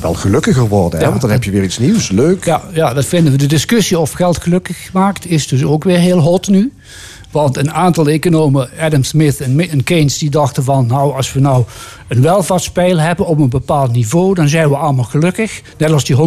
wel 0.00 0.14
gelukkiger 0.14 0.68
worden. 0.68 0.98
Hè? 0.98 1.04
Ja. 1.04 1.10
Want 1.10 1.20
dan 1.20 1.30
heb 1.30 1.44
je 1.44 1.50
weer 1.50 1.62
iets 1.62 1.78
nieuws, 1.78 2.10
leuk. 2.10 2.44
Ja, 2.44 2.62
ja, 2.72 2.94
dat 2.94 3.04
vinden 3.06 3.32
we. 3.32 3.38
De 3.38 3.46
discussie 3.46 3.98
of 3.98 4.12
geld 4.12 4.38
gelukkig 4.42 4.92
maakt 4.92 5.26
is 5.26 5.46
dus 5.48 5.64
ook 5.64 5.84
weer 5.84 5.98
heel 5.98 6.18
hot 6.18 6.48
nu. 6.48 6.72
Want 7.34 7.56
een 7.56 7.72
aantal 7.72 8.08
economen, 8.08 8.70
Adam 8.78 9.04
Smith 9.04 9.40
en 9.40 9.84
Keynes, 9.84 10.18
die 10.18 10.30
dachten 10.30 10.64
van... 10.64 10.86
nou, 10.86 11.14
als 11.14 11.32
we 11.32 11.40
nou 11.40 11.64
een 12.08 12.22
welvaartspeil 12.22 12.98
hebben 12.98 13.26
op 13.26 13.38
een 13.38 13.48
bepaald 13.48 13.92
niveau... 13.92 14.34
dan 14.34 14.48
zijn 14.48 14.68
we 14.68 14.76
allemaal 14.76 15.04
gelukkig. 15.04 15.62
Net 15.78 15.92
als 15.92 16.04
die 16.04 16.16
100.000 16.16 16.22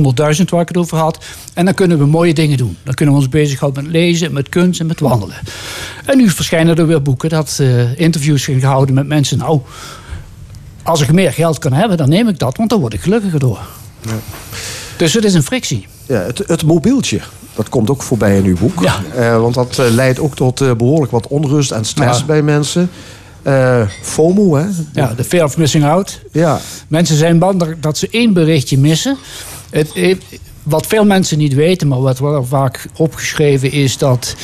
waar 0.50 0.62
ik 0.62 0.68
het 0.68 0.78
over 0.78 0.98
had. 0.98 1.26
En 1.54 1.66
dan 1.66 1.74
kunnen 1.74 1.98
we 1.98 2.06
mooie 2.06 2.34
dingen 2.34 2.58
doen. 2.58 2.78
Dan 2.84 2.94
kunnen 2.94 3.16
we 3.16 3.22
ons 3.22 3.30
bezighouden 3.30 3.84
met 3.84 3.92
lezen, 3.92 4.34
met 4.34 4.50
kunst 4.50 4.80
en 4.80 4.86
met 4.86 5.00
wandelen. 5.00 5.36
En 6.06 6.18
nu 6.18 6.30
verschijnen 6.30 6.76
er 6.76 6.88
weer 6.88 7.02
boeken 7.02 7.30
dat 7.30 7.58
eh, 7.60 8.00
interviews 8.00 8.44
zijn 8.44 8.60
gehouden 8.60 8.96
met 8.96 9.08
mensen... 9.08 9.38
nou, 9.38 9.62
als 10.84 11.02
ik 11.02 11.12
meer 11.12 11.34
geld 11.34 11.60
kan 11.60 11.74
hebben, 11.74 11.98
dan 11.98 12.10
neem 12.10 12.28
ik 12.28 12.40
dat, 12.40 12.58
want 12.58 12.70
dan 12.70 12.80
word 12.80 12.94
ik 12.94 13.02
gelukkiger 13.02 13.40
door. 13.40 13.60
Dus 14.98 15.14
het 15.14 15.24
is 15.24 15.34
een 15.34 15.44
frictie. 15.44 15.88
Ja, 16.06 16.20
het, 16.20 16.44
het 16.48 16.64
mobieltje, 16.64 17.20
dat 17.56 17.70
komt 17.70 17.90
ook 17.90 18.04
voorbij 18.04 18.38
in 18.38 18.46
uw 18.46 18.58
boek. 18.58 18.82
Ja. 18.84 19.02
Eh, 19.16 19.40
want 19.42 19.54
dat 19.54 19.80
eh, 19.80 19.86
leidt 19.90 20.20
ook 20.20 20.36
tot 20.36 20.62
eh, 20.62 20.72
behoorlijk 20.74 21.12
wat 21.12 21.28
onrust 21.28 21.72
en 21.72 21.86
stress 21.86 22.20
Ja. 22.20 22.26
bij 22.26 22.42
mensen. 22.42 22.90
Eh, 23.42 23.82
FOMO, 24.02 24.56
hè? 24.56 24.66
Ja, 24.94 25.14
de 25.16 25.24
fear 25.24 25.44
of 25.46 25.58
missing 25.58 25.86
out. 25.86 26.20
Ja. 26.32 26.60
Mensen 26.88 27.18
zijn 27.18 27.40
bang 27.40 27.80
dat- 27.80 27.98
ze 27.98 28.08
één 28.12 28.34
berichtje 28.34 28.78
missen. 28.78 29.18
Het, 29.70 29.92
wat 30.68 30.88
veel 30.88 31.06
mensen 31.06 31.38
niet 31.38 31.54
weten, 31.54 31.88
maar 31.88 32.02
wat 32.02 32.20
wel 32.20 32.46
vaak 32.46 32.86
opgeschreven 32.96 33.72
is... 33.72 33.98
dat 33.98 34.36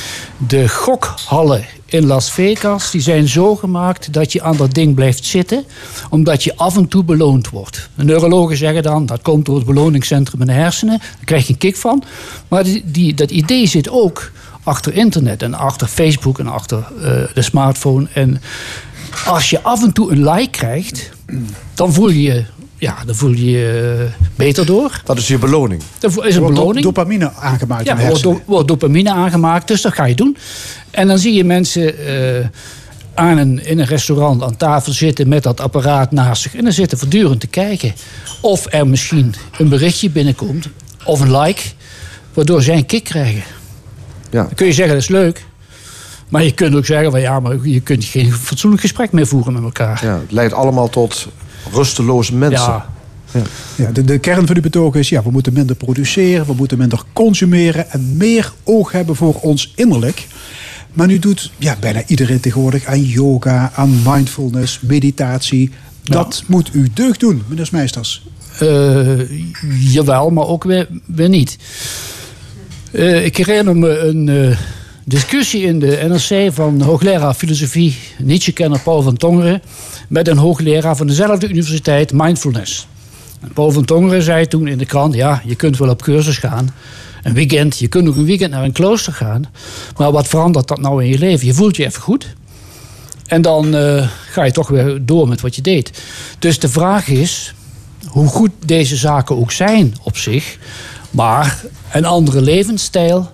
de 0.46 0.68
gokhallen 0.68 1.64
in 1.84 2.06
Las 2.06 2.30
Vegas, 2.30 2.90
die 2.90 3.00
zijn 3.00 3.28
zo 3.28 3.56
gemaakt... 3.56 4.12
dat 4.12 4.32
je 4.32 4.42
aan 4.42 4.56
dat 4.56 4.74
ding 4.74 4.94
blijft 4.94 5.24
zitten, 5.24 5.64
omdat 6.10 6.44
je 6.44 6.56
af 6.56 6.76
en 6.76 6.88
toe 6.88 7.04
beloond 7.04 7.50
wordt. 7.50 7.88
Neurologen 7.94 8.56
zeggen 8.56 8.82
dan, 8.82 9.06
dat 9.06 9.22
komt 9.22 9.46
door 9.46 9.56
het 9.56 9.66
beloningscentrum 9.66 10.40
in 10.40 10.46
de 10.46 10.52
hersenen. 10.52 10.98
Daar 10.98 11.24
krijg 11.24 11.46
je 11.46 11.52
een 11.52 11.58
kick 11.58 11.76
van. 11.76 12.02
Maar 12.48 12.64
die, 12.84 13.14
dat 13.14 13.30
idee 13.30 13.66
zit 13.66 13.90
ook 13.90 14.30
achter 14.62 14.94
internet 14.94 15.42
en 15.42 15.54
achter 15.54 15.86
Facebook 15.86 16.38
en 16.38 16.46
achter 16.46 16.78
eh, 16.78 17.10
de 17.34 17.42
smartphone. 17.42 18.06
En 18.12 18.40
als 19.26 19.50
je 19.50 19.62
af 19.62 19.82
en 19.82 19.92
toe 19.92 20.12
een 20.12 20.30
like 20.30 20.50
krijgt, 20.50 21.10
dan 21.74 21.92
voel 21.92 22.08
je 22.08 22.22
je, 22.22 22.44
ja, 22.78 22.96
dan 23.06 23.14
voel 23.14 23.30
je, 23.32 23.50
je 23.50 24.06
eh, 24.18 24.26
beter 24.36 24.66
door. 24.66 25.00
Dat 25.04 25.18
is 25.18 25.28
je 25.28 25.38
beloning. 25.38 25.82
Dat 25.98 26.10
is 26.24 26.34
een 26.34 26.40
Wordt 26.40 26.54
beloning. 26.56 26.84
dopamine 26.84 27.32
aangemaakt 27.32 27.84
Ja, 27.86 27.96
wordt, 28.06 28.22
do- 28.22 28.40
wordt 28.46 28.68
dopamine 28.68 29.12
aangemaakt, 29.12 29.68
dus 29.68 29.82
dat 29.82 29.92
ga 29.94 30.04
je 30.04 30.14
doen. 30.14 30.36
En 30.90 31.06
dan 31.08 31.18
zie 31.18 31.34
je 31.34 31.44
mensen 31.44 31.98
eh, 32.40 32.46
aan 33.14 33.38
een, 33.38 33.66
in 33.66 33.78
een 33.78 33.86
restaurant 33.86 34.42
aan 34.42 34.56
tafel 34.56 34.92
zitten 34.92 35.28
met 35.28 35.42
dat 35.42 35.60
apparaat 35.60 36.10
naast 36.12 36.42
zich. 36.42 36.54
En 36.54 36.64
dan 36.64 36.72
zitten 36.72 36.98
voortdurend 36.98 37.40
te 37.40 37.46
kijken 37.46 37.94
of 38.40 38.66
er 38.70 38.86
misschien 38.86 39.34
een 39.58 39.68
berichtje 39.68 40.10
binnenkomt 40.10 40.68
of 41.04 41.20
een 41.20 41.36
like, 41.38 41.62
waardoor 42.34 42.62
zij 42.62 42.76
een 42.76 42.86
kick 42.86 43.04
krijgen. 43.04 43.42
Ja. 44.30 44.42
Dan 44.42 44.54
kun 44.54 44.66
je 44.66 44.72
zeggen 44.72 44.94
dat 44.94 45.02
is 45.02 45.08
leuk. 45.08 45.44
Maar 46.28 46.44
je 46.44 46.52
kunt 46.52 46.74
ook 46.74 46.86
zeggen 46.86 47.10
van 47.10 47.20
ja, 47.20 47.40
maar 47.40 47.56
je 47.62 47.80
kunt 47.80 48.04
geen 48.04 48.32
fatsoenlijk 48.32 48.82
gesprek 48.82 49.12
meer 49.12 49.26
voeren 49.26 49.52
met 49.52 49.62
elkaar. 49.62 50.00
Ja, 50.04 50.14
het 50.18 50.32
leidt 50.32 50.52
allemaal 50.52 50.88
tot 50.88 51.28
rusteloze 51.72 52.34
mensen. 52.34 52.72
Ja. 52.72 52.92
Ja, 53.76 53.90
de, 53.90 54.04
de 54.04 54.18
kern 54.18 54.46
van 54.46 54.56
uw 54.56 54.62
betoog 54.62 54.94
is, 54.94 55.08
ja, 55.08 55.22
we 55.22 55.30
moeten 55.30 55.52
minder 55.52 55.76
produceren, 55.76 56.46
we 56.46 56.54
moeten 56.54 56.78
minder 56.78 57.02
consumeren 57.12 57.90
en 57.90 58.16
meer 58.16 58.52
oog 58.64 58.92
hebben 58.92 59.16
voor 59.16 59.34
ons 59.34 59.72
innerlijk. 59.76 60.26
Maar 60.92 61.06
nu 61.06 61.18
doet 61.18 61.50
ja, 61.58 61.76
bijna 61.80 62.02
iedereen 62.06 62.40
tegenwoordig 62.40 62.84
aan 62.84 63.02
yoga, 63.02 63.72
aan 63.74 64.02
mindfulness, 64.04 64.80
meditatie. 64.80 65.70
Dat 66.02 66.42
moet 66.46 66.70
u 66.72 66.88
deugd 66.94 67.20
doen, 67.20 67.42
meneer 67.46 67.68
Meisters. 67.72 68.22
Eh, 68.58 69.30
jawel, 69.92 70.30
maar 70.30 70.46
ook 70.46 70.64
weer, 70.64 70.88
weer 71.06 71.28
niet. 71.28 71.58
Eh, 72.92 73.24
ik 73.24 73.36
herinner 73.36 73.76
me 73.76 73.98
een 73.98 74.28
eh, 74.28 74.58
discussie 75.04 75.62
in 75.62 75.78
de 75.78 76.04
NRC 76.08 76.52
van 76.52 76.80
hoogleraar 76.80 77.34
filosofie 77.34 77.96
Nietzsche-kenner 78.18 78.80
Paul 78.80 79.02
van 79.02 79.16
Tongeren 79.16 79.62
met 80.08 80.28
een 80.28 80.36
hoogleraar 80.36 80.96
van 80.96 81.06
dezelfde 81.06 81.48
universiteit 81.48 82.12
mindfulness. 82.12 82.86
En 83.40 83.52
Paul 83.52 83.70
van 83.70 83.84
Tongeren 83.84 84.22
zei 84.22 84.46
toen 84.46 84.66
in 84.66 84.78
de 84.78 84.86
krant: 84.86 85.14
ja, 85.14 85.42
je 85.44 85.54
kunt 85.54 85.78
wel 85.78 85.88
op 85.88 86.02
cursus 86.02 86.38
gaan. 86.38 86.74
Een 87.22 87.34
weekend, 87.34 87.78
je 87.78 87.88
kunt 87.88 88.08
ook 88.08 88.16
een 88.16 88.24
weekend 88.24 88.50
naar 88.50 88.64
een 88.64 88.72
klooster 88.72 89.12
gaan. 89.12 89.44
Maar 89.96 90.12
wat 90.12 90.28
verandert 90.28 90.68
dat 90.68 90.80
nou 90.80 91.04
in 91.04 91.10
je 91.10 91.18
leven? 91.18 91.46
Je 91.46 91.54
voelt 91.54 91.76
je 91.76 91.84
even 91.84 92.02
goed. 92.02 92.34
En 93.26 93.42
dan 93.42 93.74
eh, 93.74 94.08
ga 94.30 94.44
je 94.44 94.52
toch 94.52 94.68
weer 94.68 95.06
door 95.06 95.28
met 95.28 95.40
wat 95.40 95.54
je 95.54 95.62
deed. 95.62 96.02
Dus 96.38 96.58
de 96.58 96.68
vraag 96.68 97.08
is, 97.08 97.54
hoe 98.06 98.28
goed 98.28 98.50
deze 98.66 98.96
zaken 98.96 99.36
ook 99.36 99.52
zijn 99.52 99.94
op 100.02 100.16
zich, 100.16 100.58
maar 101.10 101.64
een 101.92 102.04
andere 102.04 102.40
levensstijl 102.40 103.30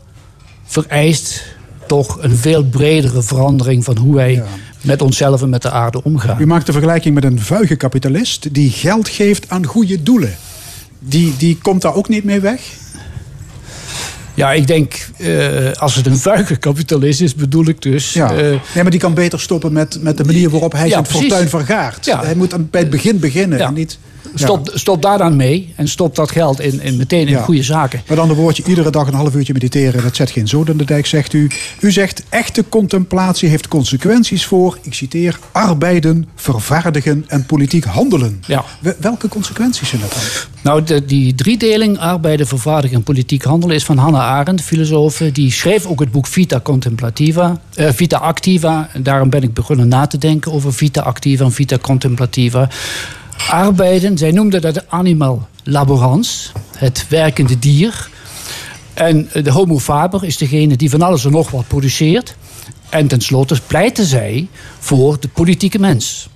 vereist 0.64 1.45
toch 1.87 2.23
een 2.23 2.37
veel 2.37 2.64
bredere 2.64 3.23
verandering 3.23 3.85
van 3.85 3.97
hoe 3.97 4.14
wij 4.14 4.43
met 4.83 5.03
onszelf 5.03 5.43
en 5.43 5.49
met 5.51 5.62
de 5.62 5.70
aarde 5.70 6.03
omgaan. 6.05 6.41
U 6.41 6.47
maakt 6.47 6.66
de 6.66 6.72
vergelijking 6.72 7.14
met 7.14 7.24
een 7.24 7.41
vuige 7.41 7.76
kapitalist 7.76 8.55
die 8.55 8.70
geld 8.70 9.09
geeft 9.09 9.49
aan 9.51 9.66
goede 9.66 10.03
doelen. 10.03 10.37
Die, 10.99 11.37
die 11.37 11.59
komt 11.62 11.83
daar 11.83 11.95
ook 11.95 12.09
niet 12.09 12.24
mee 12.24 12.41
weg? 12.41 12.61
Ja, 14.35 14.53
ik 14.53 14.66
denk, 14.66 15.09
eh, 15.16 15.72
als 15.72 15.95
het 15.95 16.07
een 16.07 16.16
vuige 16.18 16.57
kapitalist 16.57 17.20
is, 17.20 17.35
bedoel 17.35 17.68
ik 17.68 17.83
dus. 17.83 18.12
Ja. 18.12 18.31
eh, 18.33 18.37
nee, 18.49 18.59
maar 18.74 18.91
die 18.91 19.01
kan 19.01 19.14
beter 19.14 19.41
stoppen 19.41 19.72
met, 19.72 20.03
met 20.03 20.16
de 20.16 20.24
manier 20.24 20.51
waarop 20.51 20.72
hij 20.72 20.85
Ja, 20.85 20.91
zijn 20.91 21.03
precies. 21.03 21.20
fortuin 21.20 21.49
vergaart. 21.49 22.05
Ja. 22.05 22.24
Hij 22.24 22.35
moet 22.35 22.70
bij 22.70 22.81
het 22.81 22.91
begin 22.91 23.18
beginnen. 23.18 23.61
En 23.61 23.74
niet. 23.74 23.99
Stop, 24.35 24.71
stop 24.75 25.03
daar 25.03 25.18
dan 25.18 25.37
mee 25.37 25.73
en 25.77 25.89
stop 25.89 26.14
dat 26.16 26.31
geld 26.31 26.61
in, 26.61 26.81
in 26.83 26.97
meteen 26.97 27.29
in 27.29 27.37
goede 27.43 27.62
zaken. 27.62 28.03
Met 28.09 28.18
andere 28.18 28.41
woordje, 28.41 28.62
iedere 28.66 28.91
dag 28.91 29.07
een 29.07 29.14
half 29.14 29.35
uurtje 29.35 29.53
mediteren, 29.53 30.03
dat 30.03 30.16
zet 30.16 30.31
geen 30.31 30.49
zoden 30.49 30.73
in 30.73 30.79
de 30.79 30.85
dijk, 30.85 31.07
zegt 31.07 31.33
u. 31.33 31.51
U 31.81 31.93
zegt, 31.93 32.23
echte 32.29 32.64
contemplatie 32.68 33.49
heeft 33.49 33.68
consequenties 33.68 34.47
voor, 34.47 34.79
ik 34.83 34.95
citeer, 34.95 35.39
arbeiden, 35.53 36.29
vervaardigen 36.35 37.25
en 37.29 37.47
politiek 37.47 37.85
handelen. 37.85 38.43
Ja. 38.47 38.64
Wel- 38.81 38.95
Welke 39.01 39.29
consequenties 39.29 39.89
zijn 39.89 40.01
dat 40.01 40.11
dan? 40.12 40.21
Nou, 40.62 40.83
de, 40.85 41.05
die 41.05 41.35
driedeling, 41.35 41.99
arbeiden, 41.99 42.47
vervaardigen 42.47 42.97
en 42.97 43.03
politiek 43.03 43.43
handelen, 43.43 43.77
is 43.77 43.85
van 43.85 43.97
Hannah 43.99 44.21
Arendt, 44.23 44.62
filosoof. 44.62 45.23
Die 45.33 45.53
schreef 45.53 45.87
ook 45.87 46.01
het 46.01 46.11
boek 46.12 46.27
Vita 46.27 46.61
Contemplativa, 46.61 47.61
eh, 47.75 47.89
Vita 47.93 48.16
Activa. 48.18 48.89
En 48.93 49.03
daarom 49.03 49.31
ben 49.31 49.43
ik 49.43 49.55
begonnen 49.55 49.89
na 49.89 50.07
te 50.07 50.18
denken 50.18 50.53
over 50.53 50.73
Vita 50.73 51.01
Activa 51.01 51.45
en 51.45 51.53
Vita 51.53 51.79
Contemplativa. 51.79 52.68
Arbeiden, 53.49 54.18
zij 54.18 54.30
noemde 54.30 54.61
dat 54.61 54.74
de 54.74 54.88
animal 54.88 55.49
laborans, 55.64 56.53
het 56.76 57.07
werkende 57.09 57.59
dier. 57.59 58.11
En 58.95 59.28
eh, 59.32 59.45
de 59.45 59.51
homo 59.51 59.78
faber 59.78 60.24
is 60.24 60.36
degene 60.36 60.76
die 60.76 60.91
van 60.91 61.03
alles 61.03 61.24
en 61.24 61.30
nog 61.30 61.51
wat 61.51 61.68
produceert. 61.68 62.36
En 62.88 63.07
tenslotte 63.07 63.61
pleiten 63.66 64.05
zij 64.05 64.49
voor 64.78 65.20
de 65.20 65.28
politieke 65.28 65.78
mens 65.78 66.28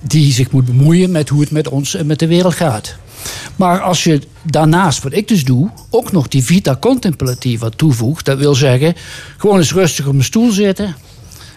die 0.00 0.32
zich 0.32 0.50
moet 0.50 0.64
bemoeien 0.64 1.10
met 1.10 1.28
hoe 1.28 1.40
het 1.40 1.50
met 1.50 1.68
ons 1.68 1.94
en 1.94 2.06
met 2.06 2.18
de 2.18 2.26
wereld 2.26 2.54
gaat. 2.54 2.96
Maar 3.56 3.80
als 3.80 4.04
je 4.04 4.20
daarnaast, 4.42 5.02
wat 5.02 5.12
ik 5.12 5.28
dus 5.28 5.44
doe, 5.44 5.70
ook 5.90 6.12
nog 6.12 6.28
die 6.28 6.44
vita 6.44 6.76
contemplativa 6.80 7.68
toevoegt, 7.76 8.24
dat 8.24 8.38
wil 8.38 8.54
zeggen, 8.54 8.94
gewoon 9.36 9.58
eens 9.58 9.72
rustig 9.72 10.06
op 10.06 10.14
een 10.14 10.24
stoel 10.24 10.50
zitten, 10.50 10.96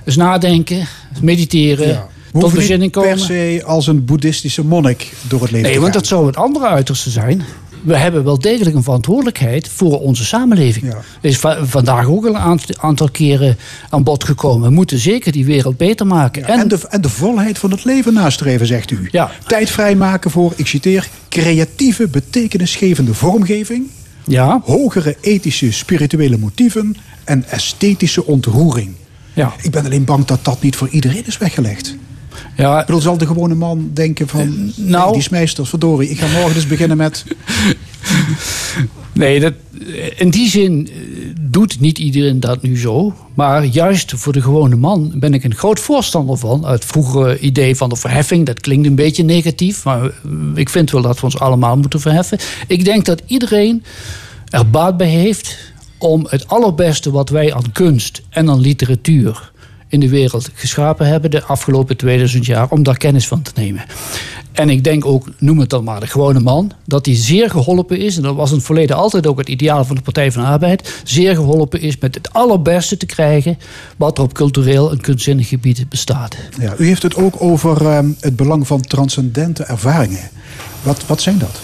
eens 0.06 0.16
nadenken, 0.16 0.88
mediteren, 1.22 2.08
tot 2.32 2.54
bezinning 2.54 2.92
komen. 2.92 3.10
per 3.10 3.20
se 3.20 3.62
als 3.66 3.88
een 3.88 4.06
boeddhistische 4.06 4.66
monnik 4.66 5.12
door 5.28 5.42
het 5.42 5.52
leven 5.52 5.66
Nee, 5.66 5.76
te 5.76 5.82
want 5.82 5.94
dat 5.94 6.08
zou 6.08 6.26
het 6.28 6.36
andere 6.38 6.68
uiterste 6.68 7.10
zijn. 7.10 7.44
We 7.84 7.98
hebben 7.98 8.24
wel 8.24 8.40
degelijk 8.40 8.76
een 8.76 8.84
verantwoordelijkheid 8.84 9.70
voor 9.70 10.00
onze 10.00 10.26
samenleving. 10.26 10.86
Ja. 10.86 10.98
Is 11.22 11.38
va- 11.38 11.66
vandaag 11.66 12.08
ook 12.08 12.24
al 12.26 12.30
een 12.30 12.38
aant- 12.38 12.80
aantal 12.80 13.10
keren 13.10 13.58
aan 13.90 14.04
bod 14.04 14.24
gekomen. 14.24 14.68
We 14.68 14.74
moeten 14.74 14.98
zeker 15.00 15.32
die 15.32 15.46
wereld 15.46 15.78
beter 15.78 16.08
maken. 16.08 16.46
En, 16.46 16.68
de, 16.68 16.80
en 16.90 17.02
de 17.02 17.10
volheid 17.10 17.58
van 17.58 17.72
het 17.72 17.84
leven 17.86 18.14
nastreven, 18.14 18.68
zegt 18.68 18.92
u. 18.92 19.08
Ja. 19.12 19.32
Tijd 19.48 19.70
vrijmaken 19.70 20.32
voor, 20.32 20.54
ik 20.56 20.68
citeer, 20.68 21.08
creatieve, 21.30 22.08
betekenisgevende 22.08 23.14
vormgeving, 23.14 23.86
ja, 24.26 24.62
hogere 24.64 25.16
ethische, 25.22 25.72
spirituele 25.72 26.38
motieven 26.38 26.96
en 27.24 27.46
esthetische 27.50 28.26
ontroering. 28.26 28.92
ja, 29.34 29.54
Ik 29.62 29.72
ben 29.72 29.86
alleen 29.86 30.06
bang 30.06 30.26
dat 30.26 30.40
dat 30.46 30.62
niet 30.62 30.76
voor 30.76 30.88
iedereen 30.90 31.28
is 31.28 31.38
weggelegd. 31.38 31.96
Ja, 32.58 32.80
Ik 32.80 32.86
bedoel, 32.86 33.02
zal 33.02 33.18
de 33.18 33.28
gewone 33.28 33.56
man 33.56 33.90
denken 33.94 34.28
van... 34.28 34.72
nou- 34.76 35.04
nee, 35.06 35.14
die 35.14 35.22
smijsters, 35.22 35.70
verdorie, 35.70 36.10
ik 36.10 36.20
ga 36.20 36.28
morgen 36.40 36.56
eens 36.56 36.68
beginnen 36.68 36.98
met... 36.98 37.26
Nee, 39.18 39.40
dat, 39.40 39.54
in 40.16 40.30
die 40.30 40.50
zin 40.50 40.90
eh, 40.92 40.98
doet 41.40 41.80
niet 41.80 41.98
iedereen 41.98 42.40
dat 42.40 42.62
nu 42.62 42.78
zo. 42.78 43.14
Maar 43.34 43.66
juist 43.66 44.14
voor 44.16 44.34
de 44.34 44.42
gewone 44.42 44.76
man 44.76 45.12
ben 45.16 45.34
ik 45.34 45.44
een 45.44 45.56
groot 45.56 45.80
voorstander 45.80 46.38
van. 46.38 46.66
Het 46.66 46.86
vroegere 46.86 47.40
idee 47.40 47.76
van 47.76 47.90
de 47.90 47.96
verheffing, 47.96 48.46
dat 48.46 48.60
klinkt 48.60 48.88
een 48.88 48.96
beetje 48.96 49.24
negatief. 49.24 49.84
Maar 49.84 50.04
eh, 50.04 50.12
ik 50.56 50.70
vind 50.70 50.92
wel 50.92 51.02
dat 51.02 51.20
we 51.20 51.26
ons 51.26 51.40
allemaal 51.40 51.78
moeten 51.78 52.00
verheffen. 52.00 52.40
Ik 52.68 52.86
denk 52.86 53.06
dat 53.06 53.22
iedereen 53.26 53.84
er 54.50 54.70
baat 54.70 54.98
bij 54.98 55.10
heeft 55.10 55.58
om 55.98 56.26
het 56.30 56.48
allerbeste 56.48 57.12
wat 57.12 57.30
wij 57.30 57.54
aan 57.54 57.72
kunst 57.72 58.22
en 58.30 58.50
aan 58.50 58.60
literatuur 58.60 59.52
in 59.88 60.00
de 60.00 60.10
wereld 60.10 60.50
geschapen 60.54 61.08
hebben 61.08 61.32
de 61.32 61.44
afgelopen 61.44 61.98
2000 61.98 62.46
jaar, 62.46 62.70
om 62.70 62.84
daar 62.84 62.98
kennis 62.98 63.28
van 63.28 63.42
te 63.42 63.52
nemen. 63.56 63.86
En 64.52 64.70
ik 64.70 64.84
denk 64.84 65.06
ook, 65.06 65.28
noem 65.38 65.60
het 65.60 65.70
dan 65.70 65.84
maar 65.84 66.00
de 66.00 66.08
gewone 66.08 66.40
man, 66.40 66.72
dat 66.86 67.06
hij 67.06 67.16
zeer 67.16 67.50
geholpen 67.50 68.00
is, 68.00 68.18
en 68.18 68.24
dat 68.24 68.36
was 68.36 68.50
in 68.50 68.56
het 68.56 68.66
verleden 68.66 68.96
altijd 68.96 69.28
ook 69.28 69.38
het 69.38 69.50
ideaal 69.50 69.86
van 69.86 69.96
de 69.96 70.02
Partij 70.02 70.32
van 70.32 70.42
de 70.42 70.48
Arbeid, 70.48 71.02
zeer 71.04 71.36
geholpen 71.36 71.82
is 71.82 71.98
met 71.98 72.16
het 72.16 72.34
allerbeste 72.34 72.98
te 72.98 73.06
krijgen 73.06 73.58
wat 73.98 74.18
er 74.18 74.24
op 74.24 74.34
cultureel 74.34 74.92
en 74.92 75.02
kunstzinnig 75.02 75.48
gebied 75.48 75.90
bestaat. 75.90 76.36
Ja, 76.60 76.74
u 76.78 76.86
heeft 76.86 77.04
het 77.04 77.16
ook 77.16 77.42
over 77.42 77.88
ehm, 77.88 78.10
het 78.20 78.36
belang 78.36 78.68
van 78.68 78.82
transcendente 78.82 79.64
ervaringen. 79.64 80.30
Wat, 80.84 81.06
wat 81.06 81.22
zijn 81.22 81.38
dat? 81.38 81.60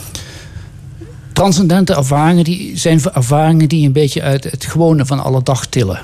transcendente 1.33 1.95
ervaringen 1.95 2.43
die 2.43 2.77
zijn 2.77 3.01
ervaringen 3.13 3.69
die 3.69 3.85
een 3.85 3.91
beetje 3.91 4.21
uit 4.21 4.43
het 4.43 4.65
gewone 4.65 5.05
van 5.05 5.19
alle 5.19 5.43
dag 5.43 5.65
tillen. 5.65 6.01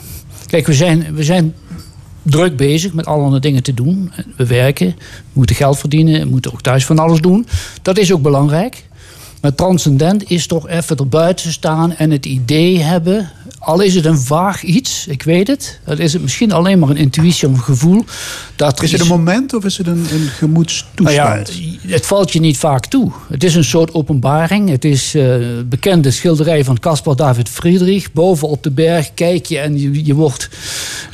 Kijk, 0.47 0.67
we 0.67 0.73
zijn, 0.73 1.13
we 1.13 1.23
zijn 1.23 1.53
druk 2.29 2.57
bezig 2.57 2.93
met 2.93 3.05
allerlei 3.05 3.39
dingen 3.39 3.63
te 3.63 3.73
doen. 3.73 4.11
We 4.35 4.45
werken, 4.45 4.87
we 4.97 5.33
moeten 5.33 5.55
geld 5.55 5.77
verdienen, 5.77 6.21
we 6.21 6.29
moeten 6.29 6.51
ook 6.51 6.61
thuis 6.61 6.85
van 6.85 6.99
alles 6.99 7.21
doen. 7.21 7.47
Dat 7.81 7.97
is 7.97 8.13
ook 8.13 8.21
belangrijk. 8.21 8.87
Maar 9.41 9.55
transcendent 9.55 10.29
is 10.31 10.47
toch 10.47 10.69
even 10.69 10.97
erbuiten 10.97 11.51
staan 11.51 11.95
en 11.95 12.11
het 12.11 12.25
idee 12.25 12.79
hebben. 12.79 13.31
Al 13.59 13.81
is 13.81 13.95
het 13.95 14.05
een 14.05 14.17
vaag 14.17 14.63
iets, 14.63 15.07
ik 15.07 15.23
weet 15.23 15.47
het. 15.47 15.79
Dat 15.85 15.99
is 15.99 16.13
het 16.13 16.21
misschien 16.21 16.51
alleen 16.51 16.79
maar 16.79 16.89
een 16.89 16.97
intuïtie 16.97 17.47
of 17.47 17.53
een 17.53 17.63
gevoel. 17.63 18.05
Dat 18.55 18.83
Is 18.83 18.91
het 18.91 19.01
een 19.01 19.07
moment 19.07 19.53
of 19.53 19.65
is 19.65 19.77
het 19.77 19.87
een, 19.87 20.05
een 20.11 20.27
gemoedstoestand? 20.27 21.07
nou 21.07 21.79
ja, 21.81 21.93
het 21.93 22.05
valt 22.05 22.31
je 22.31 22.39
niet 22.39 22.57
vaak 22.57 22.85
toe. 22.85 23.11
Het 23.29 23.43
is 23.43 23.55
een 23.55 23.63
soort 23.63 23.93
openbaring. 23.93 24.69
Het 24.69 24.85
is 24.85 25.15
eh 25.15 25.35
bekende 25.65 26.11
schilderij 26.11 26.63
van 26.63 26.79
Caspar 26.79 27.15
David 27.15 27.49
Friedrich. 27.49 28.11
Boven 28.11 28.47
op 28.47 28.63
de 28.63 28.71
berg 28.71 29.13
kijk 29.13 29.45
je 29.45 29.59
en 29.59 29.79
je, 29.79 30.05
je 30.05 30.13
wordt... 30.13 30.49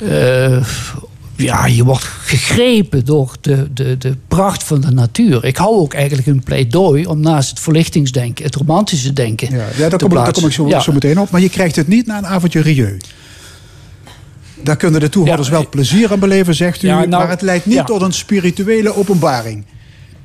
eh, 0.09 0.65
ja, 1.35 1.65
je 1.65 1.83
wordt 1.83 2.03
gegrepen 2.03 3.05
door 3.05 3.35
de, 3.41 3.73
de, 3.73 3.97
de 3.97 4.15
pracht 4.27 4.63
van 4.63 4.81
de 4.81 4.91
natuur. 4.91 5.43
Ik 5.45 5.57
hou 5.57 5.75
ook 5.75 5.93
eigenlijk 5.93 6.27
een 6.27 6.43
pleidooi 6.43 7.05
om 7.05 7.19
naast 7.19 7.49
het 7.49 7.59
verlichtingsdenken, 7.59 8.45
het 8.45 8.55
romantische 8.55 9.13
denken. 9.13 9.51
ja, 9.51 9.57
ja, 9.57 9.89
daar, 9.89 9.89
te 9.89 10.05
kom 10.05 10.15
daar 10.15 10.31
kom 10.31 10.45
ik 10.45 10.51
zo, 10.51 10.67
Ja. 10.67 10.79
zo 10.79 10.91
meteen 10.91 11.19
op. 11.19 11.29
Maar 11.29 11.41
je 11.41 11.49
krijgt 11.49 11.75
het 11.75 11.87
niet 11.87 12.05
na 12.05 12.17
een 12.17 12.27
avondje 12.27 12.61
rieu. 12.61 12.97
Daar 14.63 14.75
kunnen 14.77 14.99
de 14.99 15.09
toehoorders 15.09 15.47
Ja, 15.47 15.53
wel 15.53 15.69
plezier 15.69 16.11
aan 16.11 16.19
beleven, 16.19 16.55
zegt 16.55 16.83
u. 16.83 16.87
Nou, 16.87 17.07
maar 17.07 17.29
het 17.29 17.41
leidt 17.41 17.65
niet 17.65 17.85
tot 17.85 18.01
een 18.01 18.13
spirituele 18.13 18.95
openbaring. 18.95 19.65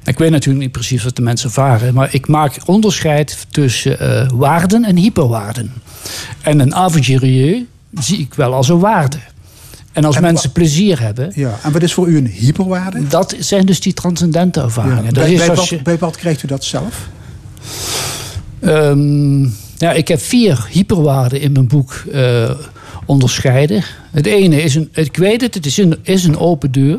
Ik 0.05 0.19
weet 0.19 0.31
natuurlijk 0.31 0.65
niet 0.65 0.73
precies 0.73 1.05
wat 1.05 1.16
de 1.16 1.23
mensen 1.23 1.49
ervaren, 1.49 1.95
maar 1.95 2.15
ik 2.15 2.28
maak 2.28 2.57
onderscheid 2.65 3.47
tussen 3.51 3.99
eh, 4.01 4.28
waarden 4.35 4.85
en 4.85 4.97
hyperwaarden. 4.97 5.73
En 6.41 6.59
een 6.61 6.74
avondje 6.74 7.19
rieu 7.19 7.66
zie 8.01 8.19
ik 8.19 8.35
wel 8.35 8.55
als 8.55 8.69
een 8.69 8.78
waarde. 8.78 9.16
En 9.93 10.05
als 10.05 10.17
En 10.17 10.23
mensen 10.23 10.53
plezier 10.53 11.01
hebben, 11.01 11.33
Ja. 11.35 11.59
En 11.62 11.73
wat 11.73 11.83
is 11.83 11.93
voor 11.93 12.09
u 12.09 12.17
een 12.17 12.27
hyperwaarde? 12.27 13.07
dat 13.07 13.35
zijn 13.39 13.67
dus 13.67 13.81
die 13.81 13.93
transcendente 13.93 14.61
ervaringen. 14.61 15.15
Bij, 15.15 15.33
is 15.33 15.39
bij, 15.39 15.49
als 15.49 15.59
wat, 15.59 15.69
je- 15.69 15.83
bij 15.83 15.99
wat 15.99 16.17
krijgt 16.17 16.43
u 16.43 16.47
dat 16.47 16.65
zelf? 16.65 17.09
Ja, 19.79 19.93
ik 19.93 20.09
heb 20.09 20.21
vier 20.21 20.67
hyperwaarden 20.71 21.41
in 21.41 21.53
mijn 21.53 21.67
boek 21.69 22.05
eh, 22.12 22.51
onderscheiden. 23.07 23.83
Het 24.11 24.27
ene 24.27 24.62
is 24.62 24.75
een, 24.75 24.89
ik 24.93 25.17
weet 25.17 25.41
het, 25.41 25.55
het 25.55 25.67
is 25.67 25.77
een, 25.77 25.97
is 26.03 26.25
een 26.25 26.39
open 26.39 26.73
deur. 26.73 26.99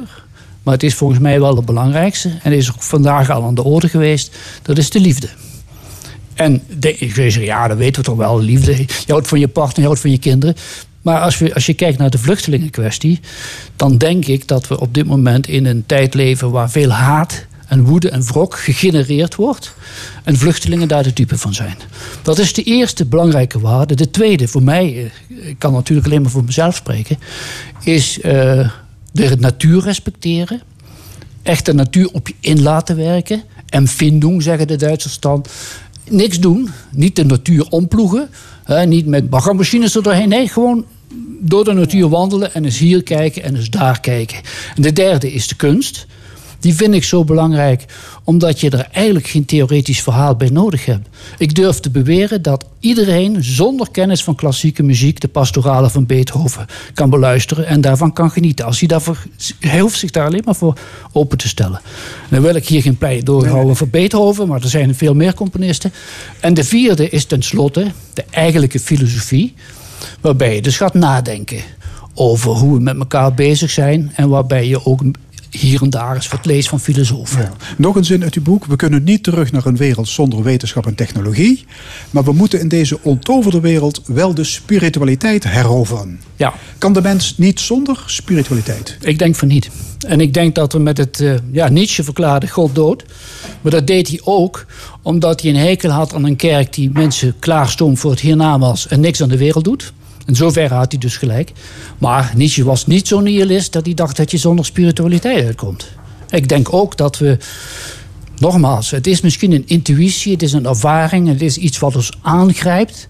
Maar 0.63 0.73
het 0.73 0.83
is 0.83 0.93
volgens 0.93 1.19
mij 1.19 1.39
wel 1.39 1.55
het 1.55 1.65
belangrijkste. 1.65 2.29
En 2.43 2.51
is 2.51 2.71
ook 2.71 2.81
vandaag 2.81 3.29
al 3.29 3.43
aan 3.43 3.55
de 3.55 3.63
orde 3.63 3.89
geweest. 3.89 4.35
Dat 4.61 4.77
is 4.77 4.89
de 4.89 4.99
liefde. 4.99 5.27
En 6.33 6.61
de, 6.79 6.97
ik 6.97 7.13
zou 7.13 7.31
zeggen, 7.31 7.43
ja, 7.43 7.67
dat 7.67 7.77
weten 7.77 8.01
we 8.01 8.07
toch 8.07 8.17
wel. 8.17 8.41
Liefde. 8.41 8.75
Je 8.77 8.87
houdt 9.07 9.27
van 9.27 9.39
je 9.39 9.47
partner, 9.47 9.79
je 9.79 9.85
houdt 9.85 9.99
van 9.99 10.11
je 10.11 10.17
kinderen. 10.17 10.55
Maar 11.01 11.21
als, 11.21 11.37
we, 11.37 11.53
als 11.53 11.65
je 11.65 11.73
kijkt 11.73 11.97
naar 11.97 12.09
de 12.09 12.17
vluchtelingenkwestie, 12.17 13.19
dan 13.75 13.97
denk 13.97 14.25
ik 14.25 14.47
dat 14.47 14.67
we 14.67 14.79
op 14.79 14.93
dit 14.93 15.05
moment 15.05 15.47
in 15.47 15.65
een 15.65 15.83
tijd 15.85 16.13
leven 16.13 16.51
waar 16.51 16.69
veel 16.69 16.89
haat 16.89 17.45
en 17.67 17.83
woede 17.83 18.09
en 18.09 18.23
wrok 18.23 18.55
gegenereerd 18.57 19.35
wordt. 19.35 19.73
En 20.23 20.37
vluchtelingen 20.37 20.87
daar 20.87 21.03
de 21.03 21.13
type 21.13 21.37
van 21.37 21.53
zijn. 21.53 21.75
Dat 22.21 22.39
is 22.39 22.53
de 22.53 22.63
eerste 22.63 23.05
belangrijke 23.05 23.59
waarde. 23.59 23.95
De 23.95 24.09
tweede, 24.09 24.47
voor 24.47 24.63
mij, 24.63 25.11
eh, 25.27 25.47
ik 25.47 25.59
kan 25.59 25.73
natuurlijk 25.73 26.07
alleen 26.07 26.21
maar 26.21 26.31
voor 26.31 26.43
mezelf 26.43 26.75
spreken, 26.75 27.17
is 27.83 28.17
uh, 28.17 28.69
de 29.11 29.35
natuur 29.39 29.81
respecteren. 29.81 30.61
Echt 31.43 31.65
de 31.65 31.73
natuur 31.73 32.09
op 32.11 32.27
je 32.27 32.33
in 32.39 32.61
laten 32.61 32.95
werken. 32.95 33.43
Empfindung, 33.69 34.43
zeggen 34.43 34.67
de 34.67 34.75
Duitsers 34.75 35.19
dan. 35.19 35.45
Niks 36.09 36.39
doen, 36.39 36.69
niet 36.91 37.15
de 37.15 37.25
natuur 37.25 37.67
omploegen. 37.69 38.29
Niet 38.85 39.05
met 39.05 39.29
baggermachines 39.29 39.95
er 39.95 40.03
doorheen. 40.03 40.29
Nee, 40.29 40.47
gewoon 40.47 40.85
door 41.39 41.63
de 41.63 41.73
natuur 41.73 42.09
wandelen 42.09 42.53
en 42.53 42.65
eens 42.65 42.77
hier 42.77 43.03
kijken 43.03 43.43
en 43.43 43.55
eens 43.55 43.69
daar 43.69 43.99
kijken. 43.99 44.37
En 44.75 44.81
de 44.81 44.93
derde 44.93 45.31
is 45.31 45.47
de 45.47 45.55
kunst. 45.55 46.05
Die 46.61 46.75
vind 46.75 46.93
ik 46.93 47.03
zo 47.03 47.23
belangrijk 47.23 47.85
omdat 48.23 48.59
je 48.59 48.69
er 48.69 48.87
eigenlijk 48.91 49.27
geen 49.27 49.45
theoretisch 49.45 50.01
verhaal 50.01 50.35
bij 50.35 50.49
nodig 50.49 50.85
hebt. 50.85 51.07
Ik 51.37 51.55
durf 51.55 51.79
te 51.79 51.89
beweren 51.89 52.41
dat 52.41 52.65
iedereen 52.79 53.43
zonder 53.43 53.91
kennis 53.91 54.23
van 54.23 54.35
klassieke 54.35 54.83
muziek 54.83 55.19
de 55.19 55.27
pastorale 55.27 55.89
van 55.89 56.05
Beethoven 56.05 56.65
kan 56.93 57.09
beluisteren 57.09 57.65
en 57.65 57.81
daarvan 57.81 58.13
kan 58.13 58.31
genieten. 58.31 58.65
Als 58.65 58.79
hij, 58.79 58.87
daarvoor, 58.87 59.17
hij 59.59 59.79
hoeft 59.79 59.99
zich 59.99 60.11
daar 60.11 60.25
alleen 60.25 60.41
maar 60.45 60.55
voor 60.55 60.77
open 61.11 61.37
te 61.37 61.47
stellen. 61.47 61.81
Dan 62.29 62.41
wil 62.41 62.55
ik 62.55 62.67
hier 62.67 62.81
geen 62.81 62.97
pleidooi 62.97 63.49
houden 63.49 63.75
voor 63.75 63.87
Beethoven, 63.87 64.47
maar 64.47 64.61
er 64.61 64.69
zijn 64.69 64.95
veel 64.95 65.13
meer 65.13 65.33
componisten. 65.33 65.93
En 66.39 66.53
de 66.53 66.63
vierde 66.63 67.09
is 67.09 67.25
tenslotte 67.25 67.91
de 68.13 68.23
eigenlijke 68.29 68.79
filosofie, 68.79 69.53
waarbij 70.21 70.55
je 70.55 70.61
dus 70.61 70.77
gaat 70.77 70.93
nadenken 70.93 71.61
over 72.13 72.51
hoe 72.51 72.73
we 72.73 72.83
met 72.83 72.97
elkaar 72.97 73.33
bezig 73.33 73.69
zijn 73.69 74.11
en 74.15 74.29
waarbij 74.29 74.67
je 74.67 74.85
ook 74.85 75.01
hier 75.51 75.81
en 75.81 75.89
daar 75.89 76.15
eens 76.15 76.27
wat 76.27 76.45
lees 76.45 76.67
van 76.67 76.79
filosofen. 76.79 77.51
Nog 77.77 77.95
een 77.95 78.05
zin 78.05 78.23
uit 78.23 78.35
uw 78.35 78.41
boek. 78.41 78.65
We 78.65 78.75
kunnen 78.75 79.03
niet 79.03 79.23
terug 79.23 79.51
naar 79.51 79.65
een 79.65 79.77
wereld 79.77 80.07
zonder 80.07 80.43
wetenschap 80.43 80.85
en 80.85 80.95
technologie. 80.95 81.65
Maar 82.09 82.23
we 82.23 82.31
moeten 82.31 82.59
in 82.59 82.67
deze 82.67 82.99
ontoverde 83.01 83.59
wereld 83.59 84.01
wel 84.05 84.33
de 84.33 84.43
spiritualiteit 84.43 85.43
heroveren. 85.43 86.19
Ja. 86.35 86.53
Kan 86.77 86.93
de 86.93 87.01
mens 87.01 87.37
niet 87.37 87.59
zonder 87.59 88.03
spiritualiteit? 88.05 88.97
Ik 89.01 89.19
denk 89.19 89.35
van 89.35 89.47
niet. 89.47 89.69
En 90.07 90.19
ik 90.19 90.33
denk 90.33 90.55
dat 90.55 90.73
we 90.73 90.79
met 90.79 90.97
het... 90.97 91.19
Uh, 91.19 91.33
ja, 91.51 91.69
Nietzsche 91.69 92.03
verklaarde 92.03 92.47
God 92.47 92.75
dood. 92.75 93.03
Maar 93.61 93.71
dat 93.71 93.87
deed 93.87 94.07
hij 94.07 94.19
ook 94.23 94.65
omdat 95.01 95.41
hij 95.41 95.49
een 95.49 95.57
hekel 95.57 95.89
had 95.89 96.13
aan 96.13 96.25
een 96.25 96.35
kerk... 96.35 96.73
die 96.73 96.89
mensen 96.93 97.35
klaarstoomt 97.39 97.99
voor 97.99 98.11
het 98.11 98.19
hiernamaals... 98.19 98.87
en 98.87 98.99
niks 98.99 99.21
aan 99.21 99.29
de 99.29 99.37
wereld 99.37 99.63
doet. 99.63 99.93
In 100.25 100.35
zoverre 100.35 100.73
had 100.73 100.91
hij 100.91 100.99
dus 100.99 101.17
gelijk. 101.17 101.51
Maar 101.97 102.33
Nietzsche 102.35 102.63
was 102.63 102.85
niet 102.85 103.07
zo 103.07 103.19
nihilist 103.19 103.73
dat 103.73 103.85
hij 103.85 103.93
dacht 103.93 104.17
dat 104.17 104.31
je 104.31 104.37
zonder 104.37 104.65
spiritualiteit 104.65 105.45
uitkomt. 105.45 105.87
Ik 106.29 106.47
denk 106.47 106.73
ook 106.73 106.97
dat 106.97 107.17
we. 107.17 107.37
Nogmaals, 108.37 108.91
het 108.91 109.07
is 109.07 109.21
misschien 109.21 109.51
een 109.51 109.67
intuïtie, 109.67 110.31
het 110.31 110.41
is 110.41 110.53
een 110.53 110.65
ervaring, 110.65 111.27
het 111.27 111.41
is 111.41 111.57
iets 111.57 111.79
wat 111.79 111.95
ons 111.95 112.11
aangrijpt. 112.21 113.07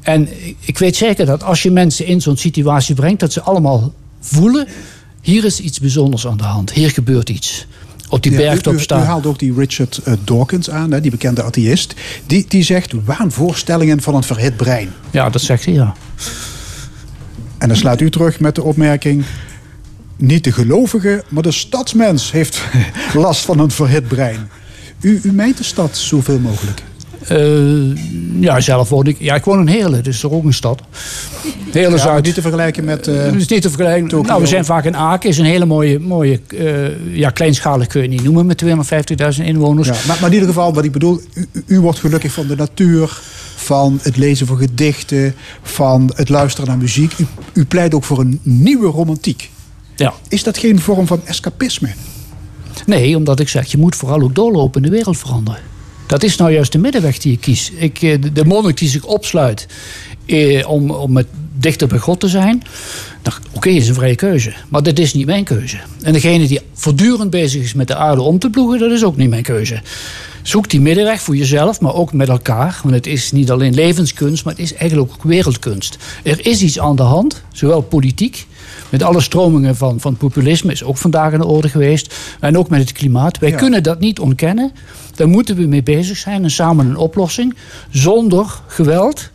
En 0.00 0.28
ik 0.60 0.78
weet 0.78 0.96
zeker 0.96 1.26
dat 1.26 1.42
als 1.42 1.62
je 1.62 1.70
mensen 1.70 2.06
in 2.06 2.20
zo'n 2.20 2.36
situatie 2.36 2.94
brengt, 2.94 3.20
dat 3.20 3.32
ze 3.32 3.40
allemaal 3.40 3.92
voelen: 4.20 4.66
hier 5.20 5.44
is 5.44 5.60
iets 5.60 5.80
bijzonders 5.80 6.26
aan 6.26 6.36
de 6.36 6.42
hand, 6.42 6.72
hier 6.72 6.90
gebeurt 6.90 7.28
iets 7.28 7.66
op 8.12 8.22
die 8.22 8.32
ja, 8.32 8.38
bergtop 8.38 8.80
staan. 8.80 9.00
U, 9.00 9.02
u 9.02 9.06
haalt 9.06 9.26
ook 9.26 9.38
die 9.38 9.54
Richard 9.56 10.00
uh, 10.08 10.14
Dawkins 10.24 10.70
aan, 10.70 10.92
hè, 10.92 11.00
die 11.00 11.10
bekende 11.10 11.42
atheïst. 11.42 11.94
Die, 12.26 12.44
die 12.48 12.62
zegt 12.62 12.92
waanvoorstellingen 13.04 14.02
van 14.02 14.14
een 14.14 14.22
verhit 14.22 14.56
brein. 14.56 14.88
Ja, 15.10 15.30
dat 15.30 15.40
zegt 15.40 15.64
hij, 15.64 15.74
ja. 15.74 15.94
En 17.58 17.68
dan 17.68 17.76
slaat 17.76 18.00
u 18.00 18.10
terug 18.10 18.40
met 18.40 18.54
de 18.54 18.62
opmerking... 18.62 19.24
niet 20.16 20.44
de 20.44 20.52
gelovige, 20.52 21.24
maar 21.28 21.42
de 21.42 21.52
stadsmens 21.52 22.32
heeft 22.32 22.62
last 23.14 23.44
van 23.44 23.58
een 23.58 23.70
verhit 23.70 24.08
brein. 24.08 24.48
U, 25.00 25.20
u 25.22 25.32
meent 25.32 25.56
de 25.56 25.64
stad 25.64 25.96
zoveel 25.96 26.38
mogelijk? 26.38 26.82
Uh, 27.30 27.96
ja, 28.40 28.60
zelf 28.60 28.88
woon 28.88 29.06
ik. 29.06 29.16
Ja, 29.18 29.34
ik 29.34 29.44
woon 29.44 29.60
in 29.60 29.66
Heerlen, 29.66 30.02
dus 30.02 30.24
ook 30.24 30.44
een 30.44 30.52
stad. 30.52 30.80
Heerlen 31.72 31.98
ja, 31.98 32.04
Zuid. 32.04 32.24
Niet 32.24 32.34
te 32.34 32.40
vergelijken 32.40 32.84
met. 32.84 33.08
Uh, 33.08 33.34
is 33.34 33.46
niet 33.46 33.62
te 33.62 33.68
vergelijken. 33.68 34.22
Nou, 34.22 34.40
we 34.40 34.46
zijn 34.46 34.64
vaak 34.64 34.84
in 34.84 34.96
Aken, 34.96 35.28
is 35.28 35.38
een 35.38 35.44
hele 35.44 35.66
mooie, 35.66 35.98
mooie 35.98 36.40
uh, 36.48 37.16
ja, 37.16 37.30
kleinschalig 37.30 37.86
kun 37.86 38.02
je 38.02 38.08
niet 38.08 38.22
noemen 38.22 38.46
met 38.46 38.64
250.000 39.38 39.44
inwoners. 39.44 39.88
Ja, 39.88 39.94
maar, 40.06 40.16
maar, 40.20 40.28
in 40.28 40.34
ieder 40.34 40.48
geval, 40.48 40.74
wat 40.74 40.84
ik 40.84 40.92
bedoel, 40.92 41.20
u, 41.34 41.48
u 41.66 41.80
wordt 41.80 41.98
gelukkig 41.98 42.32
van 42.32 42.46
de 42.46 42.56
natuur 42.56 43.20
van 43.56 44.00
het 44.02 44.16
lezen 44.16 44.46
van 44.46 44.56
gedichten, 44.56 45.34
van 45.62 46.12
het 46.14 46.28
luisteren 46.28 46.68
naar 46.68 46.78
muziek. 46.78 47.18
U, 47.18 47.26
u 47.52 47.64
pleit 47.64 47.94
ook 47.94 48.04
voor 48.04 48.20
een 48.20 48.40
nieuwe 48.42 48.86
romantiek. 48.86 49.50
Ja. 49.96 50.14
Is 50.28 50.42
dat 50.42 50.58
geen 50.58 50.80
vorm 50.80 51.06
van 51.06 51.20
escapisme? 51.24 51.88
Nee, 52.86 53.16
omdat 53.16 53.40
ik 53.40 53.48
zeg, 53.48 53.70
je 53.70 53.78
moet 53.78 53.96
vooral 53.96 54.20
ook 54.20 54.34
doorlopen 54.34 54.82
en 54.82 54.90
de 54.90 54.96
wereld 54.96 55.18
veranderen. 55.18 55.60
Dat 56.06 56.22
is 56.22 56.36
nou 56.36 56.52
juist 56.52 56.72
de 56.72 56.78
middenweg 56.78 57.18
die 57.18 57.32
ik 57.32 57.40
kies. 57.40 57.72
Ik, 57.74 58.02
eh, 58.02 58.18
de 58.32 58.44
monnik 58.44 58.78
die 58.78 58.88
zich 58.88 59.04
opsluit 59.04 59.66
eh, 60.26 60.68
om, 60.68 60.90
om 60.90 61.12
met 61.12 61.26
dichter 61.58 61.88
bij 61.88 61.98
God 61.98 62.20
te 62.20 62.28
zijn. 62.28 62.62
Nou, 63.22 63.36
Oké, 63.46 63.56
okay, 63.56 63.72
is 63.72 63.88
een 63.88 63.94
vrije 63.94 64.14
keuze. 64.14 64.52
Maar 64.68 64.82
dat 64.82 64.98
is 64.98 65.14
niet 65.14 65.26
mijn 65.26 65.44
keuze. 65.44 65.76
En 66.02 66.12
degene 66.12 66.46
die 66.46 66.60
voortdurend 66.74 67.30
bezig 67.30 67.62
is 67.62 67.74
met 67.74 67.88
de 67.88 67.94
aarde 67.94 68.22
om 68.22 68.38
te 68.38 68.50
ploegen, 68.50 68.78
dat 68.78 68.90
is 68.90 69.04
ook 69.04 69.16
niet 69.16 69.28
mijn 69.28 69.42
keuze. 69.42 69.80
Zoek 70.42 70.70
die 70.70 70.80
middenweg 70.80 71.22
voor 71.22 71.36
jezelf, 71.36 71.80
maar 71.80 71.94
ook 71.94 72.12
met 72.12 72.28
elkaar. 72.28 72.80
Want 72.82 72.94
het 72.94 73.06
is 73.06 73.32
niet 73.32 73.50
alleen 73.50 73.74
levenskunst, 73.74 74.44
maar 74.44 74.54
het 74.54 74.62
is 74.62 74.74
eigenlijk 74.74 75.12
ook 75.12 75.22
wereldkunst. 75.22 75.96
Er 76.22 76.46
is 76.46 76.62
iets 76.62 76.78
aan 76.78 76.96
de 76.96 77.02
hand, 77.02 77.42
zowel 77.52 77.80
politiek. 77.80 78.46
Met 78.92 79.02
alle 79.02 79.20
stromingen 79.20 79.76
van, 79.76 80.00
van 80.00 80.16
populisme 80.16 80.72
is 80.72 80.84
ook 80.84 80.96
vandaag 80.96 81.32
aan 81.32 81.40
de 81.40 81.46
orde 81.46 81.68
geweest. 81.68 82.14
En 82.40 82.58
ook 82.58 82.68
met 82.68 82.80
het 82.80 82.92
klimaat. 82.92 83.38
Wij 83.38 83.52
kunnen 83.52 83.82
dat 83.82 84.00
niet 84.00 84.18
ontkennen. 84.18 84.72
Daar 85.14 85.28
moeten 85.28 85.56
we 85.56 85.66
mee 85.66 85.82
bezig 85.82 86.16
zijn 86.16 86.42
en 86.42 86.50
samen 86.50 86.86
een 86.86 86.96
oplossing. 86.96 87.54
Zonder 87.90 88.60
geweld, 88.66 89.30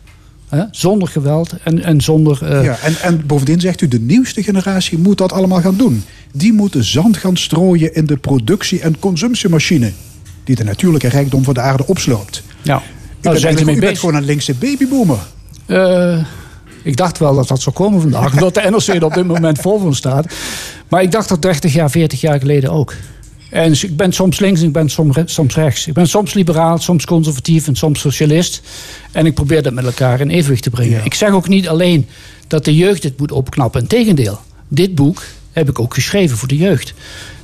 Hè? 0.48 0.64
Zonder 0.70 1.08
geweld 1.08 1.54
en, 1.62 1.82
en 1.82 2.00
zonder. 2.00 2.38
Uh... 2.42 2.64
Ja, 2.64 2.78
en, 2.78 2.94
en 3.02 3.26
bovendien 3.26 3.60
zegt 3.60 3.80
u, 3.80 3.88
de 3.88 4.00
nieuwste 4.00 4.42
generatie 4.42 4.98
moet 4.98 5.18
dat 5.18 5.32
allemaal 5.32 5.60
gaan 5.60 5.76
doen. 5.76 6.04
Die 6.32 6.52
moeten 6.52 6.84
zand 6.84 7.16
gaan 7.16 7.36
strooien 7.36 7.94
in 7.94 8.06
de 8.06 8.16
productie- 8.16 8.80
en 8.80 8.98
consumptiemachine 8.98 9.92
die 10.44 10.56
de 10.56 10.64
natuurlijke 10.64 11.08
rijkdom 11.08 11.44
van 11.44 11.54
de 11.54 11.60
aarde 11.60 11.86
opsloopt. 11.86 12.42
Ja, 12.62 12.82
nou, 13.22 13.36
u, 13.36 13.40
bent, 13.40 13.60
u 13.60 13.80
bent 13.80 13.98
gewoon 13.98 14.14
een 14.14 14.24
linkse 14.24 14.54
babyboomer. 14.54 15.18
Uh, 15.66 16.24
ik 16.88 16.96
dacht 16.96 17.18
wel 17.18 17.34
dat 17.34 17.48
dat 17.48 17.62
zou 17.62 17.74
komen 17.74 18.00
vandaag. 18.00 18.32
omdat 18.32 18.54
de 18.54 18.70
NRC 18.70 18.86
er 18.86 19.04
op 19.04 19.14
dit 19.14 19.26
moment 19.26 19.58
vol 19.58 19.78
van 19.78 19.94
staat. 19.94 20.26
Maar 20.88 21.02
ik 21.02 21.12
dacht 21.12 21.28
dat 21.28 21.42
30 21.42 21.72
jaar, 21.72 21.90
40 21.90 22.20
jaar 22.20 22.38
geleden 22.38 22.70
ook. 22.70 22.94
En 23.50 23.72
ik 23.72 23.96
ben 23.96 24.12
soms 24.12 24.38
links 24.38 24.60
en 24.60 24.66
ik 24.66 24.72
ben 24.72 24.88
soms, 25.24 25.54
rechts. 25.54 25.86
Ik 25.86 25.92
ben 25.92 26.08
soms 26.08 26.34
liberaal, 26.34 26.78
soms 26.78 27.04
conservatief 27.04 27.66
en 27.66 27.76
soms 27.76 28.00
socialist. 28.00 28.62
En 29.12 29.26
ik 29.26 29.34
probeer 29.34 29.62
dat 29.62 29.72
met 29.72 29.84
elkaar 29.84 30.20
in 30.20 30.30
evenwicht 30.30 30.62
te 30.62 30.70
brengen. 30.70 31.04
Ik 31.04 31.14
zeg 31.14 31.30
ook 31.30 31.48
niet 31.48 31.68
alleen 31.68 32.06
dat 32.46 32.64
de 32.64 32.76
jeugd 32.76 33.02
het 33.02 33.18
moet 33.18 33.32
opknappen. 33.32 33.80
Integendeel, 33.80 34.38
dit 34.68 34.94
boek 34.94 35.22
heb 35.52 35.68
ik 35.68 35.78
ook 35.78 35.94
geschreven 35.94 36.36
voor 36.36 36.48
de 36.48 36.56
jeugd. 36.56 36.94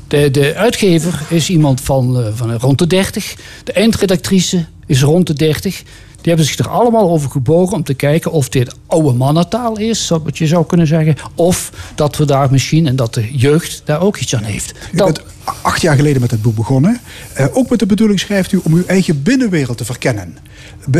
De, 0.08 0.30
de 0.30 0.54
uitgever 0.54 1.22
is 1.28 1.48
iemand 1.48 1.80
van, 1.80 2.20
uh, 2.20 2.26
van 2.34 2.52
rond 2.52 2.78
de 2.78 2.86
30. 2.86 3.34
De 3.64 3.72
eindredactrice 3.72 4.64
is 4.86 5.02
rond 5.02 5.26
de 5.26 5.34
30. 5.34 5.82
Die 6.24 6.32
hebben 6.32 6.52
zich 6.52 6.58
er 6.58 6.72
allemaal 6.72 7.10
over 7.10 7.30
gebogen 7.30 7.76
om 7.76 7.82
te 7.82 7.94
kijken 7.94 8.32
of 8.32 8.48
dit 8.48 8.74
oude 8.86 9.12
mannentaal 9.12 9.78
is, 9.78 10.08
wat 10.08 10.38
je 10.38 10.46
zou 10.46 10.66
kunnen 10.66 10.86
zeggen. 10.86 11.16
Of 11.34 11.72
dat 11.94 12.16
we 12.16 12.24
daar 12.24 12.50
misschien 12.50 12.86
en 12.86 12.96
dat 12.96 13.14
de 13.14 13.36
jeugd 13.36 13.82
daar 13.84 14.00
ook 14.00 14.16
iets 14.16 14.34
aan 14.34 14.42
heeft. 14.42 14.74
U 14.92 14.96
bent 14.96 15.20
acht 15.62 15.80
jaar 15.80 15.96
geleden 15.96 16.20
met 16.20 16.30
het 16.30 16.42
boek 16.42 16.54
begonnen. 16.54 17.00
Uh, 17.38 17.46
ook 17.52 17.70
met 17.70 17.78
de 17.78 17.86
bedoeling 17.86 18.20
schrijft 18.20 18.52
u 18.52 18.60
om 18.62 18.74
uw 18.74 18.84
eigen 18.86 19.22
binnenwereld 19.22 19.76
te 19.76 19.84
verkennen. 19.84 20.38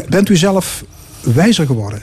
bent 0.09 0.29
u 0.29 0.37
zelf 0.37 0.85
wijzer 1.21 1.67
geworden? 1.67 2.03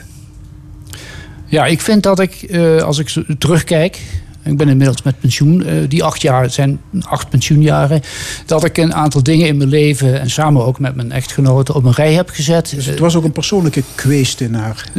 Ja, 1.46 1.66
ik 1.66 1.80
vind 1.80 2.02
dat 2.02 2.20
ik, 2.20 2.46
uh, 2.48 2.82
als 2.82 2.98
ik 2.98 3.24
terugkijk, 3.38 4.00
ik 4.44 4.56
ben 4.56 4.68
inmiddels 4.68 5.02
met 5.02 5.20
pensioen. 5.20 5.62
Uh, 5.66 5.72
die 5.88 6.04
acht 6.04 6.22
jaar 6.22 6.50
zijn 6.50 6.80
acht 7.00 7.28
pensioenjaren. 7.28 8.00
Dat 8.46 8.64
ik 8.64 8.78
een 8.78 8.94
aantal 8.94 9.22
dingen 9.22 9.46
in 9.46 9.56
mijn 9.56 9.68
leven 9.68 10.20
en 10.20 10.30
samen 10.30 10.64
ook 10.64 10.78
met 10.78 10.94
mijn 10.94 11.12
echtgenoten 11.12 11.74
op 11.74 11.84
een 11.84 11.92
rij 11.92 12.12
heb 12.12 12.30
gezet. 12.30 12.72
Dus 12.74 12.86
het 12.86 12.98
was 12.98 13.16
ook 13.16 13.24
een 13.24 13.32
persoonlijke 13.32 13.82
kwestie 13.94 14.48
naar 14.48 14.90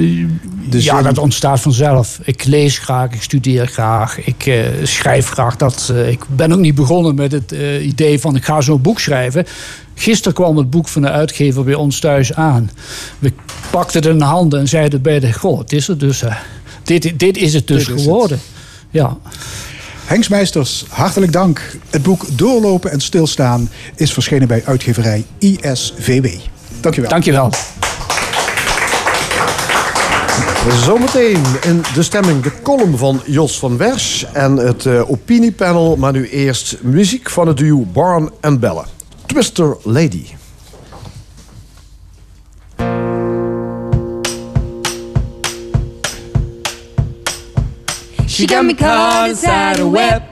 de 0.69 0.83
Ja, 0.83 1.01
dat 1.01 1.17
ontstaat 1.17 1.59
vanzelf. 1.59 2.19
Ik 2.23 2.43
lees 2.43 2.77
graag, 2.77 3.11
ik 3.11 3.21
studeer 3.21 3.67
graag, 3.67 4.25
ik 4.25 4.45
uh, 4.45 4.65
schrijf 4.83 5.29
graag. 5.29 5.55
Dat, 5.55 5.89
uh, 5.91 6.09
ik 6.09 6.23
ben 6.35 6.51
ook 6.51 6.59
niet 6.59 6.75
begonnen 6.75 7.15
met 7.15 7.31
het 7.31 7.55
idee 7.81 8.19
van 8.19 8.35
ik 8.35 8.43
ga 8.43 8.61
zo'n 8.61 8.81
boek 8.81 8.99
schrijven. 8.99 9.45
Gisteren 9.95 10.33
kwam 10.33 10.57
het 10.57 10.69
boek 10.69 10.87
van 10.87 11.01
de 11.01 11.09
uitgever 11.09 11.63
bij 11.63 11.73
ons 11.73 11.99
thuis 11.99 12.33
aan. 12.33 12.71
We 13.19 13.33
pakten 13.71 14.01
het 14.01 14.11
in 14.11 14.17
de 14.17 14.23
handen 14.23 14.59
en 14.59 14.67
zeiden 14.67 15.01
beide: 15.01 15.33
Goh, 15.33 15.59
het 15.59 15.73
is 15.73 15.87
er 15.87 15.97
dus. 15.97 16.23
dit, 16.83 17.19
dit 17.19 17.37
is 17.37 17.53
het 17.53 17.67
dus 17.67 17.85
Dit 17.85 18.01
geworden. 18.01 18.39
Ja. 18.93 19.17
Meisters, 20.29 20.85
hartelijk 20.89 21.31
dank. 21.31 21.77
Het 21.89 22.03
boek 22.03 22.37
Doorlopen 22.37 22.91
en 22.91 23.01
Stilstaan 23.01 23.69
is 23.95 24.13
verschenen 24.13 24.47
bij 24.47 24.63
uitgeverij 24.65 25.25
ISVW. 25.39 26.27
Dankjewel. 26.81 27.09
Dankjewel. 27.09 27.51
Zometeen 30.69 31.43
in 31.61 31.83
de 31.93 32.03
stemming 32.03 32.43
de 32.43 32.51
column 32.63 32.97
van 32.97 33.21
Jos 33.25 33.59
van 33.59 33.77
Wersch 33.77 34.23
en 34.33 34.57
het 34.57 34.85
eh, 34.85 35.09
opiniepanel. 35.09 35.95
Maar 35.95 36.11
nu 36.11 36.29
eerst 36.29 36.77
muziek 36.81 37.29
van 37.29 37.47
het 37.47 37.57
duo 37.57 37.85
Barn 37.93 38.31
en 38.41 38.59
Bellen. 38.59 38.85
Twister 39.25 39.77
Lady. 39.83 40.25
She 48.33 48.47
got 48.47 48.65
me 48.65 48.73
caught 48.73 49.29
inside 49.29 49.79
a 49.79 49.87
web. 49.87 50.23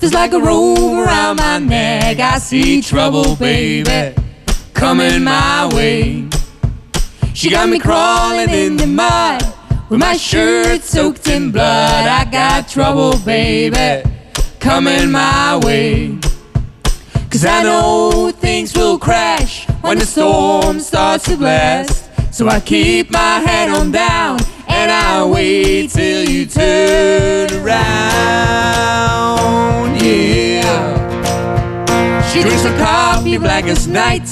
Feels 0.00 0.12
like 0.12 0.32
a 0.32 0.40
rope 0.40 0.78
around 0.78 1.36
my 1.36 1.60
neck. 1.60 2.18
I 2.18 2.38
see 2.38 2.82
trouble, 2.82 3.36
baby, 3.36 4.20
coming 4.74 5.22
my 5.22 5.70
way. 5.72 6.28
She 7.34 7.48
got 7.48 7.68
me 7.68 7.78
crawling 7.78 8.50
in 8.50 8.76
the 8.76 8.88
mud 8.88 9.44
with 9.88 10.00
my 10.00 10.16
shirt 10.16 10.82
soaked 10.82 11.28
in 11.28 11.52
blood. 11.52 12.08
I 12.08 12.28
got 12.28 12.68
trouble, 12.68 13.16
baby, 13.18 14.02
coming 14.58 15.12
my 15.12 15.60
way. 15.62 16.18
Cause 17.30 17.44
I 17.44 17.62
know 17.62 18.32
things 18.32 18.74
will 18.74 18.98
crash 18.98 19.68
when 19.82 20.00
the 20.00 20.04
storm 20.04 20.80
starts 20.80 21.26
to 21.26 21.36
blast. 21.36 22.10
So 22.34 22.48
I 22.48 22.58
keep 22.58 23.12
my 23.12 23.38
head 23.38 23.68
on 23.68 23.92
down 23.92 24.40
and 24.86 24.92
I 24.92 25.24
wait 25.24 25.90
till 25.90 26.28
you 26.28 26.46
turn 26.46 27.50
around. 27.54 27.80
Yeah. 30.00 31.02
She 32.28 32.42
drinks 32.42 32.62
her 32.62 32.78
coffee 32.78 33.36
black 33.36 33.64
as 33.64 33.88
night 33.88 34.28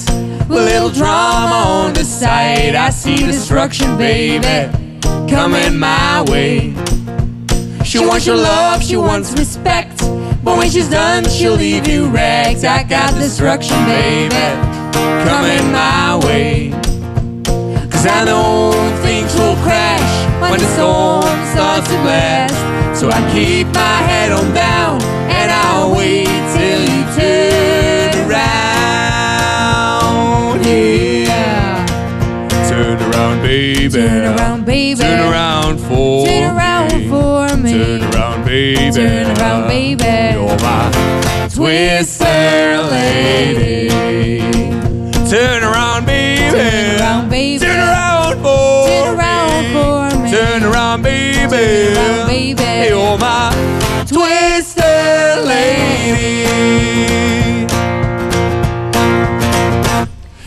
with 0.49 0.59
a 0.59 0.65
little 0.65 0.91
drama 0.91 1.57
on 1.57 1.93
the 1.95 2.05
side. 2.05 2.77
I 2.77 2.91
see 2.91 3.17
destruction, 3.17 3.99
baby, 3.99 4.71
coming 5.29 5.77
my 5.77 6.25
way. 6.29 6.73
She 7.85 7.99
wants 7.99 8.25
your 8.25 8.37
love, 8.37 8.81
she 8.85 8.97
wants 8.97 9.33
respect. 9.33 9.99
But 10.45 10.57
when 10.59 10.71
she's 10.71 10.89
done, 10.89 11.25
she'll 11.29 11.57
leave 11.57 11.89
you 11.89 12.07
wrecked. 12.07 12.63
I 12.65 12.85
got 12.85 13.13
destruction, 13.15 13.77
baby, 13.87 14.47
coming 15.29 15.73
my 15.73 16.17
way. 16.25 16.71
Cause 17.91 18.07
I 18.07 18.25
know 18.25 18.71
things 19.03 19.35
will 19.35 19.57
crash 19.65 19.94
when 20.51 20.61
the 20.61 20.67
storm 20.77 21.25
starts 21.55 21.89
to 21.89 21.97
blast. 22.03 22.55
So 22.99 23.09
I 23.11 23.21
keep 23.33 23.67
my 23.69 23.97
head 24.09 24.31
on 24.33 24.53
down 24.55 25.03
and 25.29 25.51
I'll 25.51 25.93
wait 25.97 26.27
till 26.55 26.81
you 26.81 27.03
turn 27.19 28.15
around. 29.25 30.65
Yeah. 30.65 31.87
Turn 32.69 32.99
around, 33.03 33.43
baby. 33.43 33.89
Turn 33.91 34.25
around, 34.39 34.65
baby. 34.65 35.01
Turn 35.01 35.21
around 35.33 35.79
for 35.81 36.27
Turn 36.27 36.57
around 36.57 36.93
me. 37.01 37.09
for 37.09 37.57
me. 37.57 37.73
Turn 37.73 38.03
around, 38.15 38.45
baby. 38.45 38.93
Turn 38.93 39.27
around, 39.39 39.69
baby. 39.69 40.05
You're 40.05 40.59
my 40.61 40.91
twister 41.53 42.83
lady. 42.91 43.89
Turn 45.31 45.63
around, 45.65 46.07
baby. 46.07 46.51
Turn 46.57 47.01
around, 47.01 47.29
baby. 47.29 47.59
Turn 47.65 47.79
around 47.79 48.41
for 48.43 48.74
Baby. 51.03 51.95
Turn 51.95 51.97
around, 51.97 52.27
baby. 52.29 52.89
You're 52.89 53.19
my 53.19 53.51
twister 54.07 54.83
lady. 55.45 56.45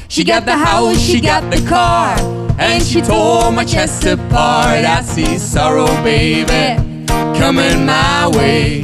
She 0.07 0.23
got 0.23 0.45
the 0.45 0.57
house, 0.57 0.99
she 0.99 1.19
got 1.19 1.51
the 1.51 1.61
car, 1.67 2.17
and 2.57 2.81
she 2.81 3.01
tore 3.01 3.51
my 3.51 3.65
chest 3.65 4.05
apart. 4.05 4.85
I 4.85 5.01
see 5.01 5.37
sorrow, 5.37 5.87
baby, 6.01 6.81
coming 7.37 7.85
my 7.85 8.29
way. 8.33 8.83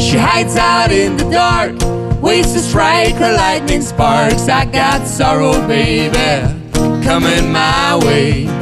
She 0.00 0.16
hides 0.16 0.56
out 0.56 0.92
in 0.92 1.16
the 1.16 1.28
dark, 1.30 1.72
waits 2.22 2.52
to 2.52 2.60
strike 2.60 3.16
her 3.16 3.34
lightning 3.34 3.82
sparks. 3.82 4.48
I 4.48 4.64
got 4.66 5.06
sorrow, 5.06 5.66
baby, 5.66 6.46
coming 7.04 7.52
my 7.52 7.98
way. 8.04 8.61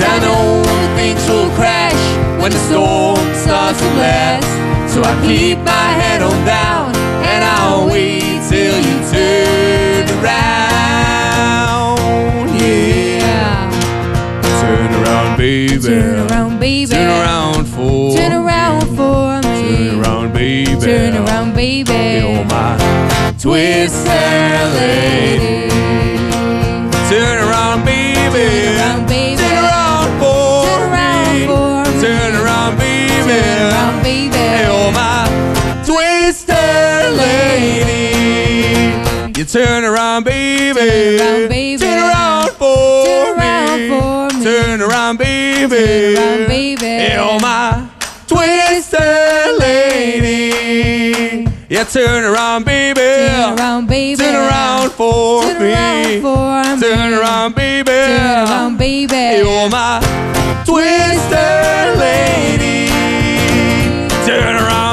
Cause 0.00 0.08
I 0.08 0.18
know 0.20 0.62
things 0.96 1.28
will 1.28 1.50
crash 1.50 1.92
when 2.40 2.50
the 2.52 2.58
storm 2.58 3.18
starts 3.34 3.78
to 3.80 3.88
blast. 3.90 4.48
So 4.94 5.02
I 5.02 5.12
keep 5.26 5.58
my 5.58 5.88
head 6.00 6.22
on 6.22 6.42
down 6.46 6.96
and 7.22 7.44
I'll 7.44 7.86
wait 7.86 8.40
till 8.48 8.78
you 8.78 8.96
turn 9.12 10.08
around. 10.24 11.98
Yeah. 12.58 13.70
Turn 14.62 14.90
around, 15.02 15.36
baby. 15.36 15.78
Turn 15.78 16.30
around, 16.30 16.58
baby. 16.58 16.90
Turn 16.90 17.10
around 17.10 17.66
for 17.66 18.16
Turn 18.16 18.32
around 18.32 18.86
for 18.96 19.42
me. 19.46 19.90
Turn 19.90 20.00
around, 20.00 20.32
baby. 20.32 20.80
Turn 20.80 21.14
around, 21.16 21.52
baby. 21.54 21.92
You're 21.92 22.44
my 22.46 22.78
twister 23.38 24.08
lady. 24.80 25.68
Turn 27.10 27.38
around, 27.46 27.84
baby. 27.84 28.30
Turn 28.32 28.78
around, 28.78 29.06
baby. 29.06 29.36
Turn 29.36 29.59
twister 36.30 36.54
lady. 37.18 38.22
You 39.36 39.44
turn 39.44 39.82
around, 39.84 40.22
baby. 40.24 40.78
Turn 41.18 41.42
around, 41.42 41.48
baby. 41.48 41.78
Turn 41.82 41.98
around 41.98 42.50
for 42.52 43.04
Turn 43.04 43.36
around 43.38 43.80
me. 43.80 43.88
for 43.88 44.28
me. 44.38 44.44
Turn 44.44 44.80
around, 44.80 45.16
baby. 45.18 46.14
Turn 46.14 46.40
around, 46.42 46.46
baby. 46.48 47.14
You're 47.14 47.40
my 47.40 47.88
twister 48.28 49.56
lady. 49.58 51.48
Yeah, 51.68 51.82
turn 51.84 52.22
around, 52.24 52.64
baby. 52.64 53.00
Turn 53.00 53.58
around, 53.58 53.86
baby. 53.88 54.16
Turn 54.22 54.34
around 54.36 54.90
for 54.92 55.42
Turn 55.42 55.58
me. 55.62 55.72
around 55.72 56.22
for 56.22 56.62
me. 56.76 56.80
Turn 56.94 57.12
around, 57.14 57.54
baby. 57.56 57.90
Turn 57.90 58.46
around, 58.48 58.76
baby. 58.78 59.38
You're 59.42 59.68
my 59.68 59.98
twister 60.64 61.96
lady. 61.98 62.88
Turn 64.26 64.54
around, 64.62 64.89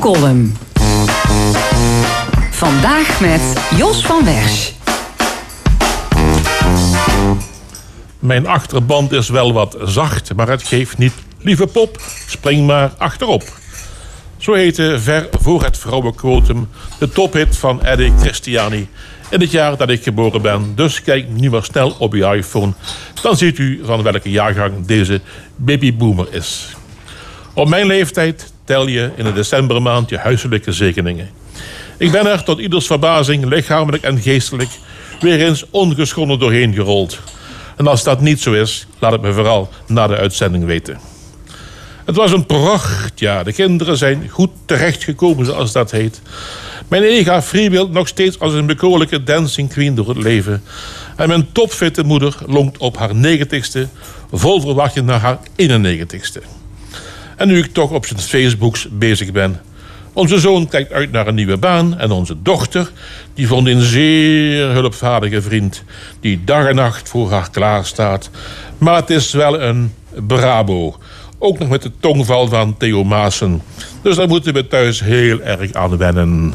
column. 0.00 0.56
Vandaag 2.50 3.20
met 3.20 3.40
Jos 3.76 4.06
van 4.06 4.24
Wersch. 4.24 4.72
Mijn 8.18 8.46
achterband 8.46 9.12
is 9.12 9.28
wel 9.28 9.52
wat 9.52 9.76
zacht, 9.84 10.34
maar 10.34 10.48
het 10.48 10.62
geeft 10.62 10.98
niet. 10.98 11.12
Lieve 11.38 11.66
pop, 11.66 12.00
spring 12.26 12.66
maar 12.66 12.92
achterop. 12.98 13.42
Zo 14.36 14.52
heette 14.52 14.96
ver 15.00 15.28
voor 15.30 15.62
het 15.62 15.78
vrouwenquotum 15.78 16.68
de 16.98 17.08
tophit 17.08 17.56
van 17.56 17.82
Eddie 17.82 18.12
Christiani 18.20 18.88
in 19.30 19.40
het 19.40 19.50
jaar 19.50 19.76
dat 19.76 19.90
ik 19.90 20.02
geboren 20.02 20.42
ben. 20.42 20.72
Dus 20.74 21.02
kijk 21.02 21.28
nu 21.28 21.50
maar 21.50 21.64
snel 21.64 21.96
op 21.98 22.12
uw 22.12 22.32
iPhone. 22.32 22.72
Dan 23.22 23.36
ziet 23.36 23.58
u 23.58 23.80
van 23.84 24.02
welke 24.02 24.30
jaargang 24.30 24.86
deze 24.86 25.20
babyboomer 25.56 26.26
is. 26.30 26.76
Op 27.54 27.68
mijn 27.68 27.86
leeftijd 27.86 28.52
tel 28.70 28.86
je 28.86 29.10
in 29.16 29.24
de 29.24 29.32
decembermaand 29.32 30.08
je 30.08 30.18
huiselijke 30.18 30.72
zegeningen. 30.72 31.30
Ik 31.96 32.10
ben 32.10 32.26
er 32.26 32.42
tot 32.42 32.58
ieders 32.58 32.86
verbazing, 32.86 33.44
lichamelijk 33.44 34.02
en 34.02 34.20
geestelijk, 34.20 34.70
weer 35.20 35.46
eens 35.46 35.64
ongeschonden 35.70 36.38
doorheen 36.38 36.74
gerold. 36.74 37.20
En 37.76 37.86
als 37.86 38.04
dat 38.04 38.20
niet 38.20 38.40
zo 38.40 38.52
is, 38.52 38.86
laat 38.98 39.12
het 39.12 39.20
me 39.20 39.32
vooral 39.32 39.68
na 39.86 40.06
de 40.06 40.16
uitzending 40.16 40.64
weten. 40.64 40.98
Het 42.04 42.16
was 42.16 42.32
een 42.32 42.46
prachtjaar. 42.46 43.44
De 43.44 43.52
kinderen 43.52 43.96
zijn 43.96 44.28
goed 44.28 44.50
terechtgekomen, 44.64 45.46
zoals 45.46 45.72
dat 45.72 45.90
heet. 45.90 46.22
Mijn 46.88 47.02
ega 47.02 47.42
freewheelt 47.42 47.92
nog 47.92 48.08
steeds 48.08 48.38
als 48.38 48.52
een 48.52 48.66
bekoorlijke 48.66 49.22
dancing 49.22 49.68
queen 49.68 49.94
door 49.94 50.08
het 50.08 50.22
leven. 50.22 50.62
En 51.16 51.28
mijn 51.28 51.52
topfitte 51.52 52.02
moeder 52.02 52.36
longt 52.46 52.78
op 52.78 52.98
haar 52.98 53.14
negentigste, 53.14 53.88
vol 54.32 54.60
verwachting 54.60 55.06
naar 55.06 55.20
haar 55.20 55.38
91ste. 55.56 56.59
En 57.40 57.48
nu 57.48 57.58
ik 57.58 57.72
toch 57.72 57.90
op 57.90 58.06
zijn 58.06 58.20
Facebooks 58.20 58.88
bezig 58.90 59.32
ben, 59.32 59.60
Onze 60.12 60.38
zoon 60.38 60.68
kijkt 60.68 60.92
uit 60.92 61.12
naar 61.12 61.26
een 61.26 61.34
nieuwe 61.34 61.56
baan 61.56 61.98
en 61.98 62.10
onze 62.10 62.42
dochter 62.42 62.90
die 63.34 63.46
vond 63.46 63.66
een 63.66 63.80
zeer 63.80 64.70
hulpvaardige 64.72 65.42
vriend 65.42 65.84
die 66.20 66.44
dag 66.44 66.66
en 66.66 66.74
nacht 66.74 67.08
voor 67.08 67.30
haar 67.30 67.50
klaar 67.50 67.84
staat. 67.84 68.30
Maar 68.78 68.96
het 68.96 69.10
is 69.10 69.32
wel 69.32 69.60
een 69.60 69.94
brabo. 70.26 70.96
Ook 71.38 71.58
nog 71.58 71.68
met 71.68 71.82
de 71.82 71.90
tongval 72.00 72.48
van 72.48 72.76
Theo 72.76 73.04
Maassen. 73.04 73.62
Dus 74.02 74.16
daar 74.16 74.28
moeten 74.28 74.54
we 74.54 74.66
thuis 74.66 75.00
heel 75.00 75.40
erg 75.40 75.72
aan 75.72 75.96
wennen. 75.96 76.54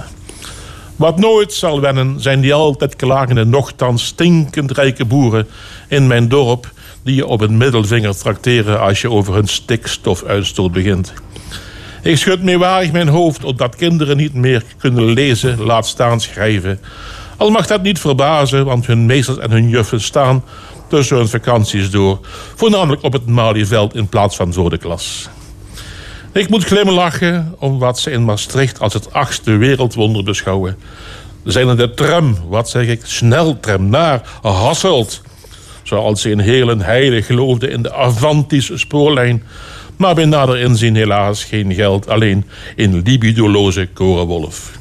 Wat 0.95 1.19
nooit 1.19 1.53
zal 1.53 1.81
wennen 1.81 2.21
zijn 2.21 2.41
die 2.41 2.53
altijd 2.53 2.95
klagende, 2.95 3.45
nochtans 3.45 4.05
stinkend 4.05 4.71
rijke 4.71 5.05
boeren 5.05 5.47
in 5.87 6.07
mijn 6.07 6.27
dorp 6.27 6.73
die 7.05 7.15
je 7.15 7.25
op 7.25 7.41
een 7.41 7.57
middelvinger 7.57 8.17
trakteren 8.17 8.79
als 8.79 9.01
je 9.01 9.09
over 9.09 9.33
hun 9.33 9.47
stikstofuitstoot 9.47 10.71
begint. 10.71 11.13
Ik 12.01 12.17
schud 12.17 12.43
meewarig 12.43 12.91
mijn 12.91 13.07
hoofd 13.07 13.43
omdat 13.43 13.75
kinderen 13.75 14.17
niet 14.17 14.33
meer 14.33 14.63
kunnen 14.77 15.05
lezen, 15.05 15.61
laat 15.61 15.87
staan 15.87 16.21
schrijven. 16.21 16.79
Al 17.37 17.49
mag 17.49 17.67
dat 17.67 17.81
niet 17.81 17.99
verbazen, 17.99 18.65
want 18.65 18.85
hun 18.85 19.05
meesters 19.05 19.37
en 19.37 19.51
hun 19.51 19.69
juffen 19.69 20.01
staan 20.01 20.43
tussen 20.87 21.17
hun 21.17 21.27
vakanties 21.27 21.89
door. 21.89 22.19
Voornamelijk 22.55 23.03
op 23.03 23.13
het 23.13 23.25
Malieveld 23.25 23.95
in 23.95 24.07
plaats 24.07 24.35
van 24.35 24.53
voor 24.53 24.69
de 24.69 24.77
klas. 24.77 25.29
Ik 26.31 26.49
moet 26.49 26.63
glimlachen 26.63 27.55
om 27.59 27.79
wat 27.79 27.99
ze 27.99 28.11
in 28.11 28.25
Maastricht 28.25 28.79
als 28.79 28.93
het 28.93 29.13
achtste 29.13 29.51
wereldwonder 29.51 30.23
beschouwen. 30.23 30.77
Zijn 31.43 31.67
in 31.67 31.75
de 31.75 31.93
tram, 31.93 32.37
wat 32.47 32.69
zeg 32.69 32.87
ik, 32.87 33.01
sneltram 33.03 33.89
naar 33.89 34.21
Hasselt. 34.41 35.21
Zoals 35.85 36.21
ze 36.21 36.29
in 36.29 36.39
Helen 36.39 36.81
heilig 36.81 37.25
geloofden 37.25 37.71
in 37.71 37.81
de 37.81 37.93
Avantis 37.93 38.71
spoorlijn. 38.73 39.43
Maar 39.97 40.15
bij 40.15 40.25
nader 40.25 40.57
inzien 40.57 40.95
helaas 40.95 41.43
geen 41.43 41.73
geld, 41.73 42.09
alleen 42.09 42.45
in 42.75 43.01
libidoloze 43.01 43.87
korenwolf. 43.93 44.71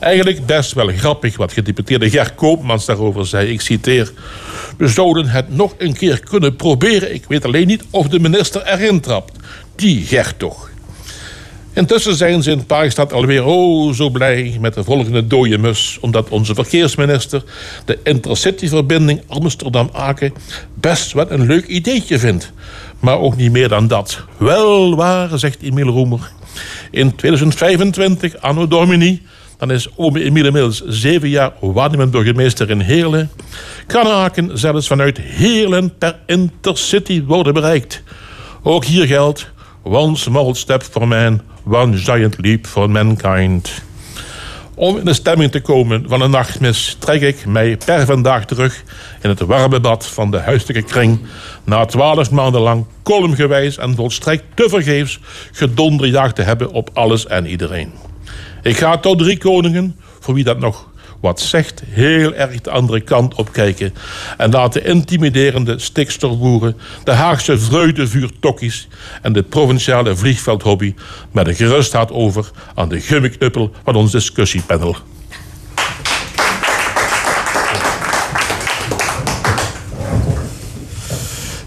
Eigenlijk 0.00 0.46
best 0.46 0.72
wel 0.72 0.86
grappig 0.86 1.36
wat 1.36 1.52
gedeputeerde 1.52 2.10
Ger 2.10 2.32
Koopmans 2.32 2.84
daarover 2.84 3.26
zei. 3.26 3.50
Ik 3.50 3.60
citeer. 3.60 4.12
We 4.76 4.88
zouden 4.88 5.28
het 5.28 5.56
nog 5.56 5.74
een 5.78 5.96
keer 5.96 6.20
kunnen 6.20 6.56
proberen. 6.56 7.14
Ik 7.14 7.24
weet 7.28 7.44
alleen 7.44 7.66
niet 7.66 7.84
of 7.90 8.08
de 8.08 8.20
minister 8.20 8.66
erin 8.66 9.00
trapt. 9.00 9.32
Die 9.76 10.04
Ger 10.04 10.36
toch. 10.36 10.70
Intussen 11.74 12.14
zijn 12.14 12.42
ze 12.42 12.50
in 12.50 12.66
Paarstad 12.66 13.12
alweer 13.12 13.44
oh 13.44 13.92
zo 13.92 14.10
blij 14.10 14.56
met 14.60 14.74
de 14.74 14.84
volgende 14.84 15.26
dode 15.26 15.58
mus. 15.58 15.98
Omdat 16.00 16.28
onze 16.28 16.54
verkeersminister 16.54 17.42
de 17.84 17.98
intercity-verbinding 18.04 19.22
Amsterdam-Aken 19.26 20.32
best 20.74 21.12
wel 21.12 21.30
een 21.30 21.46
leuk 21.46 21.66
ideetje 21.66 22.18
vindt. 22.18 22.52
Maar 23.00 23.18
ook 23.18 23.36
niet 23.36 23.52
meer 23.52 23.68
dan 23.68 23.86
dat. 23.86 24.22
Wel 24.36 24.96
waar, 24.96 25.38
zegt 25.38 25.62
Emiel 25.62 25.86
Roemer. 25.86 26.30
In 26.90 27.14
2025, 27.14 28.36
anno 28.40 28.68
domini, 28.68 29.22
dan 29.58 29.70
is 29.70 29.88
ome 29.96 30.22
Emiel 30.22 30.44
inmiddels 30.44 30.82
zeven 30.86 31.28
jaar 31.28 31.52
waarnemend 31.60 32.10
burgemeester 32.10 32.70
in 32.70 32.80
Heerlen. 32.80 33.30
Kan 33.86 34.06
Aken 34.06 34.58
zelfs 34.58 34.86
vanuit 34.86 35.18
Heerlen 35.18 35.98
per 35.98 36.18
intercity 36.26 37.24
worden 37.24 37.54
bereikt. 37.54 38.02
Ook 38.62 38.84
hier 38.84 39.06
geldt, 39.06 39.50
one 39.82 40.16
small 40.16 40.54
step 40.54 40.82
for 40.82 41.08
man, 41.08 41.40
one 41.64 41.96
giant 41.96 42.38
leap 42.38 42.66
for 42.66 42.90
mankind. 42.90 43.82
Om 44.74 44.98
in 44.98 45.04
de 45.04 45.14
stemming 45.14 45.50
te 45.50 45.60
komen 45.60 46.04
van 46.08 46.20
een 46.20 46.30
nachtmis 46.30 46.96
trek 46.98 47.20
ik 47.20 47.46
mij 47.46 47.76
per 47.84 48.06
vandaag 48.06 48.44
terug 48.44 48.82
in 49.22 49.28
het 49.28 49.40
warme 49.40 49.80
bad 49.80 50.06
van 50.06 50.30
de 50.30 50.38
huiselijke 50.38 50.82
kring. 50.82 51.20
Na 51.64 51.84
twaalf 51.84 52.30
maanden 52.30 52.60
lang 52.60 52.84
kolmgewijs 53.02 53.78
en 53.78 53.94
volstrekt 53.94 54.44
tevergeefs 54.54 55.18
gedonderjaagd 55.52 56.34
te 56.34 56.42
hebben 56.42 56.70
op 56.70 56.90
alles 56.92 57.26
en 57.26 57.46
iedereen. 57.46 57.92
Ik 58.62 58.76
ga 58.76 58.98
tot 58.98 59.18
drie 59.18 59.38
koningen, 59.38 59.96
voor 60.20 60.34
wie 60.34 60.44
dat 60.44 60.58
nog 60.58 60.90
wat 61.22 61.40
zegt, 61.40 61.82
heel 61.86 62.34
erg 62.34 62.60
de 62.60 62.70
andere 62.70 63.00
kant 63.00 63.34
op 63.34 63.52
kijken. 63.52 63.94
En 64.36 64.50
laat 64.50 64.72
de 64.72 64.82
intimiderende 64.82 65.78
stikstofboeren, 65.78 66.76
de 67.04 67.10
Haagse 67.10 67.58
vreugdevuurtokkies 67.58 68.88
en 69.22 69.32
de 69.32 69.42
provinciale 69.42 70.16
vliegveldhobby 70.16 70.94
met 71.30 71.46
een 71.46 71.54
gerustheid 71.54 72.10
over 72.10 72.50
aan 72.74 72.88
de 72.88 73.00
gummiknuppel 73.00 73.72
van 73.84 73.94
ons 73.94 74.12
discussiepanel. 74.12 74.96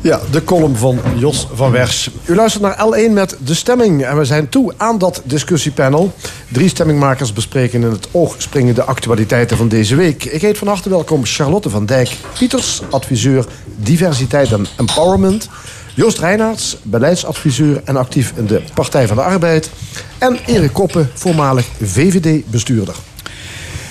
Ja, 0.05 0.19
de 0.31 0.43
column 0.43 0.75
van 0.75 0.99
Jos 1.15 1.47
van 1.53 1.71
Wers. 1.71 2.09
U 2.25 2.35
luistert 2.35 2.63
naar 2.63 2.85
L1 2.87 3.11
met 3.11 3.37
De 3.39 3.53
Stemming. 3.53 4.03
En 4.03 4.17
we 4.17 4.25
zijn 4.25 4.49
toe 4.49 4.73
aan 4.77 4.97
dat 4.97 5.21
discussiepanel. 5.23 6.13
Drie 6.51 6.69
stemmingmakers 6.69 7.33
bespreken 7.33 7.81
in 7.81 7.91
het 7.91 8.07
oog 8.11 8.35
springende 8.37 8.83
actualiteiten 8.83 9.57
van 9.57 9.67
deze 9.67 9.95
week. 9.95 10.23
Ik 10.23 10.41
heet 10.41 10.57
van 10.57 10.67
harte 10.67 10.89
welkom 10.89 11.25
Charlotte 11.25 11.69
van 11.69 11.85
Dijk 11.85 12.15
Pieters, 12.37 12.81
adviseur 12.89 13.45
diversiteit 13.75 14.51
en 14.51 14.65
empowerment. 14.77 15.49
Joost 15.95 16.19
Reinaerts, 16.19 16.77
beleidsadviseur 16.83 17.81
en 17.85 17.95
actief 17.95 18.33
in 18.35 18.45
de 18.45 18.61
Partij 18.73 19.07
van 19.07 19.15
de 19.15 19.23
Arbeid. 19.23 19.69
En 20.17 20.37
Erik 20.45 20.73
Koppen, 20.73 21.09
voormalig 21.13 21.65
VVD-bestuurder. 21.81 22.95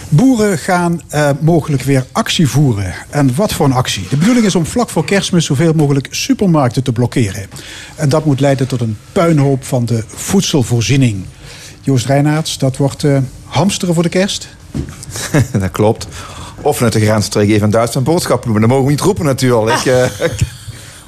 Boeren 0.08 0.58
gaan 0.58 1.00
uh, 1.14 1.30
mogelijk 1.40 1.82
weer 1.82 2.06
actie 2.12 2.48
voeren. 2.48 2.94
En 3.10 3.34
wat 3.34 3.52
voor 3.52 3.66
een 3.66 3.72
actie? 3.72 4.06
De 4.10 4.16
bedoeling 4.16 4.46
is 4.46 4.54
om 4.54 4.66
vlak 4.66 4.90
voor 4.90 5.04
kerstmis 5.04 5.44
zoveel 5.44 5.72
mogelijk 5.72 6.06
supermarkten 6.10 6.82
te 6.82 6.92
blokkeren. 6.92 7.46
En 7.96 8.08
dat 8.08 8.24
moet 8.24 8.40
leiden 8.40 8.66
tot 8.68 8.80
een 8.80 8.96
puinhoop 9.12 9.64
van 9.64 9.84
de 9.84 10.04
voedselvoorziening. 10.06 11.24
Joost 11.80 12.06
Reinaerts, 12.06 12.58
dat 12.58 12.76
wordt 12.76 13.02
uh, 13.02 13.18
hamsteren 13.44 13.94
voor 13.94 14.02
de 14.02 14.08
kerst? 14.08 14.48
dat 15.52 15.70
klopt. 15.70 16.06
Of 16.60 16.76
vanuit 16.76 16.92
de 16.92 17.00
grensstreek 17.00 17.48
even 17.48 17.64
in 17.64 17.70
Duitsland 17.70 18.06
boodschappen 18.06 18.52
doen. 18.52 18.60
Dat 18.60 18.70
mogen 18.70 18.84
we 18.84 18.90
niet 18.90 19.00
roepen 19.00 19.24
natuurlijk. 19.24 19.76
Ah. 19.76 19.86
Uh, 19.86 20.04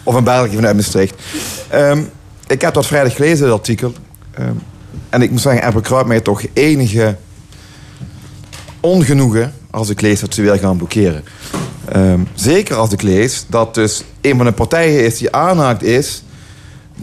of 0.02 0.14
een 0.14 0.24
België 0.24 0.55
vanuit 0.55 0.77
Maastricht. 0.77 1.23
Um, 1.74 2.10
ik 2.47 2.60
heb 2.60 2.74
dat 2.74 2.86
vrijdag 2.86 3.14
gelezen, 3.14 3.47
dat 3.47 3.59
artikel. 3.59 3.93
Um, 4.40 4.62
en 5.09 5.23
ik 5.23 5.31
moet 5.31 5.40
zeggen, 5.40 5.62
er 5.62 5.73
bekruipt 5.73 6.09
mij 6.09 6.20
toch 6.20 6.43
enige 6.52 7.16
ongenoegen 8.86 9.54
als 9.70 9.88
ik 9.88 10.00
lees 10.00 10.20
dat 10.20 10.34
ze 10.34 10.42
weer 10.42 10.58
gaan 10.58 10.76
blokkeren. 10.76 11.24
Um, 11.96 12.28
zeker 12.34 12.76
als 12.76 12.92
ik 12.92 13.02
lees 13.02 13.44
dat 13.48 13.74
dus 13.74 14.02
een 14.20 14.36
van 14.36 14.46
de 14.46 14.52
partijen 14.52 15.04
is 15.04 15.18
die 15.18 15.32
aanhaakt 15.32 15.82
is... 15.82 16.22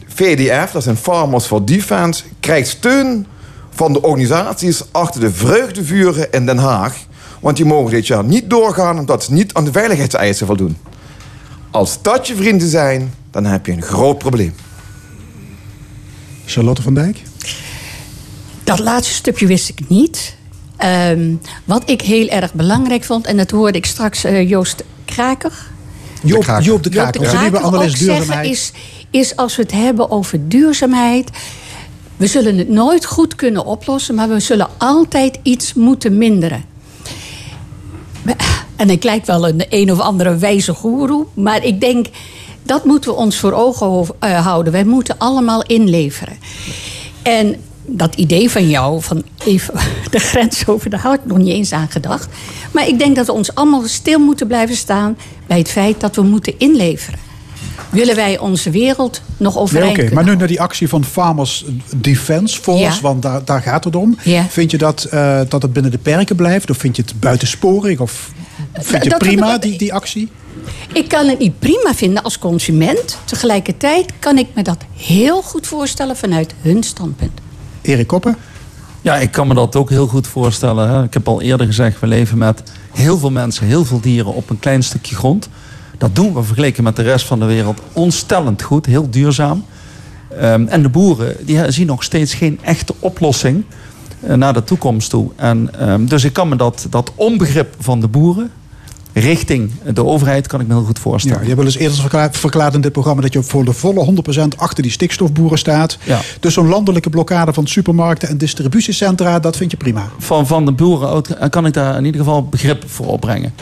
VDF, 0.07 0.71
dat 0.71 0.83
zijn 0.83 0.97
Farmers 0.97 1.45
for 1.45 1.65
Defense, 1.65 2.23
krijgt 2.39 2.67
steun 2.67 3.27
van 3.69 3.93
de 3.93 4.01
organisaties 4.01 4.83
achter 4.91 5.21
de 5.21 5.31
vreugdevuren 5.31 6.31
in 6.31 6.45
Den 6.45 6.57
Haag. 6.57 6.95
Want 7.39 7.57
die 7.57 7.65
mogen 7.65 7.91
dit 7.91 8.07
jaar 8.07 8.23
niet 8.23 8.49
doorgaan 8.49 8.99
omdat 8.99 9.23
ze 9.23 9.33
niet 9.33 9.53
aan 9.53 9.65
de 9.65 9.71
veiligheidseisen 9.71 10.47
voldoen. 10.47 10.77
Als 11.71 12.01
dat 12.01 12.27
je 12.27 12.35
vrienden 12.35 12.67
zijn, 12.67 13.13
dan 13.31 13.45
heb 13.45 13.65
je 13.65 13.71
een 13.71 13.81
groot 13.81 14.17
probleem. 14.17 14.53
Charlotte 16.45 16.81
van 16.81 16.93
Dijk? 16.93 17.21
Dat 18.63 18.79
laatste 18.79 19.13
stukje 19.13 19.47
wist 19.47 19.69
ik 19.69 19.89
niet. 19.89 20.35
Um, 20.83 21.41
wat 21.65 21.89
ik 21.89 22.01
heel 22.01 22.27
erg 22.27 22.53
belangrijk 22.53 23.03
vond, 23.03 23.25
en 23.25 23.37
dat 23.37 23.51
hoorde 23.51 23.77
ik 23.77 23.85
straks 23.85 24.25
uh, 24.25 24.49
Joost 24.49 24.83
Kraker. 25.05 25.51
Joop, 26.23 26.45
de 26.45 26.57
Joop 26.61 26.83
de 26.83 26.89
Kraker, 26.89 27.21
onze 27.21 27.37
nieuwe 27.37 27.59
analist 27.59 27.99
duurzaamheid. 27.99 28.49
Is, 28.49 28.71
is 29.09 29.35
als 29.35 29.55
we 29.55 29.61
het 29.61 29.71
hebben 29.71 30.11
over 30.11 30.49
duurzaamheid. 30.49 31.29
We 32.17 32.27
zullen 32.27 32.57
het 32.57 32.69
nooit 32.69 33.05
goed 33.05 33.35
kunnen 33.35 33.65
oplossen, 33.65 34.15
maar 34.15 34.29
we 34.29 34.39
zullen 34.39 34.67
altijd 34.77 35.39
iets 35.43 35.73
moeten 35.73 36.17
minderen. 36.17 36.63
En 38.75 38.89
ik 38.89 39.03
lijk 39.03 39.25
wel 39.25 39.47
een 39.47 39.65
een 39.69 39.91
of 39.91 39.99
andere 39.99 40.35
wijze 40.37 40.73
goeroe, 40.73 41.25
maar 41.33 41.63
ik 41.63 41.81
denk 41.81 42.07
dat 42.63 42.85
moeten 42.85 43.11
we 43.11 43.17
ons 43.17 43.37
voor 43.37 43.51
ogen 43.51 44.15
uh, 44.23 44.45
houden. 44.45 44.73
Wij 44.73 44.85
moeten 44.85 45.17
allemaal 45.17 45.63
inleveren. 45.63 46.37
En 47.21 47.55
dat 47.85 48.15
idee 48.15 48.49
van 48.49 48.69
jou, 48.69 49.01
van 49.01 49.23
even 49.45 49.73
de 50.11 50.19
grens 50.19 50.67
over, 50.67 50.89
daar 50.89 50.99
had 50.99 51.13
ik 51.13 51.25
nog 51.25 51.37
niet 51.37 51.47
eens 51.47 51.71
aan 51.71 51.89
gedacht. 51.89 52.27
Maar 52.71 52.87
ik 52.87 52.99
denk 52.99 53.15
dat 53.15 53.25
we 53.25 53.31
ons 53.31 53.55
allemaal 53.55 53.87
stil 53.87 54.19
moeten 54.19 54.47
blijven 54.47 54.75
staan 54.75 55.17
bij 55.47 55.57
het 55.57 55.69
feit 55.69 55.99
dat 55.99 56.15
we 56.15 56.21
moeten 56.21 56.53
inleveren. 56.57 57.19
Willen 57.89 58.15
wij 58.15 58.37
onze 58.37 58.69
wereld 58.69 59.21
nog 59.37 59.57
overeind 59.57 59.97
nee, 59.97 60.05
Oké, 60.05 60.15
maar 60.15 60.23
nu 60.23 60.35
naar 60.35 60.47
die 60.47 60.61
actie 60.61 60.89
van 60.89 61.05
Farmers 61.05 61.65
Defense 61.95 62.61
Force, 62.61 63.01
want 63.01 63.21
daar, 63.21 63.45
daar 63.45 63.61
gaat 63.61 63.83
het 63.83 63.95
om. 63.95 64.17
Ja. 64.23 64.45
Vind 64.49 64.71
je 64.71 64.77
dat, 64.77 65.07
uh, 65.13 65.41
dat 65.47 65.61
het 65.61 65.73
binnen 65.73 65.91
de 65.91 65.97
perken 65.97 66.35
blijft? 66.35 66.69
Of 66.69 66.77
vind 66.77 66.95
je 66.95 67.01
het 67.01 67.19
buitensporig? 67.19 67.99
Of 67.99 68.31
vind 68.73 69.03
je 69.03 69.09
dat 69.09 69.19
prima, 69.19 69.57
die, 69.57 69.77
die 69.77 69.93
actie? 69.93 70.29
Ik 70.93 71.07
kan 71.07 71.27
het 71.27 71.39
niet 71.39 71.59
prima 71.59 71.93
vinden 71.95 72.23
als 72.23 72.39
consument. 72.39 73.17
Tegelijkertijd 73.25 74.11
kan 74.19 74.37
ik 74.37 74.47
me 74.53 74.61
dat 74.61 74.77
heel 74.97 75.41
goed 75.41 75.67
voorstellen 75.67 76.15
vanuit 76.15 76.53
hun 76.61 76.83
standpunt. 76.83 77.41
Erik 77.83 78.07
Koppen? 78.07 78.35
Ja, 79.01 79.15
ik 79.15 79.31
kan 79.31 79.47
me 79.47 79.53
dat 79.53 79.75
ook 79.75 79.89
heel 79.89 80.07
goed 80.07 80.27
voorstellen. 80.27 80.89
Hè. 80.89 81.03
Ik 81.03 81.13
heb 81.13 81.27
al 81.27 81.41
eerder 81.41 81.65
gezegd, 81.65 81.99
we 81.99 82.07
leven 82.07 82.37
met 82.37 82.63
heel 82.91 83.17
veel 83.17 83.31
mensen, 83.31 83.65
heel 83.65 83.85
veel 83.85 83.99
dieren 83.99 84.33
op 84.33 84.49
een 84.49 84.59
klein 84.59 84.83
stukje 84.83 85.15
grond. 85.15 85.49
Dat 85.97 86.15
doen 86.15 86.33
we 86.33 86.43
vergeleken 86.43 86.83
met 86.83 86.95
de 86.95 87.01
rest 87.01 87.25
van 87.25 87.39
de 87.39 87.45
wereld 87.45 87.81
ontstellend 87.93 88.61
goed, 88.61 88.85
heel 88.85 89.09
duurzaam. 89.09 89.65
Um, 90.41 90.67
en 90.67 90.81
de 90.81 90.89
boeren 90.89 91.35
die 91.45 91.71
zien 91.71 91.87
nog 91.87 92.03
steeds 92.03 92.33
geen 92.33 92.59
echte 92.61 92.93
oplossing 92.99 93.63
eh, 94.19 94.35
naar 94.35 94.53
de 94.53 94.63
toekomst 94.63 95.09
toe. 95.09 95.31
En, 95.35 95.69
ehm, 95.79 96.05
dus 96.05 96.23
ik 96.23 96.33
kan 96.33 96.49
me 96.49 96.55
dat, 96.55 96.87
dat 96.89 97.11
onbegrip 97.15 97.75
van 97.79 97.99
de 97.99 98.07
boeren 98.07 98.51
richting 99.13 99.71
de 99.93 100.05
overheid 100.05 100.47
kan 100.47 100.61
ik 100.61 100.67
me 100.67 100.73
heel 100.73 100.83
goed 100.83 100.99
voorstellen. 100.99 101.37
Ja, 101.37 101.43
je 101.43 101.49
hebt 101.49 101.61
wel 101.61 101.71
eens 101.71 101.81
eerder 101.81 101.97
verklaard, 101.99 102.37
verklaard 102.37 102.73
in 102.73 102.81
dit 102.81 102.91
programma 102.91 103.21
dat 103.21 103.33
je 103.33 103.43
voor 103.43 103.65
de 103.65 103.73
volle 103.73 104.23
100% 104.43 104.57
achter 104.57 104.83
die 104.83 104.91
stikstofboeren 104.91 105.57
staat. 105.57 105.97
Ja. 106.03 106.19
Dus 106.39 106.53
zo'n 106.53 106.67
landelijke 106.67 107.09
blokkade 107.09 107.53
van 107.53 107.67
supermarkten 107.67 108.29
en 108.29 108.37
distributiecentra, 108.37 109.39
dat 109.39 109.57
vind 109.57 109.71
je 109.71 109.77
prima. 109.77 110.09
Van, 110.17 110.47
van 110.47 110.65
de 110.65 110.71
boeren 110.71 111.09
uit- 111.09 111.49
kan 111.49 111.65
ik 111.65 111.73
daar 111.73 111.97
in 111.97 112.05
ieder 112.05 112.19
geval 112.21 112.47
begrip 112.47 112.83
voor 112.87 113.05
opbrengen. 113.07 113.53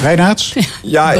Reinaerts? 0.00 0.56
Ja, 0.82 1.14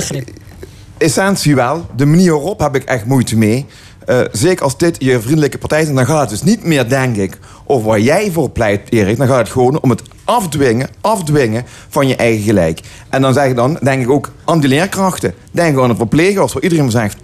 essentie 0.98 1.54
wel. 1.54 1.86
De 1.96 2.06
manier 2.06 2.32
waarop 2.32 2.60
heb 2.60 2.74
ik 2.74 2.84
echt 2.84 3.04
moeite 3.04 3.36
mee. 3.36 3.66
Eh, 4.06 4.20
zeker 4.32 4.64
als 4.64 4.78
dit 4.78 4.96
je 4.98 5.20
vriendelijke 5.20 5.58
partij 5.58 5.82
is, 5.82 5.92
dan 5.92 6.06
gaat 6.06 6.20
het 6.20 6.30
dus 6.30 6.42
niet 6.42 6.64
meer, 6.64 6.88
denk 6.88 7.16
ik, 7.16 7.38
over 7.64 7.88
waar 7.88 8.00
jij 8.00 8.30
voor 8.30 8.50
pleit, 8.50 8.92
Erik. 8.92 9.16
Dan 9.16 9.26
gaat 9.26 9.38
het 9.38 9.48
gewoon 9.48 9.80
om 9.80 9.90
het 9.90 10.02
afdwingen, 10.24 10.88
afdwingen 11.00 11.64
van 11.88 12.08
je 12.08 12.16
eigen 12.16 12.42
gelijk. 12.42 12.80
En 13.08 13.22
dan 13.22 13.32
zeg 13.32 13.46
ik 13.46 13.56
dan, 13.56 13.78
denk 13.82 14.02
ik 14.02 14.10
ook 14.10 14.30
aan 14.44 14.60
die 14.60 14.68
leerkrachten. 14.68 15.34
Denk 15.50 15.78
aan 15.78 15.88
de 15.88 15.96
verplegers, 15.96 16.52
waar 16.52 16.62
iedereen 16.62 16.90
zegt... 16.90 17.16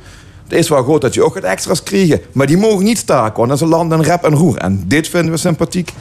Het 0.43 0.61
is 0.61 0.69
wel 0.69 0.83
goed 0.83 1.01
dat 1.01 1.15
je 1.15 1.25
ook 1.25 1.35
wat 1.35 1.43
extra's 1.43 1.83
krijgen. 1.83 2.21
Maar 2.33 2.47
die 2.47 2.57
mogen 2.57 2.85
niet 2.85 2.99
staken, 2.99 3.37
want 3.37 3.49
dat 3.49 3.61
is 3.61 3.91
een 3.91 4.03
rep 4.03 4.25
en 4.25 4.35
roer. 4.35 4.57
En 4.57 4.85
dit 4.87 5.09
vinden 5.09 5.33
we 5.33 5.37
sympathiek. 5.37 5.93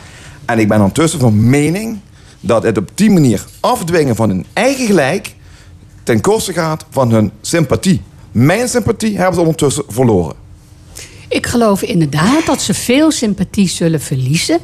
En 0.45 0.60
ik 0.60 0.68
ben 0.68 0.78
ondertussen 0.78 1.20
van 1.20 1.49
mening 1.49 1.99
dat 2.40 2.64
het 2.64 2.78
op 2.78 2.90
die 2.94 3.12
manier 3.12 3.45
afdwingen 3.60 4.16
van 4.16 4.30
hun 4.30 4.45
eigen 4.53 4.86
gelijk... 4.86 5.36
ten 6.03 6.22
koste 6.22 6.53
gaat 6.53 6.86
van 6.90 7.12
hun 7.12 7.32
sympathie. 7.41 8.02
Mijn 8.32 8.68
sympathie 8.68 9.18
hebben 9.18 9.34
ze 9.36 9.40
ondertussen 9.41 9.84
verloren. 9.88 10.40
Ik 11.32 11.45
geloof 11.45 11.82
inderdaad 11.82 12.45
dat 12.45 12.62
ze 12.62 12.74
veel 12.74 13.12
sympathie 13.12 13.68
zullen 13.68 14.02
verliezen. 14.02 14.60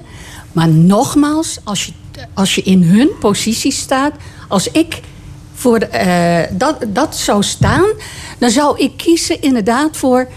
Maar 0.51 0.69
nogmaals, 0.69 1.59
als 1.63 1.85
je, 1.85 1.91
als 2.33 2.55
je 2.55 2.61
in 2.61 2.83
hun 2.83 3.09
positie 3.19 3.71
staat, 3.71 4.13
als 4.47 4.71
ik 4.71 4.99
voor 5.53 5.77
eh, 5.77 6.43
dat, 6.51 6.85
dat 6.87 7.15
zou 7.15 7.43
staan, 7.43 7.85
dan 8.37 8.49
zou 8.49 8.79
ik 8.79 8.97
kiezen 8.97 9.41
inderdaad 9.41 9.97
voor 9.97 10.27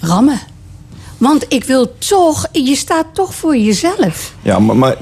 rammen. 0.00 0.40
Want 1.18 1.44
ik 1.48 1.64
wil 1.64 1.98
toch, 1.98 2.46
je 2.52 2.76
staat 2.76 3.06
toch 3.12 3.34
voor 3.34 3.56
jezelf. 3.56 4.34
Ja, 4.42 4.58
maar, 4.58 4.76
maar 4.76 4.96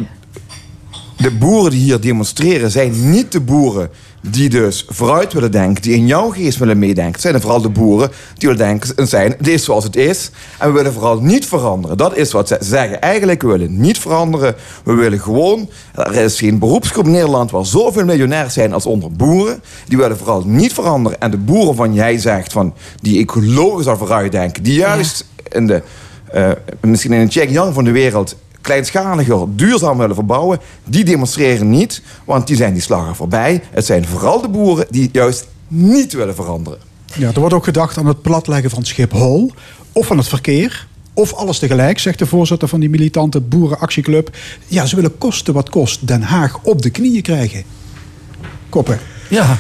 de 1.23 1.31
boeren 1.31 1.71
die 1.71 1.81
hier 1.81 2.01
demonstreren 2.01 2.71
zijn 2.71 3.11
niet 3.11 3.33
de 3.33 3.41
boeren 3.41 3.91
die 4.31 4.49
dus 4.49 4.87
vooruit 4.89 5.33
willen 5.33 5.51
denken, 5.51 5.83
die 5.83 5.95
in 5.95 6.07
jouw 6.07 6.31
geest 6.31 6.59
willen 6.59 6.79
meedenken. 6.79 7.13
Het 7.13 7.21
zijn 7.21 7.41
vooral 7.41 7.61
de 7.61 7.69
boeren 7.69 8.09
die 8.09 8.49
willen 8.49 8.67
denken, 8.67 8.93
het 8.97 9.09
zijn, 9.09 9.35
het 9.39 9.49
is 9.49 9.65
zoals 9.65 9.85
het 9.85 9.97
is. 9.97 10.31
En 10.59 10.69
we 10.69 10.75
willen 10.75 10.93
vooral 10.93 11.21
niet 11.21 11.47
veranderen. 11.47 11.97
Dat 11.97 12.17
is 12.17 12.33
wat 12.33 12.49
ze 12.49 12.57
zeggen. 12.61 13.01
Eigenlijk, 13.01 13.43
we 13.43 13.49
willen 13.49 13.81
niet 13.81 13.99
veranderen. 13.99 14.55
We 14.85 14.93
willen 14.93 15.21
gewoon, 15.21 15.71
er 15.95 16.15
is 16.15 16.39
geen 16.39 16.59
beroepsgroep 16.59 17.05
in 17.05 17.11
Nederland 17.11 17.51
waar 17.51 17.67
zoveel 17.67 18.05
miljonairs 18.05 18.55
zijn 18.55 18.73
als 18.73 18.87
onder 18.87 19.13
boeren. 19.13 19.63
Die 19.89 19.99
willen 19.99 20.19
vooral 20.19 20.43
niet 20.47 20.73
veranderen. 20.73 21.21
En 21.21 21.31
de 21.31 21.37
boeren 21.37 21.75
van 21.75 21.95
jij 21.95 22.19
zegt, 22.19 22.53
van, 22.53 22.75
die 23.01 23.19
ecologisch 23.19 23.87
al 23.87 23.97
vooruit 23.97 24.33
denken, 24.33 24.63
die 24.63 24.75
juist 24.75 25.27
in 25.49 25.67
de, 25.67 25.83
eh, 26.33 26.51
misschien 26.81 27.13
in 27.13 27.21
een 27.21 27.31
Check 27.31 27.51
Young 27.51 27.75
van 27.75 27.85
de 27.85 27.91
wereld 27.91 28.37
kleinschaliger, 28.63 29.47
duurzaam 29.57 29.99
willen 29.99 30.15
verbouwen, 30.15 30.59
die 30.85 31.05
demonstreren 31.05 31.71
niet, 31.71 32.03
want 32.25 32.47
die 32.47 32.57
zijn 32.57 32.73
die 32.73 32.83
slag 32.83 33.09
er 33.09 33.17
voorbij. 33.17 33.63
Het 33.71 33.87
zijn 33.87 34.07
vooral 34.07 34.41
de 34.41 34.49
boeren 34.49 34.87
die 34.91 35.09
juist 35.13 35.47
niet 35.69 36.13
willen 36.13 36.35
veranderen. 36.35 36.79
Ja, 37.15 37.29
er 37.29 37.41
wordt 37.41 37.55
ook 37.55 37.65
gedacht 37.65 37.99
aan 37.99 38.07
het 38.07 38.23
platleggen 38.23 38.71
van 38.71 38.85
Schiphol 38.85 39.53
of 39.93 40.07
van 40.07 40.17
het 40.17 40.29
verkeer. 40.29 40.87
Of 41.15 41.33
alles 41.35 41.59
tegelijk, 41.59 41.99
zegt 41.99 42.19
de 42.19 42.27
voorzitter 42.27 42.69
van 42.69 42.81
die 42.81 42.91
militante 42.91 43.41
boerenactieclub. 43.41 44.37
Ja, 44.67 44.87
ze 44.87 44.97
willen 44.97 45.19
kosten 45.19 45.55
wat 45.55 45.71
kost 45.71 46.07
Den 46.07 46.23
Haag 46.23 46.59
op 46.63 46.83
de 46.83 46.91
knieën 46.91 47.23
krijgen. 47.23 47.65
Koppen. 48.69 48.99
Ja, 49.29 49.59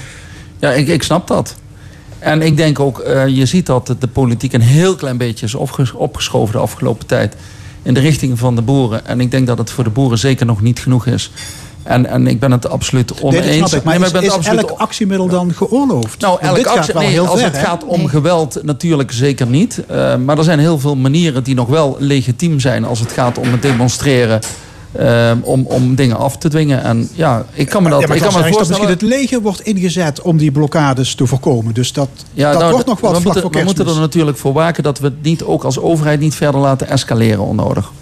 ja 0.58 0.72
ik, 0.72 0.88
ik 0.88 1.02
snap 1.02 1.26
dat. 1.26 1.54
En 2.18 2.42
ik 2.42 2.56
denk 2.56 2.80
ook, 2.80 2.98
eh, 2.98 3.26
je 3.26 3.46
ziet 3.46 3.66
dat 3.66 3.94
de 3.98 4.08
politiek 4.08 4.52
een 4.52 4.60
heel 4.60 4.94
klein 4.94 5.16
beetje 5.16 5.46
is 5.46 5.54
opges- 5.54 5.92
opgeschoven 5.92 6.52
de 6.52 6.60
afgelopen 6.60 7.06
tijd. 7.06 7.36
In 7.82 7.94
de 7.94 8.00
richting 8.00 8.38
van 8.38 8.54
de 8.54 8.62
boeren. 8.62 9.06
En 9.06 9.20
ik 9.20 9.30
denk 9.30 9.46
dat 9.46 9.58
het 9.58 9.70
voor 9.70 9.84
de 9.84 9.90
boeren 9.90 10.18
zeker 10.18 10.46
nog 10.46 10.60
niet 10.60 10.78
genoeg 10.78 11.06
is. 11.06 11.30
En, 11.82 12.06
en 12.06 12.26
ik 12.26 12.40
ben 12.40 12.50
het 12.50 12.68
absoluut 12.68 13.20
oneens. 13.20 13.44
Nee, 13.46 13.80
ik. 13.80 13.84
Maar 13.84 13.98
Nee, 13.98 14.02
is, 14.02 14.06
ik 14.06 14.12
ben 14.12 14.22
is 14.22 14.30
absoluut 14.30 14.60
elk 14.60 14.78
actiemiddel 14.78 15.28
dan 15.28 15.52
geoorloofd? 15.54 16.20
Nou, 16.20 16.38
Want 16.40 16.56
elk 16.56 16.66
actie, 16.66 16.94
nee, 16.94 17.20
als 17.20 17.40
ver, 17.40 17.50
het 17.50 17.58
gaat 17.58 17.84
om 17.84 18.06
geweld 18.06 18.58
natuurlijk 18.62 19.12
zeker 19.12 19.46
niet. 19.46 19.82
Eh, 19.86 20.16
maar 20.16 20.38
er 20.38 20.44
zijn 20.44 20.58
heel 20.58 20.78
veel 20.78 20.96
manieren 20.96 21.42
die 21.42 21.54
nog 21.54 21.68
wel 21.68 21.96
legitiem 21.98 22.60
zijn 22.60 22.84
als 22.84 23.00
het 23.00 23.12
gaat 23.12 23.38
om 23.38 23.52
het 23.52 23.62
demonstreren. 23.62 24.40
Eh, 24.92 25.32
om, 25.42 25.66
om 25.66 25.94
dingen 25.94 26.16
af 26.16 26.36
te 26.36 26.48
dwingen. 26.48 26.82
En 26.82 27.08
ja, 27.14 27.44
ik 27.52 27.68
kan 27.68 27.82
me 27.82 27.90
dat, 27.90 28.00
ja, 28.00 28.14
ik 28.14 28.20
kan 28.20 28.32
me 28.32 28.42
dat 28.42 28.52
voorstellen. 28.52 28.68
misschien 28.68 28.88
het 28.88 29.20
leger 29.20 29.40
wordt 29.40 29.60
ingezet 29.60 30.22
om 30.22 30.36
die 30.36 30.50
blokkades 30.50 31.14
te 31.14 31.26
voorkomen. 31.26 31.74
Dus 31.74 31.92
dat, 31.92 32.08
Ja, 32.34 32.50
dat 32.50 32.60
nou, 32.60 32.72
wordt 32.72 32.86
nog 32.86 33.00
wat 33.00 33.12
we, 33.12 33.20
vlak 33.20 33.24
moeten, 33.34 33.42
voor 33.42 33.60
we 33.60 33.64
moeten 33.64 33.86
er 33.86 34.00
natuurlijk 34.00 34.38
voor 34.38 34.52
waken 34.52 34.82
dat 34.82 34.98
we 34.98 35.04
het 35.04 35.22
niet 35.22 35.42
ook 35.42 35.64
als 35.64 35.78
overheid 35.78 36.20
niet 36.20 36.34
verder 36.34 36.60
laten 36.60 36.88
escaleren 36.88 37.44
onnodig. 37.44 37.92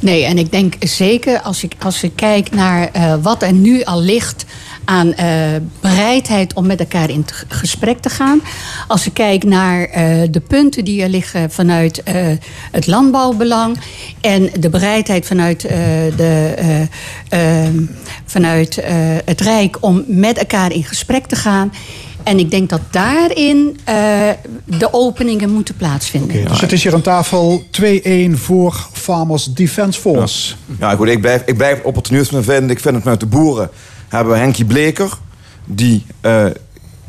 Nee, 0.00 0.24
en 0.24 0.38
ik 0.38 0.50
denk 0.52 0.74
zeker 0.80 1.40
als 1.40 1.62
ik, 1.62 1.74
als 1.82 2.02
ik 2.02 2.12
kijk 2.14 2.50
naar 2.50 2.88
eh, 2.92 3.14
wat 3.22 3.42
er 3.42 3.52
nu 3.52 3.82
al 3.82 4.00
ligt 4.00 4.44
aan 4.84 5.14
eh, 5.14 5.26
bereidheid 5.80 6.54
om 6.54 6.66
met 6.66 6.80
elkaar 6.80 7.10
in 7.10 7.24
gesprek 7.48 7.98
te 7.98 8.08
gaan. 8.08 8.42
Als 8.88 9.06
ik 9.06 9.14
kijk 9.14 9.44
naar 9.44 9.84
eh, 9.84 10.04
de 10.30 10.40
punten 10.40 10.84
die 10.84 11.02
er 11.02 11.08
liggen 11.08 11.50
vanuit 11.50 12.02
eh, 12.02 12.14
het 12.70 12.86
landbouwbelang 12.86 13.78
en 14.20 14.50
de 14.60 14.68
bereidheid 14.68 15.26
vanuit, 15.26 15.64
eh, 15.64 15.78
de, 16.16 16.54
eh, 16.56 17.64
eh, 17.64 17.74
vanuit 18.24 18.78
eh, 18.78 18.94
het 19.24 19.40
Rijk 19.40 19.76
om 19.80 20.04
met 20.06 20.38
elkaar 20.38 20.72
in 20.72 20.84
gesprek 20.84 21.26
te 21.26 21.36
gaan. 21.36 21.72
En 22.22 22.38
ik 22.38 22.50
denk 22.50 22.68
dat 22.68 22.80
daarin 22.90 23.78
eh, 23.84 23.94
de 24.64 24.92
openingen 24.92 25.50
moeten 25.50 25.76
plaatsvinden. 25.76 26.44
Dus 26.44 26.60
het 26.60 26.72
is 26.72 26.82
hier 26.82 26.94
aan 26.94 27.00
tafel 27.00 27.64
2-1 27.70 27.84
voor 28.32 28.88
Farmers 28.92 29.44
Defence 29.44 30.00
Force. 30.00 30.54
Ja, 30.78 30.94
goed, 30.94 31.08
ik 31.08 31.20
blijf, 31.20 31.42
ik 31.46 31.56
blijf 31.56 31.76
het 31.76 31.84
opportunisme 31.84 32.42
vinden. 32.42 32.70
Ik 32.70 32.80
vind 32.80 32.94
het 32.94 33.02
vanuit 33.02 33.20
de 33.20 33.26
boeren 33.26 33.70
hebben 34.10 34.32
we 34.32 34.38
Henkie 34.38 34.64
Bleker, 34.64 35.18
die, 35.64 36.06
eh 36.20 36.46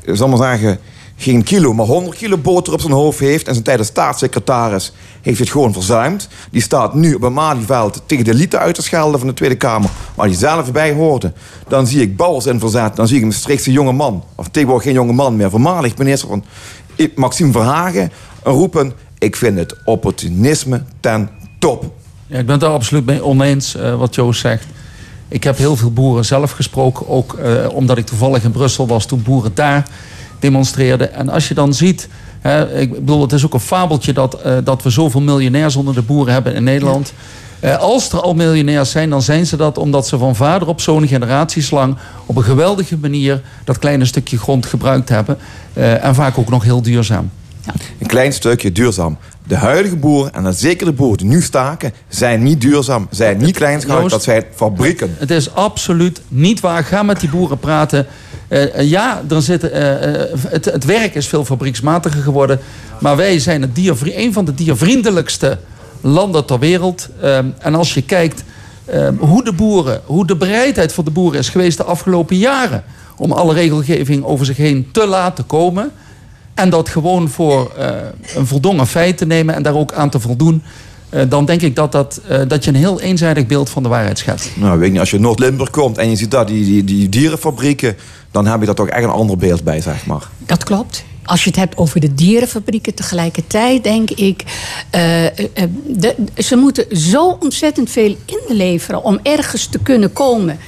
zal 0.05 0.27
maar 0.27 0.37
zeggen, 0.37 0.79
geen 1.21 1.43
kilo, 1.43 1.73
maar 1.73 1.85
100 1.85 2.17
kilo 2.17 2.37
boter 2.37 2.73
op 2.73 2.81
zijn 2.81 2.93
hoofd 2.93 3.19
heeft. 3.19 3.47
En 3.47 3.53
zijn 3.53 3.65
tijd 3.65 3.77
als 3.77 3.87
staatssecretaris 3.87 4.93
heeft 5.21 5.39
het 5.39 5.49
gewoon 5.49 5.73
verzuimd. 5.73 6.27
Die 6.51 6.61
staat 6.61 6.93
nu 6.93 7.13
op 7.13 7.21
een 7.21 7.33
Malieveld 7.33 8.01
tegen 8.05 8.25
de 8.25 8.31
elite 8.31 8.57
uit 8.57 8.75
te 8.75 8.81
schelden 8.81 9.19
van 9.19 9.27
de 9.27 9.33
Tweede 9.33 9.55
Kamer, 9.55 9.89
waar 10.15 10.27
hij 10.27 10.35
zelf 10.35 10.71
bij 10.71 10.93
hoorde. 10.93 11.33
Dan 11.67 11.87
zie 11.87 12.01
ik 12.01 12.15
Bouwers 12.15 12.45
in 12.45 12.59
verzet, 12.59 12.95
dan 12.95 13.07
zie 13.07 13.15
ik 13.15 13.21
een 13.21 13.27
Maastrichtse 13.27 13.71
jonge 13.71 13.91
man, 13.91 14.23
of 14.35 14.47
tegenwoordig 14.47 14.85
geen 14.85 14.95
jonge 14.95 15.13
man 15.13 15.35
meer, 15.35 15.49
voormalig 15.49 15.97
minister 15.97 16.29
van 16.29 16.43
Maxime 17.15 17.51
Verhagen, 17.51 18.11
roepen: 18.43 18.93
Ik 19.17 19.35
vind 19.35 19.57
het 19.57 19.75
opportunisme 19.85 20.83
ten 20.99 21.29
top. 21.59 21.93
Ja, 22.27 22.37
ik 22.37 22.45
ben 22.45 22.51
het 22.51 22.61
daar 22.61 22.71
absoluut 22.73 23.05
mee 23.05 23.23
oneens 23.23 23.75
eh, 23.75 23.95
wat 23.95 24.15
Joost 24.15 24.41
zegt. 24.41 24.65
Ik 25.31 25.43
heb 25.43 25.57
heel 25.57 25.75
veel 25.75 25.91
boeren 25.91 26.25
zelf 26.25 26.51
gesproken, 26.51 27.07
ook 27.07 27.33
eh, 27.33 27.53
omdat 27.73 27.97
ik 27.97 28.05
toevallig 28.05 28.43
in 28.43 28.51
Brussel 28.51 28.87
was 28.87 29.05
toen 29.05 29.23
boeren 29.23 29.51
daar 29.53 29.87
demonstreerden. 30.39 31.13
En 31.13 31.29
als 31.29 31.47
je 31.47 31.53
dan 31.53 31.73
ziet, 31.73 32.07
hè, 32.41 32.79
ik 32.79 32.91
bedoel, 32.91 33.21
het 33.21 33.31
is 33.31 33.45
ook 33.45 33.53
een 33.53 33.59
fabeltje 33.59 34.13
dat, 34.13 34.41
eh, 34.41 34.57
dat 34.63 34.83
we 34.83 34.89
zoveel 34.89 35.21
miljonairs 35.21 35.75
onder 35.75 35.93
de 35.93 36.01
boeren 36.01 36.33
hebben 36.33 36.53
in 36.53 36.63
Nederland. 36.63 37.13
Eh, 37.61 37.77
als 37.77 38.11
er 38.11 38.21
al 38.21 38.33
miljonairs 38.33 38.91
zijn, 38.91 39.09
dan 39.09 39.21
zijn 39.21 39.45
ze 39.45 39.57
dat 39.57 39.77
omdat 39.77 40.07
ze 40.07 40.17
van 40.17 40.35
vader 40.35 40.67
op 40.67 40.81
zo'n 40.81 41.07
generaties 41.07 41.71
lang 41.71 41.97
op 42.25 42.35
een 42.35 42.43
geweldige 42.43 42.97
manier 42.97 43.41
dat 43.63 43.79
kleine 43.79 44.05
stukje 44.05 44.37
grond 44.37 44.65
gebruikt 44.65 45.09
hebben. 45.09 45.37
Eh, 45.73 46.03
en 46.03 46.15
vaak 46.15 46.37
ook 46.37 46.49
nog 46.49 46.63
heel 46.63 46.81
duurzaam. 46.81 47.29
Een 47.99 48.07
klein 48.07 48.33
stukje 48.33 48.71
duurzaam. 48.71 49.17
De 49.47 49.55
huidige 49.55 49.95
boeren, 49.95 50.33
en 50.33 50.43
dan 50.43 50.53
zeker 50.53 50.85
de 50.85 50.91
boeren 50.91 51.17
die 51.17 51.27
nu 51.27 51.41
staken, 51.41 51.93
zijn 52.07 52.43
niet 52.43 52.61
duurzaam, 52.61 53.07
zijn 53.09 53.37
niet 53.37 53.55
kleinschalig, 53.55 53.99
Joost, 53.99 54.11
dat 54.13 54.23
zijn 54.23 54.43
fabrieken. 54.55 55.15
Het 55.17 55.31
is 55.31 55.53
absoluut 55.53 56.21
niet 56.27 56.59
waar. 56.59 56.83
Ga 56.83 57.03
met 57.03 57.19
die 57.19 57.29
boeren 57.29 57.59
praten. 57.59 58.05
Eh, 58.47 58.75
eh, 58.79 58.89
ja, 58.89 59.21
er 59.29 59.41
zitten, 59.41 59.71
eh, 59.71 60.21
eh, 60.21 60.29
het, 60.47 60.65
het 60.65 60.85
werk 60.85 61.15
is 61.15 61.27
veel 61.27 61.45
fabrieksmatiger 61.45 62.21
geworden. 62.21 62.59
Maar 62.99 63.15
wij 63.15 63.39
zijn 63.39 63.61
het 63.61 63.75
diervri- 63.75 64.15
een 64.15 64.33
van 64.33 64.45
de 64.45 64.53
diervriendelijkste 64.53 65.57
landen 66.01 66.45
ter 66.45 66.59
wereld. 66.59 67.09
En 67.59 67.75
als 67.75 67.93
je 67.93 68.01
kijkt 68.01 68.43
hoe 69.17 69.43
de 69.43 69.53
boeren, 69.53 70.01
hoe 70.05 70.25
de 70.27 70.35
bereidheid 70.35 70.93
van 70.93 71.05
de 71.05 71.11
boeren 71.11 71.39
is 71.39 71.49
geweest 71.49 71.77
de 71.77 71.83
afgelopen 71.83 72.37
jaren. 72.37 72.83
om 73.17 73.31
alle 73.31 73.53
regelgeving 73.53 74.23
over 74.23 74.45
zich 74.45 74.57
heen 74.57 74.89
te 74.91 75.07
laten 75.07 75.45
komen. 75.45 75.91
En 76.61 76.69
dat 76.69 76.89
gewoon 76.89 77.29
voor 77.29 77.71
eh, 77.77 77.89
een 78.35 78.47
voldongen 78.47 78.87
feit 78.87 79.17
te 79.17 79.25
nemen 79.25 79.55
en 79.55 79.63
daar 79.63 79.75
ook 79.75 79.93
aan 79.93 80.09
te 80.09 80.19
voldoen. 80.19 80.63
eh, 81.09 81.21
dan 81.29 81.45
denk 81.45 81.61
ik 81.61 81.75
dat, 81.75 81.91
dat, 81.91 82.21
eh, 82.27 82.39
dat 82.47 82.63
je 82.63 82.69
een 82.69 82.75
heel 82.75 83.01
eenzijdig 83.01 83.45
beeld 83.45 83.69
van 83.69 83.83
de 83.83 83.89
waarheid 83.89 84.17
schetst. 84.17 84.49
Nou, 84.53 84.79
weet 84.79 84.93
je, 84.93 84.99
als 84.99 85.09
je 85.09 85.15
in 85.15 85.21
Noord-Limburg 85.21 85.69
komt 85.69 85.97
en 85.97 86.09
je 86.09 86.15
ziet 86.15 86.31
daar 86.31 86.45
die, 86.45 86.65
die, 86.65 86.83
die 86.83 87.09
dierenfabrieken, 87.09 87.97
dan 88.31 88.45
heb 88.45 88.59
je 88.59 88.65
daar 88.65 88.75
toch 88.75 88.87
echt 88.87 89.03
een 89.03 89.09
ander 89.09 89.37
beeld 89.37 89.63
bij, 89.63 89.81
zeg 89.81 90.05
maar. 90.05 90.29
Dat 90.45 90.63
klopt. 90.63 91.03
als 91.25 91.43
je 91.43 91.49
het 91.49 91.59
hebt 91.59 91.77
over 91.77 91.99
de 91.99 92.13
dierenfabrieken 92.13 92.93
tegelijkertijd, 92.93 93.83
denk 93.83 94.09
ik. 94.11 94.43
de, 95.87 96.15
ze 96.37 96.55
moeten 96.55 96.97
zo 96.97 97.37
ontzettend 97.39 97.89
veel 97.89 98.15
inleveren 98.25 99.03
om 99.03 99.19
ergens 99.23 99.65
te 99.65 99.79
kunnen 99.79 100.13
komen. 100.13 100.59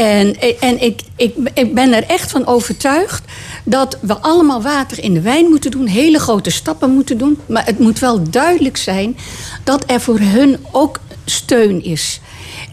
En, 0.00 0.36
en 0.60 0.82
ik, 0.82 1.00
ik, 1.16 1.34
ik 1.54 1.74
ben 1.74 1.92
er 1.92 2.04
echt 2.06 2.30
van 2.30 2.46
overtuigd 2.46 3.24
dat 3.64 3.98
we 4.00 4.16
allemaal 4.16 4.62
water 4.62 5.02
in 5.02 5.14
de 5.14 5.20
wijn 5.20 5.48
moeten 5.48 5.70
doen, 5.70 5.86
hele 5.86 6.18
grote 6.18 6.50
stappen 6.50 6.90
moeten 6.90 7.18
doen. 7.18 7.38
Maar 7.46 7.64
het 7.64 7.78
moet 7.78 7.98
wel 7.98 8.30
duidelijk 8.30 8.76
zijn 8.76 9.16
dat 9.64 9.84
er 9.86 10.00
voor 10.00 10.18
hun 10.18 10.56
ook 10.70 11.00
steun 11.24 11.84
is. 11.84 12.20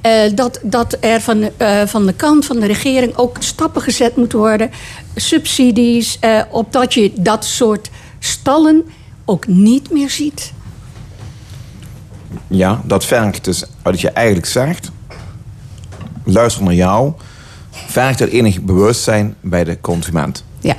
Eh, 0.02 0.22
dat, 0.36 0.60
dat 0.64 0.98
er 1.00 1.22
van, 1.22 1.50
eh, 1.58 1.82
van 1.86 2.06
de 2.06 2.14
kant 2.14 2.46
van 2.46 2.60
de 2.60 2.66
regering 2.66 3.16
ook 3.16 3.38
stappen 3.40 3.82
gezet 3.82 4.16
moeten 4.16 4.38
worden. 4.38 4.72
Subsidies, 5.16 6.20
eh, 6.20 6.42
opdat 6.52 6.94
je 6.94 7.12
dat 7.16 7.46
soort 7.46 7.90
stallen 8.20 8.86
ook 9.26 9.48
niet 9.48 9.92
meer 9.92 10.10
ziet. 10.10 10.54
Ja, 12.48 12.82
dat 12.86 13.06
vergt 13.06 13.44
dus 13.44 13.64
wat 13.84 14.02
je 14.02 14.10
eigenlijk 14.10 14.48
zegt. 14.48 14.92
Luister 16.30 16.64
naar 16.64 16.74
jou. 16.74 17.12
Vergt 17.72 18.20
er 18.20 18.30
enig 18.30 18.62
bewustzijn 18.62 19.36
bij 19.42 19.64
de 19.64 19.82
consument. 19.82 20.44
Ja. 20.60 20.76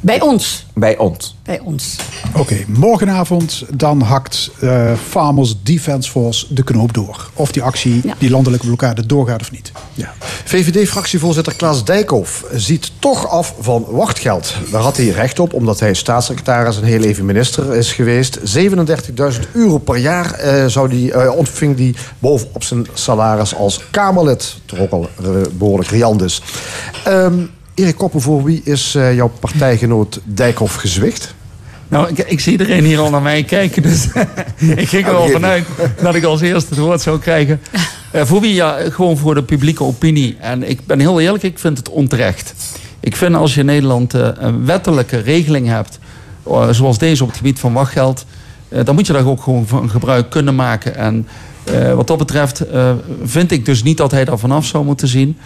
Bij 0.00 0.20
ons. 0.20 0.66
Bij 0.74 0.96
ons. 0.96 1.36
Bij 1.42 1.60
ons. 1.60 1.96
Oké, 2.36 2.56
morgenavond 2.66 3.64
dan 3.74 4.00
hakt 4.00 4.50
eh, 4.60 4.92
Farmers 5.08 5.54
Defence 5.62 6.10
Force 6.10 6.54
de 6.54 6.64
knoop 6.64 6.94
door. 6.94 7.30
Of 7.34 7.52
die 7.52 7.62
actie, 7.62 8.02
die 8.18 8.30
landelijke 8.30 8.66
blokkade 8.66 9.06
doorgaat 9.06 9.40
of 9.40 9.50
niet. 9.50 9.72
Ja. 9.94 10.12
VVD-fractievoorzitter 10.44 11.54
Klaas 11.54 11.84
Dijkhoff 11.84 12.44
ziet 12.52 12.92
toch 12.98 13.28
af 13.28 13.54
van 13.60 13.86
wachtgeld. 13.88 14.54
Daar 14.70 14.82
had 14.82 14.96
hij 14.96 15.08
recht 15.08 15.38
op, 15.38 15.52
omdat 15.54 15.80
hij 15.80 15.94
staatssecretaris 15.94 16.76
en 16.76 16.84
heel 16.84 17.02
even 17.02 17.24
minister 17.24 17.74
is 17.74 17.92
geweest. 17.92 18.58
37.000 18.58 19.50
euro 19.52 19.78
per 19.78 19.96
jaar 19.96 20.32
eh, 20.32 20.66
zou 20.66 20.88
die, 20.88 21.12
eh, 21.12 21.36
ontving 21.36 21.76
hij 21.76 21.94
bovenop 22.18 22.64
zijn 22.64 22.86
salaris 22.94 23.54
als 23.54 23.80
Kamerlid. 23.90 24.56
Toch 24.64 24.78
ook 24.78 24.90
al 24.90 25.08
eh, 25.22 25.30
behoorlijk 25.52 25.90
riant 25.90 26.22
is. 26.22 26.42
Ehm, 27.04 27.42
Erik 27.80 27.96
Koppen, 27.96 28.20
voor 28.20 28.44
wie 28.44 28.60
is 28.64 28.94
eh, 28.94 29.14
jouw 29.14 29.30
partijgenoot 29.40 30.20
Dijkhoff 30.24 30.74
gezwicht? 30.74 31.34
Nou, 31.88 32.08
ik, 32.08 32.18
ik 32.18 32.40
zie 32.40 32.52
iedereen 32.52 32.84
hier 32.84 32.98
al 32.98 33.10
naar 33.10 33.22
mij 33.22 33.44
kijken. 33.44 33.82
Dus 33.82 34.08
ik 34.82 34.88
ging 34.88 35.06
er 35.06 35.14
al 35.14 35.28
vanuit 35.28 35.64
dat 36.02 36.14
ik 36.14 36.24
als 36.24 36.40
eerste 36.40 36.74
het 36.74 36.78
woord 36.78 37.00
zou 37.00 37.18
krijgen. 37.18 37.60
Eh, 38.10 38.24
voor 38.24 38.40
wie? 38.40 38.54
Ja, 38.54 38.78
gewoon 38.90 39.16
voor 39.16 39.34
de 39.34 39.42
publieke 39.42 39.84
opinie. 39.84 40.36
En 40.40 40.70
ik 40.70 40.86
ben 40.86 41.00
heel 41.00 41.20
eerlijk, 41.20 41.42
ik 41.42 41.58
vind 41.58 41.78
het 41.78 41.88
onterecht. 41.88 42.54
Ik 43.00 43.16
vind 43.16 43.34
als 43.34 43.54
je 43.54 43.60
in 43.60 43.66
Nederland 43.66 44.14
eh, 44.14 44.28
een 44.34 44.66
wettelijke 44.66 45.18
regeling 45.18 45.66
hebt... 45.66 45.98
zoals 46.70 46.98
deze 46.98 47.22
op 47.22 47.28
het 47.28 47.38
gebied 47.38 47.58
van 47.58 47.72
wachtgeld... 47.72 48.26
dan 48.84 48.94
moet 48.94 49.06
je 49.06 49.12
daar 49.12 49.26
ook 49.26 49.42
gewoon 49.42 49.66
van 49.66 49.90
gebruik 49.90 50.30
kunnen 50.30 50.54
maken. 50.54 50.96
En 50.96 51.28
wat 51.94 52.06
dat 52.06 52.18
betreft 52.18 52.64
vind 53.24 53.50
ik 53.50 53.64
dus 53.64 53.82
niet 53.82 53.96
dat 53.96 54.10
hij 54.10 54.24
daar 54.24 54.38
vanaf 54.38 54.66
zou 54.66 54.84
moeten 54.84 55.08
zien... 55.08 55.36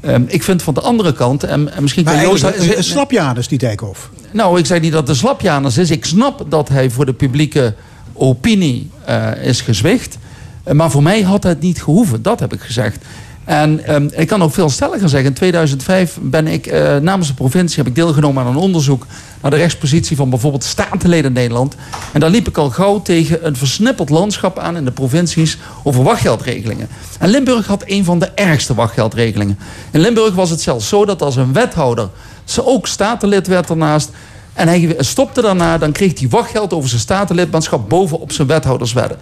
Ehm, 0.00 0.22
ik 0.26 0.42
vind 0.42 0.62
van 0.62 0.74
de 0.74 0.80
andere 0.80 1.12
kant, 1.12 1.44
en, 1.44 1.74
en 1.74 1.82
misschien 1.82 2.04
kan 2.04 2.20
Joost... 2.20 2.42
eigenlijk 2.44 2.76
een 2.76 2.84
slapjanus, 2.84 3.48
die 3.48 3.58
Dijkhoff. 3.58 4.10
Nou, 4.30 4.58
ik 4.58 4.66
zei 4.66 4.80
niet 4.80 4.92
dat 4.92 5.06
de 5.06 5.14
slapjanus 5.14 5.78
is. 5.78 5.90
Ik 5.90 6.04
snap 6.04 6.44
dat 6.48 6.68
hij 6.68 6.90
voor 6.90 7.06
de 7.06 7.12
publieke 7.12 7.74
opinie 8.12 8.90
eh, 9.04 9.44
is 9.44 9.60
gezwicht. 9.60 10.18
Eh, 10.64 10.74
Maar 10.74 10.90
voor 10.90 11.02
mij 11.02 11.22
had 11.22 11.42
het 11.42 11.60
niet 11.60 11.82
gehoeven. 11.82 12.22
Dat 12.22 12.40
heb 12.40 12.52
ik 12.52 12.60
gezegd. 12.60 13.04
En 13.44 13.84
ehm, 13.84 14.08
ik 14.10 14.26
kan 14.26 14.42
ook 14.42 14.52
veel 14.52 14.68
stelliger 14.68 15.08
zeggen. 15.08 15.28
In 15.28 15.34
2005 15.34 16.18
ben 16.20 16.46
ik 16.46 16.66
eh, 16.66 16.96
namens 16.96 17.28
de 17.28 17.34
provincie 17.34 17.78
heb 17.78 17.86
ik 17.86 17.94
deelgenomen 17.94 18.42
aan 18.42 18.48
een 18.48 18.56
onderzoek 18.56 19.06
naar 19.42 19.50
de 19.50 19.56
rechtspositie 19.56 20.16
van 20.16 20.30
bijvoorbeeld 20.30 20.64
statenleden 20.64 21.24
in 21.24 21.32
Nederland. 21.32 21.74
En 22.12 22.20
daar 22.20 22.30
liep 22.30 22.48
ik 22.48 22.56
al 22.56 22.70
gauw 22.70 23.02
tegen 23.02 23.46
een 23.46 23.56
versnipperd 23.56 24.10
landschap 24.10 24.58
aan 24.58 24.76
in 24.76 24.84
de 24.84 24.90
provincies 24.90 25.58
over 25.82 26.02
wachtgeldregelingen. 26.02 26.88
En 27.18 27.28
Limburg 27.28 27.66
had 27.66 27.82
een 27.86 28.04
van 28.04 28.18
de 28.18 28.30
ergste 28.34 28.74
wachtgeldregelingen. 28.74 29.58
In 29.90 30.00
Limburg 30.00 30.34
was 30.34 30.50
het 30.50 30.60
zelfs 30.60 30.88
zo 30.88 31.04
dat 31.04 31.22
als 31.22 31.36
een 31.36 31.52
wethouder 31.52 32.08
ze 32.44 32.66
ook 32.66 32.86
statenlid 32.86 33.46
werd 33.46 33.68
daarnaast 33.68 34.10
en 34.54 34.68
hij 34.68 34.94
stopte 34.98 35.42
daarna, 35.42 35.78
dan 35.78 35.92
kreeg 35.92 36.18
hij 36.18 36.28
wachtgeld 36.28 36.72
over 36.72 36.88
zijn 36.88 37.00
statenlidmaatschap 37.00 37.88
bovenop 37.88 38.32
zijn 38.32 38.48
wethouderswedden. 38.48 39.18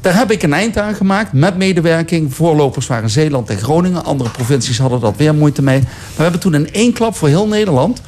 Daar 0.00 0.16
heb 0.16 0.30
ik 0.30 0.42
een 0.42 0.52
eind 0.52 0.78
aan 0.78 0.94
gemaakt 0.94 1.32
met 1.32 1.56
medewerking. 1.56 2.34
Voorlopers 2.34 2.86
waren 2.86 3.10
Zeeland 3.10 3.50
en 3.50 3.58
Groningen. 3.58 4.04
Andere 4.04 4.30
provincies 4.30 4.78
hadden 4.78 5.00
dat 5.00 5.16
weer 5.16 5.34
moeite 5.34 5.62
mee. 5.62 5.80
Maar 5.80 5.90
we 6.16 6.22
hebben 6.22 6.40
toen 6.40 6.54
in 6.54 6.72
één 6.72 6.92
klap 6.92 7.16
voor 7.16 7.28
heel 7.28 7.48
Nederland 7.48 8.00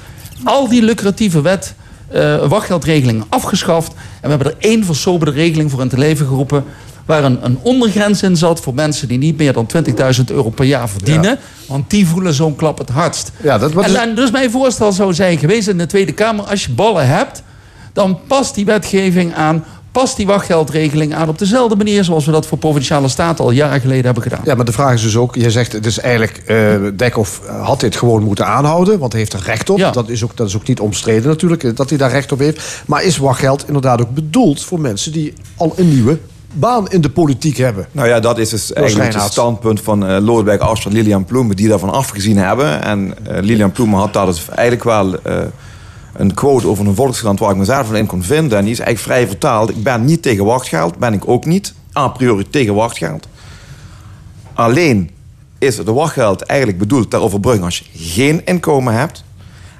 al 0.44 0.68
die 0.68 0.82
lucratieve 0.82 1.40
wet, 1.40 1.74
eh, 2.08 2.46
wachtgeldregelingen 2.46 3.24
afgeschaft. 3.28 3.92
En 3.92 4.20
we 4.20 4.28
hebben 4.28 4.46
er 4.46 4.56
één 4.58 4.84
versoberde 4.84 5.32
regeling 5.40 5.70
voor 5.70 5.80
in 5.80 5.88
te 5.88 5.98
leven 5.98 6.26
geroepen. 6.26 6.64
Waar 7.04 7.24
een, 7.24 7.44
een 7.44 7.58
ondergrens 7.62 8.22
in 8.22 8.36
zat 8.36 8.60
voor 8.60 8.74
mensen 8.74 9.08
die 9.08 9.18
niet 9.18 9.36
meer 9.36 9.52
dan 9.52 9.66
20.000 9.66 10.24
euro 10.30 10.50
per 10.50 10.64
jaar 10.64 10.88
verdienen. 10.88 11.38
Want 11.66 11.90
die 11.90 12.06
voelen 12.06 12.34
zo'n 12.34 12.56
klap 12.56 12.78
het 12.78 12.88
hardst. 12.88 13.32
Ja, 13.42 13.58
dat, 13.58 13.74
en, 13.74 13.96
en 14.00 14.14
dus 14.14 14.30
mijn 14.30 14.50
voorstel 14.50 14.92
zou 14.92 15.14
zijn 15.14 15.38
geweest 15.38 15.68
in 15.68 15.78
de 15.78 15.86
Tweede 15.86 16.12
Kamer... 16.12 16.44
als 16.44 16.64
je 16.64 16.72
ballen 16.72 17.06
hebt, 17.06 17.42
dan 17.92 18.18
past 18.26 18.54
die 18.54 18.64
wetgeving 18.64 19.34
aan... 19.34 19.64
past 19.92 20.16
die 20.16 20.26
wachtgeldregeling 20.26 21.14
aan 21.14 21.28
op 21.28 21.38
dezelfde 21.38 21.76
manier... 21.76 22.04
zoals 22.04 22.24
we 22.24 22.32
dat 22.32 22.46
voor 22.46 22.58
Provinciale 22.58 23.08
Staten 23.08 23.44
al 23.44 23.50
jaren 23.50 23.80
geleden 23.80 24.04
hebben 24.04 24.22
gedaan. 24.22 24.40
Ja, 24.44 24.54
maar 24.54 24.64
de 24.64 24.72
vraag 24.72 24.94
is 24.94 25.02
dus 25.02 25.16
ook, 25.16 25.34
je 25.34 25.50
zegt 25.50 25.72
het 25.72 25.86
is 25.86 25.98
eigenlijk, 25.98 26.42
eh 26.46 26.74
Dijkhoff 26.96 27.40
had 27.46 27.80
dit 27.80 27.96
gewoon 27.96 28.22
moeten 28.22 28.46
aanhouden, 28.46 28.98
want 28.98 29.12
hij 29.12 29.20
heeft 29.20 29.32
er 29.32 29.42
recht 29.42 29.70
op. 29.70 29.90
Dat, 29.92 30.08
is 30.08 30.24
ook, 30.24 30.36
dat 30.36 30.48
is 30.48 30.56
ook 30.56 30.66
niet 30.68 30.80
omstreden 30.80 31.28
natuurlijk, 31.28 31.64
eh, 31.64 31.70
dat 31.74 31.88
hij 31.88 31.98
daar 31.98 32.10
recht 32.10 32.32
op 32.32 32.38
heeft. 32.38 32.82
Maar 32.86 33.02
is 33.02 33.16
wachtgeld 33.16 33.66
inderdaad 33.66 34.00
ook 34.00 34.14
bedoeld 34.14 34.62
voor 34.62 34.80
mensen 34.80 35.12
die 35.12 35.34
al 35.56 35.72
een 35.76 35.88
nieuwe 35.88 36.18
baan 36.52 36.88
in 36.90 37.00
de 37.00 37.10
politiek 37.10 37.56
hebben? 37.56 37.86
Nou 37.92 38.08
ja, 38.08 38.20
dat 38.20 38.38
is 38.38 38.48
dus 38.48 38.72
eigenlijk 38.72 39.14
het 39.14 39.22
standpunt 39.22 39.80
van 39.80 40.06
eh 40.06 40.16
Lodewijk 40.20 40.62
en 40.62 40.92
Lilian 40.92 41.24
Ploemen... 41.24 41.56
die 41.56 41.68
daarvan 41.68 41.90
afgezien 41.90 42.36
hebben. 42.36 42.82
En 42.82 43.14
eh, 43.26 43.42
Lilian 43.42 43.72
Ploemen 43.72 43.98
had 43.98 44.12
daar 44.12 44.26
dus 44.26 44.48
eigenlijk 44.48 44.84
wel 44.84 45.22
eh, 45.22 45.36
een 46.18 46.34
quote 46.34 46.66
over 46.66 46.86
een 46.86 46.94
volkskrant... 46.94 47.38
waar 47.38 47.50
ik 47.50 47.56
mezelf 47.56 47.86
van 47.86 47.96
in 47.96 48.06
kon 48.06 48.22
vinden. 48.22 48.58
En 48.58 48.64
die 48.64 48.72
is 48.72 48.80
eigenlijk 48.80 49.08
vrij 49.08 49.26
vertaald. 49.26 49.70
Ik 49.70 49.82
ben 49.82 50.04
niet 50.04 50.22
tegen 50.22 50.44
wachtgeld, 50.44 50.98
ben 50.98 51.12
ik 51.12 51.28
ook 51.28 51.44
niet. 51.44 51.74
A 51.96 52.08
priori 52.08 52.50
tegen 52.50 52.74
wachtgeld. 52.74 53.28
Alleen 54.54 55.10
is 55.58 55.78
het 55.78 55.88
wachtgeld 55.88 56.42
eigenlijk 56.42 56.78
bedoeld 56.78 57.10
ter 57.10 57.20
overbrugging... 57.20 57.64
als 57.64 57.78
je 57.78 57.84
geen 57.92 58.42
inkomen 58.44 58.94
hebt... 58.94 59.26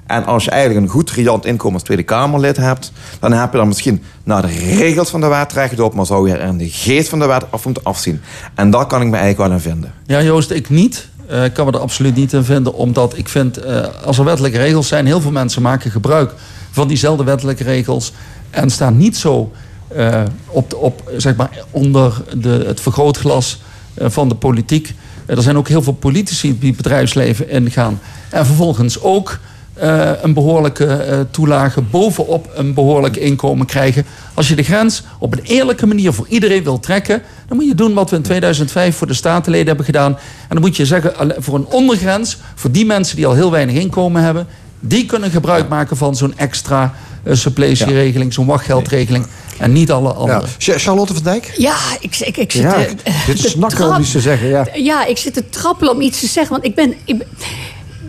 En 0.06 0.24
als 0.24 0.44
je 0.44 0.51
eigenlijk 0.51 0.86
een 0.86 0.93
goed 0.93 1.10
riant 1.10 1.44
inkomen 1.44 1.74
als 1.74 1.82
Tweede 1.82 2.02
Kamerlid 2.02 2.56
hebt... 2.56 2.93
dan 3.20 3.32
heb 3.32 3.52
je 3.52 3.59
dan 3.59 3.69
misschien 3.69 4.02
naar 4.24 4.43
de 4.43 4.77
regels 4.77 5.10
van 5.10 5.20
de 5.20 5.27
wet 5.27 5.52
recht 5.52 5.81
op... 5.81 5.94
maar 5.94 6.06
zou 6.06 6.28
je 6.28 6.36
er 6.36 6.48
in 6.48 6.59
de 6.59 6.70
geest 6.70 7.09
van 7.09 7.19
de 7.19 7.27
wet 7.27 7.44
af 7.51 7.65
moeten 7.65 7.82
afzien. 7.85 8.20
En 8.55 8.70
daar 8.70 8.86
kan 8.86 9.01
ik 9.02 9.09
me 9.09 9.16
eigenlijk 9.16 9.48
wel 9.48 9.59
in 9.59 9.62
vinden. 9.62 9.93
Ja, 10.06 10.23
Joost, 10.23 10.51
ik 10.51 10.69
niet. 10.69 11.09
Eh, 11.28 11.44
Ik 11.44 11.52
kan 11.52 11.66
me 11.66 11.72
er 11.72 11.78
absoluut 11.78 12.14
niet 12.14 12.32
in 12.32 12.44
vinden. 12.44 12.74
Omdat 12.74 13.16
ik 13.16 13.28
vind, 13.28 13.56
eh, 13.56 13.84
als 14.05 14.18
er 14.18 14.24
wettelijke 14.24 14.59
regels 14.59 14.88
zijn... 14.88 15.06
heel 15.06 15.20
veel 15.20 15.30
mensen 15.30 15.62
maken 15.62 15.90
gebruik 15.90 16.32
van 16.70 16.88
diezelfde 16.88 17.24
wettelijke 17.24 17.64
regels... 17.64 18.12
en 18.50 18.70
staan 18.70 18.96
niet 18.96 19.16
zo 19.16 19.52
eh, 19.88 20.22
op, 20.46 20.74
op, 20.74 21.10
zeg 21.16 21.36
maar, 21.36 21.50
onder 21.70 22.22
de, 22.36 22.64
het 22.66 22.80
vergrootglas 22.80 23.60
van 24.00 24.28
de 24.28 24.34
politiek. 24.34 24.94
Er 25.26 25.42
zijn 25.42 25.56
ook 25.56 25.68
heel 25.68 25.82
veel 25.82 25.92
politici 25.92 26.59
die 26.59 26.74
bedrijfsleven 26.74 27.48
ingaan. 27.50 28.00
En 28.30 28.46
vervolgens 28.46 29.00
ook 29.00 29.38
eh, 29.80 30.10
een 30.22 30.32
behoorlijke 30.32 30.86
eh, 30.86 31.18
toelage 31.30 31.80
bovenop 31.80 32.50
een 32.55 32.74
behoorlijk 32.74 33.16
inkomen 33.16 33.66
krijgen. 33.66 34.05
Als 34.34 34.48
je 34.48 34.55
de 34.55 34.62
grens 34.62 35.02
op 35.18 35.32
een 35.32 35.42
eerlijke 35.42 35.86
manier 35.86 36.12
voor 36.12 36.26
iedereen 36.28 36.64
wil 36.64 36.80
trekken, 36.80 37.22
dan 37.48 37.56
moet 37.56 37.66
je 37.66 37.74
doen 37.74 37.94
wat 37.94 38.10
we 38.10 38.16
in 38.16 38.22
2005 38.22 38.96
voor 38.96 39.06
de 39.06 39.14
statenleden 39.14 39.66
hebben 39.66 39.84
gedaan. 39.84 40.12
En 40.12 40.48
dan 40.48 40.60
moet 40.60 40.76
je 40.76 40.86
zeggen, 40.86 41.34
voor 41.38 41.55
een 41.55 41.66
ondergrens, 41.66 42.36
voor 42.55 42.70
die 42.70 42.86
mensen 42.86 43.16
die 43.16 43.26
al 43.26 43.34
heel 43.34 43.50
weinig 43.50 43.74
inkomen 43.74 44.22
hebben, 44.22 44.46
die 44.80 45.06
kunnen 45.06 45.30
gebruik 45.30 45.68
maken 45.68 45.96
van 45.96 46.16
zo'n 46.16 46.38
extra 46.38 46.94
uh, 47.24 47.34
suppletieregeling, 47.34 48.32
zo'n 48.32 48.46
wachtgeldregeling. 48.46 49.26
En 49.59 49.72
niet 49.72 49.90
alle 49.90 50.12
anderen. 50.12 50.48
Charlotte 50.59 51.14
van 51.14 51.22
Dijk? 51.22 51.52
Ja, 51.56 51.76
ik, 52.00 52.16
ik, 52.16 52.36
ik 52.36 52.52
zit... 52.52 52.62
Ja, 52.62 52.76
eh, 52.76 53.26
dit 53.26 53.34
is 53.34 53.40
te 53.42 53.48
snakken 53.48 53.88
om 53.88 54.00
iets 54.00 54.10
te 54.10 54.20
zeggen, 54.20 54.48
ja. 54.48 54.66
Ja, 54.74 55.05
ik 55.05 55.18
zit 55.18 55.34
te 55.34 55.48
trappelen 55.48 55.92
om 55.92 56.00
iets 56.00 56.20
te 56.20 56.26
zeggen. 56.26 56.52
Want 56.52 56.64
ik 56.64 56.74
ben... 56.74 56.94
Ik 57.05 57.18
ben- 57.18 57.26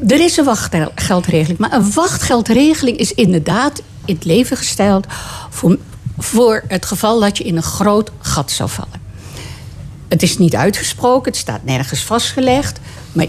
er 0.08 0.20
is 0.20 0.38
een 0.38 0.46
wachtgeldregeling. 0.46 1.60
Maar 1.60 1.74
een 1.74 1.94
wachtgeldregeling 1.94 2.98
is 2.98 3.14
inderdaad 3.14 3.82
in 4.06 4.16
het 4.16 4.26
leven 4.26 4.58
gesteld... 4.58 5.06
voor, 5.50 5.78
voor 6.18 6.64
het 6.68 6.86
geval 6.86 7.20
dat 7.20 7.38
je 7.38 7.44
in 7.44 7.56
een 7.56 7.64
groot 7.64 8.12
gat 8.20 8.52
zou 8.52 8.70
vallen. 8.70 9.02
Het 10.08 10.24
is 10.24 10.38
niet 10.38 10.56
uitgesproken, 10.56 11.32
het 11.32 11.42
staat 11.42 11.64
nergens 11.64 12.04
vastgelegd. 12.04 12.80
Maar 13.12 13.28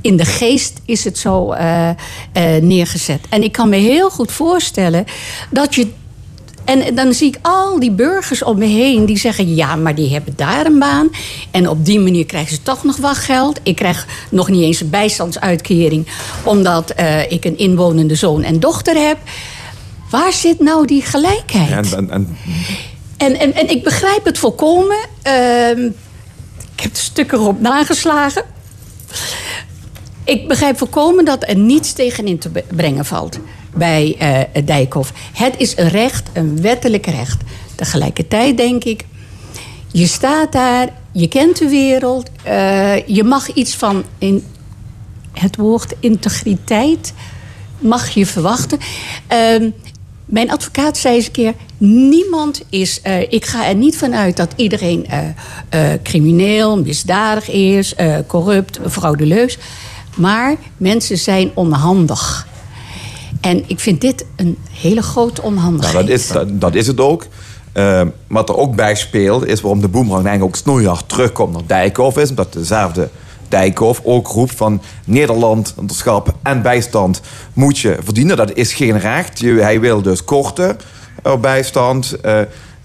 in 0.00 0.16
de 0.16 0.24
geest 0.24 0.80
is 0.84 1.04
het 1.04 1.18
zo 1.18 1.52
eh, 1.52 1.88
eh, 1.88 1.96
neergezet. 2.62 3.20
En 3.28 3.42
ik 3.42 3.52
kan 3.52 3.68
me 3.68 3.76
heel 3.76 4.10
goed 4.10 4.32
voorstellen 4.32 5.04
dat 5.50 5.74
je 5.74 5.92
En 6.64 6.94
dan 6.94 7.14
zie 7.14 7.28
ik 7.28 7.38
al 7.42 7.78
die 7.78 7.90
burgers 7.90 8.42
om 8.42 8.58
me 8.58 8.66
heen 8.66 9.06
die 9.06 9.18
zeggen: 9.18 9.54
ja, 9.54 9.76
maar 9.76 9.94
die 9.94 10.12
hebben 10.12 10.32
daar 10.36 10.66
een 10.66 10.78
baan. 10.78 11.10
En 11.50 11.68
op 11.68 11.84
die 11.84 12.00
manier 12.00 12.26
krijgen 12.26 12.54
ze 12.54 12.62
toch 12.62 12.84
nog 12.84 12.96
wachtgeld. 12.96 13.60
Ik 13.62 13.76
krijg 13.76 14.06
nog 14.30 14.48
niet 14.48 14.62
eens 14.62 14.80
een 14.80 14.90
bijstandsuitkering, 14.90 16.06
omdat 16.42 16.90
eh, 16.90 17.30
ik 17.30 17.44
een 17.44 17.58
inwonende 17.58 18.14
zoon 18.14 18.42
en 18.42 18.60
dochter 18.60 18.96
heb. 18.96 19.18
Waar 20.10 20.32
zit 20.32 20.60
nou 20.60 20.86
die 20.86 21.02
gelijkheid? 21.02 21.92
En, 21.92 22.10
en, 22.10 22.10
en 22.10 22.36
En, 23.16 23.38
en, 23.38 23.54
en 23.54 23.70
ik 23.70 23.84
begrijp 23.84 24.24
het 24.24 24.38
volkomen. 24.38 24.96
Ehm, 25.22 25.84
ik 26.74 26.80
heb 26.82 26.94
de 26.94 27.00
stukken 27.00 27.38
erop 27.38 27.60
nageslagen. 27.60 28.42
Ik 30.24 30.48
begrijp 30.48 30.78
volkomen 30.78 31.24
dat 31.24 31.48
er 31.48 31.56
niets 31.56 31.92
tegenin 31.92 32.38
te 32.38 32.50
brengen 32.74 33.04
valt 33.04 33.38
bij 33.74 34.16
eh, 34.18 34.40
het 34.52 34.66
Dijkhof. 34.66 35.12
Het 35.32 35.54
is 35.58 35.76
een 35.76 35.88
recht, 35.88 36.28
een 36.32 36.60
wettelijk 36.60 37.06
recht. 37.06 37.42
Tegelijkertijd 37.74 38.56
denk 38.56 38.84
ik, 38.84 39.04
je 39.92 40.06
staat 40.06 40.52
daar, 40.52 40.88
je 41.12 41.28
kent 41.28 41.58
de 41.58 41.68
wereld, 41.68 42.30
eh, 42.42 43.06
je 43.06 43.24
mag 43.24 43.52
iets 43.52 43.74
van 43.74 44.04
in 44.18 44.44
het 45.32 45.56
woord 45.56 45.94
integriteit 46.00 47.12
mag 47.78 48.08
je 48.08 48.26
verwachten. 48.26 48.78
Ehm, 49.26 49.70
mijn 50.24 50.50
advocaat 50.50 50.96
zei 50.96 51.14
eens 51.14 51.26
een 51.26 51.32
keer: 51.32 51.54
niemand 51.78 52.62
is. 52.68 53.00
eh, 53.00 53.20
ik 53.20 53.44
ga 53.44 53.68
er 53.68 53.74
niet 53.74 53.96
vanuit 53.96 54.36
dat 54.36 54.52
iedereen 54.56 55.06
crimineel, 56.02 56.82
misdadig 56.82 57.50
is, 57.50 57.94
corrupt, 58.26 58.78
fraudeleus. 58.88 59.58
Maar 60.16 60.56
mensen 60.76 61.18
zijn 61.18 61.50
onhandig. 61.54 62.46
En 63.44 63.64
ik 63.66 63.80
vind 63.80 64.00
dit 64.00 64.24
een 64.36 64.58
hele 64.70 65.02
grote 65.02 65.42
onhandigheid. 65.42 65.94
Nou, 65.94 66.06
dat, 66.06 66.14
is, 66.14 66.28
dat, 66.28 66.60
dat 66.60 66.74
is 66.74 66.86
het 66.86 67.00
ook. 67.00 67.26
Ehm, 67.72 68.08
wat 68.26 68.48
er 68.48 68.56
ook 68.56 68.74
bij 68.74 68.94
speelt, 68.94 69.46
is 69.46 69.60
waarom 69.60 69.80
de 69.80 69.88
boemerang 69.88 70.26
eigenlijk 70.26 70.56
ook 70.56 70.62
snoeihard 70.62 71.08
terugkomt 71.08 71.52
naar 71.52 71.66
Dijkhoff. 71.66 72.16
Is 72.16 72.30
omdat 72.30 72.52
dezelfde 72.52 73.08
Dijkhoff 73.48 74.00
ook 74.04 74.26
roept 74.26 74.54
van 74.54 74.82
Nederland, 75.04 75.74
onderschap 75.76 76.34
en 76.42 76.62
bijstand 76.62 77.20
moet 77.52 77.78
je 77.78 77.98
verdienen. 78.04 78.36
Dat 78.36 78.52
is 78.52 78.74
geen 78.74 78.98
recht. 78.98 79.40
Hij 79.40 79.80
wil 79.80 80.02
dus 80.02 80.24
korten 80.24 80.76
op 81.22 81.42
bijstand. 81.42 82.20
Eh, 82.20 82.40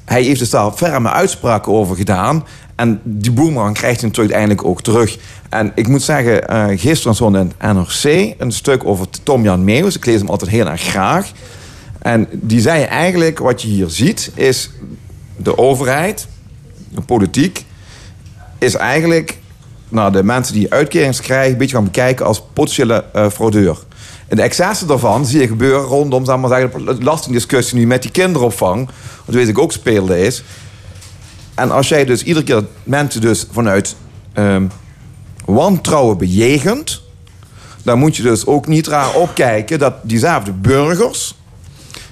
hij 0.06 0.24
heeft 0.24 0.40
dus 0.40 0.50
daar 0.50 0.72
ferme 0.72 1.10
uitspraken 1.10 1.74
over 1.74 1.96
gedaan. 1.96 2.46
En 2.76 3.02
die 3.04 3.32
boemerang 3.32 3.74
krijgt 3.74 4.00
hij 4.00 4.10
natuurlijk 4.10 4.36
uiteindelijk 4.36 4.68
ook 4.68 4.82
terug. 4.82 5.18
En 5.50 5.72
ik 5.76 5.88
moet 5.88 6.02
zeggen, 6.02 6.48
eh, 6.48 6.66
gisteren 6.76 7.16
stond 7.16 7.36
in 7.36 7.52
NRC 7.60 8.34
een 8.38 8.52
stuk 8.52 8.86
over 8.86 9.06
Tom-Jan 9.24 9.64
Meeuwis. 9.64 9.96
Ik 9.96 10.06
lees 10.06 10.20
hem 10.20 10.30
altijd 10.30 10.52
heel 10.52 10.68
erg 10.68 10.82
graag. 10.82 11.32
En 12.02 12.28
die 12.32 12.62
zei 12.62 12.84
eigenlijk, 12.84 13.40
wat 13.40 13.62
je 13.62 13.68
hier 13.68 13.90
ziet, 13.90 14.32
is 14.36 14.72
de 15.38 15.58
overheid, 15.58 16.28
de 16.90 17.02
politiek, 17.02 17.66
is 18.58 18.76
eigenlijk 18.76 19.38
nou, 19.90 20.12
de 20.12 20.24
mensen 20.24 20.54
die 20.54 20.72
uitkerings 20.74 21.22
krijgen, 21.22 21.52
een 21.52 21.58
beetje 21.58 21.76
gaan 21.76 21.84
bekijken 21.84 22.26
als 22.26 22.44
potentiële 22.54 23.06
eh, 23.14 23.30
fraudeur. 23.30 23.78
En 24.28 24.36
de 24.36 24.42
excessen 24.42 24.88
daarvan 24.88 25.26
zie 25.26 25.40
je 25.40 25.48
gebeuren 25.48 25.82
rondom 25.82 26.26
zeg 26.26 26.38
maar, 26.38 26.60
de 26.60 26.96
belastingdiscussie 26.98 27.78
nu 27.78 27.88
met 27.88 28.02
die 28.02 28.12
kinderopvang. 28.12 28.90
Wat 29.26 29.36
weet 29.36 29.48
ik 29.48 29.58
ook 29.58 29.72
speelde 29.72 30.20
is. 30.20 30.44
En 31.56 31.72
als 31.72 31.88
jij 31.88 32.06
dus 32.06 32.24
iedere 32.24 32.46
keer 32.46 32.64
mensen 32.84 33.22
dus 33.22 33.48
vanuit 33.52 33.96
ehm, 34.34 34.66
wantrouwen 35.54 36.18
bejegent, 36.18 37.02
dan 37.84 38.00
moet 38.00 38.16
je 38.16 38.24
dus 38.24 38.46
ook 38.46 38.68
niet 38.68 38.88
raar 38.88 39.16
opkijken 39.16 39.80
dat 39.80 39.94
diezelfde 40.02 40.52
burgers 40.52 41.36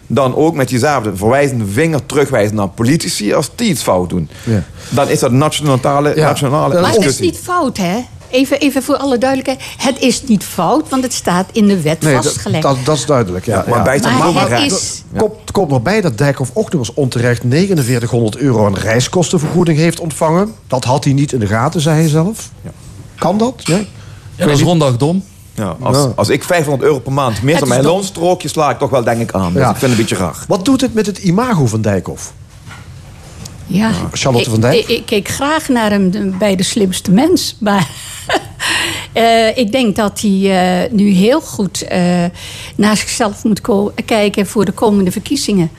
dan 0.08 0.36
ook 0.36 0.56
met 0.56 0.68
diezelfde 0.68 1.16
verwijzende 1.16 1.66
vinger 1.66 2.06
terugwijzen 2.06 2.56
naar 2.56 2.68
politici 2.68 3.34
als 3.34 3.50
die 3.56 3.70
iets 3.70 3.82
fout 3.82 4.10
doen. 4.10 4.30
Dan 4.90 5.10
is 5.10 5.20
dat 5.20 5.32
nationale, 5.32 6.14
nationale 6.16 6.82
Maar 6.82 6.92
het 6.92 7.06
is 7.06 7.20
niet 7.20 7.38
fout, 7.38 7.78
hè? 7.78 8.06
Even, 8.30 8.60
even 8.60 8.84
voor 8.84 8.98
alle 8.98 9.18
duidelijkheid. 9.18 9.62
Het 9.78 10.00
is 10.00 10.24
niet 10.24 10.44
fout, 10.44 10.90
want 10.90 11.04
het 11.04 11.14
staat 11.14 11.50
in 11.52 11.68
de 11.68 11.82
wet 11.82 12.02
Nee, 12.02 12.14
dat, 12.14 12.24
vastgelegd. 12.24 12.64
dat, 12.64 12.78
dat 12.84 12.98
is 12.98 13.06
duidelijk. 13.06 13.46
Ja, 13.46 13.66
maar 13.68 14.00
ja. 14.00 14.32
maar 14.32 14.64
is- 14.66 15.04
komt, 15.18 15.52
komt 15.52 15.70
nog 15.70 15.82
bij 15.82 16.02
dat 16.02 16.18
Dijkhoff 16.18 16.52
eens 16.74 16.94
onterecht 16.94 17.42
4900 17.48 18.38
euro 18.38 18.66
aan 18.66 18.76
reiskostenvergoeding 18.76 19.78
heeft 19.78 20.00
ontvangen. 20.00 20.54
Dat 20.68 20.84
had 20.84 21.04
hij 21.04 21.14
niet 21.14 21.32
in 21.32 21.40
de 21.40 21.48
gaten, 21.48 21.82
zei 21.82 22.00
hij 22.00 22.10
zelf. 22.10 22.50
Kan 23.20 23.38
dat? 23.38 23.62
Ja, 23.64 23.78
Ja, 24.36 24.46
dat 24.46 24.56
is 24.58 24.62
rondag 24.62 24.98
dom. 24.98 25.24
Ja, 25.54 25.76
als, 25.82 25.98
als 26.16 26.30
ik 26.30 26.44
500 26.44 26.84
euro 26.90 27.00
per 27.00 27.14
maand 27.14 27.38
aan 27.42 27.48
is 27.50 27.64
mijn 27.64 27.82
dom. 27.82 27.92
loonstrookje 27.92 28.48
sla 28.48 28.70
ik 28.70 28.78
toch 28.78 28.90
wel 28.90 29.04
denk 29.04 29.22
ik 29.22 29.32
aan. 29.34 29.54
Dus 29.54 29.62
Ja. 29.62 29.70
ik 29.70 29.76
vind 29.78 29.82
het 29.92 30.00
een 30.00 30.06
beetje 30.08 30.24
raar. 30.26 30.46
Wat 30.48 30.66
doet 30.66 30.82
het 30.82 30.94
met 30.94 31.06
het 31.06 31.18
imago 31.18 31.66
van 31.66 31.82
Dijkhoff? 31.82 32.34
Ja. 33.68 33.92
Charlotte 34.12 34.46
Ik- 34.46 34.52
van 34.52 34.62
Dijk? 34.62 34.76
Ik, 34.80 34.88
ik 34.88 35.06
keek 35.06 35.28
graag 35.28 35.68
naar 35.68 35.90
hem 35.92 36.38
bij 36.38 36.56
de 36.56 36.64
slimste 36.64 37.12
mens. 37.12 37.56
Maar 37.60 37.90
eh, 39.14 39.58
ik 39.58 39.72
denk 39.72 39.96
dat 39.96 40.22
hij 40.22 40.84
eh, 40.86 40.92
nu 40.92 41.10
heel 41.10 41.42
goed 41.42 41.82
eh, 41.82 42.02
naar 42.76 42.98
zichzelf 42.98 43.44
moet 43.44 43.62
kijken 44.06 44.48
voor 44.48 44.66
de 44.66 44.72
komende 44.72 45.12
verkiezingen. 45.12 45.72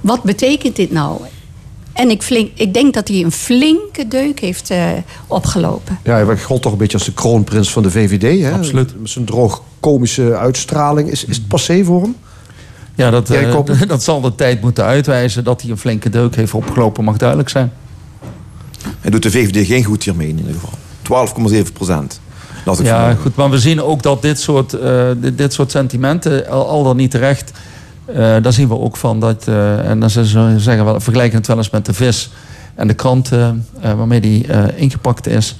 Wat 0.00 0.22
betekent 0.22 0.76
dit 0.76 0.92
nou? 0.92 1.20
En 1.96 2.10
ik, 2.10 2.22
flink, 2.22 2.50
ik 2.54 2.74
denk 2.74 2.94
dat 2.94 3.08
hij 3.08 3.22
een 3.22 3.32
flinke 3.32 4.08
deuk 4.08 4.40
heeft 4.40 4.70
eh, 4.70 4.88
opgelopen. 5.26 5.98
Ja, 6.02 6.24
hij 6.24 6.38
gold 6.38 6.62
toch 6.62 6.72
een 6.72 6.78
beetje 6.78 6.96
als 6.98 7.06
de 7.06 7.12
kroonprins 7.12 7.72
van 7.72 7.82
de 7.82 7.90
VVD. 7.90 8.42
Hè? 8.42 8.52
Absoluut. 8.52 9.00
Met 9.00 9.10
zijn 9.10 9.24
droog 9.24 9.62
komische 9.80 10.36
uitstraling. 10.36 11.10
Is, 11.10 11.24
is 11.24 11.36
het 11.36 11.48
passé 11.48 11.84
voor 11.84 12.02
hem? 12.02 12.16
Ja, 12.94 13.10
dat, 13.10 13.30
eh, 13.30 13.56
dat 13.86 14.02
zal 14.02 14.20
de 14.20 14.34
tijd 14.34 14.60
moeten 14.60 14.84
uitwijzen. 14.84 15.44
Dat 15.44 15.62
hij 15.62 15.70
een 15.70 15.78
flinke 15.78 16.10
deuk 16.10 16.34
heeft 16.34 16.54
opgelopen, 16.54 17.04
mag 17.04 17.16
duidelijk 17.16 17.48
zijn. 17.48 17.72
Hij 19.00 19.10
doet 19.10 19.22
de 19.22 19.30
VVD 19.30 19.66
geen 19.66 19.84
goed 19.84 20.04
hiermee 20.04 20.28
in 20.28 20.38
ieder 20.38 20.54
geval. 20.54 21.58
12,7 21.66 21.72
procent. 21.72 22.20
Ja, 22.82 23.14
goed, 23.14 23.36
maar 23.36 23.50
we 23.50 23.58
zien 23.58 23.82
ook 23.82 24.02
dat 24.02 24.22
dit 24.22 24.40
soort, 24.40 24.72
eh, 24.72 25.08
dit, 25.16 25.38
dit 25.38 25.52
soort 25.52 25.70
sentimenten, 25.70 26.48
al, 26.48 26.68
al 26.68 26.82
dan 26.82 26.96
niet 26.96 27.10
terecht, 27.10 27.52
daar 28.14 28.52
zien 28.52 28.68
we 28.68 28.78
ook 28.78 28.96
van 28.96 29.20
dat, 29.20 29.48
eh, 29.48 29.88
en 29.88 30.00
dan 30.00 30.10
ze 30.10 30.26
ze 30.26 30.54
zeggen 30.56 30.84
wel, 30.84 31.00
vergelijken 31.00 31.38
het 31.38 31.46
wel 31.46 31.56
eens 31.56 31.70
met 31.70 31.86
de 31.86 31.92
vis 31.92 32.30
en 32.74 32.86
de 32.86 32.94
krant 32.94 33.32
eh, 33.32 33.48
eh, 33.48 33.54
waarmee 33.80 34.20
die 34.20 34.46
eh, 34.46 34.80
ingepakt 34.80 35.26
is. 35.26 35.56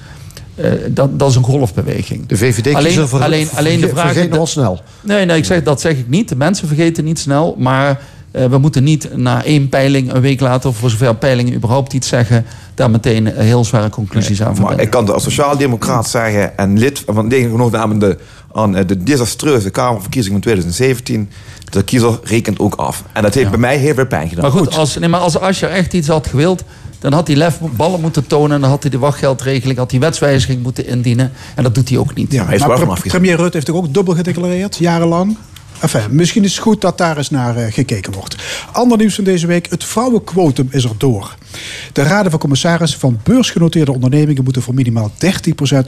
Eh, 0.55 0.71
dat, 0.89 1.19
dat 1.19 1.29
is 1.29 1.35
een 1.35 1.43
golfbeweging. 1.43 2.27
De 2.27 2.37
VVD 2.37 2.75
alleen, 2.75 3.09
alleen, 3.09 3.49
alleen 3.55 3.79
de 3.79 3.89
vraag 3.89 4.11
vergeet 4.11 4.29
nogal 4.29 4.47
snel. 4.47 4.81
Nee, 5.01 5.25
nee 5.25 5.37
ik 5.37 5.45
zeg, 5.45 5.63
dat 5.63 5.81
zeg 5.81 5.97
ik 5.97 6.09
niet. 6.09 6.29
De 6.29 6.35
mensen 6.35 6.67
vergeten 6.67 7.03
niet 7.03 7.19
snel. 7.19 7.55
Maar 7.57 7.99
eh, 8.37 8.49
we 8.49 8.57
moeten 8.57 8.83
niet 8.83 9.15
na 9.15 9.43
één 9.43 9.69
peiling, 9.69 10.13
een 10.13 10.21
week 10.21 10.39
later, 10.39 10.69
of 10.69 10.77
voor 10.77 10.89
zover 10.89 11.15
peilingen 11.15 11.53
überhaupt 11.53 11.93
iets 11.93 12.07
zeggen, 12.07 12.45
daar 12.75 12.89
meteen 12.89 13.27
heel 13.27 13.65
zware 13.65 13.89
conclusies 13.89 14.41
aan 14.41 14.47
Maar 14.47 14.55
verbinden. 14.55 14.85
ik 14.85 14.91
kan 14.91 15.13
als 15.13 15.23
sociaaldemocraat 15.23 16.09
zeggen 16.09 16.57
en 16.57 16.79
lid 16.79 17.03
van 17.07 17.29
deelgenomen 17.29 17.79
aan 17.79 17.99
de, 17.99 18.17
aan 18.53 18.75
eh, 18.75 18.87
de 18.87 19.03
desastreuze 19.03 19.69
Kamerverkiezingen 19.69 20.41
van 20.41 20.51
2017. 20.51 21.29
De 21.69 21.83
kiezer 21.83 22.19
rekent 22.23 22.59
ook 22.59 22.75
af. 22.75 23.03
En 23.13 23.21
dat 23.21 23.33
heeft 23.33 23.49
bij 23.49 23.59
mij 23.59 23.77
heel 23.77 23.93
veel 23.93 24.05
pijn 24.07 24.29
gedaan. 24.29 24.43
Maar 24.43 24.51
goed, 24.59 24.75
als, 24.77 24.97
nee, 24.97 25.09
maar 25.09 25.19
als 25.19 25.39
Asscher 25.39 25.69
echt 25.69 25.93
iets 25.93 26.07
had 26.07 26.27
gewild... 26.27 26.63
dan 26.99 27.13
had 27.13 27.27
hij 27.27 27.35
lef 27.35 27.59
ballen 27.75 28.01
moeten 28.01 28.27
tonen... 28.27 28.51
en 28.55 28.61
dan 28.61 28.69
had 28.69 28.81
hij 28.81 28.91
de 28.91 28.97
wachtgeldregeling, 28.97 29.77
had 29.77 29.91
hij 29.91 29.99
wetswijziging 29.99 30.63
moeten 30.63 30.87
indienen. 30.87 31.31
En 31.55 31.63
dat 31.63 31.75
doet 31.75 31.89
hij 31.89 31.97
ook 31.97 32.13
niet. 32.13 32.31
Ja, 32.31 32.45
hij 32.45 32.55
is 32.55 32.65
Maar 32.65 32.79
pre- 32.79 33.09
premier 33.09 33.35
Rutte 33.35 33.51
heeft 33.53 33.65
toch 33.65 33.75
ook 33.75 33.93
dubbel 33.93 34.15
gedeclareerd, 34.15 34.77
jarenlang? 34.77 35.37
Enfin, 35.79 36.15
misschien 36.15 36.43
is 36.43 36.51
het 36.51 36.61
goed 36.61 36.81
dat 36.81 36.97
daar 36.97 37.17
eens 37.17 37.29
naar 37.29 37.57
eh, 37.57 37.73
gekeken 37.73 38.13
wordt. 38.13 38.35
Ander 38.71 38.97
nieuws 38.97 39.15
van 39.15 39.23
deze 39.23 39.47
week. 39.47 39.69
Het 39.69 39.83
vrouwenquotum 39.83 40.67
is 40.71 40.83
er 40.83 40.91
door. 40.97 41.35
De 41.93 42.01
raden 42.03 42.31
van 42.31 42.39
commissarissen 42.39 42.99
van 42.99 43.19
beursgenoteerde 43.23 43.93
ondernemingen... 43.93 44.43
moeten 44.43 44.61
voor 44.61 44.73
minimaal 44.73 45.11
13% 45.11 45.17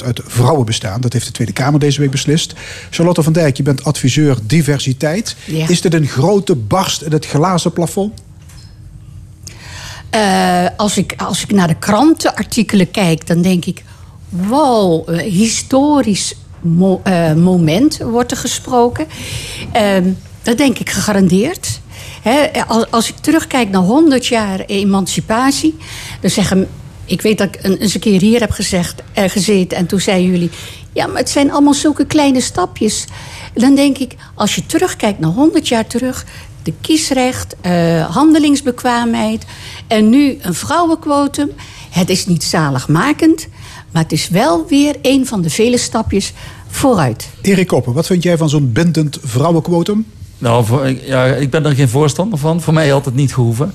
uit 0.03 0.21
vrouwen 0.25 0.65
bestaan. 0.65 1.01
Dat 1.01 1.13
heeft 1.13 1.25
de 1.25 1.31
Tweede 1.31 1.53
Kamer 1.53 1.79
deze 1.79 1.99
week 1.99 2.11
beslist. 2.11 2.53
Charlotte 2.89 3.23
van 3.23 3.33
Dijk, 3.33 3.57
je 3.57 3.63
bent 3.63 3.83
adviseur 3.83 4.37
diversiteit. 4.43 5.35
Ja. 5.45 5.67
Is 5.67 5.81
dit 5.81 5.93
een 5.93 6.07
grote 6.07 6.55
barst 6.55 7.01
in 7.01 7.11
het 7.11 7.25
glazen 7.25 7.73
plafond? 7.73 8.21
Eh, 10.09 10.65
als, 10.77 10.97
ik, 10.97 11.13
als 11.17 11.43
ik 11.43 11.51
naar 11.51 11.67
de 11.67 11.79
krantenartikelen 11.79 12.91
kijk, 12.91 13.27
dan 13.27 13.41
denk 13.41 13.65
ik... 13.65 13.83
wow, 14.29 15.09
een 15.09 15.19
historisch 15.19 16.35
eh, 17.03 17.33
moment 17.33 17.97
wordt 17.97 18.31
er 18.31 18.37
gesproken. 18.37 19.07
Ehm, 19.71 20.11
dat 20.41 20.57
denk 20.57 20.79
ik 20.79 20.89
gegarandeerd. 20.89 21.79
Als, 22.89 23.09
ik 23.09 23.17
terugkijk 23.17 23.69
naar 23.69 23.81
100 23.81 24.25
jaar 24.25 24.59
emancipatie... 24.59 25.77
dan 26.21 26.29
zeggen... 26.29 26.67
Ik 27.05 27.21
weet 27.21 27.37
dat 27.37 27.47
ik 27.47 27.63
een, 27.63 27.77
eens 27.77 27.93
een 27.93 27.99
keer 27.99 28.21
hier 28.21 28.39
heb 28.39 28.51
gezegd, 28.51 29.01
eh, 29.13 29.29
gezeten 29.29 29.77
en 29.77 29.85
toen 29.85 29.99
zeiden 29.99 30.31
jullie... 30.31 30.49
ja, 30.93 31.07
maar 31.07 31.17
het 31.17 31.29
zijn 31.29 31.51
allemaal 31.51 31.73
zulke 31.73 32.05
kleine 32.05 32.41
stapjes. 32.41 33.05
Dan 33.53 33.75
denk 33.75 33.97
ik, 33.97 34.15
als 34.33 34.55
je 34.55 34.65
terugkijkt 34.65 35.19
naar 35.19 35.29
100 35.29 35.67
jaar 35.67 35.87
terug... 35.87 36.25
de 36.63 36.73
kiesrecht, 36.81 37.55
eh, 37.61 38.15
handelingsbekwaamheid 38.15 39.45
en 39.87 40.09
nu 40.09 40.37
een 40.41 40.53
vrouwenquotum. 40.53 41.51
Het 41.89 42.09
is 42.09 42.25
niet 42.25 42.43
zaligmakend, 42.43 43.47
maar 43.91 44.03
het 44.03 44.11
is 44.11 44.29
wel 44.29 44.65
weer 44.67 44.95
een 45.01 45.25
van 45.27 45.41
de 45.41 45.49
vele 45.49 45.77
stapjes 45.77 46.33
vooruit. 46.67 47.29
Erik 47.41 47.67
Koppen, 47.67 47.93
wat 47.93 48.05
vind 48.05 48.23
jij 48.23 48.37
van 48.37 48.49
zo'n 48.49 48.71
bindend 48.71 49.17
vrouwenquotum? 49.23 50.05
Nou, 50.37 50.65
voor, 50.65 50.87
ja, 51.05 51.25
ik 51.25 51.49
ben 51.49 51.65
er 51.65 51.75
geen 51.75 51.89
voorstander 51.89 52.39
van. 52.39 52.61
Voor 52.61 52.73
mij 52.73 52.89
had 52.89 53.05
het 53.05 53.15
niet 53.15 53.33
gehoeven. 53.33 53.73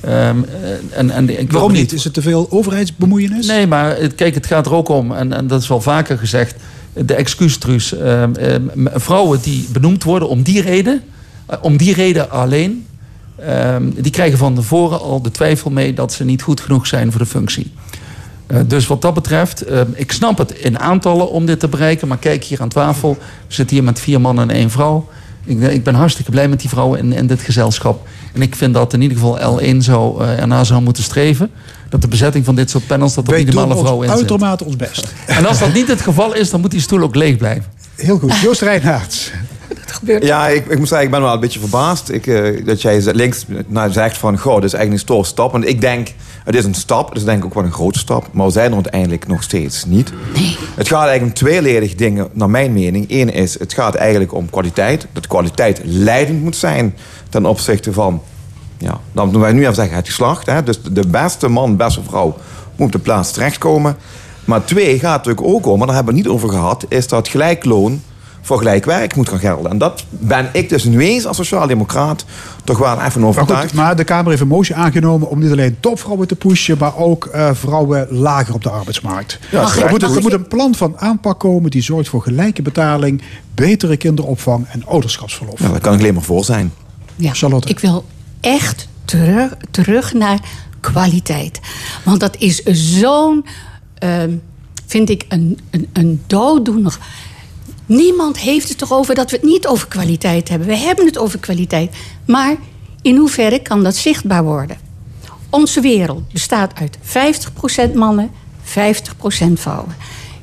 Ehm, 0.00 0.36
eh, 0.62 0.98
en, 0.98 1.10
en 1.10 1.40
ik 1.40 1.52
Waarom 1.52 1.72
niet? 1.72 1.92
Is 1.92 2.04
het 2.04 2.14
te 2.14 2.22
veel 2.22 2.46
overheidsbemoeienis? 2.50 3.46
Nee, 3.46 3.66
maar 3.66 3.96
het- 3.96 4.14
kijk, 4.14 4.34
het 4.34 4.46
gaat 4.46 4.66
er 4.66 4.72
ook 4.74 4.88
om, 4.88 5.12
en, 5.12 5.32
en 5.32 5.46
dat 5.46 5.62
is 5.62 5.68
wel 5.68 5.80
vaker 5.80 6.18
gezegd, 6.18 6.54
de 6.92 7.14
excuustruus. 7.14 7.94
Ehm, 7.94 8.34
ehm, 8.34 8.62
vrouwen 8.94 9.38
die 9.42 9.68
benoemd 9.72 10.02
worden 10.04 10.28
om 10.28 10.42
die 10.42 10.60
reden, 10.60 11.02
eh, 11.46 11.58
om 11.62 11.76
die 11.76 11.94
reden 11.94 12.30
alleen, 12.30 12.86
ehm, 13.36 13.90
die 13.96 14.12
krijgen 14.12 14.38
van 14.38 14.54
tevoren 14.54 15.00
al 15.00 15.22
de 15.22 15.30
twijfel 15.30 15.70
mee 15.70 15.94
dat 15.94 16.12
ze 16.12 16.24
niet 16.24 16.42
goed 16.42 16.60
genoeg 16.60 16.86
zijn 16.86 17.10
voor 17.10 17.20
de 17.20 17.26
functie. 17.26 17.72
Eh, 18.54 18.60
dus 18.66 18.86
wat 18.86 19.02
dat 19.02 19.14
betreft, 19.14 19.62
ehm, 19.62 19.86
ik 19.94 20.12
snap 20.12 20.38
het 20.38 20.50
in 20.50 20.78
aantallen 20.78 21.30
om 21.30 21.46
dit 21.46 21.60
te 21.60 21.68
bereiken, 21.68 22.08
maar 22.08 22.18
kijk 22.18 22.44
hier 22.44 22.60
aan 22.60 22.68
tafel, 22.68 23.16
we 23.20 23.54
zitten 23.54 23.76
hier 23.76 23.84
met 23.84 24.00
vier 24.00 24.20
mannen 24.20 24.50
en 24.50 24.56
één 24.56 24.70
vrouw. 24.70 25.08
Ik, 25.44 25.60
ik 25.60 25.84
ben 25.84 25.94
hartstikke 25.94 26.30
blij 26.30 26.48
met 26.48 26.60
die 26.60 26.68
vrouwen 26.68 26.98
in, 26.98 27.12
in 27.12 27.26
dit 27.26 27.40
gezelschap. 27.40 28.06
En 28.32 28.42
ik 28.42 28.54
vind 28.54 28.74
dat 28.74 28.92
in 28.92 29.00
ieder 29.00 29.18
geval 29.18 29.60
L1 29.60 29.76
zou, 29.78 30.22
eh, 30.22 30.40
ernaar 30.40 30.66
zou 30.66 30.82
moeten 30.82 31.02
streven. 31.02 31.50
Dat 31.88 32.02
de 32.02 32.08
bezetting 32.08 32.44
van 32.44 32.54
dit 32.54 32.70
soort 32.70 32.86
panels, 32.86 33.14
dat 33.14 33.28
er 33.28 33.34
minimale 33.34 33.76
vrouwen 33.76 34.08
in 34.08 34.16
zitten. 34.16 34.30
uitermate 34.30 34.64
ons 34.64 34.76
best. 34.76 35.14
En 35.26 35.46
als 35.46 35.58
dat 35.58 35.72
niet 35.72 35.88
het 35.88 36.00
geval 36.00 36.34
is, 36.34 36.50
dan 36.50 36.60
moet 36.60 36.70
die 36.70 36.80
stoel 36.80 37.02
ook 37.02 37.14
leeg 37.14 37.36
blijven. 37.36 37.64
Heel 37.94 38.18
goed. 38.18 38.38
Joost 38.38 38.60
Reinhardt. 38.60 39.32
Ja, 40.20 40.48
ik, 40.48 40.66
ik 40.66 40.78
moet 40.78 40.88
zeggen, 40.88 41.06
ik 41.06 41.12
ben 41.12 41.22
wel 41.22 41.32
een 41.32 41.40
beetje 41.40 41.60
verbaasd. 41.60 42.10
Ik, 42.10 42.26
eh, 42.26 42.66
dat 42.66 42.82
jij 42.82 43.02
links 43.12 43.44
nou, 43.66 43.92
zegt 43.92 44.18
van, 44.18 44.38
goh, 44.38 44.54
dit 44.54 44.64
is 44.64 44.72
eigenlijk 44.72 44.92
een 44.92 45.14
stoor 45.14 45.26
stap. 45.26 45.52
Want 45.52 45.66
ik 45.66 45.80
denk, 45.80 46.08
het 46.44 46.54
is 46.54 46.64
een 46.64 46.74
stap. 46.74 47.08
Het 47.08 47.18
is 47.18 47.24
denk 47.24 47.38
ik 47.38 47.44
ook 47.44 47.54
wel 47.54 47.64
een 47.64 47.72
grote 47.72 47.98
stap. 47.98 48.28
Maar 48.32 48.46
we 48.46 48.52
zijn 48.52 48.68
er 48.68 48.74
uiteindelijk 48.74 49.26
nog 49.26 49.42
steeds 49.42 49.84
niet. 49.84 50.12
Het 50.74 50.88
gaat 50.88 51.06
eigenlijk 51.06 51.22
om 51.22 51.32
tweeledig 51.32 51.94
dingen, 51.94 52.28
naar 52.32 52.50
mijn 52.50 52.72
mening. 52.72 53.06
Eén 53.08 53.32
is, 53.32 53.58
het 53.58 53.72
gaat 53.72 53.94
eigenlijk 53.94 54.34
om 54.34 54.50
kwaliteit. 54.50 55.06
Dat 55.12 55.26
kwaliteit 55.26 55.80
leidend 55.84 56.42
moet 56.42 56.56
zijn 56.56 56.96
ten 57.28 57.46
opzichte 57.46 57.92
van... 57.92 58.22
Ja, 58.78 59.00
dan 59.12 59.32
doen 59.32 59.40
wij 59.40 59.52
nu 59.52 59.62
even 59.62 59.74
zeggen 59.74 59.96
het 59.96 60.06
geslacht. 60.06 60.46
Hè? 60.46 60.62
Dus 60.62 60.82
de 60.82 61.06
beste 61.06 61.48
man, 61.48 61.76
beste 61.76 62.02
vrouw 62.02 62.36
moet 62.76 62.86
op 62.86 62.92
de 62.92 62.98
plaats 62.98 63.32
terechtkomen. 63.32 63.96
Maar 64.44 64.64
twee 64.64 64.98
gaat 64.98 65.16
natuurlijk 65.16 65.46
ook 65.46 65.66
om, 65.66 65.78
maar 65.78 65.86
daar 65.86 65.96
hebben 65.96 66.14
we 66.14 66.20
het 66.20 66.28
niet 66.28 66.38
over 66.38 66.48
gehad... 66.48 66.84
is 66.88 67.08
dat 67.08 67.28
gelijk 67.28 67.64
loon 67.64 68.02
voor 68.44 68.58
gelijk 68.58 68.84
werk 68.84 69.16
moet 69.16 69.28
gaan 69.28 69.38
gelden. 69.38 69.70
En 69.70 69.78
dat 69.78 70.04
ben 70.08 70.48
ik 70.52 70.68
dus 70.68 70.84
nu 70.84 71.00
eens 71.00 71.26
als 71.26 71.36
sociaaldemocraat 71.36 72.24
toch 72.64 72.78
wel 72.78 73.00
even 73.00 73.20
Maar, 73.20 73.28
overtuigd. 73.28 73.62
goed, 73.62 73.74
maar 73.74 73.96
de 73.96 74.04
Kamer 74.04 74.28
heeft 74.28 74.40
een 74.40 74.48
motie 74.48 74.74
aangenomen 74.74 75.28
om 75.28 75.38
niet 75.38 75.50
alleen 75.50 75.76
topvrouwen 75.80 76.28
te 76.28 76.36
pushen, 76.36 76.78
maar 76.78 76.96
ook 76.96 77.26
eh, 77.26 77.50
vrouwen 77.52 78.06
lager 78.10 78.54
op 78.54 78.62
de 78.62 78.70
arbeidsmarkt. 78.70 79.38
Ja, 79.50 79.60
er, 79.62 79.70
terecht. 79.70 79.90
moet, 79.90 80.02
er 80.02 80.22
moet 80.22 80.32
een 80.32 80.48
plan 80.48 80.74
van 80.74 80.98
aanpak 80.98 81.40
komen 81.40 81.70
die 81.70 81.82
zorgt 81.82 82.08
voor 82.08 82.22
gelijke 82.22 82.62
betaling, 82.62 83.22
betere 83.54 83.96
kinderopvang 83.96 84.66
en 84.68 84.86
ouderschapsverlof. 84.86 85.60
Ja, 85.60 85.68
daar 85.68 85.80
kan 85.80 85.94
ik 85.94 86.00
alleen 86.00 86.14
maar 86.14 86.22
voor 86.22 86.44
zijn. 86.44 86.72
Ja, 87.16 87.32
ik 87.64 87.78
wil 87.78 88.04
echt 88.40 88.88
terug, 89.04 89.52
terug 89.70 90.12
naar 90.12 90.38
kwaliteit. 90.80 91.60
Want 92.02 92.20
dat 92.20 92.36
is 92.36 92.62
zo'n, 92.98 93.46
ehm, 93.98 94.30
vind 94.86 95.10
ik, 95.10 95.24
een, 95.28 95.58
een, 95.70 95.88
een 95.92 96.22
dooddoener. 96.26 96.98
Niemand 97.86 98.38
heeft 98.38 98.68
het 98.68 98.78
toch 98.78 98.92
over 98.92 99.14
dat 99.14 99.30
we 99.30 99.36
het 99.36 99.44
niet 99.44 99.66
over 99.66 99.88
kwaliteit 99.88 100.48
hebben. 100.48 100.68
We 100.68 100.76
hebben 100.76 101.06
het 101.06 101.18
over 101.18 101.38
kwaliteit. 101.38 101.96
Maar 102.26 102.56
in 103.02 103.16
hoeverre 103.16 103.62
kan 103.62 103.82
dat 103.82 103.96
zichtbaar 103.96 104.44
worden? 104.44 104.76
Onze 105.50 105.80
wereld 105.80 106.32
bestaat 106.32 106.72
uit 106.74 106.98
50% 107.90 107.94
mannen, 107.94 108.30
50% 108.64 108.66
vrouwen. 109.54 109.96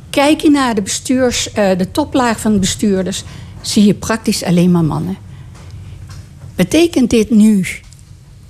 Kijk 0.10 0.42
je 0.42 0.50
naar 0.50 0.76
de, 0.76 0.82
bestuurs, 0.82 1.52
eh, 1.52 1.78
de 1.78 1.92
toplaag 1.92 2.40
van 2.40 2.54
de 2.54 2.60
bestuurders, 2.60 3.24
zie 3.62 3.86
je 3.86 3.94
praktisch 3.94 4.44
alleen 4.44 4.72
maar 4.72 4.84
mannen. 4.84 5.18
Betekent 6.56 7.10
dit 7.10 7.30
nu 7.30 7.68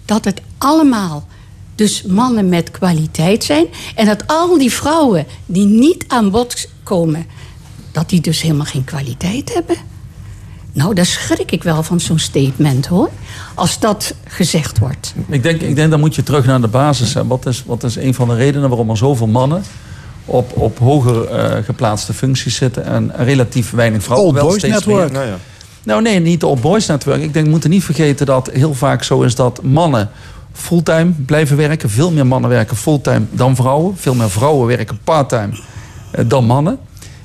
dat 0.05 0.25
het 0.25 0.41
allemaal 0.57 1.27
dus 1.75 2.03
mannen 2.03 2.49
met 2.49 2.71
kwaliteit 2.71 3.43
zijn 3.43 3.65
en 3.95 4.05
dat 4.05 4.27
al 4.27 4.57
die 4.57 4.71
vrouwen 4.71 5.25
die 5.45 5.65
niet 5.65 6.03
aan 6.07 6.31
bod 6.31 6.69
komen, 6.83 7.25
dat 7.91 8.09
die 8.09 8.21
dus 8.21 8.41
helemaal 8.41 8.65
geen 8.65 8.83
kwaliteit 8.83 9.53
hebben? 9.53 9.75
Nou, 10.73 10.93
daar 10.93 11.05
schrik 11.05 11.51
ik 11.51 11.63
wel 11.63 11.83
van 11.83 11.99
zo'n 11.99 12.19
statement 12.19 12.87
hoor. 12.87 13.09
Als 13.53 13.79
dat 13.79 14.13
gezegd 14.27 14.79
wordt. 14.79 15.13
Ik 15.27 15.43
denk, 15.43 15.61
ik 15.61 15.75
denk 15.75 15.91
dan 15.91 15.99
moet 15.99 16.15
je 16.15 16.23
terug 16.23 16.45
naar 16.45 16.61
de 16.61 16.67
basis. 16.67 17.13
Hè. 17.13 17.27
Wat, 17.27 17.45
is, 17.45 17.63
wat 17.65 17.83
is 17.83 17.95
een 17.95 18.13
van 18.13 18.27
de 18.27 18.35
redenen 18.35 18.69
waarom 18.69 18.89
er 18.89 18.97
zoveel 18.97 19.27
mannen 19.27 19.63
op, 20.25 20.57
op 20.57 20.79
hoger 20.79 21.25
eh, 21.25 21.63
geplaatste 21.63 22.13
functies 22.13 22.55
zitten 22.55 22.85
en 22.85 23.11
relatief 23.15 23.71
weinig 23.71 24.03
vrouwen 24.03 24.27
Old 24.27 24.35
wel 24.37 24.45
Boys 24.47 24.57
steeds 24.59 24.73
Network. 24.73 25.11
meer- 25.11 25.37
Nou 25.83 26.01
nee, 26.01 26.19
niet 26.19 26.39
de 26.39 26.47
Old 26.47 26.61
Boys 26.61 26.87
Network. 26.87 27.21
Ik 27.21 27.33
denk, 27.33 27.45
we 27.45 27.51
moeten 27.51 27.69
niet 27.69 27.83
vergeten 27.83 28.25
dat 28.25 28.49
heel 28.53 28.73
vaak 28.73 29.03
zo 29.03 29.21
is 29.21 29.35
dat 29.35 29.61
mannen 29.63 30.09
fulltime 30.53 31.11
blijven 31.25 31.57
werken. 31.57 31.89
Veel 31.89 32.11
meer 32.11 32.27
mannen 32.27 32.49
werken 32.49 32.77
fulltime 32.77 33.21
dan 33.31 33.55
vrouwen. 33.55 33.97
Veel 33.97 34.13
meer 34.15 34.29
vrouwen 34.29 34.67
werken 34.67 34.99
parttime 35.03 35.59
eh, 36.11 36.25
dan 36.27 36.45
mannen. 36.45 36.77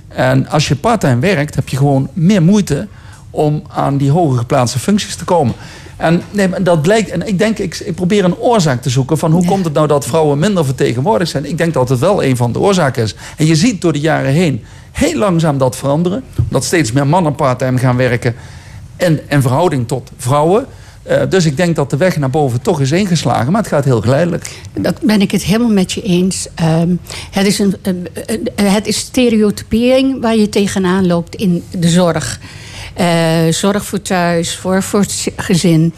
En 0.09 0.49
als 0.49 0.69
je 0.69 0.77
parttime 0.77 1.19
werkt, 1.19 1.55
heb 1.55 1.69
je 1.69 1.77
gewoon 1.77 2.09
meer 2.13 2.43
moeite 2.43 2.89
om 3.31 3.63
aan 3.69 3.97
die 3.97 4.11
hoger 4.11 4.39
geplaatste 4.39 4.79
functies 4.79 5.17
te 5.17 5.25
komen. 5.25 5.55
En 5.97 6.23
nee, 6.31 6.49
maar 6.49 6.63
dat 6.63 6.83
blijkt, 6.83 7.11
en 7.11 7.27
ik 7.27 7.39
denk, 7.39 7.59
ik, 7.59 7.79
ik 7.79 7.95
probeer 7.95 8.25
een 8.25 8.37
oorzaak 8.37 8.83
te 8.83 8.91
zoeken 8.91 9.19
van 9.19 9.33
hoe 9.33 9.45
komt 9.45 9.65
het 9.65 9.75
nou 9.75 9.87
dat 9.87 10.07
vrouwen 10.07 10.39
minder 10.39 10.65
vertegenwoordigd 10.65 11.31
zijn. 11.31 11.45
Ik 11.45 11.59
denk 11.59 11.75
dat 11.75 11.89
het 11.89 11.99
wel 11.99 12.25
een 12.25 12.37
van 12.37 12.53
de 12.53 12.59
oorzaken 12.59 13.03
is. 13.03 13.15
En 13.37 13.47
je 13.47 13.57
ziet 13.57 13.81
door 13.81 13.93
de 13.93 14.01
jaren 14.01 14.33
heen 14.33 14.65
heel 14.93 15.19
langzaam 15.19 15.59
dat 15.59 15.77
veranderen. 15.77 16.25
Dat 16.49 16.65
steeds 16.65 16.93
meer 16.93 17.07
mannen 17.07 17.35
parttime 17.35 17.79
gaan 17.79 17.97
werken 17.97 18.35
en 18.97 19.21
in 19.29 19.43
verhouding 19.43 19.89
tot 19.89 20.11
vrouwen. 20.17 20.67
Eh, 21.09 21.23
dus 21.29 21.45
ik 21.45 21.57
denk 21.57 21.77
dat 21.77 21.91
de 21.91 21.97
weg 21.97 22.17
naar 22.17 22.31
boven 22.31 22.61
toch 22.63 22.81
is 22.81 22.91
ingeslagen, 22.93 23.53
maar 23.53 23.61
het 23.63 23.71
gaat 23.71 23.85
heel 23.85 24.01
geleidelijk. 24.01 24.51
Dat 24.73 25.01
ben 25.01 25.21
ik 25.21 25.31
het 25.31 25.43
helemaal 25.43 25.73
met 25.73 25.93
je 25.93 26.03
eens. 26.03 26.49
Ehm, 26.55 26.95
het, 27.31 27.47
is 27.47 27.59
een, 27.59 27.77
een- 27.83 28.09
het 28.63 28.87
is 28.87 28.99
stereotypering 28.99 30.21
waar 30.21 30.37
je 30.37 30.49
tegenaan 30.49 31.07
loopt 31.07 31.35
in 31.35 31.65
de 31.79 31.89
zorg. 31.89 32.41
Eh, 32.95 33.07
zorg 33.51 33.85
voor 33.85 34.03
thuis, 34.03 34.57
voor, 34.57 34.83
voor 34.83 35.01
het 35.01 35.29
gezin. 35.37 35.95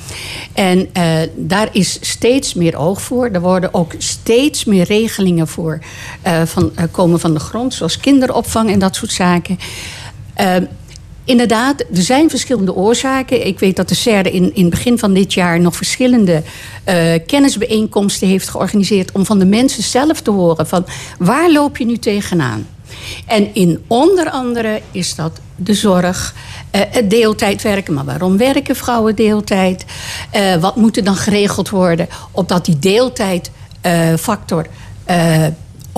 En 0.53 0.89
eh, 0.93 1.13
daar 1.37 1.69
is 1.73 1.99
steeds 2.01 2.55
meer 2.55 2.77
oog 2.77 3.03
voor. 3.03 3.29
Er 3.33 3.41
worden 3.41 3.75
ook 3.75 3.95
steeds 3.99 4.65
meer 4.65 4.85
regelingen 4.85 5.49
voor 5.49 5.79
eh, 6.23 6.43
van, 6.45 6.71
eh, 6.75 6.85
komen 6.91 7.21
van 7.21 7.35
de 7.35 7.41
grond, 7.41 7.75
zoals 7.75 7.97
kinderopvang 7.99 8.71
en 8.73 8.79
dat 8.79 8.97
soort 8.97 9.13
zaken. 9.13 9.59
Inderdaad, 11.29 11.81
er 11.81 12.03
zijn 12.03 12.31
verschillende 12.31 12.75
oorzaken. 12.75 13.47
Ik 13.47 13.59
weet 13.59 13.77
dat 13.77 13.89
de 13.89 13.95
CERDE 13.95 14.31
in, 14.31 14.55
in 14.55 14.63
het 14.63 14.71
begin 14.71 14.99
van 14.99 15.13
dit 15.15 15.35
jaar 15.35 15.61
nog 15.61 15.77
verschillende 15.77 16.43
eh, 16.85 17.15
kennisbijeenkomsten 17.27 18.29
heeft 18.29 18.49
georganiseerd 18.49 19.13
om 19.13 19.27
van 19.27 19.39
de 19.39 19.45
mensen 19.45 19.83
zelf 19.83 20.21
te 20.21 20.31
horen 20.31 20.67
van 20.67 20.87
waar 21.19 21.51
loop 21.51 21.77
je 21.77 21.85
nu 21.85 21.97
tegenaan? 21.97 22.67
En 23.27 23.55
in 23.55 23.85
onder 23.87 24.31
andere 24.31 24.81
is 24.91 25.15
dat 25.15 25.41
de 25.57 25.75
zorg, 25.75 26.35
eh, 26.71 26.81
het 26.91 27.11
deeltijd 27.11 27.63
werken. 27.63 27.95
Maar 27.95 28.05
waarom 28.05 28.37
werken 28.37 28.77
vrouwen 28.77 29.15
deeltijd? 29.15 29.85
Eh, 30.31 30.57
wat 30.57 30.77
moet 30.77 30.97
er 30.97 31.05
dan 31.05 31.17
geregeld 31.17 31.69
worden 31.69 32.09
opdat 32.31 32.65
die 32.65 32.79
deeltijdfactor 32.79 34.67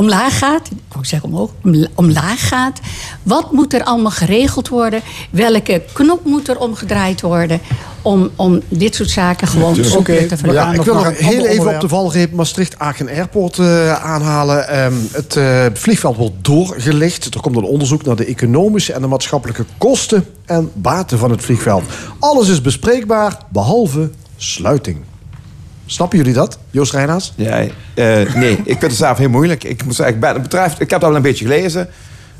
omlaag 0.00 0.38
gaat? 0.38 0.66
Ik 0.70 0.92
wou 0.92 1.04
zeggen 1.04 1.28
omhoog, 1.28 1.50
omla- 1.64 1.88
omlaag 1.94 2.48
gaat. 2.48 2.80
Wat 3.22 3.52
moet 3.52 3.74
er 3.74 3.84
allemaal 3.84 4.10
geregeld 4.10 4.68
worden? 4.68 5.00
Welke 5.30 5.82
knop 5.92 6.24
moet 6.24 6.48
er 6.48 6.58
omgedraaid 6.58 7.20
worden? 7.20 7.60
Om, 8.02 8.30
om 8.36 8.60
dit 8.68 8.94
soort 8.94 9.10
zaken 9.10 9.48
gewoon 9.48 9.74
Dus, 9.74 9.94
weer 9.94 10.28
te 10.28 10.34
ja, 10.34 10.36
veranderen. 10.36 10.74
ik 10.74 10.82
wil 10.82 10.94
nog 10.94 11.06
een 11.06 11.14
heel 11.14 11.46
even 11.46 11.74
op 11.74 11.80
de 11.80 11.88
valreep 11.88 12.32
Maastricht-Aachen 12.32 13.08
Airport 13.08 13.58
eh, 13.58 14.04
aanhalen. 14.04 14.68
Ehm, 14.68 14.94
het 15.12 15.36
eh, 15.36 15.66
vliegveld 15.74 16.16
wordt 16.16 16.44
doorgelicht. 16.44 17.34
Er 17.34 17.40
komt 17.40 17.56
een 17.56 17.62
onderzoek 17.62 18.04
naar 18.04 18.16
de 18.16 18.24
economische 18.24 18.92
en 18.92 19.00
de 19.00 19.06
maatschappelijke 19.06 19.64
kosten 19.78 20.24
en 20.44 20.70
baten 20.74 21.18
van 21.18 21.30
het 21.30 21.42
vliegveld. 21.42 21.82
Alles 22.18 22.48
is 22.48 22.60
bespreekbaar, 22.60 23.38
behalve 23.48 24.10
sluiting. 24.36 25.09
Snappen 25.90 26.18
jullie 26.18 26.32
dat, 26.32 26.58
Joost 26.70 26.92
Reinaas? 26.92 27.32
Ja, 27.36 27.66
eh, 27.94 28.34
nee, 28.34 28.52
ik 28.52 28.64
vind 28.64 28.82
het 28.82 28.94
zelf 28.94 29.18
heel 29.18 29.28
moeilijk. 29.28 29.64
Ik 29.64 29.84
moet 29.84 29.94
zeggen, 29.94 30.18
ben, 30.18 30.32
het 30.32 30.42
betreft, 30.42 30.80
ik 30.80 30.90
heb 30.90 31.00
dat 31.00 31.08
wel 31.08 31.16
een 31.16 31.22
beetje 31.22 31.44
gelezen. 31.44 31.88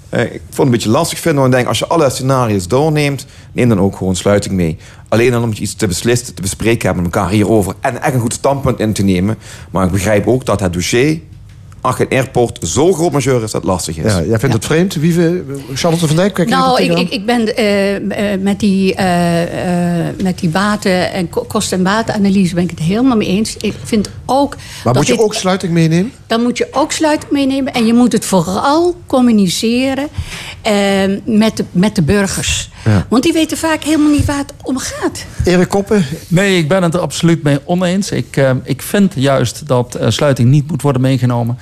Eh, 0.09 0.23
ik 0.23 0.31
vond 0.31 0.57
het 0.57 0.59
een 0.59 0.71
beetje 0.71 0.89
lastig 0.89 1.19
vinden. 1.19 1.41
Want 1.41 1.55
denk, 1.55 1.67
als 1.67 1.79
je 1.79 1.87
alle 1.87 2.11
scenario's 2.11 2.69
doorneemt, 2.69 3.27
neem 3.53 3.69
dan 3.69 3.81
ook 3.81 3.97
gewoon 3.97 4.17
sluiting 4.17 4.55
mee. 4.55 4.77
Alleen 5.09 5.31
dan 5.31 5.43
om 5.43 5.53
iets 5.59 5.75
te 5.75 5.87
beslissen, 5.87 6.35
te 6.35 6.43
bespreken 6.43 6.87
hebben 6.87 7.05
met 7.05 7.15
elkaar 7.15 7.31
hierover. 7.31 7.75
En 7.81 8.03
echt 8.03 8.15
een 8.15 8.21
goed 8.21 8.33
standpunt 8.33 8.79
in 8.81 8.93
te 8.93 9.03
nemen. 9.03 9.39
Maar 9.71 9.85
ik 9.85 9.93
begrijp 9.93 10.27
ook 10.27 10.45
dat 10.45 10.61
het 10.61 10.73
dossier 10.73 11.21
Aachen 11.83 12.07
Airport 12.09 12.59
zo 12.63 12.93
groot 12.93 13.13
majeur 13.13 13.35
is 13.43 13.51
dat 13.51 13.63
het 13.63 13.65
lastig 13.71 13.97
is. 13.97 14.13
Ja, 14.13 14.23
jij 14.23 14.39
vindt 14.39 14.55
het 14.55 14.65
vreemd? 14.65 14.95
Wie, 14.95 15.15
we- 15.15 15.45
Charlotte 15.75 16.07
van 16.07 16.17
Dijk, 16.17 16.35
kijk 16.35 16.49
je 16.49 16.55
Nou, 16.55 16.83
ik, 16.83 16.99
ik, 16.99 17.11
ik 17.11 17.27
ben 17.27 17.57
eh, 17.57 18.33
eh, 18.33 18.41
met, 18.41 18.61
die, 18.61 18.95
eh, 18.95 20.09
eh, 20.09 20.15
met 20.23 20.39
die 20.39 20.49
baten 20.49 21.13
en 21.13 21.29
ko- 21.29 21.45
kosten- 21.49 21.79
en 21.79 21.85
batenanalyse 21.85 22.55
ben 22.55 22.65
ik 22.65 22.71
het 22.71 22.79
helemaal 22.79 23.17
mee 23.17 23.29
eens. 23.29 23.57
Ik 23.61 23.75
vind 23.85 24.11
ook. 24.27 24.57
Maar 24.85 24.95
moet 24.95 25.07
je 25.07 25.13
dit- 25.13 25.23
ook 25.23 25.35
sluiting 25.35 25.73
meenemen? 25.73 26.13
Dan 26.27 26.43
moet 26.43 26.59
je 26.59 26.69
ook 26.73 26.93
sluiting 26.93 27.33
meenemen. 27.33 27.73
En 27.73 27.87
je 27.87 27.95
moet 27.95 28.13
het 28.13 28.25
vooral 28.25 28.95
communiceren 29.07 30.09
met, 31.25 31.57
de, 31.57 31.65
met 31.71 31.95
de 31.95 32.03
burgers. 32.03 32.69
Ja. 32.85 33.07
Want 33.09 33.23
die 33.23 33.33
weten 33.33 33.57
vaak 33.59 33.83
helemaal 33.83 34.11
niet 34.11 34.25
waar 34.25 34.39
het 34.39 34.53
om 34.63 34.79
gaat. 34.79 35.25
Erik 35.45 35.69
Koppen? 35.69 36.05
Nee, 36.29 36.57
ik 36.59 36.69
ben 36.69 36.83
het 36.83 36.95
er 36.95 37.01
absoluut 37.01 37.43
mee 37.43 37.59
oneens. 37.65 38.11
Ik, 38.11 38.37
eh, 38.37 38.51
ik 38.65 38.83
vind 38.83 39.13
juist 39.17 39.67
dat 39.67 39.95
eh, 39.95 40.11
sluiting 40.11 40.49
niet 40.49 40.71
moet 40.71 40.83
worden 40.83 41.03
meegenomen. 41.03 41.59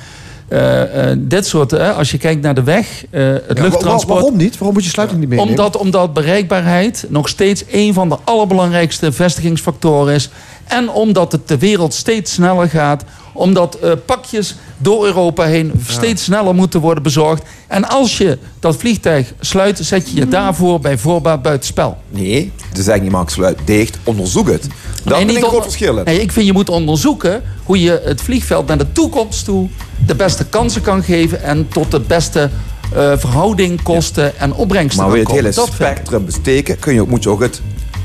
Eh, 0.49 1.11
eh, 1.11 1.19
dit 1.21 1.47
soort, 1.47 1.73
als 1.79 2.11
je 2.11 2.19
kijkt 2.19 2.43
naar 2.43 2.55
de 2.55 2.63
weg, 2.63 3.05
eh, 3.11 3.23
het 3.27 3.43
Ja, 3.57 3.63
luchttransport. 3.63 4.19
waarom 4.21 4.37
niet? 4.37 4.53
Waarom 4.59 4.73
moet 4.75 4.85
je 4.85 4.91
sluiting 4.91 5.21
niet 5.21 5.29
meenemen? 5.29 5.51
Omdat, 5.51 5.77
omdat 5.77 6.13
bereikbaarheid 6.13 7.07
nog 7.09 7.29
steeds 7.29 7.65
een 7.71 7.95
van 7.95 8.09
de 8.09 8.17
allerbelangrijkste 8.25 9.13
vestigingsfactoren 9.13 10.15
is. 10.15 10.31
En 10.65 10.91
omdat 10.91 11.33
het 11.33 11.49
de 11.49 11.59
wereld 11.59 11.95
steeds 11.95 12.33
sneller 12.33 12.69
gaat. 12.69 13.05
Omdat 13.39 13.75
eh, 13.75 13.93
pakjes 14.07 14.55
door 14.79 15.07
Europa 15.07 15.45
heen 15.45 15.73
steeds 15.87 16.25
sneller 16.25 16.55
moeten 16.55 16.81
worden 16.81 17.03
bezorgd. 17.03 17.43
En 17.67 17.89
als 17.89 18.19
je 18.19 18.39
dat 18.61 18.77
vliegtuig 18.77 19.33
sluit, 19.41 19.79
zet 19.83 20.11
je 20.11 20.17
je 20.17 20.29
daarvoor 20.29 20.81
bij 20.81 20.99
voorbaat 20.99 21.43
buitenspel. 21.43 21.97
Nee, 22.09 22.53
ze 22.75 22.83
zeggen 22.83 23.05
je 23.05 23.11
maakt 23.11 23.33
sluit 23.33 23.59
dicht, 23.65 23.99
onderzoek 24.05 24.49
het. 24.49 24.67
Dat 25.05 25.17
Nee, 25.17 25.27
is 25.27 25.33
niet 25.33 25.43
een 25.43 25.49
groot 25.49 25.63
verschil. 25.63 26.03
Nee, 26.05 26.21
ik 26.21 26.33
vind 26.33 26.47
je 26.47 26.53
moet 26.53 26.69
onderzoeken 26.69 27.43
hoe 27.65 27.81
je 27.81 28.03
het 28.05 28.21
vliegveld 28.21 28.67
naar 28.67 28.79
de 28.79 28.93
toekomst 28.93 29.45
toe 29.45 29.69
de 30.07 30.15
beste 30.15 30.45
kansen 30.47 30.83
kan 30.83 31.03
geven 31.03 31.43
en 31.43 31.69
tot 31.69 31.91
de 31.91 32.01
beste 32.01 32.51
eh, 32.95 33.13
verhouding 33.17 33.83
kosten 33.83 34.39
en 34.39 34.55
opbrengsten 34.55 35.03
Maar 35.03 35.13
wil 35.13 35.21
je 35.21 35.27
het 35.27 35.57
hele 35.57 35.67
spectrum 35.73 36.25
besteken, 36.25 36.79
kun 36.79 36.95
je, 36.95 37.03
moet 37.09 37.23
je 37.23 37.29
ook 37.31 37.41
het 37.41 37.61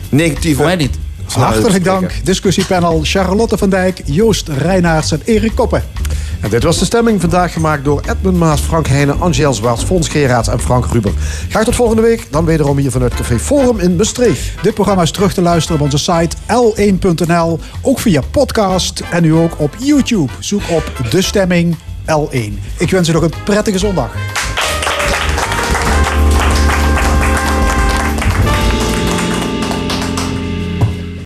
negatieve... 0.09 0.77
Hartelijk 1.27 1.83
dank, 1.83 2.11
discussiepanel 2.23 2.99
Charlotte 3.03 3.57
van 3.57 3.69
Dijk, 3.69 4.01
Joost 4.05 4.47
Reinaerts 4.47 5.11
en 5.11 5.21
Erik 5.25 5.55
Koppen. 5.55 5.83
En 6.43 6.49
dit 6.49 6.63
was 6.63 6.79
de 6.79 6.85
stemming 6.85 7.21
vandaag 7.21 7.53
gemaakt 7.53 7.83
door 7.83 8.01
Edmund 8.09 8.37
Maas, 8.37 8.61
Frank 8.61 8.87
Heijnen, 8.87 9.21
Angel 9.21 9.53
Zwaarts, 9.53 9.83
Fons 9.83 10.07
Geraerts 10.07 10.47
en 10.47 10.59
Frank 10.59 10.85
Ruber. 10.85 11.11
Graag 11.49 11.63
tot 11.63 11.75
volgende 11.75 12.01
week, 12.01 12.27
dan 12.29 12.45
wederom 12.45 12.77
hier 12.77 12.91
vanuit 12.91 13.13
Café 13.13 13.39
Forum 13.39 13.79
in 13.79 13.95
Maastricht. 13.95 14.61
Dit 14.61 14.73
programma 14.73 15.01
is 15.01 15.11
terug 15.11 15.33
te 15.33 15.41
luisteren 15.41 15.79
op 15.79 15.85
onze 15.85 15.97
site 15.97 16.35
l1.nl, 16.47 17.59
ook 17.81 17.99
via 17.99 18.21
podcast 18.31 19.03
en 19.11 19.21
nu 19.21 19.33
ook 19.33 19.59
op 19.59 19.75
YouTube. 19.79 20.31
Zoek 20.39 20.61
op 20.69 20.91
De 21.09 21.21
Stemming 21.21 21.75
L1. 22.05 22.53
Ik 22.77 22.89
wens 22.89 23.09
u 23.09 23.11
nog 23.11 23.23
een 23.23 23.33
prettige 23.43 23.77
zondag. 23.77 24.15